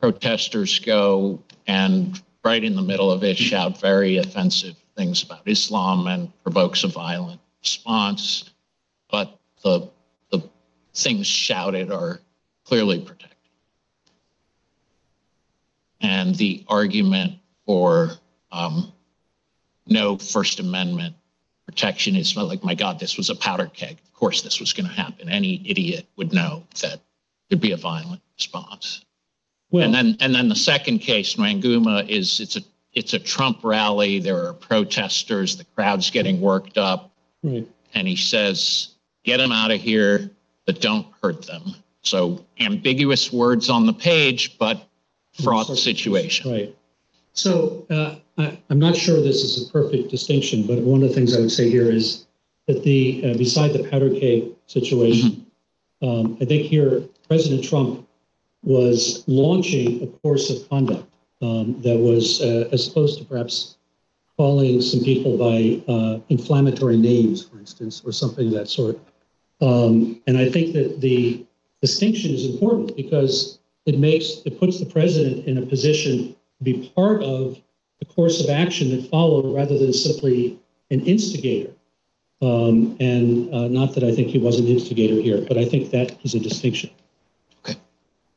protesters 0.00 0.78
go 0.78 1.42
and 1.66 2.20
right 2.44 2.62
in 2.62 2.74
the 2.76 2.82
middle 2.82 3.10
of 3.10 3.22
it 3.24 3.36
shout 3.36 3.80
very 3.80 4.16
offensive 4.16 4.76
things 4.96 5.22
about 5.22 5.42
Islam 5.46 6.06
and 6.06 6.32
provokes 6.42 6.84
a 6.84 6.88
violent 6.88 7.40
response. 7.60 8.50
But 9.10 9.38
the, 9.62 9.88
the 10.30 10.42
things 10.94 11.26
shouted 11.26 11.90
are 11.90 12.20
clearly 12.70 13.00
protected. 13.00 13.36
And 16.00 16.36
the 16.36 16.64
argument 16.68 17.34
for 17.66 18.10
um, 18.52 18.92
no 19.88 20.16
First 20.16 20.60
Amendment 20.60 21.16
protection. 21.66 22.14
is 22.14 22.36
not 22.36 22.46
like, 22.46 22.62
my 22.62 22.76
God, 22.76 23.00
this 23.00 23.16
was 23.16 23.28
a 23.28 23.34
powder 23.34 23.66
keg. 23.66 23.98
Of 24.04 24.14
course, 24.14 24.42
this 24.42 24.60
was 24.60 24.72
going 24.72 24.88
to 24.88 24.92
happen. 24.94 25.28
Any 25.28 25.68
idiot 25.68 26.06
would 26.16 26.32
know 26.32 26.64
that 26.80 27.00
there'd 27.48 27.60
be 27.60 27.72
a 27.72 27.76
violent 27.76 28.22
response. 28.36 29.04
Well, 29.72 29.82
And 29.82 29.92
then, 29.92 30.16
and 30.20 30.32
then 30.32 30.48
the 30.48 30.54
second 30.54 31.00
case, 31.00 31.34
Nwanguma, 31.34 32.08
is 32.08 32.38
it's 32.38 32.54
a, 32.56 32.60
it's 32.92 33.14
a 33.14 33.18
Trump 33.18 33.64
rally. 33.64 34.20
There 34.20 34.46
are 34.46 34.52
protesters. 34.52 35.56
The 35.56 35.64
crowd's 35.74 36.10
getting 36.10 36.40
worked 36.40 36.78
up. 36.78 37.10
right. 37.42 37.66
And 37.94 38.06
he 38.06 38.14
says, 38.14 38.90
get 39.24 39.38
them 39.38 39.50
out 39.50 39.72
of 39.72 39.80
here, 39.80 40.30
but 40.66 40.80
don't 40.80 41.08
hurt 41.20 41.44
them. 41.48 41.74
So 42.02 42.44
ambiguous 42.58 43.32
words 43.32 43.68
on 43.68 43.86
the 43.86 43.92
page, 43.92 44.58
but 44.58 44.86
fraught 45.42 45.66
situation. 45.66 46.50
Right. 46.50 46.76
So 47.32 47.86
uh, 47.90 48.16
I, 48.38 48.58
I'm 48.70 48.78
not 48.78 48.96
sure 48.96 49.20
this 49.20 49.42
is 49.42 49.68
a 49.68 49.72
perfect 49.72 50.10
distinction, 50.10 50.66
but 50.66 50.78
one 50.78 51.02
of 51.02 51.08
the 51.08 51.14
things 51.14 51.36
I 51.36 51.40
would 51.40 51.52
say 51.52 51.70
here 51.70 51.90
is 51.90 52.26
that 52.66 52.82
the, 52.82 53.22
uh, 53.24 53.38
beside 53.38 53.72
the 53.72 53.88
powder 53.88 54.10
keg 54.10 54.52
situation, 54.66 55.46
um, 56.02 56.36
I 56.40 56.44
think 56.44 56.66
here 56.66 57.02
President 57.28 57.64
Trump 57.64 58.06
was 58.62 59.24
launching 59.26 60.02
a 60.02 60.06
course 60.06 60.50
of 60.50 60.68
conduct 60.68 61.06
um, 61.42 61.80
that 61.82 61.96
was, 61.96 62.40
uh, 62.42 62.68
as 62.72 62.88
opposed 62.88 63.18
to 63.18 63.24
perhaps 63.24 63.76
calling 64.36 64.80
some 64.80 65.00
people 65.00 65.36
by 65.36 65.82
uh, 65.92 66.18
inflammatory 66.28 66.96
names, 66.96 67.44
for 67.44 67.58
instance, 67.58 68.02
or 68.04 68.12
something 68.12 68.48
of 68.48 68.52
that 68.54 68.68
sort. 68.68 68.98
Um, 69.60 70.20
and 70.26 70.38
I 70.38 70.48
think 70.50 70.72
that 70.72 71.00
the 71.00 71.44
distinction 71.80 72.32
is 72.34 72.44
important 72.46 72.96
because 72.96 73.58
it 73.86 73.98
makes 73.98 74.42
it 74.44 74.58
puts 74.58 74.78
the 74.78 74.86
president 74.86 75.46
in 75.46 75.58
a 75.58 75.62
position 75.66 76.36
to 76.58 76.64
be 76.64 76.92
part 76.94 77.22
of 77.22 77.58
the 77.98 78.04
course 78.04 78.42
of 78.42 78.50
action 78.50 78.90
that 78.90 79.08
followed 79.10 79.54
rather 79.54 79.78
than 79.78 79.92
simply 79.92 80.58
an 80.90 81.00
instigator. 81.06 81.72
Um, 82.42 82.96
and 83.00 83.52
uh, 83.54 83.68
not 83.68 83.94
that 83.94 84.04
I 84.04 84.14
think 84.14 84.28
he 84.28 84.38
was 84.38 84.58
an 84.58 84.66
instigator 84.66 85.20
here, 85.20 85.44
but 85.46 85.58
I 85.58 85.64
think 85.66 85.90
that 85.90 86.18
is 86.24 86.34
a 86.34 86.40
distinction. 86.40 86.90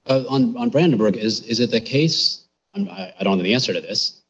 Uh, 0.06 0.24
on, 0.28 0.58
on 0.58 0.70
Brandenburg, 0.70 1.16
is, 1.16 1.42
is 1.44 1.62
it 1.62 1.72
the 1.72 1.80
case, 1.80 2.44
I'm- 2.76 2.90
I, 2.92 3.14
I 3.18 3.24
don't 3.24 3.38
know 3.38 3.44
the 3.44 3.54
answer 3.54 3.72
to 3.72 3.80
this. 3.80 4.22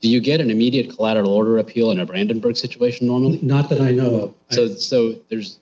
Do 0.00 0.08
you 0.08 0.20
get 0.20 0.40
an 0.40 0.50
immediate 0.50 0.90
collateral 0.96 1.32
order 1.32 1.58
appeal 1.58 1.92
in 1.92 2.00
a 2.00 2.06
Brandenburg 2.06 2.56
situation 2.56 3.06
normally? 3.06 3.38
Not 3.42 3.68
that 3.68 3.80
I 3.80 3.92
know 3.92 4.14
of. 4.16 4.34
I- 4.50 4.54
So, 4.56 4.68
so 4.74 5.14
there's, 5.30 5.60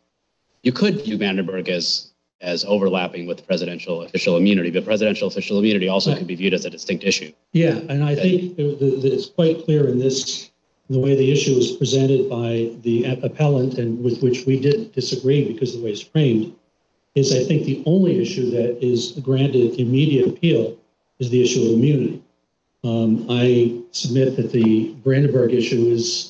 you 0.62 0.72
could 0.72 1.02
view 1.02 1.18
Brandenburg 1.18 1.68
as, 1.68 2.09
as 2.40 2.64
overlapping 2.64 3.26
with 3.26 3.46
presidential 3.46 4.02
official 4.02 4.36
immunity, 4.36 4.70
but 4.70 4.84
presidential 4.84 5.28
official 5.28 5.58
immunity 5.58 5.88
also 5.88 6.16
could 6.16 6.26
be 6.26 6.34
viewed 6.34 6.54
as 6.54 6.64
a 6.64 6.70
distinct 6.70 7.04
issue. 7.04 7.32
Yeah, 7.52 7.78
and 7.88 8.02
I 8.02 8.14
think 8.14 8.54
it's 8.58 9.26
quite 9.26 9.64
clear 9.64 9.88
in 9.88 9.98
this, 9.98 10.50
the 10.88 10.98
way 10.98 11.14
the 11.14 11.30
issue 11.30 11.52
is 11.52 11.72
presented 11.72 12.30
by 12.30 12.70
the 12.82 13.04
appellant 13.22 13.78
and 13.78 14.02
with 14.02 14.22
which 14.22 14.46
we 14.46 14.58
did 14.58 14.92
disagree 14.92 15.52
because 15.52 15.74
of 15.74 15.80
the 15.80 15.84
way 15.84 15.92
it's 15.92 16.00
framed, 16.00 16.54
is 17.14 17.34
I 17.34 17.44
think 17.44 17.64
the 17.64 17.82
only 17.86 18.22
issue 18.22 18.50
that 18.50 18.82
is 18.84 19.12
granted 19.20 19.78
immediate 19.78 20.28
appeal 20.28 20.78
is 21.18 21.28
the 21.28 21.42
issue 21.42 21.62
of 21.62 21.72
immunity. 21.74 22.22
Um, 22.82 23.26
I 23.28 23.82
submit 23.90 24.36
that 24.36 24.52
the 24.52 24.94
Brandenburg 25.04 25.52
issue 25.52 25.88
is 25.88 26.29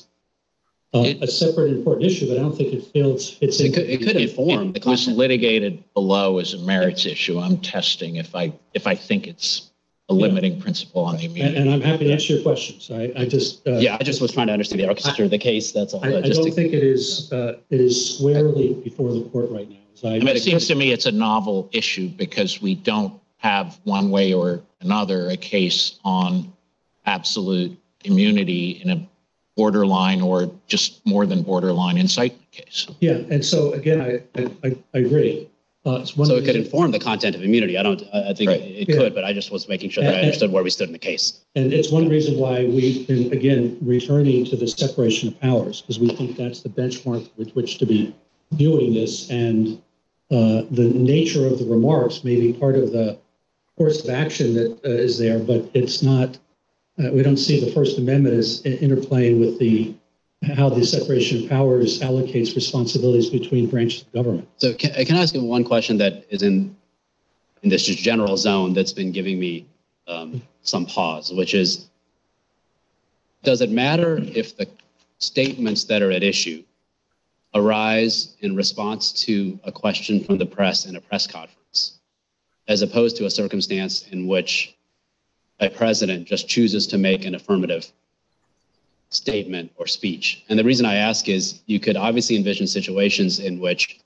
uh, 0.93 1.03
It- 1.03 1.21
a 1.23 1.27
separate 1.27 1.71
important 1.71 2.05
issue, 2.05 2.27
but 2.27 2.37
I 2.37 2.41
don't 2.41 2.55
think 2.55 2.73
it 2.73 2.83
feels, 2.87 3.29
fits 3.29 3.59
It 3.59 3.73
could, 3.73 3.89
it 3.89 4.01
could 4.01 4.17
inform 4.17 4.73
the 4.73 4.79
It 4.79 4.85
was 4.85 5.07
litigated 5.07 5.83
below 5.93 6.39
as 6.39 6.53
a 6.53 6.57
merits 6.59 7.05
issue. 7.05 7.39
I'm 7.39 7.57
testing 7.57 8.17
if 8.17 8.35
I, 8.35 8.53
if 8.73 8.87
I 8.87 8.95
think 8.95 9.27
it's 9.27 9.69
a 10.09 10.13
limiting 10.13 10.59
principle 10.59 11.05
on 11.05 11.15
the 11.15 11.25
immunity. 11.25 11.55
and 11.55 11.69
I'm 11.69 11.79
happy 11.79 12.03
to 12.05 12.11
answer 12.11 12.33
your 12.33 12.41
questions. 12.41 12.91
I, 12.91 13.13
I 13.15 13.25
just. 13.25 13.65
uh, 13.65 13.77
Yeah, 13.77 13.95
I 13.97 14.03
just 14.03 14.19
was 14.21 14.33
trying 14.33 14.47
to 14.47 14.53
understand 14.53 14.81
the 14.81 14.87
architecture 14.89 15.23
of 15.23 15.29
the 15.31 15.37
case, 15.37 15.71
that's 15.71 15.93
all. 15.93 16.03
I, 16.03 16.17
I 16.17 16.21
Just 16.21 16.41
don't 16.41 16.49
to- 16.49 16.51
think 16.51 16.73
it 16.73 16.83
is, 16.83 17.31
uh, 17.31 17.57
it 17.69 17.79
is 17.79 18.17
squarely 18.17 18.73
before 18.83 19.13
the 19.13 19.21
court 19.29 19.49
right 19.49 19.69
now. 19.69 19.77
as 19.93 20.03
I- 20.03 20.15
I 20.15 20.19
mean, 20.19 20.27
it 20.35 20.41
seems 20.41 20.67
to 20.67 20.75
me 20.75 20.91
it's 20.91 21.05
a 21.05 21.11
novel 21.13 21.69
issue 21.71 22.09
because 22.09 22.61
we 22.61 22.75
don't 22.75 23.13
have 23.37 23.79
one 23.85 24.11
way 24.11 24.33
or 24.33 24.61
another 24.81 25.29
a 25.29 25.37
case 25.37 25.97
on 26.03 26.51
absolute 27.05 27.77
immunity 28.03 28.81
in 28.83 28.89
a 28.89 29.07
borderline 29.55 30.21
or 30.21 30.51
just 30.67 31.05
more 31.05 31.25
than 31.25 31.41
borderline 31.43 31.97
incitement 31.97 32.49
case. 32.51 32.87
Yeah, 32.99 33.13
and 33.29 33.43
so 33.43 33.73
again, 33.73 34.01
I, 34.01 34.21
I, 34.39 34.47
I- 34.63 34.77
I 34.93 34.97
agree. 34.99 35.47
Uh, 35.83 35.93
it's 35.95 36.15
one 36.15 36.27
So 36.27 36.35
of 36.35 36.43
it 36.43 36.45
could 36.45 36.55
inform 36.55 36.91
the 36.91 36.99
content 36.99 37.35
of 37.35 37.43
immunity. 37.43 37.75
I 37.75 37.81
don't, 37.81 38.03
I 38.13 38.29
I 38.29 38.33
think 38.35 38.49
Right. 38.51 38.61
it 38.61 38.87
Yeah. 38.87 38.97
could, 38.97 39.15
but 39.15 39.23
I 39.25 39.33
just 39.33 39.49
was 39.51 39.67
making 39.67 39.89
sure 39.89 40.03
that 40.03 40.13
I 40.13 40.19
understood 40.21 40.51
where 40.51 40.63
we 40.63 40.69
stood 40.69 40.87
in 40.89 40.93
the 40.93 40.99
case. 40.99 41.39
And 41.55 41.73
it's 41.73 41.89
one 41.89 42.07
reason 42.07 42.37
why 42.37 42.65
we've 42.65 43.07
been, 43.07 43.33
again, 43.33 43.77
returning 43.81 44.45
to 44.45 44.55
the 44.55 44.67
separation 44.67 45.29
of 45.29 45.39
powers, 45.41 45.81
because 45.81 45.97
we 45.99 46.09
think 46.09 46.37
that's 46.37 46.61
the 46.61 46.69
benchmark 46.69 47.27
with 47.35 47.51
which 47.55 47.79
to 47.79 47.87
be 47.87 48.13
viewing 48.51 48.93
this. 48.93 49.31
And 49.31 49.81
uh, 50.29 50.63
the 50.69 50.91
nature 50.93 51.47
of 51.47 51.57
the 51.57 51.65
remarks 51.65 52.23
may 52.23 52.39
be 52.39 52.53
part 52.53 52.75
of 52.75 52.91
the 52.91 53.17
course 53.75 54.03
of 54.03 54.11
action 54.11 54.53
that 54.53 54.71
uh, 54.85 54.89
is 54.89 55.17
there, 55.17 55.39
but 55.39 55.67
it's 55.73 56.03
not, 56.03 56.37
uh, 57.01 57.11
we 57.11 57.23
don't 57.23 57.37
see 57.37 57.63
the 57.63 57.71
First 57.71 57.97
Amendment 57.97 58.35
as 58.35 58.61
interplaying 58.63 59.39
with 59.39 59.59
the, 59.59 59.93
how 60.55 60.69
the 60.69 60.85
separation 60.85 61.43
of 61.43 61.49
powers 61.49 61.99
allocates 62.01 62.55
responsibilities 62.55 63.29
between 63.29 63.69
branches 63.69 64.01
of 64.03 64.11
government. 64.11 64.47
So 64.57 64.73
can, 64.73 64.93
can 65.05 65.15
I 65.15 65.21
ask 65.21 65.33
you 65.33 65.43
one 65.43 65.63
question 65.63 65.97
that 65.97 66.25
is 66.29 66.43
in, 66.43 66.75
in 67.63 67.69
this 67.69 67.85
just 67.85 67.99
general 67.99 68.37
zone 68.37 68.73
that's 68.73 68.93
been 68.93 69.11
giving 69.11 69.39
me 69.39 69.65
um, 70.07 70.41
some 70.63 70.85
pause, 70.85 71.31
which 71.31 71.53
is, 71.53 71.89
does 73.43 73.61
it 73.61 73.71
matter 73.71 74.19
if 74.19 74.57
the 74.57 74.67
statements 75.17 75.85
that 75.85 76.01
are 76.01 76.11
at 76.11 76.23
issue 76.23 76.63
arise 77.53 78.35
in 78.41 78.55
response 78.55 79.11
to 79.11 79.59
a 79.63 79.71
question 79.71 80.23
from 80.23 80.37
the 80.37 80.45
press 80.45 80.85
in 80.85 80.95
a 80.95 81.01
press 81.01 81.27
conference, 81.27 81.99
as 82.67 82.81
opposed 82.81 83.17
to 83.17 83.25
a 83.25 83.29
circumstance 83.29 84.07
in 84.07 84.27
which 84.27 84.75
a 85.61 85.69
president 85.69 86.27
just 86.27 86.47
chooses 86.49 86.87
to 86.87 86.97
make 86.97 87.23
an 87.25 87.35
affirmative 87.35 87.85
statement 89.09 89.71
or 89.77 89.87
speech? 89.87 90.43
And 90.49 90.57
the 90.59 90.63
reason 90.63 90.85
I 90.85 90.95
ask 90.95 91.29
is 91.29 91.61
you 91.67 91.79
could 91.79 91.95
obviously 91.95 92.35
envision 92.35 92.67
situations 92.67 93.39
in 93.39 93.59
which 93.59 93.99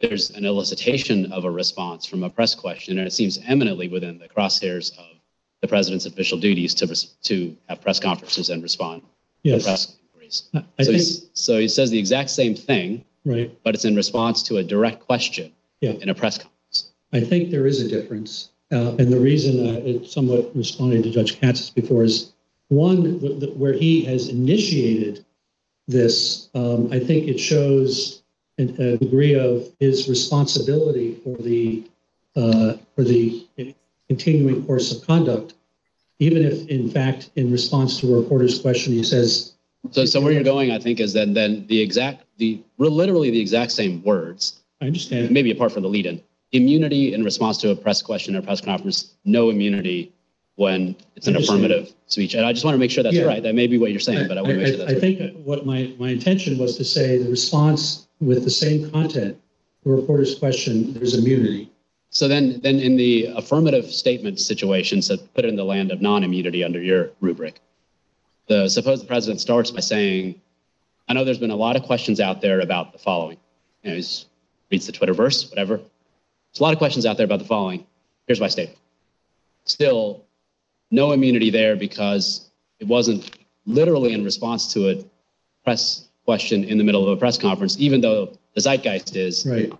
there's 0.00 0.30
an 0.30 0.44
elicitation 0.44 1.30
of 1.32 1.44
a 1.44 1.50
response 1.50 2.06
from 2.06 2.22
a 2.24 2.30
press 2.30 2.54
question, 2.54 2.98
and 2.98 3.06
it 3.06 3.12
seems 3.12 3.38
eminently 3.46 3.88
within 3.88 4.18
the 4.18 4.28
crosshairs 4.28 4.96
of 4.98 5.06
the 5.60 5.66
president's 5.68 6.06
official 6.06 6.38
duties 6.38 6.72
to 6.74 6.86
res- 6.86 7.14
to 7.22 7.56
have 7.68 7.80
press 7.80 7.98
conferences 7.98 8.50
and 8.50 8.62
respond 8.62 9.02
to 9.02 9.08
Yes, 9.42 9.64
press 9.64 9.96
inquiries. 10.04 10.48
I 10.54 10.64
I 10.78 10.82
So, 10.84 10.92
think, 10.92 11.30
so 11.32 11.58
he 11.58 11.68
says 11.68 11.90
the 11.90 11.98
exact 11.98 12.30
same 12.30 12.54
thing, 12.54 13.04
right. 13.24 13.50
but 13.64 13.74
it's 13.74 13.84
in 13.84 13.96
response 13.96 14.42
to 14.44 14.58
a 14.58 14.62
direct 14.64 15.00
question 15.04 15.52
Yeah. 15.80 15.92
in 16.00 16.08
a 16.10 16.14
press 16.14 16.38
conference. 16.38 16.90
I 17.12 17.20
think 17.20 17.50
there 17.50 17.66
is 17.66 17.80
a 17.80 17.88
difference. 17.88 18.50
Uh, 18.70 18.94
and 18.98 19.12
the 19.12 19.18
reason 19.18 19.66
uh, 19.66 19.80
it 19.80 20.06
somewhat 20.06 20.50
responding 20.54 21.02
to 21.02 21.10
Judge 21.10 21.40
Katsas 21.40 21.70
before 21.70 22.04
is 22.04 22.32
one, 22.68 23.18
the, 23.20 23.28
the, 23.30 23.46
where 23.52 23.72
he 23.72 24.04
has 24.04 24.28
initiated 24.28 25.24
this, 25.86 26.50
um, 26.54 26.92
I 26.92 26.98
think 26.98 27.28
it 27.28 27.38
shows 27.38 28.22
a, 28.58 28.64
a 28.64 28.96
degree 28.98 29.34
of 29.34 29.66
his 29.80 30.08
responsibility 30.08 31.14
for 31.24 31.36
the, 31.38 31.84
uh, 32.36 32.74
for 32.94 33.04
the 33.04 33.46
continuing 34.08 34.66
course 34.66 34.92
of 34.92 35.06
conduct. 35.06 35.54
Even 36.18 36.44
if, 36.44 36.66
in 36.68 36.90
fact, 36.90 37.30
in 37.36 37.50
response 37.50 38.00
to 38.00 38.14
a 38.14 38.20
reporter's 38.20 38.58
question, 38.58 38.92
he 38.92 39.04
says, 39.04 39.54
So, 39.92 40.04
so 40.04 40.20
where 40.20 40.32
you're 40.32 40.42
going, 40.42 40.72
I 40.72 40.78
think, 40.78 41.00
is 41.00 41.12
then 41.12 41.32
then 41.32 41.66
the 41.68 41.80
exact 41.80 42.24
the 42.38 42.60
literally 42.78 43.30
the 43.30 43.40
exact 43.40 43.72
same 43.72 44.02
words, 44.02 44.60
I 44.80 44.86
understand. 44.86 45.30
maybe 45.30 45.50
apart 45.50 45.72
from 45.72 45.84
the 45.84 45.88
lead-in, 45.88 46.20
immunity 46.52 47.14
in 47.14 47.22
response 47.24 47.58
to 47.58 47.70
a 47.70 47.76
press 47.76 48.02
question 48.02 48.34
or 48.36 48.42
press 48.42 48.60
conference, 48.60 49.14
no 49.24 49.50
immunity 49.50 50.12
when 50.56 50.96
it's 51.14 51.28
an 51.28 51.36
affirmative 51.36 51.92
speech. 52.06 52.34
And 52.34 52.44
I 52.44 52.52
just 52.52 52.64
want 52.64 52.74
to 52.74 52.78
make 52.78 52.90
sure 52.90 53.04
that's 53.04 53.14
Yeah. 53.14 53.22
right. 53.24 53.42
That 53.42 53.54
may 53.54 53.66
be 53.66 53.78
what 53.78 53.90
you're 53.92 54.00
saying, 54.00 54.26
but 54.26 54.38
I 54.38 54.42
want 54.42 54.54
to 54.54 54.58
make 54.58 54.66
sure 54.68 54.76
that's 54.78 54.90
I 54.90 54.94
right. 54.94 55.00
think 55.00 55.36
what 55.44 55.64
my, 55.64 55.92
my 55.98 56.10
intention 56.10 56.58
was 56.58 56.76
to 56.78 56.84
say, 56.84 57.18
the 57.18 57.30
response 57.30 58.08
with 58.20 58.42
the 58.42 58.50
same 58.50 58.90
content, 58.90 59.36
the 59.84 59.90
reporter's 59.90 60.34
question, 60.34 60.94
there's 60.94 61.14
immunity. 61.14 61.70
So 62.10 62.26
then, 62.26 62.60
then 62.62 62.80
in 62.80 62.96
the 62.96 63.26
affirmative 63.36 63.86
statement 63.86 64.40
situation, 64.40 65.00
so 65.02 65.16
put 65.16 65.44
it 65.44 65.48
in 65.48 65.56
the 65.56 65.64
land 65.64 65.92
of 65.92 66.00
non-immunity 66.00 66.64
under 66.64 66.82
your 66.82 67.10
rubric. 67.20 67.60
The 68.48 68.68
suppose 68.68 69.00
the 69.00 69.06
president 69.06 69.40
starts 69.42 69.70
by 69.70 69.80
saying, 69.80 70.40
"I 71.06 71.12
know 71.12 71.22
there's 71.22 71.38
been 71.38 71.50
a 71.50 71.56
lot 71.56 71.76
of 71.76 71.82
questions 71.82 72.18
out 72.18 72.40
there 72.40 72.60
about 72.60 72.92
the 72.94 72.98
following." 72.98 73.36
You 73.84 73.90
know, 73.90 73.96
he 73.96 74.02
reads 74.70 74.86
the 74.86 74.92
Twitterverse, 74.92 75.50
whatever. 75.50 75.80
There's 76.58 76.62
a 76.62 76.64
lot 76.64 76.72
of 76.72 76.78
questions 76.78 77.06
out 77.06 77.16
there 77.16 77.24
about 77.24 77.38
the 77.38 77.44
following. 77.44 77.86
Here's 78.26 78.40
my 78.40 78.48
statement. 78.48 78.80
Still, 79.62 80.24
no 80.90 81.12
immunity 81.12 81.50
there 81.50 81.76
because 81.76 82.50
it 82.80 82.88
wasn't 82.88 83.38
literally 83.64 84.12
in 84.12 84.24
response 84.24 84.72
to 84.72 84.90
a 84.90 85.04
press 85.62 86.08
question 86.24 86.64
in 86.64 86.76
the 86.76 86.82
middle 86.82 87.04
of 87.04 87.16
a 87.16 87.16
press 87.16 87.38
conference, 87.38 87.76
even 87.78 88.00
though 88.00 88.36
the 88.56 88.60
zeitgeist 88.60 89.14
is. 89.14 89.46
Right. 89.46 89.72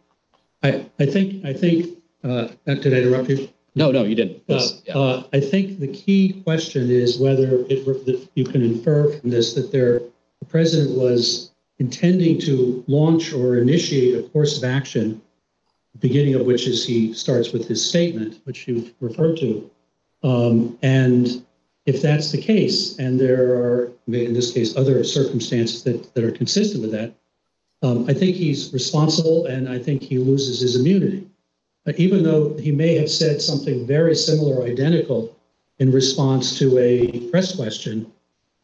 I, 0.62 0.86
I 1.00 1.06
think, 1.06 1.44
I 1.44 1.52
think, 1.52 1.98
uh, 2.22 2.46
did 2.64 2.94
I 2.94 2.98
interrupt 2.98 3.28
you? 3.28 3.48
No, 3.74 3.90
no, 3.90 4.04
you 4.04 4.14
didn't. 4.14 4.44
Uh, 4.48 4.62
yeah. 4.84 4.96
uh, 4.96 5.24
I 5.32 5.40
think 5.40 5.80
the 5.80 5.88
key 5.88 6.42
question 6.44 6.92
is 6.92 7.18
whether 7.18 7.64
it, 7.68 8.30
you 8.34 8.44
can 8.44 8.62
infer 8.62 9.18
from 9.18 9.30
this 9.30 9.54
that 9.54 9.72
there 9.72 9.98
the 10.38 10.46
president 10.48 10.96
was 10.96 11.50
intending 11.80 12.38
to 12.42 12.84
launch 12.86 13.32
or 13.32 13.58
initiate 13.58 14.14
a 14.14 14.28
course 14.28 14.56
of 14.56 14.62
action, 14.62 15.20
beginning 16.00 16.34
of 16.34 16.46
which 16.46 16.66
is 16.66 16.86
he 16.86 17.12
starts 17.12 17.52
with 17.52 17.66
his 17.66 17.84
statement, 17.84 18.40
which 18.44 18.68
you 18.68 18.90
referred 19.00 19.36
to. 19.38 19.70
Um, 20.22 20.78
and 20.82 21.44
if 21.86 22.02
that's 22.02 22.30
the 22.30 22.40
case, 22.40 22.98
and 22.98 23.18
there 23.18 23.54
are, 23.54 23.92
in 24.06 24.34
this 24.34 24.52
case, 24.52 24.76
other 24.76 25.02
circumstances 25.04 25.82
that, 25.84 26.14
that 26.14 26.24
are 26.24 26.30
consistent 26.30 26.82
with 26.82 26.92
that, 26.92 27.14
um, 27.82 28.06
I 28.08 28.14
think 28.14 28.36
he's 28.36 28.72
responsible 28.72 29.46
and 29.46 29.68
I 29.68 29.78
think 29.78 30.02
he 30.02 30.18
loses 30.18 30.60
his 30.60 30.76
immunity. 30.76 31.26
Uh, 31.86 31.92
even 31.96 32.22
though 32.22 32.56
he 32.58 32.72
may 32.72 32.94
have 32.96 33.10
said 33.10 33.40
something 33.40 33.86
very 33.86 34.14
similar, 34.14 34.64
identical, 34.64 35.34
in 35.78 35.92
response 35.92 36.58
to 36.58 36.76
a 36.78 37.30
press 37.30 37.54
question, 37.54 38.10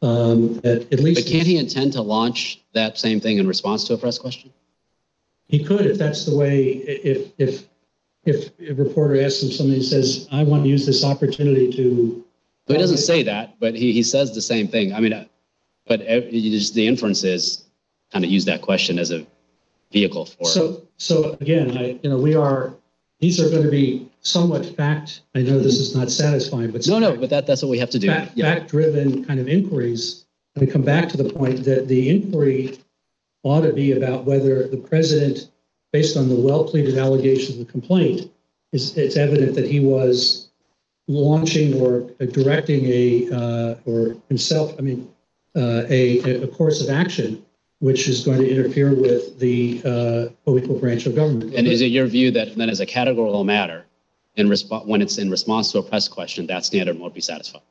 um, 0.01 0.55
that 0.59 0.91
at 0.91 0.99
least 0.99 1.23
But 1.23 1.31
can't 1.31 1.47
he 1.47 1.57
intend 1.57 1.93
to 1.93 2.01
launch 2.01 2.61
that 2.73 2.97
same 2.97 3.19
thing 3.19 3.37
in 3.37 3.47
response 3.47 3.85
to 3.85 3.93
a 3.93 3.97
press 3.97 4.19
question? 4.19 4.51
He 5.47 5.63
could 5.63 5.85
if 5.85 5.97
that's 5.97 6.25
the 6.25 6.35
way. 6.35 6.63
If 6.63 7.31
if 7.37 7.65
if 8.25 8.49
a 8.67 8.73
reporter 8.73 9.21
asks 9.21 9.43
him 9.43 9.51
something, 9.51 9.75
he 9.75 9.83
says, 9.83 10.27
"I 10.31 10.43
want 10.43 10.63
to 10.63 10.69
use 10.69 10.85
this 10.85 11.03
opportunity 11.03 11.71
to." 11.73 12.23
He 12.67 12.73
doesn't 12.77 12.97
say 12.97 13.21
that, 13.23 13.59
but 13.59 13.75
he, 13.75 13.91
he 13.93 14.01
says 14.01 14.33
the 14.33 14.41
same 14.41 14.67
thing. 14.67 14.91
I 14.93 14.99
mean, 14.99 15.13
uh, 15.13 15.25
but 15.85 16.01
ev- 16.01 16.33
you 16.33 16.49
just, 16.49 16.73
the 16.73 16.87
inference 16.87 17.23
is 17.23 17.65
kind 18.11 18.25
of 18.25 18.31
use 18.31 18.45
that 18.45 18.63
question 18.63 18.97
as 18.97 19.11
a 19.11 19.25
vehicle 19.91 20.25
for. 20.25 20.45
So 20.45 20.81
so 20.97 21.37
again, 21.41 21.77
I 21.77 21.99
you 22.01 22.09
know 22.09 22.17
we 22.17 22.33
are 22.35 22.73
these 23.19 23.39
are 23.39 23.49
going 23.49 23.63
to 23.63 23.69
be 23.71 24.09
somewhat 24.21 24.65
fact. 24.65 25.21
I 25.35 25.41
know 25.43 25.59
this 25.59 25.79
is 25.79 25.95
not 25.95 26.09
satisfying, 26.09 26.71
but 26.71 26.87
No, 26.87 26.97
no, 26.99 27.15
but 27.15 27.29
that, 27.29 27.45
that's 27.45 27.61
what 27.61 27.69
we 27.69 27.77
have 27.77 27.91
to 27.91 27.99
do. 27.99 28.07
fact, 28.07 28.31
Yeah. 28.35 28.55
fact-driven 28.55 29.23
kind 29.23 29.39
of 29.39 29.47
inquiries. 29.47 30.25
And 30.55 30.69
come 30.71 30.81
back 30.81 31.07
to 31.09 31.17
the 31.17 31.29
point 31.31 31.63
that 31.65 31.87
the 31.87 32.09
inquiry 32.09 32.79
ought 33.45 33.61
to 33.61 33.71
be 33.71 33.93
about 33.93 34.25
whether 34.25 34.67
the 34.67 34.77
president, 34.77 35.51
based 35.93 36.17
on 36.17 36.27
the 36.27 36.35
well-pleaded 36.35 36.97
allegations 36.97 37.59
of 37.59 37.65
the 37.65 37.71
complaint, 37.71 38.29
is 38.73 38.97
it's 38.97 39.15
evident 39.15 39.55
that 39.55 39.69
he 39.69 39.79
was 39.79 40.49
launching 41.07 41.79
or 41.79 42.09
directing 42.25 42.85
a 42.85 43.29
uh, 43.31 43.75
or 43.85 44.17
himself. 44.27 44.73
I 44.79 44.81
mean, 44.81 45.07
uh, 45.55 45.83
a 45.87 46.47
course 46.47 46.81
of 46.81 46.89
action 46.89 47.45
which 47.79 48.07
is 48.07 48.25
going 48.25 48.39
to 48.39 48.49
interfere 48.49 48.95
with 48.95 49.37
the 49.37 49.81
uh, 49.85 50.33
co-equal 50.45 50.79
branch 50.79 51.05
of 51.05 51.15
government. 51.15 51.53
And 51.53 51.67
is 51.67 51.81
it 51.81 51.87
your 51.87 52.07
view 52.07 52.31
that 52.31 52.55
then 52.55 52.69
as 52.69 52.79
a 52.79 52.85
categorical 52.85 53.43
matter, 53.43 53.85
in 54.35 54.51
when 54.85 55.01
it's 55.01 55.17
in 55.17 55.29
response 55.29 55.71
to 55.73 55.79
a 55.79 55.83
press 55.83 56.07
question, 56.07 56.47
that 56.47 56.65
standard 56.65 56.97
won't 56.97 57.13
be 57.13 57.21
satisfied? 57.21 57.61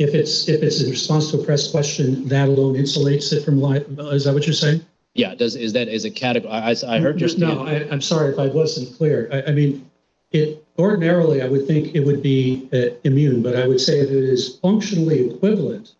If 0.00 0.14
it's, 0.14 0.48
if 0.48 0.62
it's 0.62 0.80
in 0.80 0.88
response 0.90 1.30
to 1.30 1.38
a 1.38 1.44
press 1.44 1.70
question, 1.70 2.26
that 2.28 2.48
alone 2.48 2.74
insulates 2.74 3.34
it 3.34 3.44
from 3.44 3.60
li, 3.60 3.84
is 4.16 4.24
that 4.24 4.32
what 4.32 4.46
you're 4.46 4.54
saying? 4.54 4.80
Yeah, 5.12 5.34
does, 5.34 5.56
is 5.56 5.74
that, 5.74 5.88
is 5.88 6.06
a 6.06 6.10
category, 6.10 6.50
I, 6.50 6.74
I 6.88 7.00
heard 7.00 7.20
your 7.20 7.28
No. 7.36 7.66
I, 7.66 7.86
I'm 7.90 8.00
sorry 8.00 8.32
if 8.32 8.38
I 8.38 8.46
wasn't 8.46 8.96
clear. 8.96 9.28
I, 9.30 9.50
I 9.50 9.52
mean, 9.52 9.90
it, 10.32 10.64
ordinarily, 10.78 11.42
I 11.42 11.48
would 11.48 11.66
think 11.66 11.94
it 11.94 12.00
would 12.00 12.22
be 12.22 12.66
uh, 12.72 12.94
immune, 13.04 13.42
but 13.42 13.56
I 13.56 13.68
would 13.68 13.78
say 13.78 14.00
if 14.00 14.08
it 14.08 14.24
is 14.24 14.56
functionally 14.62 15.28
equivalent 15.34 15.92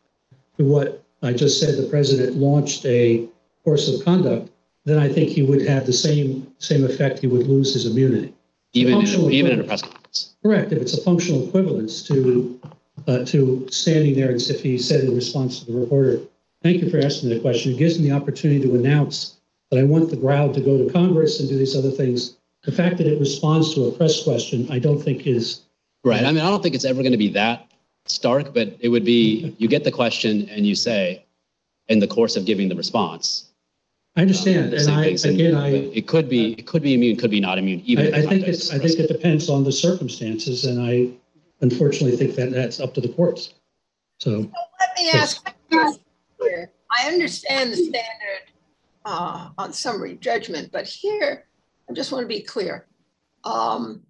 to 0.56 0.64
what 0.64 1.05
I 1.22 1.35
just 1.35 1.60
said, 1.60 1.77
the 1.77 1.86
president 1.90 2.36
launched 2.36 2.86
a 2.86 3.28
course 3.64 3.86
of 3.86 4.02
conduct, 4.02 4.51
then 4.86 4.98
I 4.98 5.12
think 5.12 5.28
he 5.28 5.43
would 5.43 5.60
have 5.66 5.85
the 5.85 5.93
same, 5.93 6.51
same 6.56 6.85
effect. 6.86 7.18
He 7.18 7.27
would 7.27 7.47
lose 7.47 7.74
his 7.74 7.85
immunity. 7.85 8.32
Even, 8.72 8.94
in 8.94 9.06
a- 9.06 9.28
even 9.28 9.52
in 9.52 9.60
a 9.60 9.64
press 9.64 9.82
conference. 9.82 10.36
Correct, 10.43 10.72
if 10.72 10.81
it's 10.81 10.97
a 10.97 11.02
functional 11.02 11.47
equivalence 11.47 12.02
to, 12.05 12.59
uh, 13.06 13.24
to 13.27 13.66
standing 13.70 14.14
there 14.14 14.32
as 14.32 14.51
if 14.51 14.62
he 14.62 14.78
said 14.78 15.05
in 15.05 15.14
response 15.14 15.60
to 15.60 15.66
the 15.66 15.78
reporter, 15.78 16.20
thank 16.62 16.82
you 16.82 16.90
for 16.90 16.98
asking 16.98 17.31
that 17.31 17.43
question. 17.43 17.72
It 17.72 17.78
gives 17.78 17.98
me 17.98 18.09
the 18.09 18.16
opportunity 18.16 18.60
to 18.62 18.74
announce 18.74 19.36
that 19.70 19.78
I 19.78 19.85
want 19.85 20.10
the 20.10 20.16
crowd 20.16 20.55
to 20.55 20.60
go 20.60 20.78
to 20.78 20.93
Congress 20.93 21.40
and 21.40 21.48
do 21.48 21.56
these 21.56 21.77
other 21.77 21.90
things. 21.90 22.36
The 22.64 22.72
fact 22.72 22.98
that 22.98 23.06
it 23.06 23.18
responds 23.18 23.74
to 23.74 23.86
a 23.86 23.93
press 23.93 24.22
question, 24.22 24.66
I 24.70 24.78
don't 24.78 25.01
think 25.01 25.27
is, 25.27 25.62
Right. 26.02 26.24
I 26.24 26.32
mean, 26.32 26.43
I 26.43 26.48
don't 26.48 26.62
think 26.62 26.74
it's 26.74 26.85
ever 26.85 27.02
going 27.02 27.12
to 27.12 27.18
be 27.18 27.28
that 27.31 27.70
stark, 28.06 28.55
but 28.55 28.77
it 28.81 28.89
would 28.89 29.05
be, 29.05 29.55
you 29.59 29.68
get 29.68 29.85
the 29.85 29.93
question 29.93 30.48
and 30.48 30.66
you 30.66 30.74
say, 30.74 31.24
in 31.89 31.98
the 31.98 32.06
course 32.06 32.36
of 32.36 32.47
giving 32.47 32.68
the 32.68 32.77
response. 32.77 33.51
I 34.16 34.22
understand, 34.22 34.72
um, 34.74 34.81
and 34.81 34.90
I. 34.90 35.05
Again, 35.06 35.55
I, 35.55 35.68
It 35.68 36.06
could 36.06 36.28
be, 36.28 36.52
it 36.52 36.66
could 36.66 36.82
be 36.82 36.94
immune, 36.94 37.16
could 37.16 37.31
be 37.31 37.40
not 37.40 37.59
immune, 37.59 37.82
even. 37.85 38.14
I, 38.14 38.18
I 38.18 38.27
think 38.27 38.47
it's, 38.47 38.72
I 38.72 38.78
think 38.78 38.98
it 38.98 39.09
depends 39.09 39.48
on 39.48 39.62
the 39.62 39.72
circumstances, 39.72 40.64
and 40.64 40.81
I 40.81 41.10
unfortunately 41.61 42.12
I 42.15 42.16
think 42.16 42.37
that 42.37 42.53
that's 42.53 42.81
up 42.81 42.95
to 42.95 43.01
the 43.01 43.09
courts. 43.09 43.55
So, 44.19 44.31
Let 44.31 44.97
me 44.97 45.11
ask, 45.11 45.47
here. 45.70 46.70
I 46.91 47.09
understand 47.09 47.73
the 47.73 47.77
standard 47.77 48.53
uh, 49.05 49.51
on 49.57 49.73
summary 49.73 50.16
judgment, 50.16 50.70
but 50.73 50.87
here, 50.87 51.47
I 51.89 51.93
just 51.93 52.12
want 52.12 52.24
to 52.24 52.28
be 52.28 52.43
clear. 52.43 52.87
Um, 53.45 54.03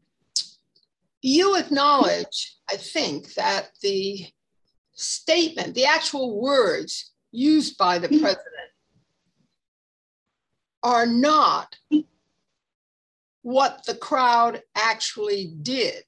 You 1.23 1.57
acknowledge, 1.57 2.57
I 2.69 2.77
think, 2.77 3.35
that 3.35 3.71
the 3.83 4.27
statement, 4.95 5.75
the 5.75 5.85
actual 5.85 6.41
words 6.41 7.13
used 7.31 7.77
by 7.79 7.99
the 7.99 8.09
president 8.09 8.71
are 10.83 11.07
not 11.07 11.77
what 13.43 13.85
the 13.87 13.95
crowd 13.95 14.63
actually 14.75 15.55
did. 15.63 16.03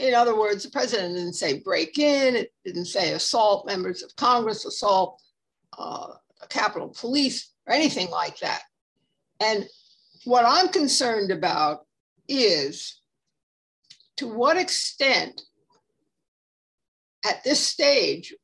In 0.00 0.14
other 0.14 0.38
words, 0.38 0.64
the 0.64 0.70
president 0.70 1.14
didn't 1.14 1.34
say 1.34 1.60
break 1.60 1.98
in, 1.98 2.34
it 2.34 2.52
didn't 2.64 2.86
say 2.86 3.12
assault 3.12 3.66
members 3.66 4.02
of 4.02 4.16
Congress, 4.16 4.64
assault 4.64 5.20
uh, 5.78 6.14
Capitol 6.48 6.88
Police, 6.88 7.52
or 7.66 7.74
anything 7.74 8.10
like 8.10 8.38
that. 8.38 8.62
And 9.40 9.68
what 10.24 10.44
I'm 10.46 10.68
concerned 10.68 11.30
about 11.30 11.86
is 12.28 13.00
to 14.16 14.28
what 14.28 14.56
extent 14.56 15.42
at 17.26 17.44
this 17.44 17.60
stage 17.60 18.34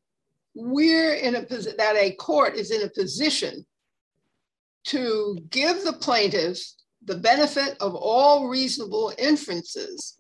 we're 0.55 1.15
in 1.15 1.35
a 1.35 1.43
position 1.43 1.77
that 1.79 1.97
a 1.97 2.13
court 2.13 2.55
is 2.55 2.71
in 2.71 2.83
a 2.83 2.89
position 2.89 3.65
to 4.85 5.39
give 5.51 5.85
the 5.85 5.93
plaintiffs 5.93 6.77
the 7.05 7.17
benefit 7.17 7.77
of 7.81 7.95
all 7.95 8.49
reasonable 8.49 9.13
inferences. 9.19 10.19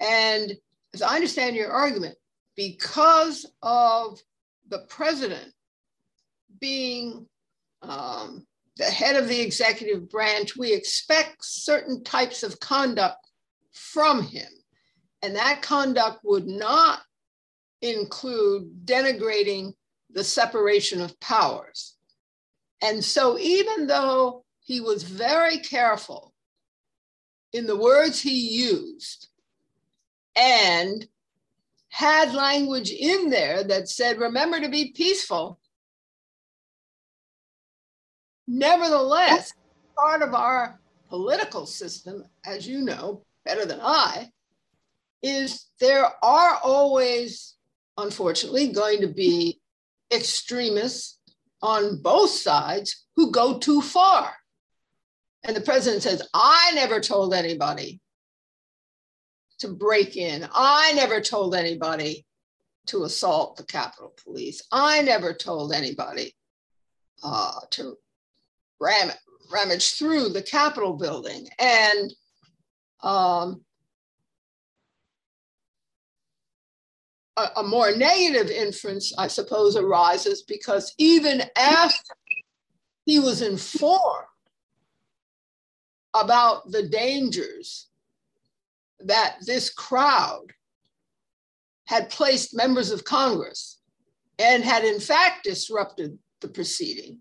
And 0.00 0.52
as 0.94 1.02
I 1.02 1.14
understand 1.14 1.56
your 1.56 1.70
argument, 1.70 2.16
because 2.56 3.46
of 3.62 4.20
the 4.68 4.80
president 4.88 5.52
being 6.60 7.26
um, 7.82 8.46
the 8.76 8.84
head 8.84 9.16
of 9.16 9.28
the 9.28 9.40
executive 9.40 10.08
branch, 10.10 10.56
we 10.56 10.72
expect 10.72 11.44
certain 11.44 12.02
types 12.04 12.42
of 12.42 12.60
conduct 12.60 13.18
from 13.72 14.22
him. 14.22 14.48
And 15.22 15.36
that 15.36 15.62
conduct 15.62 16.20
would 16.24 16.46
not 16.46 17.00
include 17.82 18.84
denigrating 18.84 19.72
the 20.10 20.24
separation 20.24 21.00
of 21.00 21.18
powers. 21.20 21.96
And 22.82 23.04
so, 23.04 23.38
even 23.38 23.86
though 23.88 24.44
he 24.60 24.80
was 24.80 25.02
very 25.02 25.58
careful 25.58 26.32
in 27.52 27.66
the 27.66 27.76
words 27.76 28.20
he 28.20 28.56
used 28.56 29.28
and 30.38 31.06
had 31.88 32.32
language 32.32 32.90
in 32.92 33.28
there 33.28 33.64
that 33.64 33.88
said, 33.88 34.18
remember 34.18 34.60
to 34.60 34.68
be 34.68 34.92
peaceful, 34.92 35.58
nevertheless, 38.46 39.52
part 39.96 40.22
of 40.22 40.34
our 40.34 40.80
political 41.08 41.66
system, 41.66 42.24
as 42.46 42.68
you 42.68 42.82
know 42.82 43.24
better 43.44 43.64
than 43.64 43.80
I, 43.82 44.30
is 45.22 45.66
there 45.80 46.06
are 46.22 46.58
always, 46.62 47.56
unfortunately, 47.96 48.68
going 48.68 49.00
to 49.00 49.08
be 49.08 49.60
extremists 50.12 51.18
on 51.60 52.00
both 52.00 52.30
sides 52.30 53.06
who 53.16 53.32
go 53.32 53.58
too 53.58 53.82
far. 53.82 54.32
And 55.42 55.56
the 55.56 55.60
president 55.60 56.04
says, 56.04 56.22
I 56.32 56.70
never 56.74 57.00
told 57.00 57.34
anybody 57.34 58.00
to 59.58 59.68
break 59.68 60.16
in. 60.16 60.48
I 60.52 60.92
never 60.94 61.20
told 61.20 61.54
anybody 61.54 62.26
to 62.86 63.04
assault 63.04 63.56
the 63.56 63.64
Capitol 63.64 64.14
Police. 64.22 64.62
I 64.72 65.02
never 65.02 65.34
told 65.34 65.72
anybody 65.72 66.34
uh, 67.22 67.60
to 67.70 67.96
ram, 68.80 69.10
rummage 69.52 69.94
through 69.94 70.30
the 70.30 70.42
Capitol 70.42 70.94
building. 70.94 71.48
And 71.58 72.12
um, 73.02 73.62
a, 77.36 77.48
a 77.58 77.62
more 77.62 77.94
negative 77.94 78.50
inference, 78.50 79.12
I 79.16 79.28
suppose, 79.28 79.76
arises 79.76 80.42
because 80.42 80.94
even 80.98 81.42
after 81.56 82.14
he 83.04 83.18
was 83.18 83.42
informed 83.42 84.26
about 86.14 86.70
the 86.70 86.88
dangers 86.88 87.87
that 89.00 89.36
this 89.46 89.70
crowd 89.70 90.52
had 91.86 92.10
placed 92.10 92.56
members 92.56 92.90
of 92.90 93.04
Congress 93.04 93.80
and 94.38 94.62
had 94.62 94.84
in 94.84 95.00
fact 95.00 95.44
disrupted 95.44 96.18
the 96.40 96.48
proceeding, 96.48 97.18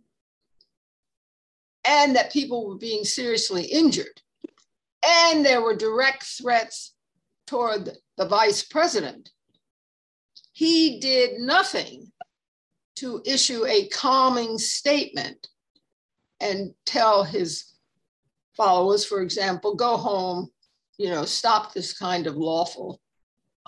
and 1.85 2.15
that 2.15 2.31
people 2.31 2.67
were 2.67 2.77
being 2.77 3.03
seriously 3.03 3.63
injured, 3.63 4.21
and 5.05 5.45
there 5.45 5.61
were 5.61 5.75
direct 5.75 6.23
threats 6.23 6.93
toward 7.47 7.89
the 8.17 8.27
vice 8.27 8.63
president, 8.63 9.31
he 10.51 10.99
did 10.99 11.39
nothing 11.39 12.11
to 12.95 13.21
issue 13.25 13.65
a 13.65 13.87
calming 13.89 14.57
statement 14.57 15.47
and 16.39 16.73
tell 16.85 17.23
his 17.23 17.73
followers, 18.55 19.05
for 19.05 19.21
example, 19.21 19.75
go 19.75 19.97
home, 19.97 20.49
you 20.97 21.09
know, 21.09 21.25
stop 21.25 21.73
this 21.73 21.97
kind 21.97 22.27
of 22.27 22.35
lawful 22.35 22.99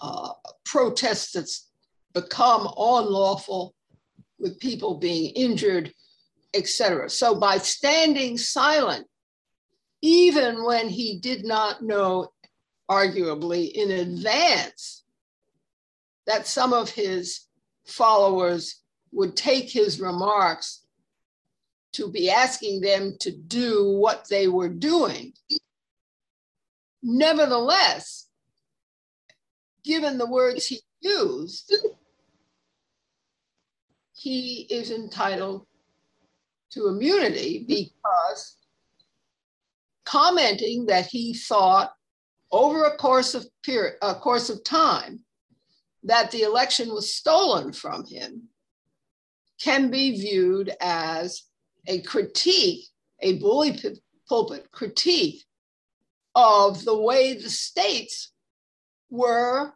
uh, 0.02 0.32
protest 0.66 1.34
that's 1.34 1.70
become 2.14 2.62
unlawful 2.78 3.76
with 4.40 4.60
people 4.60 4.96
being 4.96 5.32
injured, 5.36 5.94
etc. 6.54 7.10
So 7.10 7.36
by 7.36 7.58
standing 7.58 8.38
silent, 8.38 9.06
even 10.02 10.64
when 10.64 10.90
he 10.90 11.20
did 11.20 11.46
not 11.46 11.84
know, 11.84 12.30
arguably 12.90 13.72
in 13.72 13.92
advance, 13.92 15.04
that 16.26 16.48
some 16.48 16.74
of 16.74 16.90
his 16.90 17.42
followers 17.86 18.82
would 19.12 19.36
take 19.36 19.70
his 19.70 20.00
remarks 20.00 20.84
to 21.92 22.10
be 22.10 22.30
asking 22.30 22.82
them 22.82 23.16
to 23.20 23.32
do 23.32 23.92
what 23.98 24.28
they 24.30 24.48
were 24.48 24.70
doing. 24.70 25.34
Nevertheless, 27.02 28.28
given 29.84 30.18
the 30.18 30.30
words 30.30 30.68
he 30.68 30.82
used, 31.02 31.74
he 34.14 34.68
is 34.70 34.92
entitled 34.92 35.66
to 36.72 36.88
immunity 36.88 37.66
because 37.68 38.58
commenting 40.06 40.86
that 40.88 41.06
he 41.06 41.34
thought 41.34 41.94
over 42.52 42.86
a 42.86 42.98
course 42.98 43.34
of 43.34 43.48
period, 43.64 43.96
a 44.02 44.16
course 44.16 44.50
of 44.50 44.64
time 44.64 45.24
that 46.04 46.32
the 46.32 46.42
election 46.42 46.90
was 46.90 47.14
stolen 47.14 47.72
from 47.72 48.06
him 48.06 48.50
can 49.60 49.90
be 49.90 50.20
viewed 50.20 50.72
as 50.82 51.44
a 51.88 52.02
critique, 52.02 52.86
a 53.22 53.38
bully 53.40 53.80
pulpit 54.28 54.72
critique 54.72 55.44
of 56.36 56.86
the 56.86 56.98
way 56.98 57.34
the 57.34 57.50
states 57.50 58.32
were 59.10 59.74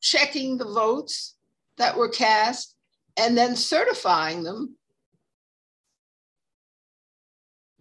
checking 0.00 0.56
the 0.56 0.64
votes 0.64 1.34
that 1.78 1.96
were 1.96 2.08
cast 2.08 2.74
and 3.16 3.36
then 3.36 3.56
certifying 3.56 4.42
them 4.42 4.76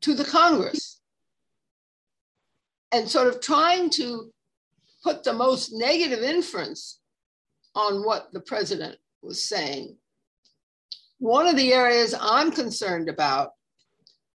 to 0.01 0.13
the 0.13 0.25
Congress. 0.25 1.01
And 2.91 3.09
sort 3.09 3.27
of 3.27 3.41
trying 3.41 3.89
to 3.91 4.31
put 5.03 5.23
the 5.23 5.33
most 5.33 5.73
negative 5.73 6.23
inference 6.23 6.99
on 7.75 8.05
what 8.05 8.31
the 8.31 8.39
president 8.39 8.97
was 9.21 9.43
saying. 9.43 9.97
One 11.19 11.47
of 11.47 11.57
the 11.57 11.73
areas 11.73 12.15
I'm 12.19 12.51
concerned 12.51 13.09
about 13.09 13.51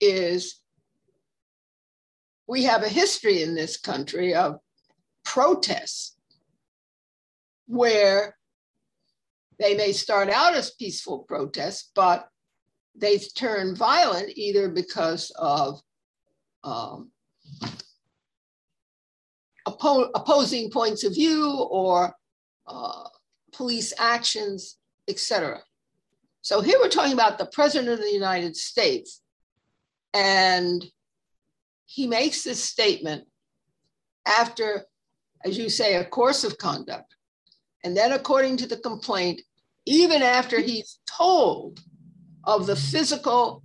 is 0.01 0.58
we 2.49 2.65
have 2.65 2.83
a 2.83 2.89
history 2.89 3.43
in 3.43 3.55
this 3.55 3.77
country 3.77 4.35
of 4.35 4.59
protests 5.25 6.17
where 7.67 8.35
they 9.59 9.77
may 9.77 9.93
start 9.93 10.31
out 10.31 10.55
as 10.55 10.71
peaceful 10.71 11.21
protests, 11.29 11.91
but 11.95 12.27
they 12.95 13.19
turn 13.19 13.77
violent 13.77 14.31
either 14.35 14.71
because 14.71 15.31
of 15.39 15.81
um, 16.65 17.11
oppo- 19.67 20.11
opposing 20.15 20.71
points 20.71 21.05
of 21.05 21.15
view 21.15 21.53
or 21.71 22.15
uh, 22.67 23.05
police 23.53 23.93
actions, 23.99 24.79
etc. 25.07 25.61
So 26.41 26.63
here 26.63 26.79
we're 26.81 26.89
talking 26.89 27.13
about 27.13 27.37
the 27.37 27.51
President 27.53 27.91
of 27.91 27.99
the 27.99 28.11
United 28.11 28.57
States, 28.57 29.21
and 30.15 30.83
he 31.89 32.07
makes 32.07 32.43
this 32.43 32.63
statement 32.63 33.25
after, 34.27 34.85
as 35.45 35.57
you 35.57 35.71
say, 35.71 35.97
a 35.97 36.05
course 36.05 36.45
of 36.45 36.59
conduct. 36.59 37.15
And 37.83 37.97
then, 37.97 38.13
according 38.13 38.59
to 38.59 38.67
the 38.67 38.77
complaint, 38.77 39.41
even 39.87 40.21
after 40.21 40.61
he's 40.61 40.99
told 41.11 41.81
of 42.45 42.67
the 42.67 42.77
physical 42.77 43.63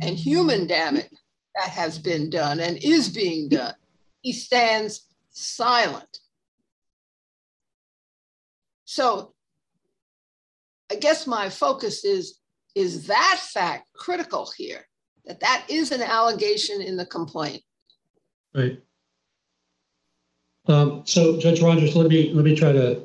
and 0.00 0.16
human 0.16 0.66
damage 0.66 1.10
that 1.54 1.68
has 1.68 1.98
been 1.98 2.30
done 2.30 2.58
and 2.58 2.78
is 2.82 3.10
being 3.10 3.50
done, 3.50 3.74
he 4.22 4.32
stands 4.32 5.06
silent. 5.30 6.20
So 8.86 9.34
I 10.90 10.94
guess 10.94 11.26
my 11.26 11.50
focus 11.50 12.02
is 12.02 12.38
is 12.74 13.08
that 13.08 13.38
fact 13.42 13.92
critical 13.92 14.50
here? 14.56 14.86
That 15.26 15.40
that 15.40 15.64
is 15.68 15.92
an 15.92 16.02
allegation 16.02 16.80
in 16.80 16.96
the 16.96 17.06
complaint. 17.06 17.62
Right. 18.54 18.80
Um, 20.66 21.02
so 21.04 21.38
Judge 21.38 21.60
Rogers, 21.60 21.96
let 21.96 22.08
me 22.08 22.32
let 22.32 22.44
me 22.44 22.54
try 22.54 22.72
to 22.72 23.02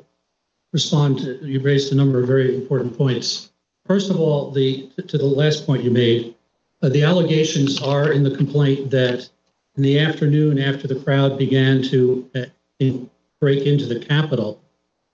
respond. 0.72 1.18
To, 1.20 1.46
you 1.46 1.60
raised 1.60 1.92
a 1.92 1.96
number 1.96 2.20
of 2.20 2.26
very 2.26 2.54
important 2.54 2.96
points. 2.96 3.50
First 3.86 4.10
of 4.10 4.20
all, 4.20 4.50
the 4.50 4.90
to 5.06 5.18
the 5.18 5.24
last 5.24 5.66
point 5.66 5.82
you 5.82 5.90
made, 5.90 6.34
uh, 6.82 6.88
the 6.88 7.02
allegations 7.02 7.80
are 7.80 8.12
in 8.12 8.22
the 8.22 8.36
complaint 8.36 8.90
that 8.90 9.28
in 9.76 9.82
the 9.82 9.98
afternoon 9.98 10.58
after 10.58 10.86
the 10.86 10.96
crowd 10.96 11.38
began 11.38 11.82
to 11.84 12.28
uh, 12.34 12.44
in, 12.80 13.08
break 13.40 13.64
into 13.64 13.86
the 13.86 14.00
Capitol, 14.00 14.60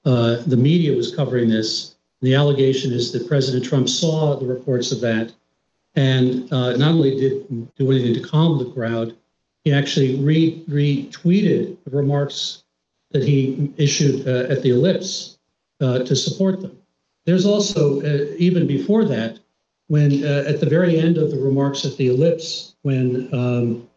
uh, 0.04 0.38
the 0.46 0.56
media 0.56 0.96
was 0.96 1.14
covering 1.14 1.48
this. 1.48 1.94
The 2.22 2.34
allegation 2.34 2.92
is 2.92 3.12
that 3.12 3.28
President 3.28 3.64
Trump 3.64 3.88
saw 3.88 4.36
the 4.36 4.46
reports 4.46 4.92
of 4.92 5.00
that 5.02 5.32
and 5.96 6.52
uh, 6.52 6.76
not 6.76 6.92
only 6.92 7.16
did 7.16 7.74
do 7.76 7.90
anything 7.90 8.14
to 8.14 8.28
calm 8.28 8.58
the 8.58 8.70
crowd, 8.72 9.16
he 9.64 9.72
actually 9.72 10.16
re- 10.16 10.62
retweeted 10.68 11.76
the 11.84 11.90
remarks 11.90 12.64
that 13.12 13.22
he 13.22 13.72
issued 13.76 14.26
uh, 14.26 14.52
at 14.52 14.62
the 14.62 14.70
ellipse 14.70 15.38
uh, 15.80 16.00
to 16.00 16.16
support 16.16 16.60
them. 16.60 16.76
There's 17.24 17.46
also, 17.46 18.00
uh, 18.02 18.34
even 18.38 18.66
before 18.66 19.04
that, 19.06 19.38
when 19.88 20.24
at 20.24 20.60
the 20.60 20.66
very 20.66 20.98
end 20.98 21.18
of 21.18 21.30
the 21.30 21.38
remarks 21.38 21.84
at 21.84 21.96
the 21.96 22.08
ellipse, 22.08 22.74
when 22.82 23.28
um, 23.34 23.88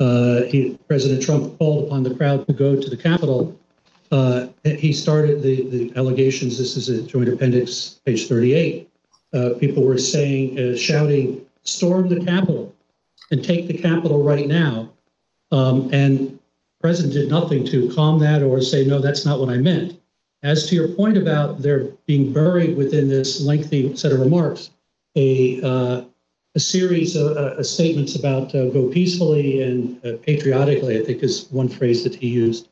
uh, 0.00 0.42
he, 0.42 0.78
President 0.86 1.22
Trump 1.22 1.58
called 1.58 1.86
upon 1.86 2.02
the 2.02 2.14
crowd 2.14 2.46
to 2.46 2.52
go 2.52 2.80
to 2.80 2.90
the 2.90 2.96
Capitol. 2.96 3.58
Uh, 4.10 4.46
he 4.64 4.92
started 4.92 5.42
the, 5.42 5.68
the 5.68 5.92
allegations. 5.96 6.56
This 6.56 6.76
is 6.76 6.88
a 6.88 7.02
joint 7.02 7.28
appendix, 7.28 8.00
page 8.06 8.28
38. 8.28 8.87
Uh, 9.32 9.50
people 9.60 9.84
were 9.84 9.98
saying, 9.98 10.58
uh, 10.58 10.76
shouting, 10.76 11.44
storm 11.62 12.08
the 12.08 12.24
Capitol 12.24 12.74
and 13.30 13.44
take 13.44 13.66
the 13.66 13.76
Capitol 13.76 14.22
right 14.22 14.46
now. 14.48 14.90
Um, 15.50 15.90
and 15.92 16.38
President 16.80 17.12
did 17.14 17.28
nothing 17.28 17.66
to 17.66 17.92
calm 17.94 18.18
that 18.20 18.42
or 18.42 18.60
say, 18.62 18.84
no, 18.84 19.00
that's 19.00 19.24
not 19.24 19.40
what 19.40 19.50
I 19.50 19.58
meant. 19.58 20.00
As 20.42 20.66
to 20.68 20.76
your 20.76 20.88
point 20.88 21.16
about 21.16 21.60
there 21.60 21.84
being 22.06 22.32
buried 22.32 22.76
within 22.76 23.08
this 23.08 23.40
lengthy 23.40 23.94
set 23.96 24.12
of 24.12 24.20
remarks, 24.20 24.70
a 25.16 25.60
uh, 25.62 26.04
a 26.54 26.60
series 26.60 27.14
of 27.14 27.36
uh, 27.36 27.62
statements 27.62 28.16
about 28.16 28.54
uh, 28.54 28.68
go 28.70 28.88
peacefully 28.88 29.62
and 29.62 30.04
uh, 30.04 30.16
patriotically, 30.22 30.98
I 30.98 31.04
think 31.04 31.22
is 31.22 31.46
one 31.50 31.68
phrase 31.68 32.02
that 32.04 32.14
he 32.14 32.28
used. 32.28 32.68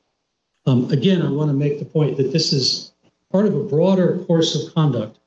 Um, 0.66 0.90
again, 0.90 1.22
I 1.22 1.30
want 1.30 1.50
to 1.50 1.56
make 1.56 1.78
the 1.78 1.84
point 1.84 2.16
that 2.16 2.32
this 2.32 2.52
is 2.52 2.92
part 3.30 3.46
of 3.46 3.54
a 3.54 3.62
broader 3.62 4.18
course 4.26 4.54
of 4.56 4.74
conduct, 4.74 5.18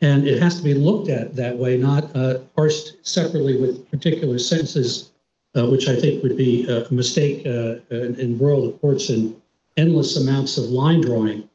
and 0.00 0.26
it 0.26 0.40
has 0.42 0.56
to 0.56 0.62
be 0.62 0.74
looked 0.74 1.08
at 1.08 1.36
that 1.36 1.56
way, 1.56 1.76
not 1.76 2.14
uh, 2.16 2.38
parsed 2.56 2.96
separately 3.02 3.60
with 3.60 3.90
particular 3.90 4.38
sentences, 4.38 5.10
uh, 5.56 5.66
which 5.66 5.88
I 5.88 5.96
think 5.96 6.22
would 6.22 6.36
be 6.36 6.66
a 6.68 6.86
mistake 6.92 7.46
uh, 7.46 7.76
and 7.90 8.18
embroil 8.18 8.66
the 8.66 8.72
courts 8.78 9.10
in 9.10 9.40
endless 9.76 10.16
amounts 10.16 10.58
of 10.58 10.64
line 10.64 11.00
drawing. 11.00 11.48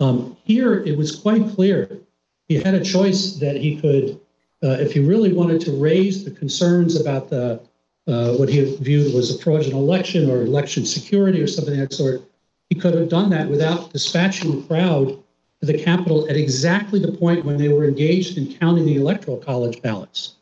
Um, 0.00 0.36
here, 0.44 0.82
it 0.84 0.96
was 0.96 1.14
quite 1.14 1.46
clear 1.50 2.00
he 2.48 2.56
had 2.56 2.74
a 2.74 2.84
choice 2.84 3.34
that 3.34 3.56
he 3.56 3.80
could 3.80 4.20
uh, 4.62 4.76
if 4.80 4.92
he 4.92 5.00
really 5.00 5.32
wanted 5.32 5.60
to 5.62 5.72
raise 5.72 6.24
the 6.24 6.30
concerns 6.30 7.00
about 7.00 7.30
the 7.30 7.60
uh, 8.06 8.34
what 8.34 8.48
he 8.48 8.76
viewed 8.76 9.14
was 9.14 9.34
a 9.34 9.42
fraudulent 9.42 9.74
election 9.74 10.28
or 10.28 10.42
election 10.42 10.84
security 10.84 11.40
or 11.40 11.46
something 11.46 11.74
of 11.74 11.88
that 11.88 11.94
sort, 11.94 12.22
he 12.68 12.74
could 12.74 12.94
have 12.94 13.08
done 13.08 13.30
that 13.30 13.48
without 13.48 13.92
dispatching 13.92 14.60
the 14.60 14.66
crowd 14.66 15.16
to 15.60 15.66
the 15.66 15.82
Capitol 15.82 16.28
at 16.28 16.36
exactly 16.36 16.98
the 16.98 17.12
point 17.12 17.44
when 17.44 17.58
they 17.58 17.68
were 17.68 17.84
engaged 17.84 18.38
in 18.38 18.54
counting 18.54 18.86
the 18.86 18.96
electoral 18.96 19.36
college 19.36 19.82
ballots. 19.82 20.36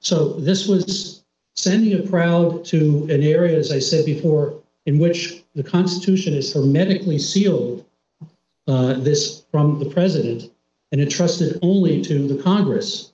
So 0.00 0.34
this 0.34 0.66
was 0.66 1.24
sending 1.54 1.98
a 1.98 2.08
crowd 2.08 2.64
to 2.66 3.04
an 3.10 3.22
area, 3.22 3.58
as 3.58 3.72
I 3.72 3.78
said 3.78 4.06
before, 4.06 4.62
in 4.86 4.98
which 4.98 5.42
the 5.54 5.62
Constitution 5.62 6.34
is 6.34 6.52
hermetically 6.52 7.18
sealed 7.18 7.84
uh, 8.68 8.94
this 8.94 9.44
from 9.50 9.78
the 9.78 9.86
president 9.86 10.50
and 10.92 11.00
entrusted 11.00 11.58
only 11.62 12.02
to 12.02 12.28
the 12.28 12.42
Congress. 12.42 13.12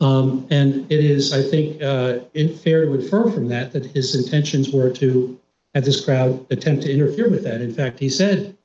Um, 0.00 0.46
and 0.50 0.90
it 0.92 1.04
is, 1.04 1.32
I 1.32 1.42
think, 1.42 1.82
uh, 1.82 2.20
fair 2.62 2.84
to 2.84 2.94
infer 2.94 3.30
from 3.30 3.48
that 3.48 3.72
that 3.72 3.84
his 3.86 4.14
intentions 4.14 4.70
were 4.70 4.90
to 4.90 5.38
have 5.74 5.84
this 5.84 6.04
crowd 6.04 6.46
attempt 6.50 6.84
to 6.84 6.92
interfere 6.92 7.28
with 7.28 7.42
that. 7.44 7.60
In 7.60 7.74
fact, 7.74 7.98
he 7.98 8.08
said, 8.08 8.56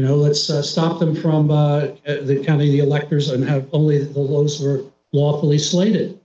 you 0.00 0.06
know, 0.06 0.16
let's 0.16 0.48
uh, 0.48 0.62
stop 0.62 0.98
them 0.98 1.14
from 1.14 1.50
uh, 1.50 1.88
the 2.06 2.42
counting 2.42 2.72
the 2.72 2.78
electors 2.78 3.28
and 3.28 3.46
have 3.46 3.68
only 3.74 3.98
the 3.98 4.14
those 4.14 4.58
who 4.58 4.66
are 4.66 4.84
lawfully 5.12 5.58
slated. 5.58 6.18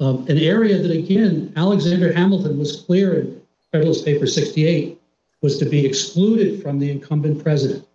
Um, 0.00 0.26
an 0.28 0.36
area 0.36 0.76
that, 0.76 0.90
again, 0.90 1.50
Alexander 1.56 2.12
Hamilton 2.12 2.58
was 2.58 2.82
clear 2.82 3.18
in 3.18 3.40
Federalist 3.72 4.04
Paper 4.04 4.26
68 4.26 5.00
was 5.40 5.56
to 5.56 5.64
be 5.64 5.86
excluded 5.86 6.62
from 6.62 6.78
the 6.78 6.90
incumbent 6.90 7.42
president. 7.42 7.88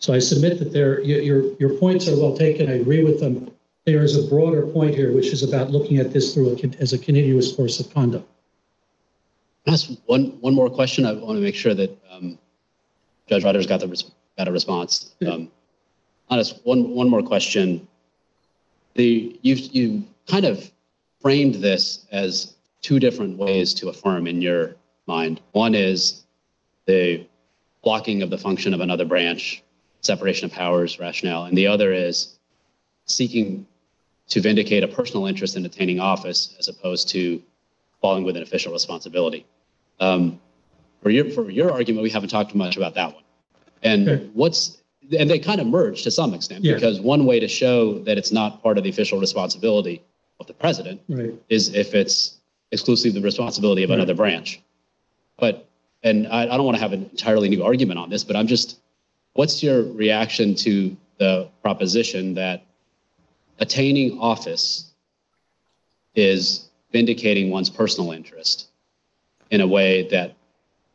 So 0.00 0.12
I 0.12 0.18
submit 0.18 0.58
that 0.58 0.70
there, 0.70 1.00
your, 1.00 1.54
your 1.54 1.70
points 1.78 2.06
are 2.06 2.20
well 2.20 2.36
taken. 2.36 2.68
I 2.68 2.74
agree 2.74 3.02
with 3.02 3.20
them. 3.20 3.50
There 3.86 4.02
is 4.02 4.22
a 4.22 4.28
broader 4.28 4.66
point 4.66 4.94
here, 4.94 5.14
which 5.14 5.28
is 5.28 5.42
about 5.42 5.70
looking 5.70 5.96
at 5.96 6.12
this 6.12 6.34
through 6.34 6.58
a, 6.62 6.82
as 6.82 6.92
a 6.92 6.98
continuous 6.98 7.56
course 7.56 7.80
of 7.80 7.90
conduct. 7.94 8.28
Ask 9.66 9.92
one 10.04 10.36
one 10.42 10.52
more 10.52 10.68
question. 10.68 11.06
I 11.06 11.12
want 11.12 11.38
to 11.38 11.42
make 11.42 11.54
sure 11.54 11.72
that 11.72 11.90
um, 12.10 12.38
Judge 13.28 13.44
Rogers 13.44 13.66
got 13.66 13.80
the 13.80 13.86
got 13.86 14.04
a 14.46 14.52
response. 14.52 15.14
Um, 15.26 15.50
honest, 16.30 16.60
one 16.64 16.90
one 16.90 17.08
more 17.08 17.22
question. 17.22 17.88
The 18.94 19.38
you 19.42 19.54
you 19.54 20.04
kind 20.28 20.44
of 20.44 20.70
framed 21.20 21.56
this 21.56 22.06
as 22.12 22.54
two 22.82 23.00
different 23.00 23.36
ways 23.36 23.74
to 23.74 23.88
affirm 23.88 24.26
in 24.26 24.40
your 24.40 24.76
mind. 25.06 25.40
One 25.52 25.74
is 25.74 26.24
the 26.86 27.26
blocking 27.82 28.22
of 28.22 28.30
the 28.30 28.38
function 28.38 28.74
of 28.74 28.80
another 28.80 29.04
branch, 29.04 29.62
separation 30.00 30.44
of 30.46 30.52
powers 30.52 31.00
rationale, 31.00 31.44
and 31.44 31.56
the 31.56 31.66
other 31.66 31.92
is 31.92 32.38
seeking 33.06 33.66
to 34.28 34.40
vindicate 34.40 34.84
a 34.84 34.88
personal 34.88 35.26
interest 35.26 35.56
in 35.56 35.64
attaining 35.64 35.98
office 35.98 36.54
as 36.58 36.68
opposed 36.68 37.08
to 37.08 37.42
falling 38.00 38.24
within 38.24 38.42
official 38.42 38.72
responsibility. 38.72 39.46
Um, 40.00 40.40
for 41.02 41.10
your 41.10 41.30
for 41.30 41.50
your 41.50 41.72
argument, 41.72 42.02
we 42.02 42.10
haven't 42.10 42.28
talked 42.28 42.54
much 42.54 42.76
about 42.76 42.94
that 42.94 43.14
one. 43.14 43.24
And 43.82 44.08
okay. 44.08 44.30
what's 44.34 44.78
and 45.18 45.30
they 45.30 45.38
kind 45.38 45.60
of 45.60 45.66
merge 45.66 46.02
to 46.02 46.10
some 46.10 46.34
extent 46.34 46.64
yeah. 46.64 46.74
because 46.74 47.00
one 47.00 47.24
way 47.24 47.40
to 47.40 47.48
show 47.48 47.98
that 48.00 48.18
it's 48.18 48.32
not 48.32 48.62
part 48.62 48.76
of 48.76 48.84
the 48.84 48.90
official 48.90 49.18
responsibility 49.18 50.02
of 50.40 50.46
the 50.46 50.52
president 50.52 51.00
right. 51.08 51.34
is 51.48 51.74
if 51.74 51.94
it's 51.94 52.36
exclusively 52.72 53.18
the 53.18 53.24
responsibility 53.24 53.82
of 53.82 53.90
right. 53.90 53.96
another 53.96 54.14
branch. 54.14 54.60
But 55.38 55.66
and 56.02 56.26
I, 56.28 56.42
I 56.42 56.56
don't 56.56 56.64
want 56.64 56.76
to 56.76 56.82
have 56.82 56.92
an 56.92 57.08
entirely 57.10 57.48
new 57.48 57.64
argument 57.64 57.98
on 57.98 58.10
this, 58.10 58.24
but 58.24 58.36
I'm 58.36 58.46
just 58.46 58.78
what's 59.32 59.62
your 59.62 59.82
reaction 59.82 60.54
to 60.56 60.96
the 61.18 61.48
proposition 61.62 62.34
that 62.34 62.64
attaining 63.58 64.18
office 64.18 64.92
is 66.14 66.68
vindicating 66.92 67.50
one's 67.50 67.70
personal 67.70 68.12
interest 68.12 68.68
in 69.50 69.60
a 69.60 69.66
way 69.66 70.08
that 70.08 70.34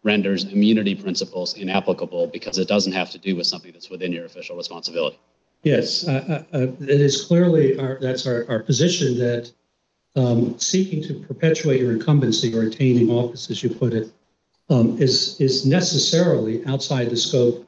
renders 0.04 0.44
immunity 0.46 0.96
principles 0.96 1.56
inapplicable 1.56 2.28
because 2.28 2.58
it 2.58 2.68
doesn't 2.68 2.94
have 2.94 3.10
to 3.12 3.18
do 3.18 3.36
with 3.36 3.48
something 3.48 3.72
that's 3.72 3.90
within 3.90 4.12
your 4.12 4.26
official 4.26 4.56
responsibility. 4.56 5.18
Yes, 5.64 6.06
uh, 6.08 6.44
uh, 6.54 6.68
it 6.82 7.02
is 7.02 7.24
clearly 7.26 7.80
our, 7.80 7.98
that's 8.00 8.28
our, 8.28 8.46
our 8.50 8.60
position 8.60 9.18
that 9.20 9.52
um, 10.16 10.60
seeking 10.60 11.02
to 11.04 11.14
perpetuate 11.14 11.80
your 11.80 11.94
incumbency 11.94 12.56
or 12.56 12.64
attaining 12.64 13.10
office, 13.10 13.50
as 13.50 13.64
you 13.64 13.70
put 13.70 13.94
it, 13.94 14.12
um, 14.70 15.02
is 15.02 15.40
is 15.40 15.66
necessarily 15.66 16.66
outside 16.66 17.10
the 17.10 17.18
scope 17.18 17.68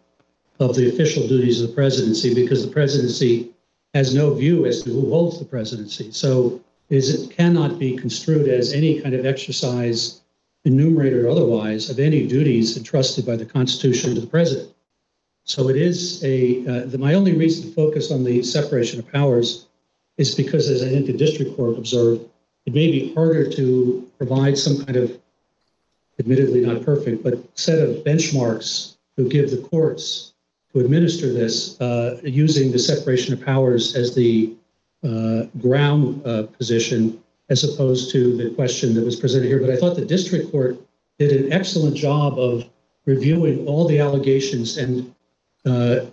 of 0.59 0.75
the 0.75 0.89
official 0.89 1.27
duties 1.27 1.61
of 1.61 1.69
the 1.69 1.73
presidency 1.73 2.33
because 2.33 2.65
the 2.65 2.71
presidency 2.71 3.51
has 3.93 4.13
no 4.13 4.33
view 4.33 4.65
as 4.65 4.83
to 4.83 4.89
who 4.89 5.09
holds 5.09 5.39
the 5.39 5.45
presidency. 5.45 6.11
So 6.11 6.61
is 6.89 7.13
it 7.13 7.35
cannot 7.35 7.79
be 7.79 7.95
construed 7.95 8.47
as 8.47 8.73
any 8.73 9.01
kind 9.01 9.15
of 9.15 9.25
exercise 9.25 10.21
enumerated 10.65 11.23
or 11.23 11.29
otherwise, 11.29 11.89
of 11.89 11.99
any 11.99 12.27
duties 12.27 12.75
entrusted 12.75 13.25
by 13.25 13.35
the 13.35 13.45
Constitution 13.45 14.15
to 14.15 14.21
the 14.21 14.27
president. 14.27 14.69
So 15.43 15.69
it 15.69 15.77
is 15.77 16.23
a, 16.23 16.61
uh, 16.67 16.85
the, 16.87 16.97
my 16.97 17.13
only 17.13 17.33
reason 17.37 17.69
to 17.69 17.75
focus 17.75 18.11
on 18.11 18.23
the 18.23 18.41
separation 18.41 18.99
of 18.99 19.11
powers 19.11 19.67
is 20.17 20.33
because, 20.33 20.69
as 20.69 20.81
I 20.81 20.89
think 20.89 21.05
the 21.05 21.13
district 21.13 21.55
court 21.55 21.77
observed, 21.77 22.25
it 22.65 22.73
may 22.73 22.89
be 22.89 23.13
harder 23.13 23.49
to 23.51 24.09
provide 24.17 24.57
some 24.57 24.83
kind 24.83 24.97
of, 24.97 25.19
admittedly 26.17 26.61
not 26.61 26.83
perfect, 26.83 27.23
but 27.23 27.37
set 27.57 27.77
of 27.77 28.03
benchmarks 28.03 28.95
to 29.17 29.29
give 29.29 29.51
the 29.51 29.57
courts 29.57 30.33
to 30.73 30.79
administer 30.79 31.31
this 31.31 31.79
uh, 31.79 32.19
using 32.23 32.71
the 32.71 32.79
separation 32.79 33.33
of 33.33 33.45
powers 33.45 33.95
as 33.95 34.15
the 34.15 34.53
uh, 35.03 35.43
ground 35.61 36.25
uh, 36.25 36.43
position 36.57 37.21
as 37.49 37.63
opposed 37.63 38.11
to 38.11 38.35
the 38.35 38.49
question 38.55 38.93
that 38.95 39.05
was 39.05 39.15
presented 39.15 39.47
here. 39.47 39.59
But 39.59 39.69
I 39.69 39.75
thought 39.75 39.95
the 39.95 40.05
district 40.05 40.51
court 40.51 40.77
did 41.19 41.31
an 41.31 41.51
excellent 41.51 41.95
job 41.95 42.39
of 42.39 42.67
reviewing 43.05 43.67
all 43.67 43.87
the 43.87 43.99
allegations 43.99 44.77
and 44.77 45.13
uh, 45.65 46.05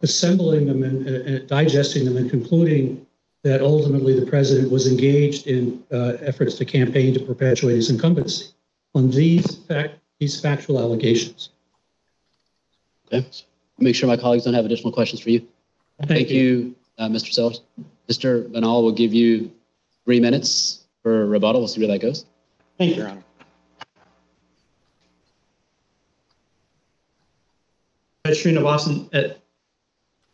assembling 0.00 0.66
them 0.66 0.82
and, 0.82 1.06
and, 1.06 1.48
digesting 1.48 2.04
them 2.04 2.16
and 2.16 2.28
concluding 2.28 3.06
that 3.44 3.60
ultimately 3.60 4.18
the 4.18 4.26
president 4.26 4.70
was 4.70 4.86
engaged 4.86 5.46
in 5.46 5.82
uh, 5.92 6.16
efforts 6.20 6.54
to 6.56 6.64
campaign 6.64 7.14
to 7.14 7.20
perpetuate 7.20 7.74
his 7.74 7.90
incumbency 7.90 8.46
on 8.94 9.10
these 9.10 9.56
fact 9.66 9.98
these 10.18 10.40
factual 10.40 10.78
allegations. 10.78 11.50
Okay. 13.12 13.26
Make 13.78 13.96
sure 13.96 14.08
my 14.08 14.16
colleagues 14.16 14.44
don't 14.44 14.54
have 14.54 14.64
additional 14.64 14.92
questions 14.92 15.20
for 15.20 15.30
you. 15.30 15.40
Thank, 15.98 16.08
Thank 16.08 16.30
you, 16.30 16.42
you 16.42 16.76
uh, 16.98 17.08
Mr. 17.08 17.32
Sellers. 17.32 17.60
Mr. 18.08 18.48
Binnall 18.48 18.82
will 18.82 18.92
give 18.92 19.12
you 19.12 19.50
three 20.04 20.20
minutes 20.20 20.84
for 21.02 21.26
rebuttal. 21.26 21.60
We'll 21.60 21.68
see 21.68 21.80
where 21.80 21.88
that 21.88 22.00
goes. 22.00 22.26
Thank 22.78 22.96
you, 22.96 23.02
Your 23.02 23.10
Honor. 23.10 23.24
Judge 28.26 28.44
Srinivasan, 28.44 29.36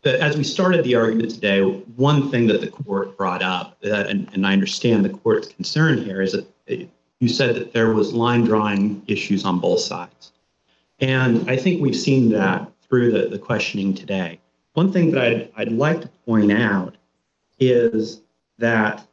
as 0.05 0.37
we 0.37 0.43
started 0.43 0.83
the 0.83 0.95
argument 0.95 1.31
today, 1.31 1.61
one 1.95 2.29
thing 2.29 2.47
that 2.47 2.61
the 2.61 2.67
court 2.67 3.17
brought 3.17 3.41
up, 3.41 3.77
and, 3.83 4.45
I 4.45 4.53
understand 4.53 5.03
the 5.03 5.09
court's 5.09 5.47
concern 5.47 6.03
here, 6.03 6.21
is 6.21 6.33
that 6.33 6.47
you 7.19 7.27
said 7.27 7.55
that 7.55 7.73
there 7.73 7.93
was 7.93 8.13
line 8.13 8.45
drawing 8.45 9.01
issues 9.07 9.43
on 9.43 9.59
both 9.59 9.81
sides. 9.81 10.31
And 10.99 11.49
I 11.49 11.57
think 11.57 11.81
we've 11.81 11.95
seen 11.95 12.29
that 12.29 12.71
through 12.87 13.11
the, 13.29 13.37
questioning 13.39 13.93
today. 13.93 14.39
One 14.73 14.93
thing 14.93 15.11
that 15.11 15.51
I'd 15.57 15.71
like 15.71 16.01
to 16.01 16.07
point 16.25 16.51
out 16.51 16.95
is 17.59 18.21
that 18.59 19.05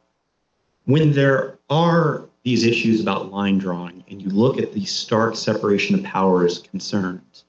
when 0.87 1.11
there 1.11 1.59
are 1.69 2.25
these 2.43 2.63
issues 2.63 3.01
about 3.01 3.29
line 3.29 3.57
drawing 3.57 4.03
and 4.09 4.21
you 4.21 4.29
look 4.29 4.57
at 4.57 4.71
the 4.71 4.85
stark 4.85 5.35
separation 5.35 5.95
of 5.95 6.03
powers 6.03 6.59
concerns, 6.59 7.43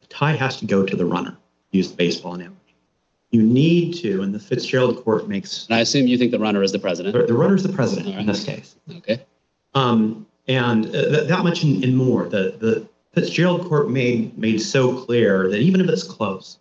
the 0.00 0.06
tie 0.06 0.32
has 0.32 0.56
to 0.58 0.66
go 0.66 0.86
to 0.86 0.96
the 0.96 1.04
runner, 1.04 1.36
use 1.72 1.90
the 1.90 1.96
baseball 1.96 2.34
analogy. 2.34 2.54
You 3.30 3.42
need 3.42 3.94
to, 3.96 4.22
and 4.22 4.32
the 4.32 4.38
Fitzgerald 4.38 5.04
court 5.04 5.28
makes. 5.28 5.66
And 5.66 5.76
I 5.76 5.80
assume 5.80 6.06
you 6.06 6.16
think 6.16 6.30
the 6.30 6.38
runner 6.38 6.62
is 6.62 6.72
the 6.72 6.78
president. 6.78 7.14
The, 7.14 7.26
the 7.26 7.34
runner 7.34 7.56
is 7.56 7.64
the 7.64 7.72
president 7.72 8.14
right. 8.14 8.20
in 8.20 8.26
this 8.26 8.44
case. 8.44 8.76
Okay. 8.96 9.20
Um, 9.74 10.26
and 10.46 10.86
uh, 10.86 10.90
th- 10.90 11.28
that 11.28 11.44
much 11.44 11.64
and, 11.64 11.96
more. 11.96 12.26
The 12.28 12.56
the 12.58 12.88
Fitzgerald 13.12 13.68
court 13.68 13.90
made 13.90 14.38
made 14.38 14.62
so 14.62 15.04
clear 15.04 15.50
that 15.50 15.58
even 15.58 15.80
if 15.80 15.88
it's 15.90 16.04
close, 16.04 16.58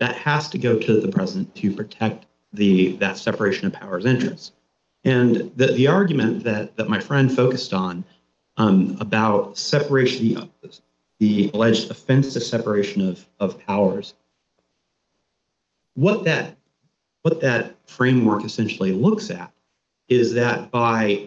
that 0.00 0.16
has 0.16 0.50
to 0.50 0.58
go 0.58 0.78
to 0.78 1.00
the 1.00 1.08
president 1.08 1.54
to 1.54 1.72
protect 1.72 2.26
the 2.54 2.96
that 2.96 3.18
separation 3.18 3.66
of 3.66 3.72
powers 3.72 4.04
interests. 4.04 4.52
And 5.04 5.52
the, 5.56 5.66
the 5.66 5.86
argument 5.86 6.44
that, 6.44 6.76
that 6.76 6.88
my 6.88 6.98
friend 6.98 7.34
focused 7.34 7.74
on 7.74 8.04
um, 8.56 8.96
about 9.00 9.58
separation, 9.58 10.50
the, 10.62 10.80
the 11.18 11.50
alleged 11.52 11.90
offense 11.90 12.32
to 12.32 12.40
separation 12.40 13.06
of, 13.06 13.26
of 13.38 13.58
powers, 13.66 14.14
what 15.94 16.24
that 16.24 16.56
what 17.22 17.40
that 17.40 17.74
framework 17.86 18.44
essentially 18.44 18.92
looks 18.92 19.30
at 19.30 19.50
is 20.08 20.34
that 20.34 20.70
by 20.70 21.26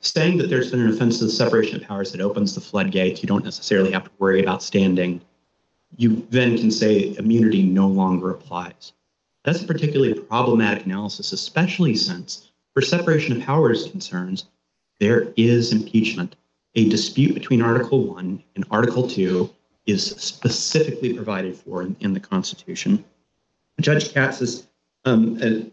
saying 0.00 0.36
that 0.36 0.50
there's 0.50 0.70
been 0.70 0.80
an 0.80 0.90
offense 0.90 1.18
to 1.18 1.24
the 1.24 1.30
separation 1.30 1.80
of 1.80 1.88
powers 1.88 2.12
that 2.12 2.20
opens 2.20 2.54
the 2.54 2.60
floodgates, 2.60 3.22
you 3.22 3.26
don't 3.26 3.44
necessarily 3.44 3.90
have 3.90 4.04
to 4.04 4.10
worry 4.18 4.42
about 4.42 4.62
standing. 4.62 5.20
You 5.96 6.26
then 6.28 6.58
can 6.58 6.70
say 6.70 7.16
immunity 7.16 7.62
no 7.62 7.88
longer 7.88 8.30
applies. 8.30 8.92
That's 9.48 9.62
a 9.62 9.66
particularly 9.66 10.12
problematic 10.12 10.84
analysis, 10.84 11.32
especially 11.32 11.96
since, 11.96 12.50
for 12.74 12.82
separation 12.82 13.34
of 13.34 13.46
powers 13.46 13.90
concerns, 13.90 14.44
there 15.00 15.32
is 15.38 15.72
impeachment. 15.72 16.36
A 16.74 16.86
dispute 16.90 17.32
between 17.32 17.62
Article 17.62 18.06
1 18.06 18.44
and 18.56 18.64
Article 18.70 19.08
2 19.08 19.48
is 19.86 20.04
specifically 20.04 21.14
provided 21.14 21.56
for 21.56 21.80
in, 21.80 21.96
in 22.00 22.12
the 22.12 22.20
Constitution. 22.20 23.02
Judge 23.80 24.12
Katsas 24.12 24.66
um, 25.06 25.38
uh, 25.42 25.66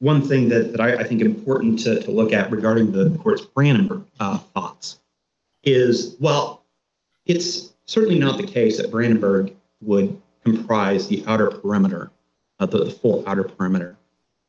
one 0.00 0.20
thing 0.20 0.50
that, 0.50 0.72
that 0.72 0.82
I, 0.82 0.96
I 0.96 1.04
think 1.04 1.22
important 1.22 1.78
to, 1.78 2.02
to, 2.02 2.10
look 2.10 2.34
at 2.34 2.50
regarding 2.50 2.92
the 2.92 3.16
court's 3.22 3.46
Brandenburg 3.46 4.04
uh, 4.20 4.36
thoughts 4.36 5.00
is 5.62 6.14
well, 6.20 6.62
it's 7.24 7.72
certainly 7.86 8.18
not 8.18 8.36
the 8.36 8.46
case 8.46 8.76
that 8.76 8.90
Brandenburg 8.90 9.54
would 9.80 10.20
comprise 10.44 11.08
the 11.08 11.24
outer 11.26 11.50
perimeter, 11.50 12.10
uh, 12.60 12.66
the, 12.66 12.84
the 12.84 12.90
full 12.90 13.24
outer 13.26 13.44
perimeter. 13.44 13.96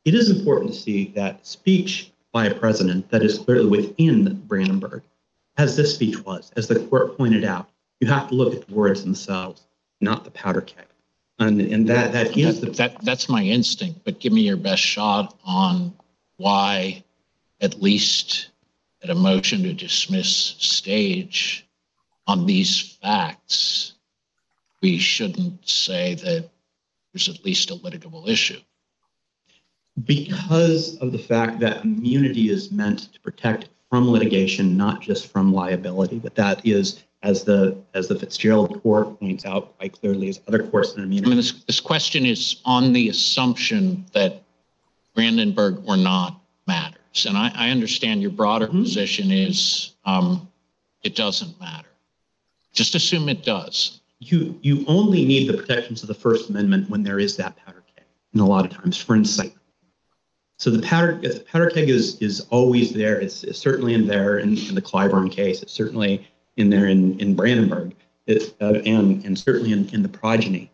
It 0.03 0.14
is 0.14 0.30
important 0.30 0.73
to 0.73 0.80
see 0.80 1.11
that 1.15 1.45
speech 1.45 2.11
by 2.32 2.45
a 2.45 2.53
president 2.53 3.10
that 3.10 3.23
is 3.23 3.40
clearly 3.40 3.68
within 3.68 4.41
Brandenburg, 4.48 5.03
as 5.57 5.76
this 5.76 5.95
speech 5.95 6.23
was, 6.26 6.52
as 6.57 6.68
the 6.68 6.80
court 6.88 7.18
pointed 7.18 7.44
out, 7.44 7.69
you 7.99 8.07
have 8.07 8.27
to 8.27 8.36
look 8.36 8.53
at 8.53 8.68
the 8.68 8.73
words 8.73 9.03
themselves, 9.03 9.64
not 10.02 10.26
the 10.26 10.32
powder 10.32 10.61
keg. 10.61 10.86
And, 11.40 11.60
and 11.61 11.88
that, 11.88 12.11
that 12.14 12.38
is 12.38 12.60
That, 12.60 12.65
the, 12.68 12.72
that, 12.73 13.06
that's 13.06 13.30
my 13.30 13.41
instinct, 13.44 14.02
but 14.03 14.19
give 14.19 14.34
me 14.34 14.41
your 14.41 14.57
best 14.57 14.82
shot 14.82 15.38
on 15.45 15.94
why, 16.38 17.03
at 17.61 17.82
least 17.82 18.49
at 19.02 19.10
a 19.10 19.15
motion 19.15 19.64
to 19.64 19.73
dismiss 19.73 20.56
stage 20.57 21.65
on 22.27 22.45
these 22.45 22.98
facts, 23.02 23.94
we 24.82 24.98
shouldn't 24.98 25.68
say 25.68 26.15
that 26.15 26.49
there's 27.16 27.30
at 27.30 27.46
least 27.46 27.72
a 27.72 27.76
litigable 27.76 28.28
issue. 28.28 28.60
because 30.04 30.98
of 30.98 31.14
the 31.14 31.18
fact 31.18 31.62
that 31.62 31.86
immunity 31.86 32.50
is 32.50 32.70
meant 32.74 33.14
to 33.14 33.20
protect 33.22 33.70
from 33.90 34.10
litigation, 34.12 34.76
not 34.76 35.00
just 35.02 35.32
from 35.32 35.54
liability, 35.54 36.20
but 36.20 36.36
that 36.36 36.66
is, 36.66 37.06
as 37.24 37.46
the, 37.46 37.78
as 37.94 38.10
the 38.10 38.20
Fitzgerald 38.20 38.84
court 38.84 39.18
points 39.22 39.46
out 39.46 39.78
quite 39.78 39.94
clearly, 39.94 40.28
as 40.28 40.42
other 40.50 40.62
courts 40.68 40.96
in 40.96 41.04
I 41.04 41.06
mean, 41.06 41.24
this, 41.38 41.64
this 41.64 41.80
question 41.80 42.26
is 42.26 42.60
on 42.66 42.92
the 42.92 43.08
assumption 43.08 44.06
that 44.12 44.44
Brandenburg 45.14 45.82
or 45.88 45.96
not 45.96 46.42
matters. 46.68 47.26
And 47.26 47.38
I, 47.38 47.50
I 47.56 47.70
understand 47.70 48.22
your 48.22 48.32
broader 48.32 48.68
Mhm. 48.68 48.84
position 48.84 49.32
is, 49.32 49.94
um, 50.04 50.50
it 51.04 51.16
doesn't 51.16 51.58
matter. 51.62 51.88
Just 52.74 52.96
assume 52.96 53.30
it 53.30 53.44
does. 53.46 54.02
You, 54.26 54.58
you 54.64 54.84
only 54.88 55.24
need 55.24 55.48
the 55.48 55.56
protections 55.56 56.02
of 56.02 56.08
the 56.08 56.16
First 56.16 56.50
Amendment 56.50 56.90
when 56.90 57.04
there 57.04 57.20
is 57.20 57.38
that 57.38 57.56
powder 57.58 57.84
keg, 57.96 58.06
and 58.34 58.42
a 58.42 58.46
lot 58.46 58.66
of 58.66 58.72
times 58.72 58.98
for 58.98 59.16
incitement. 59.16 59.62
So 60.58 60.72
the 60.72 60.82
powder, 60.82 61.20
the 61.22 61.46
powder 61.52 61.70
keg 61.70 61.90
is, 61.90 62.20
is 62.22 62.42
always 62.50 62.92
there. 62.92 63.20
It's, 63.20 63.44
it's 63.44 63.60
certainly 63.60 63.94
in 63.94 64.08
there 64.08 64.40
in, 64.40 64.58
in 64.58 64.74
the 64.74 64.82
Claiborne 64.82 65.30
case. 65.30 65.62
It's 65.62 65.74
certainly 65.74 66.28
in 66.58 66.70
there 66.70 66.88
in, 66.88 67.20
in 67.20 67.36
Brandenburg, 67.36 67.94
it's, 68.26 68.54
uh, 68.62 68.82
and, 68.86 69.24
and 69.26 69.38
certainly 69.38 69.74
in, 69.74 69.90
in 69.90 70.02
the 70.02 70.10
progeny. 70.10 70.72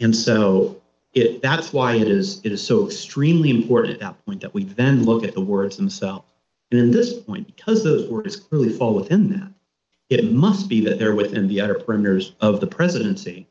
And 0.00 0.14
so 0.14 0.80
it, 1.12 1.42
that's 1.42 1.72
why 1.72 1.96
it 1.96 2.08
is, 2.08 2.40
it 2.44 2.52
is 2.52 2.64
so 2.64 2.86
extremely 2.86 3.50
important 3.50 3.94
at 3.94 4.00
that 4.00 4.24
point 4.24 4.40
that 4.40 4.54
we 4.54 4.64
then 4.64 5.04
look 5.04 5.24
at 5.24 5.34
the 5.34 5.40
words 5.40 5.76
themselves. 5.76 6.24
And 6.70 6.80
in 6.80 6.90
this 6.90 7.12
point, 7.12 7.46
because 7.46 7.84
those 7.84 8.08
words 8.08 8.36
clearly 8.36 8.70
fall 8.70 8.94
within 8.94 9.28
that, 9.30 9.52
it 10.14 10.30
must 10.32 10.68
be 10.68 10.80
that 10.84 10.98
they're 10.98 11.14
within 11.14 11.48
the 11.48 11.60
outer 11.60 11.74
perimeters 11.74 12.32
of 12.40 12.60
the 12.60 12.66
presidency, 12.66 13.46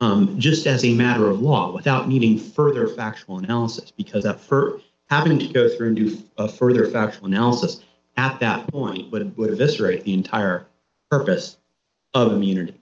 um, 0.00 0.38
just 0.38 0.66
as 0.66 0.84
a 0.84 0.92
matter 0.94 1.28
of 1.28 1.40
law, 1.40 1.72
without 1.72 2.08
needing 2.08 2.38
further 2.38 2.88
factual 2.88 3.38
analysis, 3.38 3.90
because 3.90 4.24
that 4.24 4.40
fir- 4.40 4.80
having 5.08 5.38
to 5.38 5.46
go 5.48 5.68
through 5.68 5.88
and 5.88 5.96
do 5.96 6.18
a 6.38 6.48
further 6.48 6.86
factual 6.88 7.26
analysis 7.26 7.80
at 8.16 8.38
that 8.40 8.66
point 8.68 9.10
would, 9.10 9.36
would 9.36 9.50
eviscerate 9.50 10.04
the 10.04 10.12
entire 10.12 10.66
purpose 11.10 11.56
of 12.14 12.32
immunity. 12.32 12.78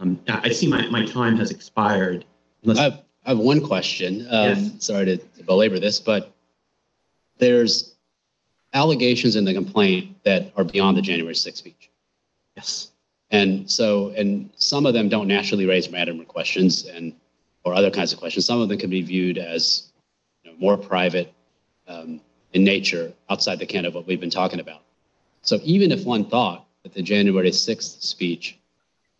Um, 0.00 0.20
I 0.28 0.50
see 0.50 0.66
my, 0.68 0.86
my 0.88 1.04
time 1.06 1.36
has 1.38 1.50
expired. 1.50 2.24
Unless- 2.62 2.78
I 2.78 2.82
have, 2.82 3.02
I 3.24 3.28
have 3.30 3.38
one 3.38 3.60
question. 3.64 4.26
Um, 4.30 4.48
Yes. 4.48 4.72
Sorry 4.80 5.04
to 5.06 5.16
to 5.16 5.42
belabor 5.44 5.78
this, 5.78 6.00
but 6.00 6.32
there's 7.38 7.94
allegations 8.74 9.36
in 9.36 9.44
the 9.44 9.54
complaint 9.54 10.16
that 10.24 10.52
are 10.56 10.64
beyond 10.64 10.96
the 10.96 11.02
January 11.02 11.34
6th 11.34 11.56
speech. 11.56 11.90
Yes. 12.56 12.92
And 13.30 13.70
so, 13.70 14.10
and 14.10 14.50
some 14.56 14.84
of 14.84 14.92
them 14.92 15.08
don't 15.08 15.26
naturally 15.26 15.64
raise 15.64 15.90
random 15.90 16.22
questions 16.26 16.86
and, 16.86 17.14
or 17.64 17.74
other 17.74 17.90
kinds 17.90 18.12
of 18.12 18.18
questions. 18.18 18.44
Some 18.44 18.60
of 18.60 18.68
them 18.68 18.78
can 18.78 18.90
be 18.90 19.00
viewed 19.00 19.38
as 19.38 19.90
you 20.44 20.50
know, 20.50 20.56
more 20.58 20.76
private 20.76 21.32
um, 21.88 22.20
in 22.52 22.62
nature 22.62 23.12
outside 23.30 23.58
the 23.58 23.66
can 23.66 23.86
of 23.86 23.94
what 23.94 24.06
we've 24.06 24.20
been 24.20 24.30
talking 24.30 24.60
about. 24.60 24.82
So 25.40 25.58
even 25.64 25.90
if 25.92 26.04
one 26.04 26.26
thought 26.26 26.66
that 26.82 26.92
the 26.92 27.02
January 27.02 27.50
6th 27.50 28.02
speech 28.02 28.58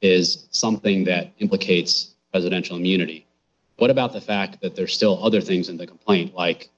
is 0.02 0.46
something 0.50 1.04
that 1.04 1.32
implicates 1.38 2.10
presidential 2.32 2.76
immunity, 2.76 3.26
what 3.76 3.90
about 3.90 4.12
the 4.12 4.20
fact 4.20 4.60
that 4.60 4.76
there's 4.76 4.92
still 4.92 5.24
other 5.24 5.40
things 5.40 5.68
in 5.68 5.76
the 5.78 5.86
complaint, 5.86 6.34
like 6.34 6.68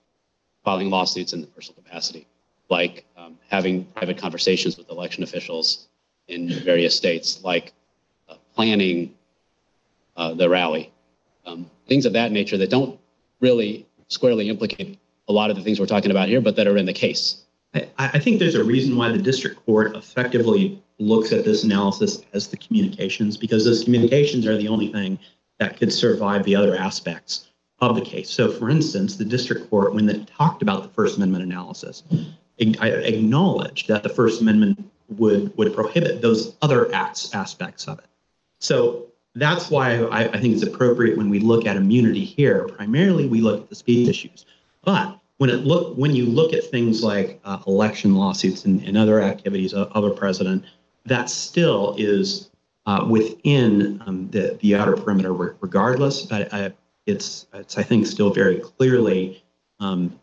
filing 0.64 0.88
lawsuits 0.88 1.32
in 1.32 1.40
the 1.40 1.46
personal 1.48 1.82
capacity, 1.82 2.26
like 2.70 3.04
um, 3.16 3.36
having 3.50 3.84
private 3.86 4.18
conversations 4.18 4.76
with 4.76 4.88
election 4.88 5.22
officials 5.22 5.88
in 6.28 6.48
various 6.64 6.96
states, 6.96 7.42
like 7.44 7.72
uh, 8.28 8.34
planning 8.54 9.14
uh, 10.16 10.34
the 10.34 10.48
rally, 10.48 10.92
um, 11.46 11.70
things 11.86 12.06
of 12.06 12.12
that 12.12 12.32
nature 12.32 12.56
that 12.58 12.70
don't 12.70 12.98
really 13.40 13.86
squarely 14.08 14.48
implicate 14.48 14.98
a 15.28 15.32
lot 15.32 15.50
of 15.50 15.56
the 15.56 15.62
things 15.62 15.80
we're 15.80 15.86
talking 15.86 16.10
about 16.10 16.28
here, 16.28 16.40
but 16.40 16.56
that 16.56 16.66
are 16.66 16.76
in 16.76 16.86
the 16.86 16.92
case. 16.92 17.44
I, 17.74 17.88
I 17.98 18.18
think 18.18 18.38
there's 18.38 18.54
a 18.54 18.64
reason 18.64 18.96
why 18.96 19.10
the 19.10 19.18
district 19.18 19.64
court 19.66 19.96
effectively 19.96 20.82
looks 20.98 21.32
at 21.32 21.44
this 21.44 21.64
analysis 21.64 22.22
as 22.32 22.48
the 22.48 22.56
communications, 22.56 23.36
because 23.36 23.64
those 23.64 23.84
communications 23.84 24.46
are 24.46 24.56
the 24.56 24.68
only 24.68 24.92
thing 24.92 25.18
that 25.58 25.76
could 25.76 25.92
survive 25.92 26.44
the 26.44 26.54
other 26.54 26.76
aspects 26.76 27.48
of 27.80 27.96
the 27.96 28.00
case. 28.00 28.30
So, 28.30 28.50
for 28.50 28.70
instance, 28.70 29.16
the 29.16 29.24
district 29.24 29.68
court, 29.70 29.94
when 29.94 30.08
it 30.08 30.26
talked 30.28 30.62
about 30.62 30.82
the 30.82 30.88
First 30.90 31.16
Amendment 31.16 31.44
analysis, 31.44 32.04
acknowledged 32.58 33.88
that 33.88 34.02
the 34.02 34.08
First 34.08 34.40
Amendment 34.40 34.88
would 35.08 35.56
would 35.56 35.74
prohibit 35.74 36.22
those 36.22 36.56
other 36.62 36.92
acts 36.94 37.34
aspects 37.34 37.86
of 37.86 37.98
it. 37.98 38.06
So 38.58 39.06
that's 39.34 39.70
why 39.70 39.96
I, 39.96 40.28
I 40.28 40.40
think 40.40 40.54
it's 40.54 40.62
appropriate 40.62 41.18
when 41.18 41.28
we 41.28 41.40
look 41.40 41.66
at 41.66 41.76
immunity 41.76 42.24
here. 42.24 42.68
Primarily, 42.68 43.26
we 43.26 43.40
look 43.40 43.62
at 43.62 43.68
the 43.68 43.74
speech 43.74 44.08
issues, 44.08 44.46
but 44.82 45.18
when 45.38 45.50
it 45.50 45.64
look 45.64 45.96
when 45.96 46.14
you 46.14 46.26
look 46.26 46.52
at 46.52 46.64
things 46.64 47.02
like 47.02 47.40
uh, 47.44 47.58
election 47.66 48.14
lawsuits 48.14 48.64
and, 48.64 48.82
and 48.84 48.96
other 48.96 49.20
activities 49.20 49.74
of, 49.74 49.90
of 49.92 50.04
a 50.04 50.10
president, 50.10 50.64
that 51.04 51.28
still 51.28 51.94
is 51.98 52.50
uh, 52.86 53.04
within 53.08 54.02
um, 54.06 54.30
the 54.30 54.58
the 54.60 54.74
outer 54.74 54.96
perimeter. 54.96 55.32
Regardless, 55.32 56.22
But 56.22 56.52
I, 56.52 56.72
it's 57.06 57.46
it's 57.52 57.76
I 57.76 57.82
think 57.82 58.06
still 58.06 58.30
very 58.30 58.60
clearly 58.60 59.42
um, 59.80 60.18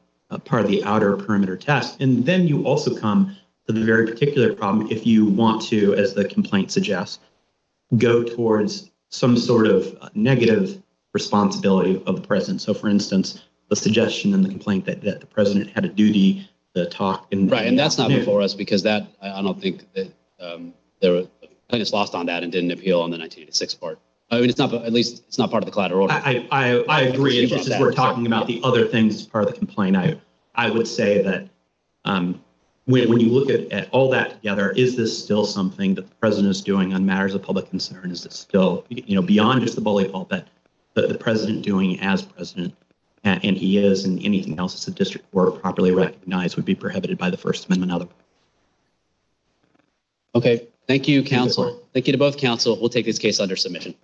part 0.46 0.64
of 0.64 0.70
the 0.70 0.84
outer 0.84 1.18
perimeter 1.18 1.58
test. 1.58 2.02
And 2.02 2.26
then 2.26 2.48
you 2.48 2.64
also 2.64 2.96
come 2.96 3.36
to 3.68 3.74
the 3.74 3.84
very 3.84 4.06
particular 4.08 4.54
problem 4.54 4.88
if 4.92 5.06
you 5.06 5.26
want 5.26 5.62
to, 5.64 5.94
as 5.96 6.14
the 6.14 6.26
complaint 6.26 6.72
suggests, 6.72 7.20
go 7.98 8.24
towards 8.24 8.92
some 9.10 9.38
sort 9.38 9.68
of 9.68 9.96
uh, 10.02 10.10
negative 10.16 10.82
responsibility 11.14 12.02
of 12.06 12.16
the 12.16 12.22
president. 12.22 12.62
So, 12.62 12.74
for 12.74 12.88
instance, 12.88 13.42
the 13.70 13.76
suggestion 13.76 14.34
in 14.34 14.42
the 14.42 14.50
complaint 14.50 14.86
that, 14.86 15.02
that 15.02 15.20
the 15.20 15.26
president 15.28 15.70
had 15.72 15.86
a 15.86 15.90
duty 15.90 16.50
to 16.76 16.86
talk 16.88 17.28
in 17.32 17.48
Right, 17.50 17.68
and 17.68 17.78
that's 17.78 17.98
not 17.98 18.10
before 18.10 18.42
us 18.42 18.54
because 18.54 18.84
that, 18.84 19.08
I, 19.22 19.32
I 19.40 19.42
don't 19.42 19.60
think 19.62 19.92
that, 19.94 20.12
um, 20.40 20.74
there 21.02 21.12
were, 21.14 21.28
plaintiffs 21.68 21.94
lost 21.94 22.16
on 22.16 22.26
that 22.26 22.44
and 22.44 22.52
didn't 22.52 22.72
appeal 22.72 23.02
on 23.02 23.12
the 23.12 23.18
1986 23.18 23.76
part. 23.76 24.00
I 24.30 24.40
mean, 24.40 24.50
it's 24.50 24.58
not, 24.58 24.74
at 24.74 24.94
least, 24.94 25.24
it's 25.28 25.38
not 25.38 25.52
part 25.52 25.64
of 25.64 25.66
the 25.66 25.72
collateral 25.72 26.04
order. 26.04 26.14
I, 26.14 26.48
I, 26.52 26.80
I- 26.80 26.84
I 26.88 27.02
agree. 27.02 27.40
It's 27.40 27.52
just 27.52 27.70
as 27.70 27.80
we're 27.80 27.92
talking 27.92 28.26
about 28.26 28.48
the 28.48 28.62
other 28.64 28.88
things 28.88 29.16
as 29.16 29.26
part 29.26 29.46
of 29.46 29.52
the 29.52 29.58
complaint, 29.58 29.98
I, 29.98 30.18
I 30.56 30.70
would 30.70 30.88
say 30.88 31.22
that 31.22 31.48
um, 32.06 32.42
when, 32.92 33.10
when 33.10 33.20
you 33.20 33.30
look 33.30 33.50
at, 33.50 33.72
at 33.72 33.90
all 33.92 34.10
that 34.10 34.32
together, 34.32 34.72
is 34.72 34.96
this 34.96 35.18
still 35.24 35.46
something 35.46 35.96
that 35.96 36.08
the 36.08 36.16
president 36.16 36.52
is 36.52 36.62
doing 36.62 36.94
on 36.94 37.06
matters 37.06 37.34
of 37.34 37.42
public 37.42 37.70
concern? 37.70 38.12
Is 38.12 38.26
it 38.26 38.34
still, 38.34 38.86
you 38.90 39.16
know, 39.16 39.22
beyond 39.22 39.62
just 39.62 39.76
the 39.76 39.82
bully 39.82 40.08
pulpit, 40.08 40.48
the, 40.94 41.08
the 41.08 41.18
president 41.18 41.64
doing 41.64 42.00
as 42.02 42.22
president? 42.22 42.76
And, 43.24 43.44
and 43.46 43.58
he 43.58 43.78
is, 43.78 44.06
and 44.06 44.24
anything 44.24 44.58
else 44.60 44.84
that 44.84 44.92
the 44.92 44.98
district 44.98 45.32
court 45.32 45.62
properly 45.62 45.92
recognized 45.92 46.56
would 46.56 46.66
be 46.66 46.76
prohibited 46.76 47.18
by 47.18 47.30
the 47.30 47.38
First 47.38 47.68
Amendment 47.68 47.92
other. 47.92 48.08
Okay, 50.34 50.68
thank 50.88 51.08
you, 51.08 51.24
counsel. 51.24 51.84
Thank 51.94 52.08
you 52.08 52.14
to 52.14 52.18
both 52.18 52.38
counsel. 52.38 52.80
We'll 52.80 52.90
take 52.90 53.06
this 53.06 53.20
case 53.20 53.40
under 53.40 53.56
submission. 53.56 53.96